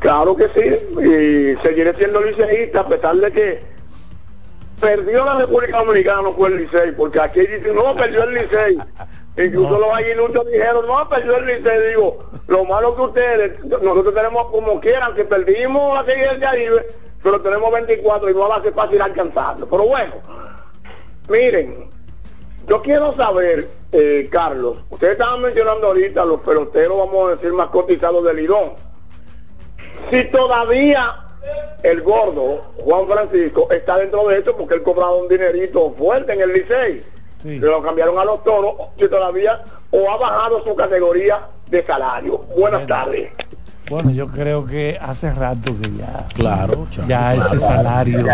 Claro 0.00 0.36
que 0.36 0.48
sí, 0.48 0.96
y 1.00 1.62
seguiré 1.66 1.94
siendo 1.94 2.20
liceísta 2.22 2.80
a 2.80 2.88
pesar 2.88 3.16
de 3.16 3.32
que 3.32 3.62
perdió 4.80 5.24
la 5.24 5.36
República 5.40 5.78
Dominicana, 5.82 6.22
no 6.22 6.32
fue 6.32 6.48
el 6.48 6.56
Licey, 6.58 6.92
porque 6.92 7.20
aquí 7.20 7.40
dicen, 7.40 7.74
no, 7.74 7.94
perdió 7.94 8.24
el 8.24 8.34
Licey. 8.34 8.78
Incluso 9.36 9.78
los 9.78 9.92
aguiluchos 9.92 10.46
dijeron, 10.46 10.86
no, 10.86 11.08
perdió 11.08 11.36
el 11.36 11.46
Licey. 11.46 11.88
Digo, 11.90 12.24
lo 12.48 12.64
malo 12.64 12.96
que 12.96 13.02
ustedes, 13.02 13.64
nosotros 13.64 14.14
tenemos 14.14 14.46
como 14.46 14.80
quieran, 14.80 15.14
que 15.14 15.24
perdimos 15.24 15.94
la 15.94 16.02
de 16.02 16.38
Caribe, 16.40 16.86
pero 17.22 17.40
tenemos 17.40 17.72
24 17.72 18.30
y 18.30 18.34
no 18.34 18.48
va 18.48 18.56
a 18.56 18.62
ser 18.62 18.74
fácil 18.74 19.00
alcanzarlo. 19.00 19.66
Pero 19.68 19.86
bueno, 19.86 20.14
miren, 21.28 21.90
yo 22.66 22.82
quiero 22.82 23.16
saber, 23.16 23.68
eh, 23.92 24.28
Carlos, 24.30 24.78
ustedes 24.90 25.12
estaban 25.12 25.42
mencionando 25.42 25.88
ahorita 25.88 26.24
los 26.24 26.40
peloteros, 26.40 26.98
vamos 26.98 27.28
a 27.28 27.36
decir, 27.36 27.52
más 27.52 27.68
cotizados 27.68 28.24
del 28.24 28.36
Lidón. 28.36 28.72
Si 30.10 30.24
todavía 30.24 31.16
el 31.82 32.02
gordo, 32.02 32.62
Juan 32.78 33.06
Francisco, 33.06 33.68
está 33.70 33.96
dentro 33.96 34.26
de 34.28 34.38
esto 34.38 34.56
porque 34.56 34.74
él 34.74 34.82
cobraba 34.82 35.14
un 35.14 35.28
dinerito 35.28 35.94
fuerte 35.96 36.32
en 36.32 36.40
el 36.40 36.52
Licey. 36.52 37.02
Se 37.42 37.58
lo 37.58 37.82
cambiaron 37.82 38.18
a 38.18 38.24
los 38.24 38.42
toros 38.44 38.74
y 38.98 39.08
todavía 39.08 39.60
o 39.90 40.10
ha 40.10 40.16
bajado 40.18 40.62
su 40.64 40.74
categoría 40.74 41.40
de 41.70 41.84
salario. 41.86 42.44
Buenas 42.58 42.86
tardes. 42.86 43.30
Bueno, 43.88 44.10
yo 44.10 44.28
creo 44.28 44.66
que 44.66 44.98
hace 45.00 45.32
rato 45.32 45.72
que 45.80 45.90
ya. 45.98 46.26
Claro, 46.34 46.86
Ya 47.08 47.34
ese 47.34 47.58
salario. 47.58 48.24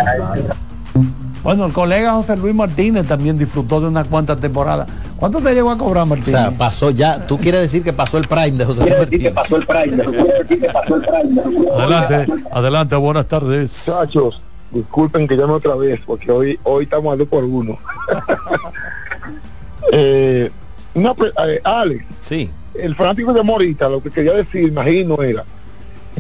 Bueno, 1.43 1.67
el 1.67 1.73
colega 1.73 2.13
José 2.15 2.37
Luis 2.37 2.55
Martínez 2.55 3.07
también 3.07 3.39
disfrutó 3.39 3.81
de 3.81 3.87
unas 3.89 4.09
cuantas 4.09 4.41
temporadas 4.41 4.89
¿Cuánto 5.17 5.39
te 5.41 5.55
llegó 5.55 5.71
a 5.71 5.79
cobrar, 5.79 6.03
O 6.03 6.07
Martín? 6.07 6.27
sea, 6.35 6.51
pasó 6.51 6.91
ya, 6.91 7.25
tú 7.27 7.39
quieres 7.39 7.61
decir 7.63 7.83
que 7.85 7.93
pasó 7.93 8.19
el 8.19 8.27
prime 8.27 8.51
de 8.59 8.65
José 8.65 8.81
Luis 8.83 8.93
que 8.95 8.99
Martínez. 8.99 9.33
pasó 9.33 9.57
el 9.57 9.67
prime. 9.67 9.97
Quiere 10.05 10.33
decir 10.43 10.61
que 10.61 10.69
pasó 10.71 10.97
el 10.97 11.03
prime. 11.03 11.43
adelante, 11.73 12.33
adelante, 12.51 12.97
buenas 12.97 13.27
tardes. 13.27 13.85
Muchachos, 13.87 14.43
disculpen 14.71 15.27
que 15.29 15.37
llame 15.37 15.53
otra 15.55 15.75
vez, 15.77 16.01
porque 16.05 16.31
hoy 16.31 16.59
hoy 16.65 16.85
estamos 16.85 17.13
a 17.13 17.17
dos 17.17 17.29
por 17.29 17.45
uno. 17.45 17.79
eh, 19.93 20.51
una 20.95 21.15
pre- 21.15 21.33
eh, 21.47 21.61
Alex, 21.65 22.05
Sí. 22.21 22.51
el 22.75 22.95
fanático 22.95 23.33
de 23.33 23.43
Morita, 23.43 23.89
lo 23.89 24.03
que 24.03 24.11
quería 24.11 24.33
decir, 24.35 24.65
imagino, 24.69 25.23
era, 25.23 25.45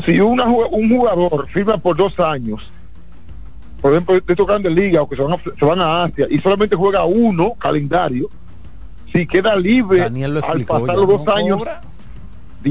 si 0.04 0.20
una, 0.20 0.44
un 0.44 0.88
jugador 0.90 1.48
firma 1.48 1.78
por 1.78 1.96
dos 1.96 2.18
años, 2.20 2.70
por 3.80 3.92
ejemplo, 3.92 4.14
de 4.14 4.22
estos 4.26 4.46
grandes 4.46 4.72
ligas, 4.72 5.02
o 5.02 5.08
que 5.08 5.16
se 5.16 5.22
van, 5.22 5.32
a, 5.34 5.38
se 5.58 5.64
van 5.64 5.80
a 5.80 6.04
Asia, 6.04 6.26
y 6.30 6.38
solamente 6.40 6.76
juega 6.76 7.04
uno 7.04 7.54
calendario, 7.58 8.28
si 9.12 9.26
queda 9.26 9.56
libre 9.56 10.00
Daniel 10.00 10.34
lo 10.34 10.44
al 10.46 10.64
pasar 10.64 10.86
ya, 10.88 10.94
los 10.94 11.08
dos 11.08 11.24
¿no? 11.24 11.32
años, 11.32 11.62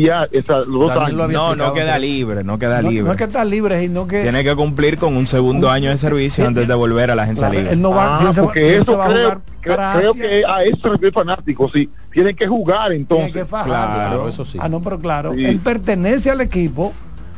esa, 0.03 0.59
los 0.59 0.67
dos 0.67 0.91
años. 0.91 1.29
No, 1.31 1.55
no 1.55 1.73
queda 1.73 1.97
libre, 1.97 2.43
no 2.43 2.59
queda 2.59 2.81
No, 2.81 2.89
libre. 2.89 3.05
no 3.05 3.11
es 3.11 3.17
que 3.17 3.23
está 3.23 3.43
libre, 3.45 3.79
sino 3.81 4.07
que 4.07 4.21
Tiene 4.23 4.43
que 4.43 4.55
cumplir 4.55 4.97
con 4.97 5.15
un 5.15 5.25
segundo 5.27 5.69
año 5.69 5.89
de 5.89 5.97
servicio 5.97 6.45
antes 6.45 6.67
de 6.67 6.73
volver 6.73 7.11
a 7.11 7.15
la 7.15 7.23
agencia 7.23 7.47
Claro, 7.47 7.59
libre. 7.59 7.73
él 7.73 7.81
no 7.81 7.91
va, 7.91 8.15
Ah, 8.15 8.19
si 8.19 8.25
él 8.27 8.33
se 8.33 8.41
porque 8.41 8.59
si 8.61 8.67
eso 8.81 8.97
va 8.97 9.05
a 9.05 9.09
creo, 9.09 9.29
jugar 9.63 9.99
creo 9.99 10.13
que 10.13 10.43
a 10.45 10.63
eso 10.63 10.89
refiere 10.89 11.11
fanático, 11.13 11.69
sí. 11.73 11.89
Tienen 12.11 12.35
que 12.35 12.47
jugar 12.47 12.87
tiene 12.89 12.95
entonces. 13.01 13.33
que 13.33 13.45
fajar. 13.45 13.67
Claro, 13.67 14.27
eso 14.29 14.45
sí. 14.45 14.57
Ah, 14.61 14.69
no, 14.69 14.81
pero 14.81 14.99
claro, 14.99 15.33
Sí. 15.33 15.45
él 15.45 15.59
pertenece 15.59 16.29
al 16.29 16.41
equipo. 16.41 16.93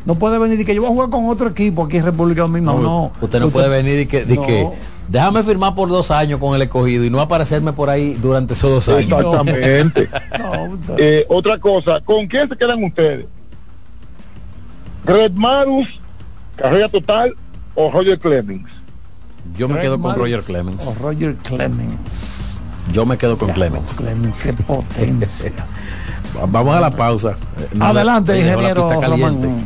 No 0.07 0.15
puede 0.15 0.39
venir 0.39 0.57
y 0.61 0.63
que 0.63 0.73
yo 0.73 0.79
voy 0.81 0.89
a 0.89 0.93
jugar 0.93 1.09
con 1.09 1.27
otro 1.27 1.49
equipo 1.49 1.83
aquí 1.83 1.97
en 1.97 2.05
República 2.05 2.43
Dominicana. 2.43 2.77
No, 2.77 2.81
no. 2.81 3.11
Usted 3.19 3.41
no 3.41 3.49
puede 3.49 3.67
venir 3.67 3.99
y 3.99 4.05
que, 4.05 4.23
de 4.23 4.35
No. 4.35 4.45
que 4.47 4.69
déjame 5.09 5.43
firmar 5.43 5.75
por 5.75 5.89
dos 5.89 6.11
años 6.11 6.39
con 6.39 6.55
el 6.55 6.61
escogido 6.61 7.03
y 7.03 7.09
no 7.09 7.19
aparecerme 7.19 7.73
por 7.73 7.89
ahí 7.89 8.13
durante 8.13 8.53
esos 8.53 8.71
dos 8.87 8.87
años. 8.97 9.19
Exactamente. 9.19 10.09
No, 10.39 10.77
Eh, 10.97 11.25
otra 11.27 11.59
cosa, 11.59 11.99
¿con 11.99 12.25
quién 12.27 12.47
se 12.47 12.55
quedan 12.55 12.81
ustedes? 12.85 13.25
Red 15.03 15.33
Marus, 15.33 15.99
Carrera 16.55 16.87
Total 16.87 17.33
o 17.75 17.91
Roger 17.91 18.17
Clemens. 18.17 18.65
Yo 19.57 19.67
me 19.67 19.77
quedo 19.81 19.99
con 19.99 20.15
Roger 20.15 20.41
Clemens. 20.41 20.87
O 20.87 20.93
Roger 20.95 21.35
Clemens. 21.35 22.59
Yo 22.93 23.05
me 23.05 23.17
quedo 23.17 23.37
con 23.37 23.51
Clemens. 23.51 23.95
Clemens, 23.95 24.35
qué 24.41 24.53
potencia. 24.67 25.51
Vamos 26.49 26.75
a 26.75 26.79
la 26.79 26.91
pausa. 26.91 27.35
Eh, 27.59 27.77
Adelante, 27.79 28.31
la 28.33 28.37
ingeniero 28.39 28.87
pista 28.87 29.01
caliente. 29.01 29.47
Román. 29.47 29.65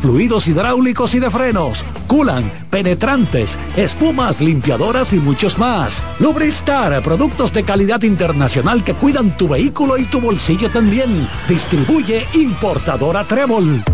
fluidos 0.00 0.48
hidráulicos 0.48 1.14
y 1.14 1.20
de 1.20 1.30
frenos, 1.30 1.84
culan, 2.08 2.50
penetrantes, 2.70 3.58
espumas, 3.76 4.40
limpiadoras 4.40 5.12
y 5.12 5.16
muchos 5.16 5.56
más. 5.56 6.02
Lubristar, 6.18 7.00
productos 7.02 7.52
de 7.52 7.62
calidad 7.62 8.02
internacional 8.02 8.82
que 8.82 8.94
cuidan 8.94 9.36
tu 9.36 9.48
vehículo 9.48 9.98
y 9.98 10.04
tu 10.04 10.20
bolsillo 10.20 10.68
también. 10.70 11.28
Distribuye 11.48 12.26
importadora 12.34 13.24
Trébol. 13.24 13.84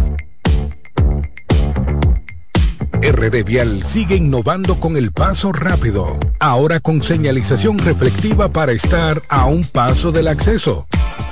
RD 3.02 3.44
Vial 3.44 3.84
sigue 3.84 4.16
innovando 4.16 4.80
con 4.80 4.96
el 4.96 5.12
paso 5.12 5.52
rápido, 5.52 6.18
ahora 6.40 6.80
con 6.80 7.02
señalización 7.02 7.78
reflectiva 7.78 8.48
para 8.48 8.72
estar 8.72 9.22
a 9.28 9.44
un 9.46 9.64
paso 9.64 10.12
del 10.12 10.28
acceso. 10.28 10.86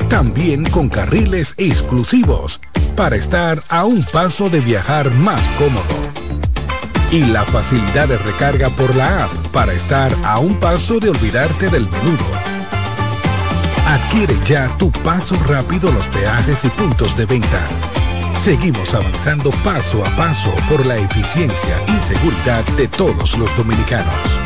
También 0.09 0.65
con 0.65 0.89
carriles 0.89 1.55
exclusivos 1.57 2.61
para 2.97 3.17
estar 3.17 3.63
a 3.69 3.85
un 3.85 4.03
paso 4.05 4.49
de 4.49 4.61
viajar 4.61 5.11
más 5.13 5.47
cómodo. 5.59 5.85
Y 7.13 7.25
la 7.27 7.45
facilidad 7.45 8.09
de 8.09 8.17
recarga 8.19 8.71
por 8.71 8.95
la 8.97 9.25
app 9.25 9.33
para 9.53 9.75
estar 9.75 10.13
a 10.25 10.39
un 10.39 10.59
paso 10.59 10.99
de 10.99 11.11
olvidarte 11.11 11.69
del 11.69 11.89
menudo. 11.89 12.25
Adquiere 13.87 14.35
ya 14.47 14.69
tu 14.79 14.91
paso 14.91 15.37
rápido 15.47 15.93
los 15.93 16.07
peajes 16.09 16.65
y 16.65 16.69
puntos 16.71 17.17
de 17.17 17.27
venta. 17.27 17.61
Seguimos 18.39 18.95
avanzando 18.95 19.51
paso 19.63 20.05
a 20.05 20.17
paso 20.17 20.53
por 20.69 20.85
la 20.85 20.97
eficiencia 20.97 21.77
y 21.87 22.01
seguridad 22.03 22.65
de 22.77 22.89
todos 22.89 23.39
los 23.39 23.55
dominicanos. 23.57 24.46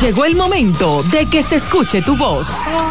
Llegó 0.00 0.24
el 0.24 0.34
momento 0.34 1.02
de 1.12 1.26
que 1.26 1.42
se 1.42 1.56
escuche 1.56 2.00
tu 2.00 2.16
voz. 2.16 2.46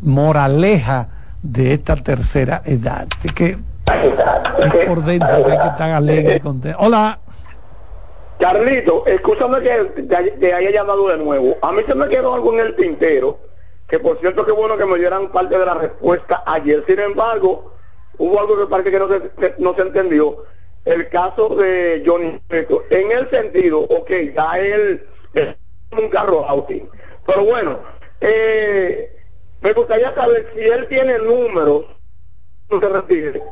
moraleja 0.00 1.08
de 1.42 1.74
esta 1.74 1.96
tercera 1.96 2.62
edad, 2.64 3.08
de 3.22 3.28
que 3.30 3.58
es 3.86 4.86
por 4.86 5.04
dentro 5.04 5.44
que 5.44 5.52
hay 5.52 5.58
que 5.58 5.68
estar 5.68 5.90
alegre 5.90 6.36
y 6.36 6.40
contento. 6.40 6.78
Hola. 6.80 7.18
Carlito, 8.38 9.06
escúchame 9.06 9.60
que 9.60 10.02
te, 10.40 10.52
haya 10.52 10.70
llamado 10.70 11.08
de 11.08 11.18
nuevo. 11.18 11.56
A 11.62 11.72
mí 11.72 11.82
se 11.86 11.94
me 11.94 12.08
quedó 12.08 12.34
algo 12.34 12.52
en 12.54 12.66
el 12.66 12.76
tintero, 12.76 13.38
que 13.92 14.00
por 14.00 14.18
cierto 14.20 14.46
que 14.46 14.52
bueno 14.52 14.78
que 14.78 14.86
me 14.86 14.96
dieran 14.96 15.28
parte 15.28 15.58
de 15.58 15.66
la 15.66 15.74
respuesta 15.74 16.42
ayer. 16.46 16.82
Sin 16.86 16.98
embargo, 16.98 17.74
hubo 18.16 18.40
algo 18.40 18.56
que 18.56 18.66
parece 18.66 18.90
que 18.90 18.98
no 18.98 19.06
se, 19.06 19.54
no 19.58 19.74
se 19.74 19.82
entendió. 19.82 20.44
El 20.86 21.10
caso 21.10 21.50
de 21.56 22.02
Johnny 22.06 22.40
en 22.88 23.12
el 23.12 23.28
sentido, 23.28 23.80
ok, 23.80 24.10
ya 24.34 24.58
él 24.58 25.06
es 25.34 25.56
un 25.90 26.08
carro 26.08 26.42
outing. 26.48 26.88
Pero 27.26 27.44
bueno, 27.44 27.80
eh, 28.22 29.14
me 29.60 29.74
gustaría 29.74 30.14
saber 30.14 30.50
si 30.54 30.60
él 30.62 30.88
tiene 30.88 31.18
números, 31.18 31.84
se 32.70 32.88
refiere, 32.88 33.42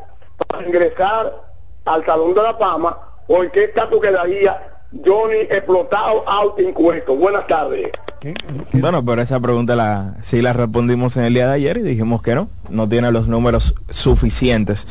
para 0.49 0.67
ingresar 0.67 1.53
al 1.85 2.07
Salón 2.07 2.33
de 2.33 2.43
la 2.45 2.55
Fama 2.55 2.99
o 3.29 3.45
en 3.45 3.51
qué 3.51 3.65
estatus 3.65 4.01
quedaría 4.01 4.87
Johnny 5.05 5.41
explotado 5.41 6.27
out 6.27 6.59
incuesto. 6.59 7.15
Buenas 7.15 7.47
tardes. 7.47 7.91
Bueno, 8.73 9.05
pero 9.05 9.23
esa 9.23 9.41
pregunta 9.41 9.77
la 9.77 10.17
sí 10.23 10.43
la 10.43 10.53
respondimos 10.53 11.17
en 11.17 11.25
el 11.25 11.35
día 11.35 11.47
de 11.47 11.55
ayer 11.55 11.79
y 11.79 11.83
dijimos 11.83 12.23
que 12.23 12.35
no, 12.35 12.49
no 12.69 12.89
tiene 12.89 13.11
los 13.13 13.29
números 13.29 13.75
suficientes 13.89 14.87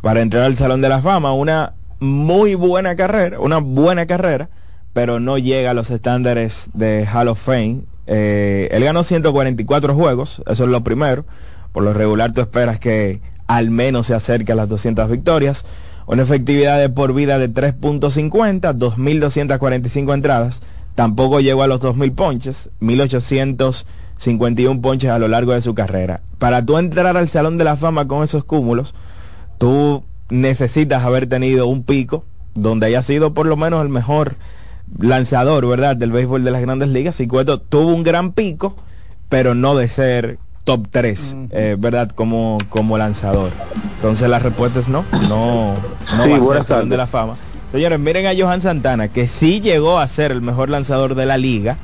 para 0.00 0.20
entrar 0.20 0.44
al 0.44 0.56
Salón 0.56 0.80
de 0.80 0.88
la 0.88 1.00
Fama. 1.00 1.32
Una 1.32 1.74
muy 2.00 2.54
buena 2.54 2.96
carrera, 2.96 3.38
una 3.38 3.58
buena 3.58 4.06
carrera, 4.06 4.48
pero 4.92 5.20
no 5.20 5.38
llega 5.38 5.70
a 5.70 5.74
los 5.74 5.90
estándares 5.90 6.70
de 6.74 7.06
Hall 7.06 7.28
of 7.28 7.40
Fame. 7.40 7.82
Eh, 8.08 8.68
él 8.72 8.82
ganó 8.82 9.04
144 9.04 9.94
juegos, 9.94 10.42
eso 10.46 10.64
es 10.64 10.70
lo 10.70 10.82
primero. 10.82 11.24
Por 11.72 11.84
lo 11.84 11.92
regular 11.92 12.32
tú 12.32 12.40
esperas 12.40 12.80
que 12.80 13.20
al 13.46 13.70
menos 13.70 14.08
se 14.08 14.14
acerque 14.14 14.52
a 14.52 14.56
las 14.56 14.68
200 14.68 15.08
victorias 15.08 15.64
una 16.06 16.22
efectividad 16.22 16.78
de 16.78 16.88
por 16.88 17.14
vida 17.14 17.38
de 17.38 17.50
3.50, 17.50 18.76
2.245 18.76 20.14
entradas, 20.14 20.60
tampoco 20.94 21.40
llegó 21.40 21.62
a 21.62 21.66
los 21.66 21.80
2.000 21.80 22.14
ponches, 22.14 22.70
1.851 22.80 24.80
ponches 24.80 25.10
a 25.10 25.18
lo 25.18 25.28
largo 25.28 25.52
de 25.52 25.60
su 25.60 25.74
carrera. 25.74 26.20
Para 26.38 26.64
tú 26.64 26.78
entrar 26.78 27.16
al 27.16 27.28
Salón 27.28 27.58
de 27.58 27.64
la 27.64 27.76
Fama 27.76 28.06
con 28.06 28.22
esos 28.22 28.44
cúmulos, 28.44 28.94
tú 29.58 30.04
necesitas 30.28 31.04
haber 31.04 31.28
tenido 31.28 31.66
un 31.66 31.82
pico 31.82 32.24
donde 32.54 32.86
haya 32.86 33.02
sido 33.02 33.34
por 33.34 33.46
lo 33.46 33.56
menos 33.56 33.82
el 33.82 33.88
mejor 33.88 34.36
lanzador, 34.98 35.66
¿verdad?, 35.66 35.96
del 35.96 36.12
béisbol 36.12 36.44
de 36.44 36.50
las 36.50 36.60
grandes 36.60 36.88
ligas. 36.88 37.20
Y 37.20 37.26
Cueto 37.26 37.60
tuvo 37.60 37.94
un 37.94 38.02
gran 38.02 38.32
pico, 38.32 38.76
pero 39.28 39.54
no 39.54 39.74
de 39.74 39.88
ser 39.88 40.38
top 40.64 40.88
3, 40.90 41.36
eh, 41.50 41.76
¿verdad? 41.78 42.10
Como, 42.10 42.58
como 42.68 42.98
lanzador. 42.98 43.50
Entonces 43.96 44.28
la 44.28 44.38
respuesta 44.38 44.80
es 44.80 44.88
no, 44.88 45.04
no, 45.12 45.74
no 46.16 46.48
va 46.48 46.58
a 46.58 46.64
ser 46.64 46.86
de 46.86 46.96
la 46.96 47.06
fama. 47.06 47.36
Señores, 47.72 47.98
miren 47.98 48.26
a 48.26 48.32
Johan 48.38 48.60
Santana, 48.60 49.08
que 49.08 49.26
sí 49.26 49.62
llegó 49.62 49.98
a 49.98 50.06
ser 50.06 50.30
el 50.30 50.42
mejor 50.42 50.68
lanzador 50.68 51.14
de 51.14 51.24
la 51.24 51.38
liga. 51.38 51.78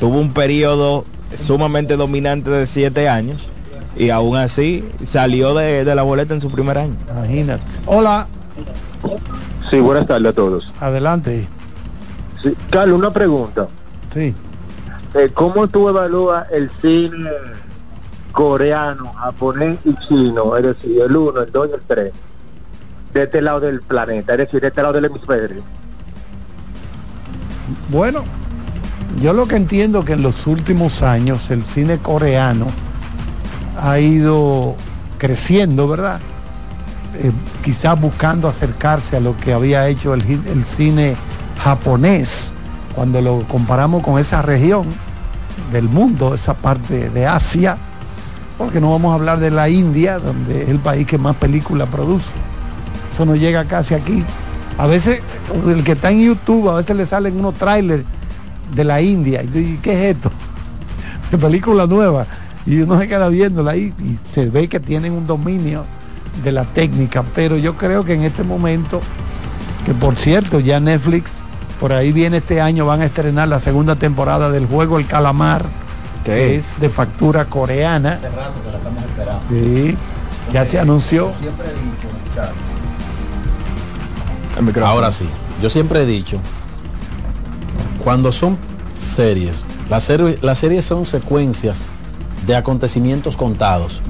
Tuvo 0.00 0.18
un 0.18 0.32
periodo 0.32 1.04
sumamente 1.36 1.96
dominante 1.96 2.50
de 2.50 2.66
7 2.66 3.08
años 3.08 3.48
y 3.96 4.10
aún 4.10 4.36
así 4.36 4.84
salió 5.04 5.54
de, 5.54 5.84
la 5.84 6.02
boleta 6.02 6.34
en 6.34 6.40
su 6.40 6.50
primer 6.50 6.78
año. 6.78 6.96
Imagínate. 7.12 7.62
Hola. 7.86 8.26
Sí, 9.70 9.78
buenas 9.78 10.08
tardes 10.08 10.32
a 10.32 10.34
todos. 10.34 10.72
Adelante. 10.80 11.46
Sí, 12.42 12.56
Carlos, 12.68 12.98
una 12.98 13.12
pregunta. 13.12 13.68
Sí. 14.12 14.34
Eh, 15.14 15.30
¿Cómo 15.32 15.68
tú 15.68 15.88
evalúas 15.88 16.44
el 16.50 16.68
cine 16.82 17.30
coreano, 18.32 19.12
japonés 19.14 19.78
y 19.84 19.94
chino, 20.08 20.56
es 20.56 20.64
decir, 20.64 21.00
el 21.00 21.16
1, 21.16 21.40
el 21.40 21.52
2 21.52 21.68
y 21.68 21.74
el 21.74 21.82
3, 21.86 22.12
de 23.12 23.22
este 23.24 23.40
lado 23.40 23.60
del 23.60 23.80
planeta, 23.80 24.32
es 24.32 24.38
decir, 24.38 24.60
de 24.60 24.68
este 24.68 24.82
lado 24.82 24.94
del 24.94 25.06
hemisferio. 25.06 25.62
Bueno, 27.90 28.24
yo 29.20 29.32
lo 29.32 29.46
que 29.46 29.56
entiendo 29.56 30.04
que 30.04 30.12
en 30.12 30.22
los 30.22 30.46
últimos 30.46 31.02
años 31.02 31.50
el 31.50 31.64
cine 31.64 31.98
coreano 31.98 32.66
ha 33.80 33.98
ido 33.98 34.76
creciendo, 35.18 35.88
¿verdad? 35.88 36.20
Eh, 37.14 37.32
quizás 37.64 38.00
buscando 38.00 38.48
acercarse 38.48 39.16
a 39.16 39.20
lo 39.20 39.36
que 39.36 39.52
había 39.52 39.88
hecho 39.88 40.14
el, 40.14 40.22
el 40.22 40.64
cine 40.64 41.16
japonés, 41.62 42.52
cuando 42.94 43.20
lo 43.20 43.40
comparamos 43.48 44.02
con 44.02 44.18
esa 44.18 44.42
región 44.42 44.86
del 45.72 45.88
mundo, 45.88 46.34
esa 46.34 46.54
parte 46.54 47.10
de 47.10 47.26
Asia, 47.26 47.76
porque 48.56 48.80
no 48.80 48.90
vamos 48.90 49.12
a 49.12 49.14
hablar 49.14 49.38
de 49.38 49.50
la 49.50 49.68
India, 49.68 50.18
donde 50.18 50.62
es 50.62 50.68
el 50.68 50.78
país 50.78 51.06
que 51.06 51.18
más 51.18 51.36
películas 51.36 51.88
produce. 51.88 52.30
Eso 53.18 53.26
no 53.26 53.34
llega 53.34 53.64
casi 53.64 53.94
aquí. 53.94 54.22
A 54.78 54.86
veces, 54.86 55.20
el 55.66 55.82
que 55.82 55.90
está 55.90 56.12
en 56.12 56.20
YouTube, 56.20 56.68
a 56.70 56.76
veces 56.76 56.94
le 56.94 57.04
salen 57.04 57.36
unos 57.36 57.56
trailers 57.56 58.04
de 58.72 58.84
la 58.84 59.02
India. 59.02 59.42
Y 59.42 59.80
¿qué 59.82 59.92
es 59.92 60.14
esto? 60.14 60.30
De 61.32 61.36
película 61.36 61.88
nueva. 61.88 62.26
Y 62.64 62.80
uno 62.80 62.96
se 62.96 63.08
queda 63.08 63.28
viéndola 63.28 63.72
ahí 63.72 63.92
y 63.98 64.30
se 64.32 64.48
ve 64.48 64.68
que 64.68 64.78
tienen 64.78 65.14
un 65.14 65.26
dominio 65.26 65.84
de 66.44 66.52
la 66.52 66.62
técnica. 66.62 67.24
Pero 67.34 67.56
yo 67.56 67.76
creo 67.76 68.04
que 68.04 68.14
en 68.14 68.22
este 68.22 68.44
momento, 68.44 69.00
que 69.84 69.94
por 69.94 70.14
cierto, 70.14 70.60
ya 70.60 70.78
Netflix, 70.78 71.32
por 71.80 71.92
ahí 71.92 72.12
viene 72.12 72.36
este 72.36 72.60
año, 72.60 72.86
van 72.86 73.00
a 73.00 73.06
estrenar 73.06 73.48
la 73.48 73.58
segunda 73.58 73.96
temporada 73.96 74.48
del 74.52 74.66
juego 74.66 74.96
El 74.96 75.08
Calamar 75.08 75.64
que 76.24 76.54
es 76.54 76.78
de 76.78 76.88
factura 76.88 77.46
coreana. 77.46 78.12
Hace 78.12 78.30
rato 78.30 78.62
que 78.62 78.70
la 78.70 78.78
estamos 78.78 79.02
esperando. 79.02 79.42
Sí, 79.50 79.96
ya 80.52 80.64
se 80.64 80.78
anunció. 80.78 81.32
Ahora 84.84 85.10
sí, 85.10 85.26
yo 85.62 85.70
siempre 85.70 86.02
he 86.02 86.06
dicho, 86.06 86.38
cuando 88.02 88.32
son 88.32 88.58
series, 88.98 89.64
las, 89.88 90.04
series, 90.04 90.42
las 90.42 90.58
series 90.58 90.84
son 90.84 91.06
secuencias 91.06 91.84
de 92.46 92.56
acontecimientos 92.56 93.36
contados. 93.36 94.00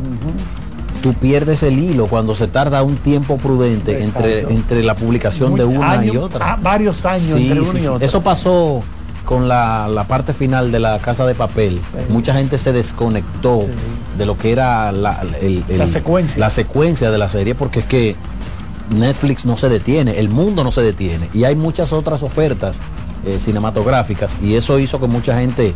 Tú 1.02 1.14
pierdes 1.14 1.62
el 1.62 1.78
hilo 1.78 2.06
cuando 2.06 2.34
se 2.34 2.48
tarda 2.48 2.82
un 2.82 2.96
tiempo 2.96 3.36
prudente 3.36 4.02
entre, 4.02 4.40
entre 4.40 4.82
la 4.82 4.96
publicación 4.96 5.54
de 5.54 5.64
una 5.64 6.04
y 6.04 6.16
otra. 6.16 6.54
Ah, 6.54 6.58
varios 6.60 7.04
años 7.04 7.36
entre 7.36 7.60
una 7.60 7.80
y 7.80 7.86
otra. 7.86 8.06
Eso 8.06 8.20
pasó 8.20 8.82
con 9.28 9.46
la, 9.46 10.06
parte 10.08 10.32
final 10.32 10.72
de 10.72 10.80
la 10.80 10.98
casa 11.00 11.26
de 11.26 11.34
papel, 11.34 11.82
mucha 12.08 12.32
gente 12.32 12.56
se 12.56 12.72
desconectó 12.72 13.66
de 14.16 14.24
lo 14.24 14.38
que 14.38 14.52
era 14.52 14.90
la, 14.90 15.20
secuencia. 15.92 16.40
la 16.40 16.48
secuencia 16.48 17.10
de 17.10 17.18
la 17.18 17.28
serie 17.28 17.54
porque 17.54 17.80
es 17.80 17.84
que 17.84 18.16
Netflix 18.90 19.44
no 19.44 19.56
se 19.56 19.68
detiene, 19.68 20.18
el 20.18 20.28
mundo 20.28 20.64
no 20.64 20.72
se 20.72 20.82
detiene 20.82 21.28
y 21.34 21.44
hay 21.44 21.56
muchas 21.56 21.92
otras 21.92 22.22
ofertas 22.22 22.78
eh, 23.24 23.38
cinematográficas 23.38 24.38
y 24.42 24.54
eso 24.54 24.78
hizo 24.78 25.00
que 25.00 25.06
mucha 25.06 25.38
gente 25.38 25.74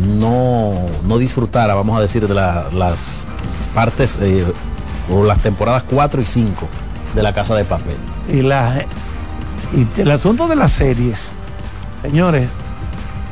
no, 0.00 0.74
no 1.06 1.18
disfrutara, 1.18 1.74
vamos 1.74 1.98
a 1.98 2.00
decir, 2.00 2.26
de 2.26 2.34
las 2.34 3.26
partes 3.74 4.18
eh, 4.20 4.44
o 5.10 5.24
las 5.24 5.38
temporadas 5.40 5.84
4 5.90 6.22
y 6.22 6.26
5 6.26 6.68
de 7.14 7.22
la 7.22 7.32
casa 7.32 7.54
de 7.54 7.64
papel. 7.64 7.96
Y, 8.28 8.42
la, 8.42 8.84
y 9.72 10.00
el 10.00 10.10
asunto 10.10 10.48
de 10.48 10.56
las 10.56 10.72
series, 10.72 11.34
señores, 12.02 12.50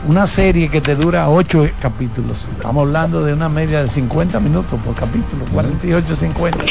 una 0.07 0.27
serie 0.27 0.69
que 0.69 0.81
te 0.81 0.97
dura 0.97 1.29
ocho 1.29 1.67
capítulos. 1.81 2.39
Estamos 2.57 2.83
hablando 2.87 3.25
de 3.25 3.33
una 3.33 3.49
media 3.49 3.83
de 3.83 3.91
50 3.91 4.41
minutos 4.41 4.79
por 4.85 4.95
capítulo, 4.95 5.45
48, 5.53 6.17
50. 6.17 6.65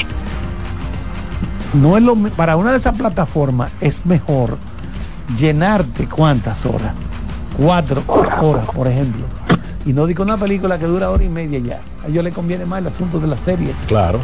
No 1.73 1.97
es 1.97 2.03
lo 2.03 2.15
para 2.15 2.57
una 2.57 2.71
de 2.71 2.77
esas 2.77 2.97
plataformas 2.97 3.71
es 3.79 4.05
mejor 4.05 4.57
llenarte 5.39 6.07
cuántas 6.07 6.65
horas. 6.65 6.93
Cuatro 7.57 8.03
horas, 8.41 8.65
por 8.73 8.87
ejemplo. 8.87 9.25
Y 9.85 9.93
no 9.93 10.05
digo 10.05 10.23
una 10.23 10.37
película 10.37 10.77
que 10.77 10.85
dura 10.85 11.09
hora 11.09 11.23
y 11.23 11.29
media 11.29 11.59
ya. 11.59 11.81
A 12.03 12.07
ellos 12.07 12.23
les 12.23 12.33
conviene 12.33 12.65
más 12.65 12.79
el 12.79 12.87
asunto 12.87 13.19
de 13.19 13.27
las 13.27 13.39
series. 13.39 13.75
Claro. 13.87 14.19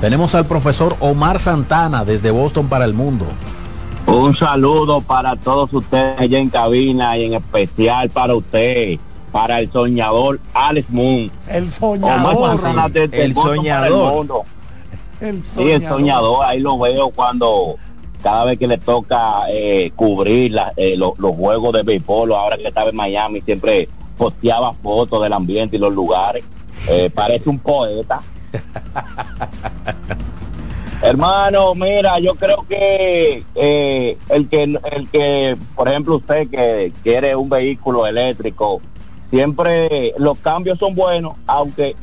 Tenemos 0.00 0.34
al 0.34 0.46
profesor 0.46 0.96
Omar 1.00 1.40
Santana 1.40 2.04
desde 2.04 2.30
Boston 2.30 2.68
para 2.68 2.84
el 2.84 2.94
mundo. 2.94 3.26
Un 4.06 4.36
saludo 4.36 5.00
para 5.00 5.36
todos 5.36 5.72
ustedes 5.72 6.18
allá 6.18 6.38
en 6.38 6.48
cabina 6.48 7.18
y 7.18 7.24
en 7.26 7.34
especial 7.34 8.08
para 8.08 8.34
usted, 8.34 8.98
para 9.32 9.60
el 9.60 9.70
soñador 9.72 10.40
Alex 10.54 10.88
Moon. 10.88 11.30
El 11.48 11.64
Omar 11.64 11.72
soñador. 11.72 12.56
Santana 12.58 12.88
desde 12.88 13.24
El 13.24 13.34
para 13.34 13.46
soñador. 13.48 14.14
mundo. 14.14 14.44
El 15.20 15.42
Sí, 15.42 15.70
el 15.70 15.86
soñador, 15.88 16.44
ahí 16.44 16.60
lo 16.60 16.78
veo 16.78 17.10
cuando 17.10 17.76
cada 18.22 18.44
vez 18.44 18.58
que 18.58 18.66
le 18.66 18.78
toca 18.78 19.42
eh, 19.50 19.92
cubrir 19.96 20.52
la- 20.52 20.72
eh, 20.76 20.96
lo- 20.96 21.14
los 21.18 21.34
juegos 21.36 21.72
de 21.72 21.82
béisbol, 21.82 22.32
ahora 22.32 22.56
que 22.56 22.68
estaba 22.68 22.90
en 22.90 22.96
Miami, 22.96 23.40
siempre 23.42 23.88
posteaba 24.16 24.72
fotos 24.74 25.22
del 25.22 25.32
ambiente 25.32 25.76
y 25.76 25.78
los 25.78 25.92
lugares. 25.92 26.44
Eh, 26.88 27.10
parece 27.14 27.48
un 27.48 27.58
poeta. 27.58 28.20
Hermano, 31.02 31.74
mira, 31.76 32.18
yo 32.18 32.34
creo 32.34 32.64
que 32.68 33.44
eh, 33.54 34.18
el 34.28 34.48
que 34.48 34.64
el 34.64 35.08
que, 35.12 35.56
por 35.76 35.88
ejemplo, 35.88 36.16
usted 36.16 36.48
que 36.50 36.92
quiere 37.04 37.36
un 37.36 37.48
vehículo 37.48 38.04
eléctrico, 38.06 38.80
siempre 39.30 40.12
los 40.18 40.38
cambios 40.40 40.76
son 40.80 40.96
buenos, 40.96 41.34
aunque 41.46 41.94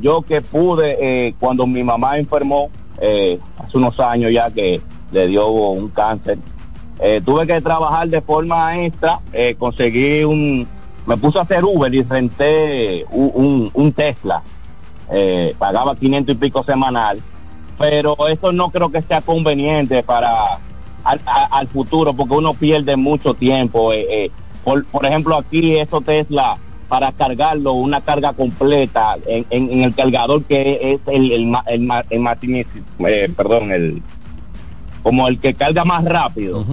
yo 0.00 0.22
que 0.22 0.40
pude 0.40 0.96
eh, 1.00 1.34
cuando 1.38 1.66
mi 1.66 1.82
mamá 1.84 2.18
enfermó 2.18 2.70
eh, 3.00 3.38
hace 3.58 3.76
unos 3.78 3.98
años 4.00 4.32
ya 4.32 4.50
que 4.50 4.80
le 5.12 5.26
dio 5.26 5.48
un 5.48 5.88
cáncer, 5.88 6.38
eh, 7.00 7.20
tuve 7.24 7.46
que 7.46 7.60
trabajar 7.60 8.08
de 8.08 8.20
forma 8.20 8.84
extra, 8.84 9.20
conseguí 9.58 10.22
un, 10.24 10.66
me 11.06 11.16
puse 11.16 11.38
a 11.38 11.42
hacer 11.42 11.64
Uber 11.64 11.92
y 11.94 12.02
renté 12.02 13.04
un, 13.10 13.70
un- 13.72 13.92
Tesla, 13.92 14.42
pagaba 15.58 15.96
500 15.96 16.34
y 16.34 16.38
pico 16.38 16.62
semanal, 16.64 17.20
pero 17.78 18.16
eso 18.28 18.52
no 18.52 18.70
creo 18.70 18.90
que 18.90 19.02
sea 19.02 19.20
conveniente 19.22 20.02
para 20.02 20.58
al, 21.02 21.20
al 21.50 21.66
futuro 21.68 22.12
porque 22.12 22.34
uno 22.34 22.52
pierde 22.54 22.96
mucho 22.96 23.32
tiempo. 23.34 23.90
Por, 24.62 24.84
por 24.86 25.06
ejemplo, 25.06 25.36
aquí 25.38 25.76
esos 25.78 26.04
Tesla 26.04 26.58
para 26.90 27.12
cargarlo 27.12 27.72
una 27.72 28.00
carga 28.02 28.32
completa 28.34 29.16
en, 29.26 29.46
en- 29.48 29.70
en 29.70 29.82
el 29.84 29.94
cargador 29.94 30.42
que 30.44 30.78
es 30.82 31.00
el 31.06 31.32
el, 31.32 31.54
el, 31.68 31.90
el 32.10 32.66
eh, 33.06 33.28
perdón 33.34 33.70
el 33.72 34.02
como 35.02 35.26
el 35.28 35.38
que 35.40 35.54
carga 35.54 35.84
más 35.84 36.04
rápido. 36.04 36.66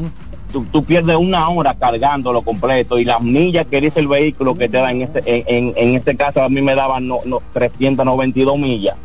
Tú, 0.51 0.65
tú 0.71 0.83
pierdes 0.83 1.15
una 1.17 1.47
hora 1.49 1.73
cargándolo 1.75 2.41
completo 2.41 2.97
y 2.99 3.05
las 3.05 3.21
millas 3.21 3.67
que 3.67 3.79
dice 3.79 3.99
el 3.99 4.07
vehículo 4.07 4.57
que 4.57 4.67
te 4.67 4.77
da 4.77 4.91
en 4.91 5.03
este 5.03 5.21
en, 5.25 5.43
en, 5.47 5.73
en 5.77 5.95
este 5.95 6.15
caso 6.17 6.41
a 6.41 6.49
mí 6.49 6.61
me 6.61 6.73
daban 6.75 7.07
no, 7.07 7.19
no, 7.25 7.41
392 7.53 8.57
millas. 8.57 8.95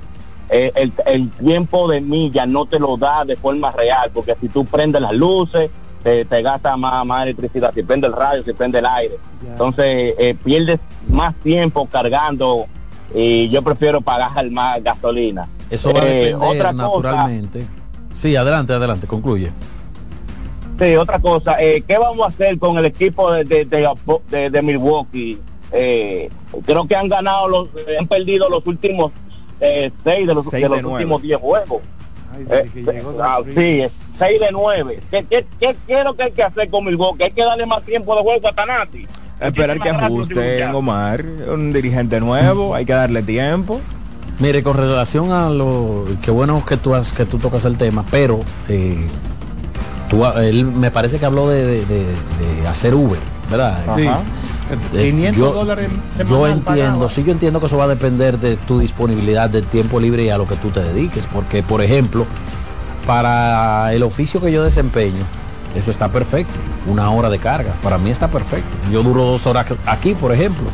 Eh, 0.50 0.72
el, 0.76 0.92
el 1.06 1.30
tiempo 1.30 1.88
de 1.88 2.00
millas 2.00 2.46
no 2.48 2.66
te 2.66 2.78
lo 2.78 2.96
da 2.96 3.24
de 3.24 3.36
forma 3.36 3.70
real 3.72 4.10
porque 4.14 4.34
si 4.40 4.48
tú 4.48 4.64
prendes 4.64 5.00
las 5.02 5.12
luces 5.14 5.70
te, 6.02 6.24
te 6.24 6.42
gasta 6.42 6.76
más, 6.76 7.04
más 7.06 7.22
electricidad 7.24 7.72
si 7.74 7.82
prende 7.82 8.06
el 8.06 8.12
radio 8.14 8.42
si 8.44 8.52
prende 8.52 8.78
el 8.78 8.86
aire 8.86 9.16
entonces 9.46 10.14
eh, 10.18 10.36
pierdes 10.42 10.78
más 11.08 11.34
tiempo 11.36 11.86
cargando 11.86 12.66
y 13.14 13.48
yo 13.50 13.62
prefiero 13.62 14.00
pagar 14.00 14.50
más 14.50 14.82
gasolina 14.82 15.48
Eso 15.70 15.92
va 15.92 16.00
a 16.00 16.06
Eh, 16.08 16.14
depender 16.34 16.48
otra 16.48 16.72
cosa 16.72 16.82
naturalmente. 16.82 17.66
Sí, 18.14 18.36
adelante, 18.36 18.72
adelante, 18.72 19.06
concluye. 19.06 19.50
Sí, 20.78 20.96
otra 20.96 21.18
cosa, 21.18 21.56
eh, 21.62 21.82
¿qué 21.86 21.96
vamos 21.98 22.24
a 22.26 22.28
hacer 22.28 22.58
con 22.58 22.76
el 22.78 22.84
equipo 22.86 23.30
de, 23.32 23.44
de, 23.44 23.64
de, 23.66 23.88
de- 24.30 24.50
de 24.50 24.62
Milwaukee? 24.62 25.38
Eh, 25.70 26.28
creo 26.66 26.86
que 26.86 26.96
han 26.96 27.08
ganado, 27.08 27.48
los, 27.48 27.68
eh, 27.86 27.96
han 27.98 28.06
perdido 28.06 28.48
los 28.48 28.66
últimos 28.66 29.12
eh, 29.60 29.90
seis 30.02 30.26
de 30.26 30.34
los, 30.34 30.46
Seis 30.50 30.68
de 30.68 30.76
de 30.76 30.82
los 30.82 30.92
últimos 30.92 31.22
diez 31.22 31.38
juegos. 31.38 31.80
Eh, 32.50 33.04
ah, 33.20 33.40
sí, 33.54 33.82
es 34.22 34.28
seis 34.28 34.40
de 34.40 34.52
nueve. 34.52 35.00
¿Qué, 35.10 35.24
qué, 35.28 35.46
qué, 35.60 35.76
qué 35.86 35.98
es 35.98 36.04
lo 36.04 36.14
que 36.14 36.24
hay 36.24 36.32
que 36.32 36.42
hacer 36.42 36.68
con 36.70 36.84
Milwaukee? 36.84 37.24
Hay 37.24 37.32
que 37.32 37.44
darle 37.44 37.66
más 37.66 37.82
tiempo 37.82 38.14
de 38.16 38.22
juego 38.22 38.48
a 38.48 38.52
Tanati. 38.52 39.06
Esperar 39.40 39.80
que 39.80 39.90
ajuste 39.90 40.64
Omar, 40.66 41.24
un 41.52 41.72
dirigente 41.72 42.20
nuevo, 42.20 42.74
hay 42.74 42.84
que 42.84 42.92
darle 42.92 43.22
tiempo. 43.22 43.80
Mire, 44.38 44.62
con 44.62 44.76
relación 44.76 45.30
a 45.32 45.48
lo 45.50 46.04
qué 46.22 46.30
bueno 46.30 46.64
que 46.64 46.76
tú 46.76 46.94
has, 46.94 47.12
que 47.12 47.24
tú 47.26 47.38
tocas 47.38 47.64
el 47.64 47.76
tema, 47.76 48.04
pero 48.10 48.40
eh, 48.68 49.06
tú, 50.08 50.24
él 50.26 50.64
me 50.64 50.90
parece 50.90 51.18
que 51.18 51.26
habló 51.26 51.48
de, 51.48 51.64
de- 51.64 51.86
de- 51.86 52.06
de 52.62 52.68
hacer 52.68 52.94
Uber, 52.94 53.18
¿verdad? 53.50 53.78
Sí. 53.96 54.08
Eh, 54.94 55.10
500 55.10 55.36
yo- 55.36 55.52
dólares 55.52 55.92
Yo 56.26 56.46
entiendo, 56.46 56.64
pagaba. 56.64 57.10
sí, 57.10 57.24
yo 57.24 57.32
entiendo 57.32 57.60
que 57.60 57.66
eso 57.66 57.76
va 57.76 57.84
a 57.84 57.88
depender 57.88 58.38
de 58.38 58.56
tu 58.56 58.78
disponibilidad 58.78 59.50
de 59.50 59.60
tiempo 59.62 60.00
libre 60.00 60.24
y 60.24 60.30
a 60.30 60.38
lo 60.38 60.46
que 60.46 60.56
tú 60.56 60.70
te 60.70 60.80
dediques, 60.82 61.26
porque 61.26 61.62
por 61.62 61.82
ejemplo, 61.82 62.26
para 63.06 63.92
el 63.92 64.02
oficio 64.02 64.40
que 64.40 64.52
yo 64.52 64.64
desempeño, 64.64 65.24
eso 65.74 65.90
está 65.90 66.10
perfecto, 66.10 66.54
una 66.86 67.10
hora 67.10 67.30
de 67.30 67.38
carga, 67.38 67.72
para 67.82 67.98
mí 67.98 68.10
está 68.10 68.28
perfecto. 68.28 68.68
Yo 68.90 69.02
duro 69.02 69.24
dos 69.24 69.46
horas 69.46 69.66
aquí, 69.86 70.14
por 70.14 70.32
ejemplo, 70.32 70.64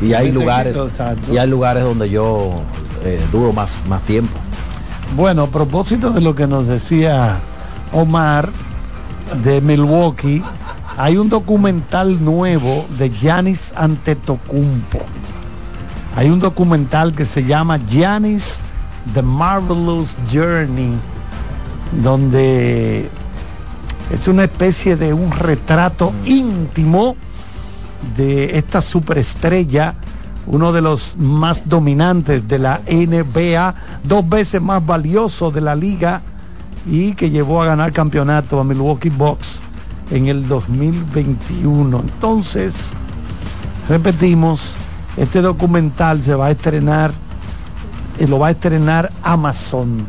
y 0.00 0.14
hay 0.14 0.30
lugares, 0.30 0.80
y 1.30 1.38
hay 1.38 1.48
lugares 1.48 1.82
donde 1.82 2.08
yo 2.08 2.62
eh, 3.04 3.20
duro 3.32 3.52
más, 3.52 3.82
más 3.88 4.02
tiempo. 4.02 4.38
Bueno, 5.16 5.44
a 5.44 5.46
propósito 5.48 6.10
de 6.10 6.20
lo 6.20 6.34
que 6.34 6.46
nos 6.46 6.66
decía 6.66 7.38
Omar 7.92 8.50
de 9.42 9.60
Milwaukee, 9.60 10.42
hay 10.96 11.16
un 11.16 11.28
documental 11.28 12.22
nuevo 12.24 12.86
de 12.98 13.10
Giannis 13.10 13.72
Antetokounmpo. 13.76 15.00
Hay 16.16 16.28
un 16.30 16.40
documental 16.40 17.14
que 17.14 17.24
se 17.24 17.44
llama 17.44 17.78
Giannis 17.88 18.58
The 19.14 19.22
Marvelous 19.22 20.14
Journey, 20.32 20.92
donde 21.92 23.08
es 24.12 24.28
una 24.28 24.44
especie 24.44 24.96
de 24.96 25.12
un 25.12 25.30
retrato 25.32 26.12
íntimo 26.24 27.16
de 28.16 28.56
esta 28.58 28.80
superestrella, 28.80 29.94
uno 30.46 30.72
de 30.72 30.80
los 30.80 31.16
más 31.18 31.68
dominantes 31.68 32.48
de 32.48 32.58
la 32.58 32.80
NBA, 32.86 33.74
dos 34.04 34.28
veces 34.28 34.62
más 34.62 34.84
valioso 34.84 35.50
de 35.50 35.60
la 35.60 35.74
liga 35.74 36.22
y 36.90 37.12
que 37.14 37.30
llevó 37.30 37.62
a 37.62 37.66
ganar 37.66 37.92
campeonato 37.92 38.58
a 38.58 38.64
Milwaukee 38.64 39.10
Bucks 39.10 39.60
en 40.10 40.28
el 40.28 40.48
2021. 40.48 42.00
Entonces, 42.00 42.90
repetimos, 43.88 44.76
este 45.16 45.42
documental 45.42 46.22
se 46.22 46.34
va 46.34 46.46
a 46.46 46.50
estrenar, 46.52 47.12
eh, 48.18 48.26
lo 48.26 48.38
va 48.38 48.48
a 48.48 48.50
estrenar 48.52 49.12
Amazon 49.22 50.06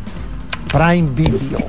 Prime 0.71 1.09
Video. 1.15 1.59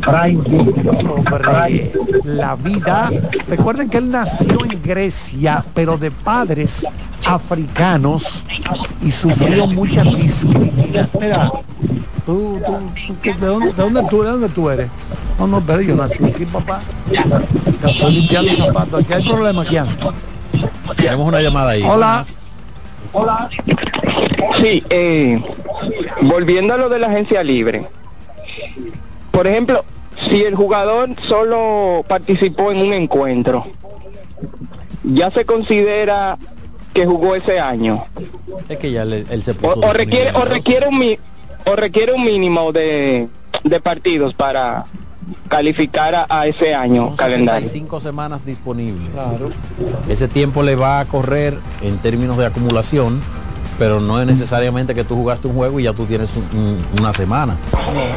Prime 0.00 0.42
Video 0.42 0.94
sobre 0.96 1.92
la 2.24 2.54
vida. 2.56 3.10
Recuerden 3.48 3.88
que 3.88 3.98
él 3.98 4.10
nació 4.10 4.64
en 4.64 4.80
Grecia, 4.82 5.64
pero 5.74 5.96
de 5.96 6.10
padres 6.10 6.86
africanos 7.26 8.44
y 9.02 9.10
sufrió 9.12 9.66
mucha 9.66 10.02
discriminación. 10.02 11.08
Mira, 11.20 11.50
tú, 12.26 12.58
tú, 12.64 12.72
tú, 13.06 13.16
¿qué- 13.22 13.34
de, 13.34 13.46
dónde, 13.46 13.68
de 13.68 13.82
dónde 13.82 14.02
tú, 14.08 14.22
¿de 14.22 14.30
dónde 14.30 14.48
tú 14.48 14.70
eres? 14.70 14.88
No, 15.38 15.46
no, 15.46 15.60
pero 15.62 15.80
yo 15.80 15.94
nací 15.96 16.22
aquí, 16.24 16.44
papá. 16.46 16.80
Ya 17.10 17.88
estoy 17.90 18.12
limpiando 18.12 18.54
zapatos. 18.56 19.04
Aquí 19.04 19.12
hay 19.12 19.28
problema, 19.28 19.62
aquí. 19.62 19.76
Tenemos 20.96 21.26
una 21.28 21.40
llamada 21.40 21.70
ahí. 21.70 21.82
Hola. 21.82 22.24
Hola. 23.12 23.48
Sí, 24.60 24.82
eh, 24.90 25.42
volviendo 26.22 26.74
a 26.74 26.76
lo 26.76 26.88
de 26.88 26.98
la 26.98 27.06
agencia 27.08 27.42
libre. 27.42 27.86
Por 29.30 29.46
ejemplo, 29.46 29.84
si 30.28 30.42
el 30.42 30.54
jugador 30.54 31.10
solo 31.28 32.04
participó 32.08 32.72
en 32.72 32.78
un 32.78 32.92
encuentro, 32.92 33.66
ya 35.04 35.30
se 35.30 35.44
considera 35.44 36.36
que 36.92 37.06
jugó 37.06 37.34
ese 37.36 37.60
año. 37.60 38.04
Es 38.68 38.78
que 38.78 38.90
ya 38.90 39.04
le- 39.04 39.24
él 39.30 39.42
se 39.42 39.52
O, 39.52 39.54
puso. 39.54 39.80
o 39.80 39.92
requiere 39.92 40.32
o 40.34 40.44
requiere 40.44 40.88
un 40.88 41.16
o 41.66 41.76
requiere 41.76 42.12
un 42.12 42.24
mínimo 42.24 42.72
de, 42.72 43.28
de 43.64 43.80
partidos 43.80 44.34
para 44.34 44.86
calificar 45.48 46.14
a, 46.14 46.26
a 46.28 46.46
ese 46.46 46.74
año 46.74 47.08
Son 47.08 47.16
calendario. 47.16 47.66
65 47.66 48.00
semanas 48.00 48.44
disponibles. 48.44 49.10
Ese 50.08 50.26
tiempo 50.26 50.62
le 50.62 50.74
va 50.74 51.00
a 51.00 51.04
correr 51.04 51.56
en 51.82 51.98
términos 51.98 52.36
de 52.38 52.46
acumulación, 52.46 53.20
pero 53.80 53.98
no 53.98 54.20
es 54.20 54.26
necesariamente 54.26 54.94
que 54.94 55.04
tú 55.04 55.16
jugaste 55.16 55.48
un 55.48 55.54
juego 55.54 55.80
y 55.80 55.84
ya 55.84 55.94
tú 55.94 56.04
tienes 56.04 56.30
un- 56.36 56.58
un- 56.60 57.00
una 57.00 57.14
semana 57.14 57.56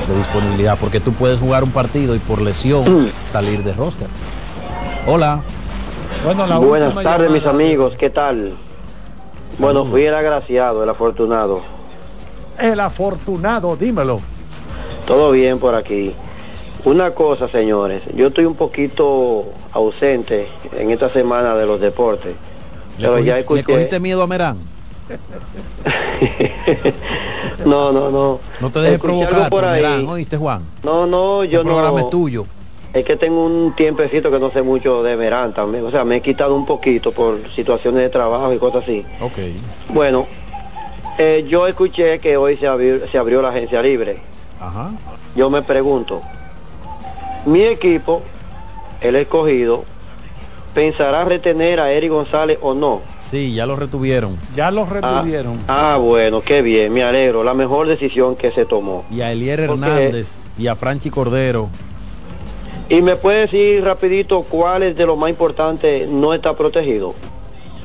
de 0.09 0.17
disponibilidad, 0.17 0.77
porque 0.77 0.99
tú 0.99 1.13
puedes 1.13 1.39
jugar 1.39 1.63
un 1.63 1.71
partido 1.71 2.15
y 2.15 2.19
por 2.19 2.41
lesión 2.41 3.13
salir 3.23 3.63
de 3.63 3.71
roster. 3.71 4.07
Hola. 5.07 5.41
Bueno, 6.25 6.45
la 6.47 6.57
Buenas 6.57 6.93
tardes, 7.01 7.31
mis 7.31 7.45
amigos. 7.45 7.93
¿Qué 7.97 8.09
tal? 8.09 8.55
Bueno, 9.57 9.85
fui 9.85 10.03
el 10.03 10.13
agraciado, 10.13 10.83
el 10.83 10.89
afortunado. 10.89 11.61
El 12.59 12.81
afortunado, 12.81 13.77
dímelo. 13.77 14.19
Todo 15.07 15.31
bien 15.31 15.59
por 15.59 15.75
aquí. 15.75 16.13
Una 16.83 17.11
cosa, 17.11 17.47
señores. 17.47 18.01
Yo 18.15 18.27
estoy 18.27 18.43
un 18.43 18.55
poquito 18.55 19.45
ausente 19.71 20.49
en 20.77 20.91
esta 20.91 21.09
semana 21.09 21.55
de 21.55 21.65
los 21.65 21.79
deportes. 21.79 22.35
¿Le, 22.97 23.07
Pero 23.07 23.17
cogí- 23.19 23.23
ya 23.23 23.33
le 23.35 23.39
escuché. 23.39 23.63
cogiste 23.63 23.99
miedo 24.01 24.21
a 24.23 24.27
Merán? 24.27 24.72
No, 27.65 27.91
no, 27.91 28.09
no. 28.09 28.39
No 28.59 28.71
te 28.71 28.79
dejes 28.79 28.95
Escuché 28.95 29.25
provocar 29.25 29.49
por 29.49 29.65
ahí. 29.65 29.81
Merán, 29.81 30.07
¿oíste, 30.07 30.37
Juan? 30.37 30.63
No, 30.83 31.05
no, 31.05 31.43
yo 31.43 31.61
el 31.61 31.65
programa 31.65 31.99
no. 31.99 32.05
es 32.05 32.09
tuyo. 32.09 32.45
Es 32.93 33.05
que 33.05 33.15
tengo 33.15 33.45
un 33.45 33.75
tiempecito 33.75 34.29
que 34.29 34.39
no 34.39 34.51
sé 34.51 34.61
mucho 34.61 35.01
de 35.01 35.17
Merán 35.17 35.53
también. 35.53 35.85
O 35.85 35.91
sea, 35.91 36.05
me 36.05 36.17
he 36.17 36.21
quitado 36.21 36.55
un 36.55 36.65
poquito 36.65 37.11
por 37.11 37.49
situaciones 37.55 38.01
de 38.01 38.09
trabajo 38.09 38.53
y 38.53 38.59
cosas 38.59 38.83
así. 38.83 39.05
Ok. 39.19 39.37
Bueno, 39.89 40.27
eh, 41.17 41.45
yo 41.47 41.65
escuché 41.67 42.19
que 42.19 42.37
hoy 42.37 42.57
se 42.57 42.67
abrió, 42.67 43.07
se 43.07 43.17
abrió 43.17 43.41
la 43.41 43.49
agencia 43.49 43.81
libre. 43.81 44.19
Ajá. 44.59 44.91
Yo 45.35 45.49
me 45.49 45.63
pregunto, 45.63 46.21
mi 47.45 47.63
equipo, 47.63 48.21
el 49.01 49.15
escogido, 49.15 49.85
¿pensará 50.73 51.23
retener 51.25 51.79
a 51.79 51.91
Eric 51.91 52.11
González 52.11 52.57
o 52.61 52.73
no? 52.73 53.01
Sí, 53.17 53.53
ya 53.53 53.65
lo 53.65 53.75
retuvieron. 53.75 54.37
Ya 54.55 54.71
lo 54.71 54.85
retuvieron. 54.85 55.59
Ah, 55.67 55.97
bueno, 55.99 56.41
qué 56.41 56.61
bien, 56.61 56.91
me 56.93 57.03
alegro. 57.03 57.43
La 57.43 57.53
mejor 57.53 57.87
decisión 57.87 58.35
que 58.35 58.51
se 58.51 58.65
tomó. 58.65 59.05
Y 59.11 59.21
a 59.21 59.31
Elier 59.31 59.59
Hernández 59.61 60.41
y 60.57 60.67
a 60.67 60.75
Franchi 60.75 61.09
Cordero. 61.09 61.69
¿Y 62.89 63.01
me 63.01 63.15
puede 63.15 63.41
decir 63.41 63.83
rapidito 63.83 64.41
cuál 64.43 64.83
es 64.83 64.95
de 64.95 65.05
lo 65.05 65.15
más 65.15 65.29
importante 65.29 66.05
no 66.09 66.33
está 66.33 66.55
protegido? 66.55 67.15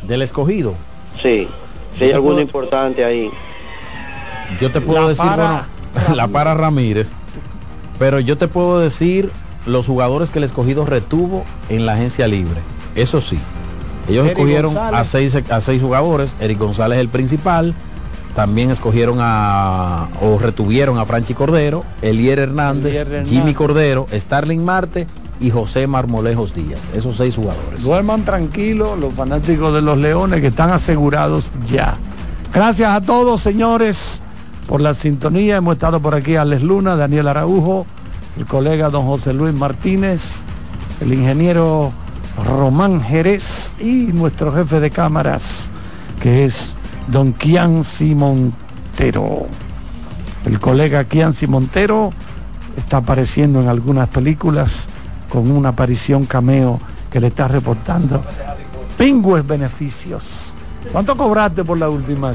Del 0.02 0.23
escogido. 0.23 0.74
Sí, 1.23 1.48
si 1.97 2.05
hay 2.05 2.12
alguno 2.12 2.35
puedo- 2.36 2.43
importante 2.43 3.05
ahí. 3.05 3.31
Yo 4.60 4.70
te 4.73 4.81
puedo 4.81 5.02
La 5.02 5.09
decir, 5.09 5.24
para 5.27 5.66
bueno, 5.94 6.15
la 6.16 6.28
para 6.28 6.55
Ramírez, 6.55 7.12
pero 7.98 8.19
yo 8.20 8.39
te 8.39 8.48
puedo 8.48 8.81
decir 8.81 9.31
los 9.66 9.86
jugadores 9.86 10.31
que 10.31 10.39
el 10.39 10.44
escogido 10.44 10.85
retuvo 10.86 11.44
en 11.69 11.85
la 11.86 11.93
agencia 11.94 12.27
libre. 12.27 12.60
Eso 12.98 13.20
sí, 13.20 13.38
ellos 14.08 14.26
Eric 14.26 14.38
escogieron 14.38 14.76
a 14.76 15.04
seis, 15.04 15.36
a 15.36 15.60
seis 15.60 15.80
jugadores, 15.80 16.34
Eric 16.40 16.58
González 16.58 16.98
el 16.98 17.08
principal, 17.08 17.74
también 18.34 18.70
escogieron 18.70 19.18
a, 19.20 20.08
o 20.20 20.38
retuvieron 20.38 20.98
a 20.98 21.04
Franchi 21.04 21.34
Cordero, 21.34 21.84
Elier 22.02 22.38
Hernández, 22.38 22.86
Elier 22.86 23.06
Hernández. 23.06 23.30
Jimmy 23.30 23.54
Cordero, 23.54 24.06
Starling 24.12 24.64
Marte 24.64 25.06
y 25.40 25.50
José 25.50 25.86
Marmolejos 25.86 26.54
Díaz, 26.54 26.80
esos 26.94 27.16
seis 27.16 27.36
jugadores. 27.36 27.84
Duerman 27.84 28.24
tranquilos 28.24 28.98
los 28.98 29.14
fanáticos 29.14 29.74
de 29.74 29.82
los 29.82 29.98
Leones 29.98 30.40
que 30.40 30.48
están 30.48 30.70
asegurados 30.70 31.46
ya. 31.70 31.96
Gracias 32.52 32.92
a 32.92 33.00
todos, 33.00 33.40
señores, 33.40 34.20
por 34.66 34.80
la 34.80 34.94
sintonía. 34.94 35.56
Hemos 35.56 35.74
estado 35.74 36.00
por 36.00 36.14
aquí 36.14 36.34
Alex 36.36 36.62
Luna, 36.62 36.96
Daniel 36.96 37.28
Araujo, 37.28 37.86
el 38.36 38.46
colega 38.46 38.90
don 38.90 39.06
José 39.06 39.32
Luis 39.32 39.54
Martínez, 39.54 40.42
el 41.00 41.12
ingeniero 41.12 41.92
Román 42.44 43.02
Jerez 43.02 43.73
y 43.81 44.12
nuestro 44.12 44.52
jefe 44.52 44.81
de 44.81 44.90
cámaras, 44.90 45.69
que 46.20 46.44
es 46.44 46.77
don 47.09 47.32
Kianci 47.32 48.15
Montero. 48.15 49.47
El 50.44 50.60
colega 50.60 51.05
Kianci 51.05 51.47
Montero 51.47 52.12
está 52.77 52.98
apareciendo 52.98 53.60
en 53.60 53.69
algunas 53.69 54.09
películas 54.09 54.89
con 55.28 55.51
una 55.51 55.70
aparición 55.70 56.27
cameo 56.27 56.81
que 57.10 57.20
le 57.20 57.28
está 57.28 57.48
reportando 57.48 58.23
pingües 58.97 59.47
beneficios. 59.47 60.55
¿Cuánto 60.93 61.16
cobraste 61.16 61.65
por 61.65 61.78
la 61.78 61.89
última? 61.89 62.35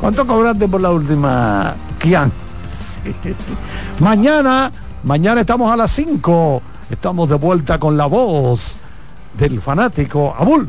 ¿Cuánto 0.00 0.26
cobraste 0.26 0.68
por 0.68 0.80
la 0.80 0.90
última, 0.90 1.74
Kian? 1.98 2.32
Mañana, 4.00 4.70
mañana 5.02 5.40
estamos 5.40 5.70
a 5.70 5.76
las 5.76 5.90
5. 5.92 6.62
Estamos 6.90 7.28
de 7.28 7.36
vuelta 7.36 7.78
con 7.78 7.96
la 7.96 8.06
voz 8.06 8.76
del 9.38 9.60
fanático 9.60 10.34
Abul. 10.38 10.68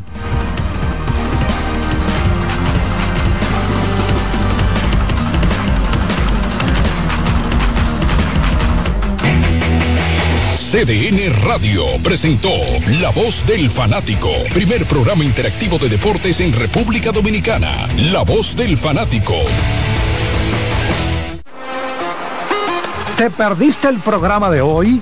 CDN 10.75 11.31
Radio 11.43 11.85
presentó 12.03 12.49
La 12.99 13.09
Voz 13.11 13.47
del 13.47 13.69
Fanático, 13.69 14.29
primer 14.53 14.85
programa 14.85 15.23
interactivo 15.23 15.77
de 15.77 15.87
deportes 15.87 16.41
en 16.41 16.51
República 16.51 17.13
Dominicana. 17.13 17.87
La 18.11 18.23
Voz 18.23 18.57
del 18.57 18.77
Fanático. 18.77 19.35
¿Te 23.15 23.29
perdiste 23.29 23.87
el 23.87 23.99
programa 23.99 24.49
de 24.49 24.59
hoy? 24.59 25.01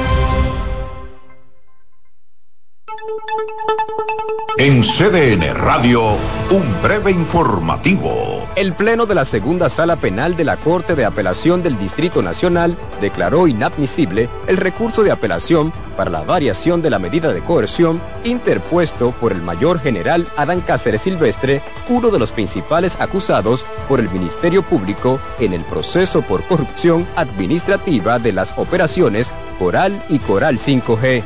En 4.63 4.83
CDN 4.83 5.55
Radio, 5.55 6.17
un 6.51 6.81
breve 6.83 7.09
informativo. 7.09 8.47
El 8.55 8.75
Pleno 8.75 9.07
de 9.07 9.15
la 9.15 9.25
Segunda 9.25 9.71
Sala 9.71 9.95
Penal 9.95 10.35
de 10.35 10.43
la 10.43 10.55
Corte 10.55 10.93
de 10.93 11.03
Apelación 11.03 11.63
del 11.63 11.79
Distrito 11.79 12.21
Nacional 12.21 12.77
declaró 13.01 13.47
inadmisible 13.47 14.29
el 14.45 14.57
recurso 14.57 15.01
de 15.01 15.09
apelación 15.09 15.73
para 15.97 16.11
la 16.11 16.21
variación 16.21 16.83
de 16.83 16.91
la 16.91 16.99
medida 16.99 17.33
de 17.33 17.41
coerción 17.41 17.99
interpuesto 18.23 19.13
por 19.19 19.31
el 19.31 19.41
mayor 19.41 19.79
general 19.79 20.27
Adán 20.37 20.61
Cáceres 20.61 21.01
Silvestre, 21.01 21.63
uno 21.89 22.11
de 22.11 22.19
los 22.19 22.31
principales 22.31 23.01
acusados 23.01 23.65
por 23.89 23.99
el 23.99 24.11
Ministerio 24.11 24.61
Público 24.61 25.19
en 25.39 25.53
el 25.53 25.63
proceso 25.63 26.21
por 26.21 26.43
corrupción 26.43 27.07
administrativa 27.15 28.19
de 28.19 28.31
las 28.31 28.55
operaciones 28.59 29.33
Coral 29.57 30.03
y 30.07 30.19
Coral 30.19 30.59
5G. 30.59 31.23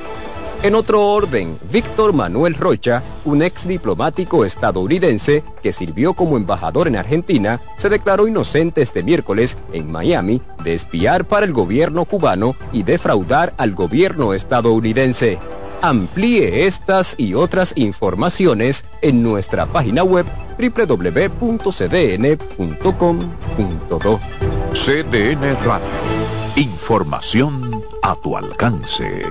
En 0.65 0.73
otro 0.73 1.09
orden, 1.09 1.59
Víctor 1.71 2.11
Manuel 2.11 2.55
Rocha, 2.55 3.03
un 3.23 3.43
ex 3.43 3.67
diplomático 3.67 4.45
estadounidense 4.45 5.43
que 5.61 5.71
sirvió 5.71 6.15
como 6.15 6.37
embajador 6.37 6.87
en 6.87 6.95
Argentina, 6.95 7.61
se 7.77 7.87
declaró 7.87 8.27
inocente 8.27 8.81
este 8.81 9.03
miércoles 9.03 9.59
en 9.73 9.91
Miami 9.91 10.41
de 10.63 10.73
espiar 10.73 11.25
para 11.25 11.45
el 11.45 11.53
gobierno 11.53 12.05
cubano 12.05 12.55
y 12.71 12.81
defraudar 12.81 13.53
al 13.57 13.75
gobierno 13.75 14.33
estadounidense. 14.33 15.37
Amplíe 15.83 16.65
estas 16.65 17.13
y 17.15 17.35
otras 17.35 17.73
informaciones 17.75 18.85
en 19.03 19.21
nuestra 19.21 19.67
página 19.67 20.03
web 20.03 20.25
www.cdn.com.do. 20.57 21.69
CDN 24.73 25.63
Radio. 25.63 25.85
Información 26.55 27.83
a 28.01 28.15
tu 28.15 28.35
alcance. 28.35 29.25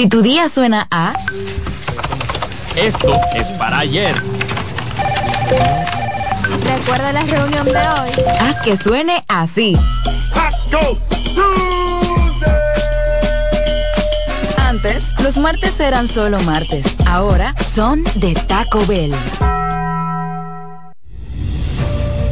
Si 0.00 0.08
tu 0.08 0.22
día 0.22 0.48
suena 0.48 0.88
a... 0.90 1.12
Esto 2.74 3.20
es 3.34 3.48
para 3.48 3.80
ayer. 3.80 4.16
Recuerda 6.64 7.12
la 7.12 7.22
reunión 7.24 7.66
de 7.66 7.76
hoy. 7.76 8.10
Haz 8.40 8.62
que 8.62 8.78
suene 8.78 9.22
así. 9.28 9.76
Antes, 14.56 15.12
los 15.18 15.36
martes 15.36 15.78
eran 15.78 16.08
solo 16.08 16.40
martes. 16.44 16.86
Ahora 17.04 17.54
son 17.62 18.02
de 18.14 18.32
Taco 18.32 18.86
Bell. 18.86 19.14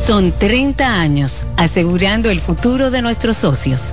Son 0.01 0.33
30 0.33 0.87
años 0.87 1.45
asegurando 1.59 2.31
el 2.31 2.41
futuro 2.41 2.91
de 2.91 3.03
nuestros 3.03 3.37
socios. 3.37 3.93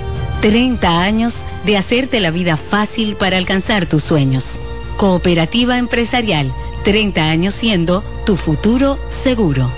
30 0.41 1.03
años 1.03 1.35
de 1.65 1.77
hacerte 1.77 2.19
la 2.19 2.31
vida 2.31 2.57
fácil 2.57 3.15
para 3.15 3.37
alcanzar 3.37 3.85
tus 3.85 4.03
sueños. 4.03 4.59
Cooperativa 4.97 5.77
Empresarial, 5.77 6.51
30 6.83 7.29
años 7.29 7.53
siendo 7.53 8.03
tu 8.25 8.35
futuro 8.37 8.97
seguro. 9.09 9.69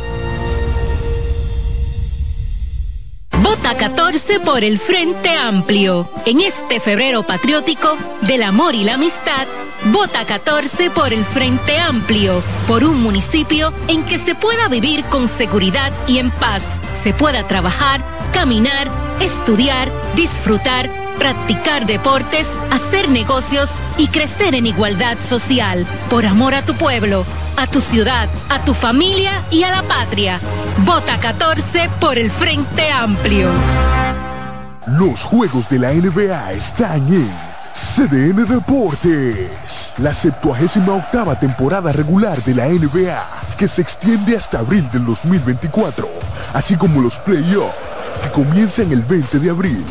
Vota 3.41 3.75
14 3.75 4.39
por 4.39 4.63
el 4.63 4.79
Frente 4.79 5.31
Amplio. 5.31 6.09
En 6.25 6.39
este 6.39 6.79
febrero 6.79 7.23
patriótico 7.23 7.97
del 8.21 8.43
amor 8.43 8.73
y 8.73 8.85
la 8.85 8.93
amistad, 8.93 9.47
vota 9.91 10.25
14 10.25 10.91
por 10.91 11.11
el 11.11 11.25
Frente 11.25 11.77
Amplio, 11.77 12.41
por 12.69 12.85
un 12.85 13.03
municipio 13.03 13.73
en 13.89 14.05
que 14.05 14.17
se 14.17 14.33
pueda 14.33 14.69
vivir 14.69 15.03
con 15.05 15.27
seguridad 15.27 15.91
y 16.07 16.19
en 16.19 16.31
paz, 16.31 16.63
se 17.03 17.13
pueda 17.13 17.47
trabajar, 17.49 18.01
caminar, 18.31 18.89
estudiar, 19.19 19.91
disfrutar, 20.15 20.89
practicar 21.17 21.85
deportes, 21.85 22.47
hacer 22.71 23.09
negocios 23.09 23.69
y 23.97 24.07
crecer 24.07 24.55
en 24.55 24.65
igualdad 24.65 25.17
social, 25.19 25.85
por 26.09 26.25
amor 26.25 26.53
a 26.53 26.63
tu 26.63 26.73
pueblo, 26.75 27.25
a 27.57 27.67
tu 27.67 27.81
ciudad, 27.81 28.29
a 28.49 28.63
tu 28.65 28.73
familia 28.73 29.43
y 29.51 29.63
a 29.63 29.71
la 29.71 29.83
patria. 29.83 30.39
Vota 30.85 31.19
14 31.19 31.89
por 31.99 32.17
el 32.17 32.31
Frente 32.31 32.91
Amplio. 32.91 33.49
Los 34.87 35.23
juegos 35.23 35.69
de 35.69 35.79
la 35.79 35.93
NBA 35.93 36.51
están 36.51 37.07
en 37.07 37.53
CDN 37.73 38.45
Deportes. 38.45 39.49
La 39.97 40.13
78 40.13 40.93
octava 40.93 41.39
temporada 41.39 41.91
regular 41.91 42.43
de 42.43 42.53
la 42.53 42.67
NBA, 42.67 43.23
que 43.57 43.67
se 43.67 43.81
extiende 43.81 44.37
hasta 44.37 44.59
abril 44.59 44.87
del 44.91 45.05
2024, 45.05 46.07
así 46.53 46.75
como 46.75 47.01
los 47.01 47.17
playoffs, 47.19 47.92
que 48.23 48.29
comienzan 48.31 48.91
el 48.91 49.01
20 49.01 49.39
de 49.39 49.49
abril. 49.49 49.83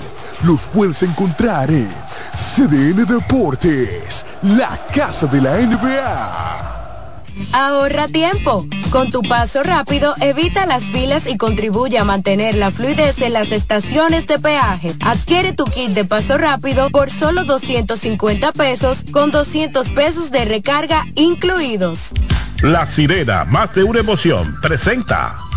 Los 0.45 0.61
puedes 0.63 1.03
encontrar 1.03 1.71
en 1.71 1.89
CDN 2.35 3.05
Deportes, 3.05 4.25
la 4.43 4.79
casa 4.95 5.27
de 5.27 5.41
la 5.41 5.57
NBA. 5.59 6.73
Ahorra 7.53 8.09
tiempo. 8.09 8.67
Con 8.91 9.11
tu 9.11 9.23
paso 9.23 9.63
rápido, 9.63 10.15
evita 10.21 10.67
las 10.67 10.85
filas 10.85 11.27
y 11.27 11.37
contribuye 11.37 11.99
a 11.99 12.05
mantener 12.05 12.55
la 12.57 12.71
fluidez 12.71 13.21
en 13.23 13.33
las 13.33 13.53
estaciones 13.53 14.27
de 14.27 14.39
peaje. 14.39 14.95
Adquiere 15.01 15.53
tu 15.53 15.65
kit 15.65 15.91
de 15.91 16.05
paso 16.05 16.37
rápido 16.39 16.91
por 16.91 17.11
solo 17.11 17.45
250 17.45 18.53
pesos 18.53 19.05
con 19.13 19.31
200 19.31 19.89
pesos 19.91 20.31
de 20.31 20.45
recarga 20.45 21.05
incluidos. 21.15 22.13
La 22.63 22.87
sirena, 22.87 23.45
más 23.45 23.75
de 23.75 23.85
una 23.85 24.01
emoción, 24.01 24.55
presenta. 24.61 25.52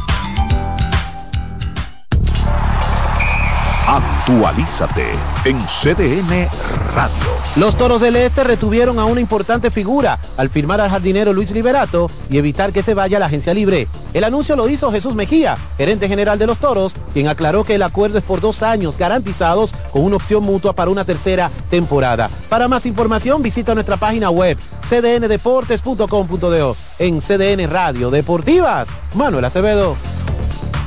Actualízate 4.27 5.05
en 5.45 5.59
CDN 5.67 6.49
Radio. 6.95 7.13
Los 7.57 7.77
Toros 7.77 8.01
del 8.01 8.15
Este 8.15 8.43
retuvieron 8.43 8.97
a 8.97 9.05
una 9.05 9.21
importante 9.21 9.69
figura 9.69 10.17
al 10.35 10.49
firmar 10.49 10.81
al 10.81 10.89
jardinero 10.89 11.31
Luis 11.31 11.51
Liberato 11.51 12.09
y 12.27 12.39
evitar 12.39 12.73
que 12.73 12.81
se 12.81 12.95
vaya 12.95 13.17
a 13.17 13.19
la 13.19 13.27
agencia 13.27 13.53
libre. 13.53 13.87
El 14.15 14.23
anuncio 14.23 14.55
lo 14.55 14.67
hizo 14.67 14.91
Jesús 14.91 15.13
Mejía, 15.13 15.59
gerente 15.77 16.07
general 16.07 16.39
de 16.39 16.47
los 16.47 16.57
Toros, 16.57 16.95
quien 17.13 17.27
aclaró 17.27 17.63
que 17.63 17.75
el 17.75 17.83
acuerdo 17.83 18.17
es 18.17 18.23
por 18.23 18.41
dos 18.41 18.63
años 18.63 18.97
garantizados 18.97 19.75
con 19.91 20.01
una 20.01 20.15
opción 20.15 20.43
mutua 20.43 20.73
para 20.73 20.89
una 20.89 21.05
tercera 21.05 21.51
temporada. 21.69 22.31
Para 22.49 22.67
más 22.67 22.87
información 22.87 23.43
visita 23.43 23.75
nuestra 23.75 23.97
página 23.97 24.31
web 24.31 24.57
cdndeportes.com.do 24.89 26.77
en 26.97 27.21
CDN 27.21 27.69
Radio 27.69 28.09
Deportivas. 28.09 28.89
Manuel 29.13 29.45
Acevedo. 29.45 29.95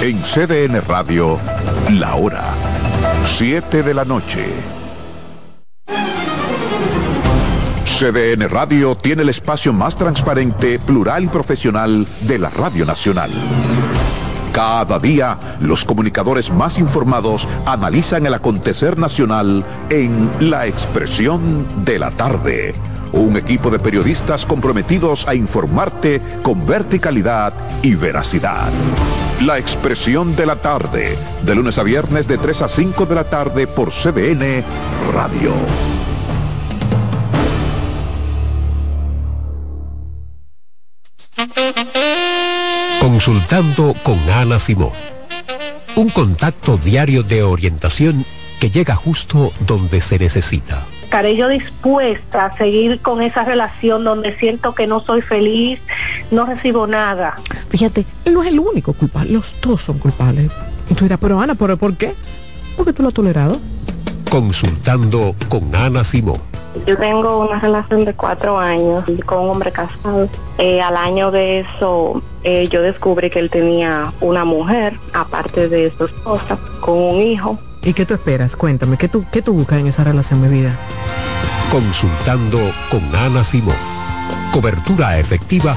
En 0.00 0.22
CDN 0.22 0.80
Radio, 0.86 1.40
la 1.90 2.14
hora 2.14 2.44
7 3.24 3.82
de 3.82 3.94
la 3.94 4.04
noche. 4.04 4.46
CDN 7.84 8.48
Radio 8.48 8.96
tiene 8.96 9.22
el 9.22 9.28
espacio 9.28 9.72
más 9.72 9.96
transparente, 9.96 10.78
plural 10.78 11.24
y 11.24 11.26
profesional 11.26 12.06
de 12.20 12.38
la 12.38 12.48
Radio 12.48 12.86
Nacional. 12.86 13.32
Cada 14.52 15.00
día, 15.00 15.36
los 15.60 15.84
comunicadores 15.84 16.48
más 16.48 16.78
informados 16.78 17.48
analizan 17.66 18.24
el 18.24 18.34
acontecer 18.34 18.98
nacional 18.98 19.64
en 19.90 20.30
La 20.38 20.68
Expresión 20.68 21.66
de 21.84 21.98
la 21.98 22.12
Tarde. 22.12 22.72
Un 23.10 23.36
equipo 23.36 23.68
de 23.68 23.80
periodistas 23.80 24.46
comprometidos 24.46 25.26
a 25.26 25.34
informarte 25.34 26.22
con 26.44 26.64
verticalidad 26.66 27.52
y 27.82 27.96
veracidad. 27.96 28.70
La 29.44 29.56
expresión 29.56 30.34
de 30.34 30.46
la 30.46 30.56
tarde, 30.56 31.16
de 31.42 31.54
lunes 31.54 31.78
a 31.78 31.84
viernes 31.84 32.26
de 32.26 32.38
3 32.38 32.62
a 32.62 32.68
5 32.68 33.06
de 33.06 33.14
la 33.14 33.22
tarde 33.22 33.68
por 33.68 33.92
CBN 33.92 34.64
Radio. 35.14 35.52
Consultando 43.00 43.94
con 44.02 44.18
Ana 44.28 44.58
Simón. 44.58 44.90
Un 45.94 46.08
contacto 46.08 46.76
diario 46.76 47.22
de 47.22 47.44
orientación 47.44 48.24
que 48.58 48.70
llega 48.70 48.96
justo 48.96 49.52
donde 49.60 50.00
se 50.00 50.18
necesita. 50.18 50.84
Estaré 51.04 51.36
yo 51.36 51.48
dispuesta 51.48 52.46
a 52.46 52.56
seguir 52.58 53.00
con 53.00 53.22
esa 53.22 53.44
relación 53.44 54.02
donde 54.02 54.36
siento 54.36 54.74
que 54.74 54.88
no 54.88 55.00
soy 55.04 55.22
feliz, 55.22 55.80
no 56.32 56.44
recibo 56.44 56.88
nada. 56.88 57.38
Fíjate, 57.68 58.04
él 58.24 58.34
no 58.34 58.42
es 58.42 58.48
el 58.48 58.58
único 58.58 58.92
culpable, 58.92 59.32
los 59.32 59.54
dos 59.60 59.82
son 59.82 59.98
culpables. 59.98 60.50
Y 60.88 60.94
tú 60.94 61.04
dirás, 61.04 61.18
pero 61.20 61.40
Ana, 61.40 61.54
¿pero 61.54 61.76
por 61.76 61.96
qué? 61.96 62.14
Porque 62.76 62.92
tú 62.92 63.02
lo 63.02 63.08
has 63.08 63.14
tolerado. 63.14 63.58
Consultando 64.30 65.34
con 65.48 65.74
Ana 65.74 66.04
Simón. 66.04 66.40
Yo 66.86 66.96
tengo 66.96 67.46
una 67.46 67.58
relación 67.58 68.04
de 68.04 68.14
cuatro 68.14 68.58
años 68.58 69.04
con 69.26 69.40
un 69.40 69.50
hombre 69.50 69.72
casado. 69.72 70.28
Eh, 70.58 70.80
al 70.80 70.96
año 70.96 71.30
de 71.30 71.60
eso, 71.60 72.22
eh, 72.44 72.68
yo 72.70 72.82
descubrí 72.82 73.30
que 73.30 73.38
él 73.38 73.50
tenía 73.50 74.12
una 74.20 74.44
mujer, 74.44 74.98
aparte 75.12 75.68
de 75.68 75.92
su 75.96 76.04
esposa, 76.04 76.58
con 76.80 76.96
un 76.96 77.20
hijo. 77.20 77.58
¿Y 77.82 77.92
qué 77.94 78.06
tú 78.06 78.14
esperas? 78.14 78.54
Cuéntame, 78.54 78.96
¿qué 78.96 79.08
tú, 79.08 79.24
qué 79.32 79.42
tú 79.42 79.52
buscas 79.54 79.80
en 79.80 79.88
esa 79.88 80.04
relación, 80.04 80.40
mi 80.40 80.48
vida? 80.48 80.76
Consultando 81.70 82.58
con 82.90 83.02
Ana 83.14 83.44
Simón. 83.44 83.76
Cobertura 84.52 85.18
efectiva 85.18 85.76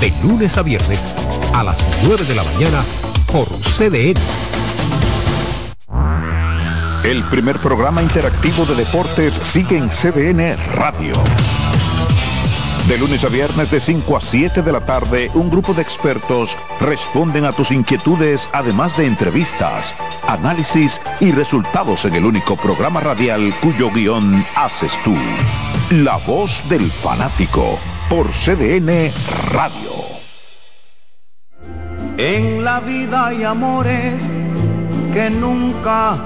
De 0.00 0.12
lunes 0.22 0.56
a 0.56 0.62
viernes 0.62 1.00
a 1.52 1.64
las 1.64 1.84
9 2.04 2.24
de 2.24 2.34
la 2.36 2.44
mañana 2.44 2.84
por 3.32 3.48
CDN. 3.48 4.14
El 7.02 7.24
primer 7.24 7.58
programa 7.58 8.00
interactivo 8.00 8.64
de 8.64 8.76
deportes 8.76 9.34
sigue 9.42 9.76
en 9.76 9.88
CDN 9.88 10.56
Radio. 10.74 11.14
De 12.86 12.96
lunes 12.96 13.24
a 13.24 13.28
viernes 13.28 13.72
de 13.72 13.80
5 13.80 14.16
a 14.16 14.20
7 14.20 14.62
de 14.62 14.72
la 14.72 14.86
tarde, 14.86 15.32
un 15.34 15.50
grupo 15.50 15.74
de 15.74 15.82
expertos 15.82 16.56
responden 16.80 17.44
a 17.44 17.52
tus 17.52 17.72
inquietudes, 17.72 18.48
además 18.52 18.96
de 18.96 19.06
entrevistas, 19.06 19.92
análisis 20.28 21.00
y 21.18 21.32
resultados 21.32 22.04
en 22.04 22.14
el 22.14 22.24
único 22.24 22.54
programa 22.54 23.00
radial 23.00 23.52
cuyo 23.60 23.90
guion 23.90 24.44
haces 24.54 24.92
tú. 25.02 25.14
La 25.90 26.18
voz 26.18 26.62
del 26.68 26.88
fanático 26.88 27.78
por 28.08 28.26
CDN 28.30 29.10
Radio. 29.52 29.90
En 32.16 32.64
la 32.64 32.80
vida 32.80 33.26
hay 33.26 33.44
amores 33.44 34.30
que 35.12 35.30
nunca 35.30 36.16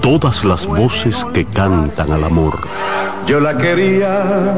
Todas 0.00 0.44
las 0.44 0.66
voces 0.66 1.24
que 1.32 1.46
cantan 1.46 2.12
al 2.12 2.24
amor. 2.24 2.68
yo 3.26 3.40
la 3.40 3.56
quería 3.56 4.54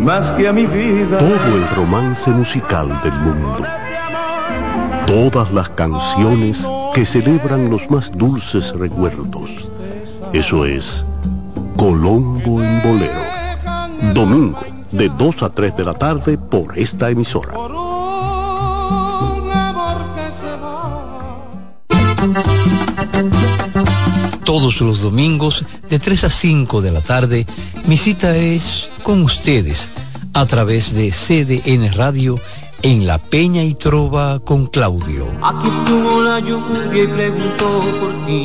más 0.00 0.32
que 0.32 0.48
a 0.48 0.52
mi 0.52 0.66
vida. 0.66 1.18
Todo 1.18 1.56
el 1.56 1.68
romance 1.76 2.30
musical 2.32 3.00
del 3.04 3.12
mundo. 3.12 3.64
Todas 5.06 5.52
las 5.52 5.68
canciones 5.70 6.66
que 6.92 7.06
celebran 7.06 7.70
los 7.70 7.88
más 7.88 8.10
dulces 8.12 8.72
recuerdos. 8.72 9.70
Eso 10.32 10.64
es 10.66 11.06
Colombo 11.76 12.60
en 12.60 12.82
Bolero. 12.82 14.12
Domingo, 14.12 14.58
de 14.92 15.08
2 15.08 15.42
a 15.42 15.50
3 15.50 15.76
de 15.76 15.84
la 15.84 15.94
tarde 15.94 16.38
por 16.38 16.78
esta 16.78 17.10
emisora. 17.10 17.54
Todos 24.44 24.80
los 24.80 25.00
domingos, 25.00 25.64
de 25.88 25.98
3 25.98 26.24
a 26.24 26.30
5 26.30 26.82
de 26.82 26.92
la 26.92 27.00
tarde, 27.00 27.46
mi 27.86 27.96
cita 27.96 28.36
es 28.36 28.88
con 29.02 29.22
ustedes 29.22 29.90
a 30.34 30.46
través 30.46 30.94
de 30.94 31.10
CDN 31.10 31.92
Radio 31.92 32.38
en 32.82 33.06
La 33.06 33.18
Peña 33.18 33.62
y 33.62 33.74
Trova 33.74 34.40
con 34.40 34.66
Claudio. 34.66 35.26
Aquí 35.42 35.68
estuvo 35.68 36.22
la 36.22 36.40
lluvia 36.40 37.02
y 37.02 37.06
preguntó 37.06 37.80
por 38.00 38.26
ti. 38.26 38.44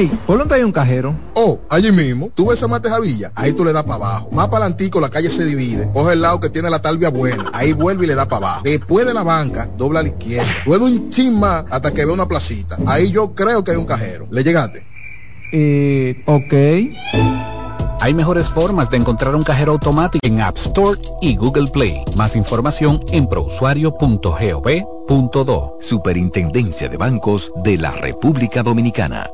Ey, 0.00 0.10
¿por 0.26 0.38
dónde 0.38 0.54
hay 0.54 0.62
un 0.62 0.72
cajero? 0.72 1.14
Oh, 1.34 1.58
allí 1.68 1.92
mismo. 1.92 2.30
Tú 2.34 2.46
ves 2.46 2.62
a 2.62 2.68
Mate 2.68 2.88
Javilla, 2.88 3.32
ahí 3.34 3.52
tú 3.52 3.66
le 3.66 3.74
das 3.74 3.82
para 3.82 3.96
abajo. 3.96 4.30
Más 4.32 4.48
para 4.48 4.64
adelantico 4.64 4.98
la 4.98 5.10
calle 5.10 5.28
se 5.28 5.44
divide. 5.44 5.90
Coge 5.92 6.14
el 6.14 6.22
lado 6.22 6.40
que 6.40 6.48
tiene 6.48 6.70
la 6.70 6.80
talvia 6.80 7.10
buena. 7.10 7.50
Ahí 7.52 7.74
vuelve 7.74 8.06
y 8.06 8.08
le 8.08 8.14
da 8.14 8.26
para 8.26 8.46
abajo. 8.46 8.62
Después 8.64 9.04
de 9.04 9.12
la 9.12 9.24
banca, 9.24 9.68
dobla 9.76 10.00
a 10.00 10.02
la 10.02 10.08
izquierda. 10.08 10.50
Luego 10.64 10.86
un 10.86 11.10
chin 11.10 11.38
más 11.38 11.66
hasta 11.68 11.92
que 11.92 12.06
ve 12.06 12.12
una 12.12 12.26
placita. 12.26 12.78
Ahí 12.86 13.10
yo 13.10 13.34
creo 13.34 13.62
que 13.62 13.72
hay 13.72 13.76
un 13.76 13.84
cajero. 13.84 14.26
¿Le 14.30 14.42
llegaste? 14.42 14.86
Eh, 15.52 16.22
ok. 16.24 16.54
Hay 18.00 18.14
mejores 18.14 18.48
formas 18.48 18.88
de 18.88 18.96
encontrar 18.96 19.34
un 19.34 19.42
cajero 19.42 19.72
automático 19.72 20.26
en 20.26 20.40
App 20.40 20.56
Store 20.56 20.98
y 21.20 21.36
Google 21.36 21.68
Play. 21.70 22.02
Más 22.16 22.36
información 22.36 23.00
en 23.12 23.28
prousuario.gov.do. 23.28 25.76
Superintendencia 25.78 26.88
de 26.88 26.96
Bancos 26.96 27.52
de 27.62 27.76
la 27.76 27.90
República 27.90 28.62
Dominicana. 28.62 29.28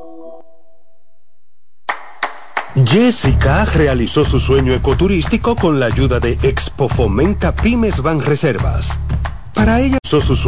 Jessica 2.85 3.65
realizó 3.65 4.23
su 4.23 4.39
sueño 4.39 4.73
ecoturístico 4.73 5.55
con 5.55 5.79
la 5.79 5.87
ayuda 5.87 6.19
de 6.19 6.37
Expo 6.43 6.87
Fomenta 6.87 7.55
Pymes 7.55 8.01
Van 8.01 8.21
Reservas. 8.21 8.99
Para 9.53 9.81
ella, 9.81 9.97
hizo 10.03 10.21
su 10.21 10.35
sueño 10.35 10.47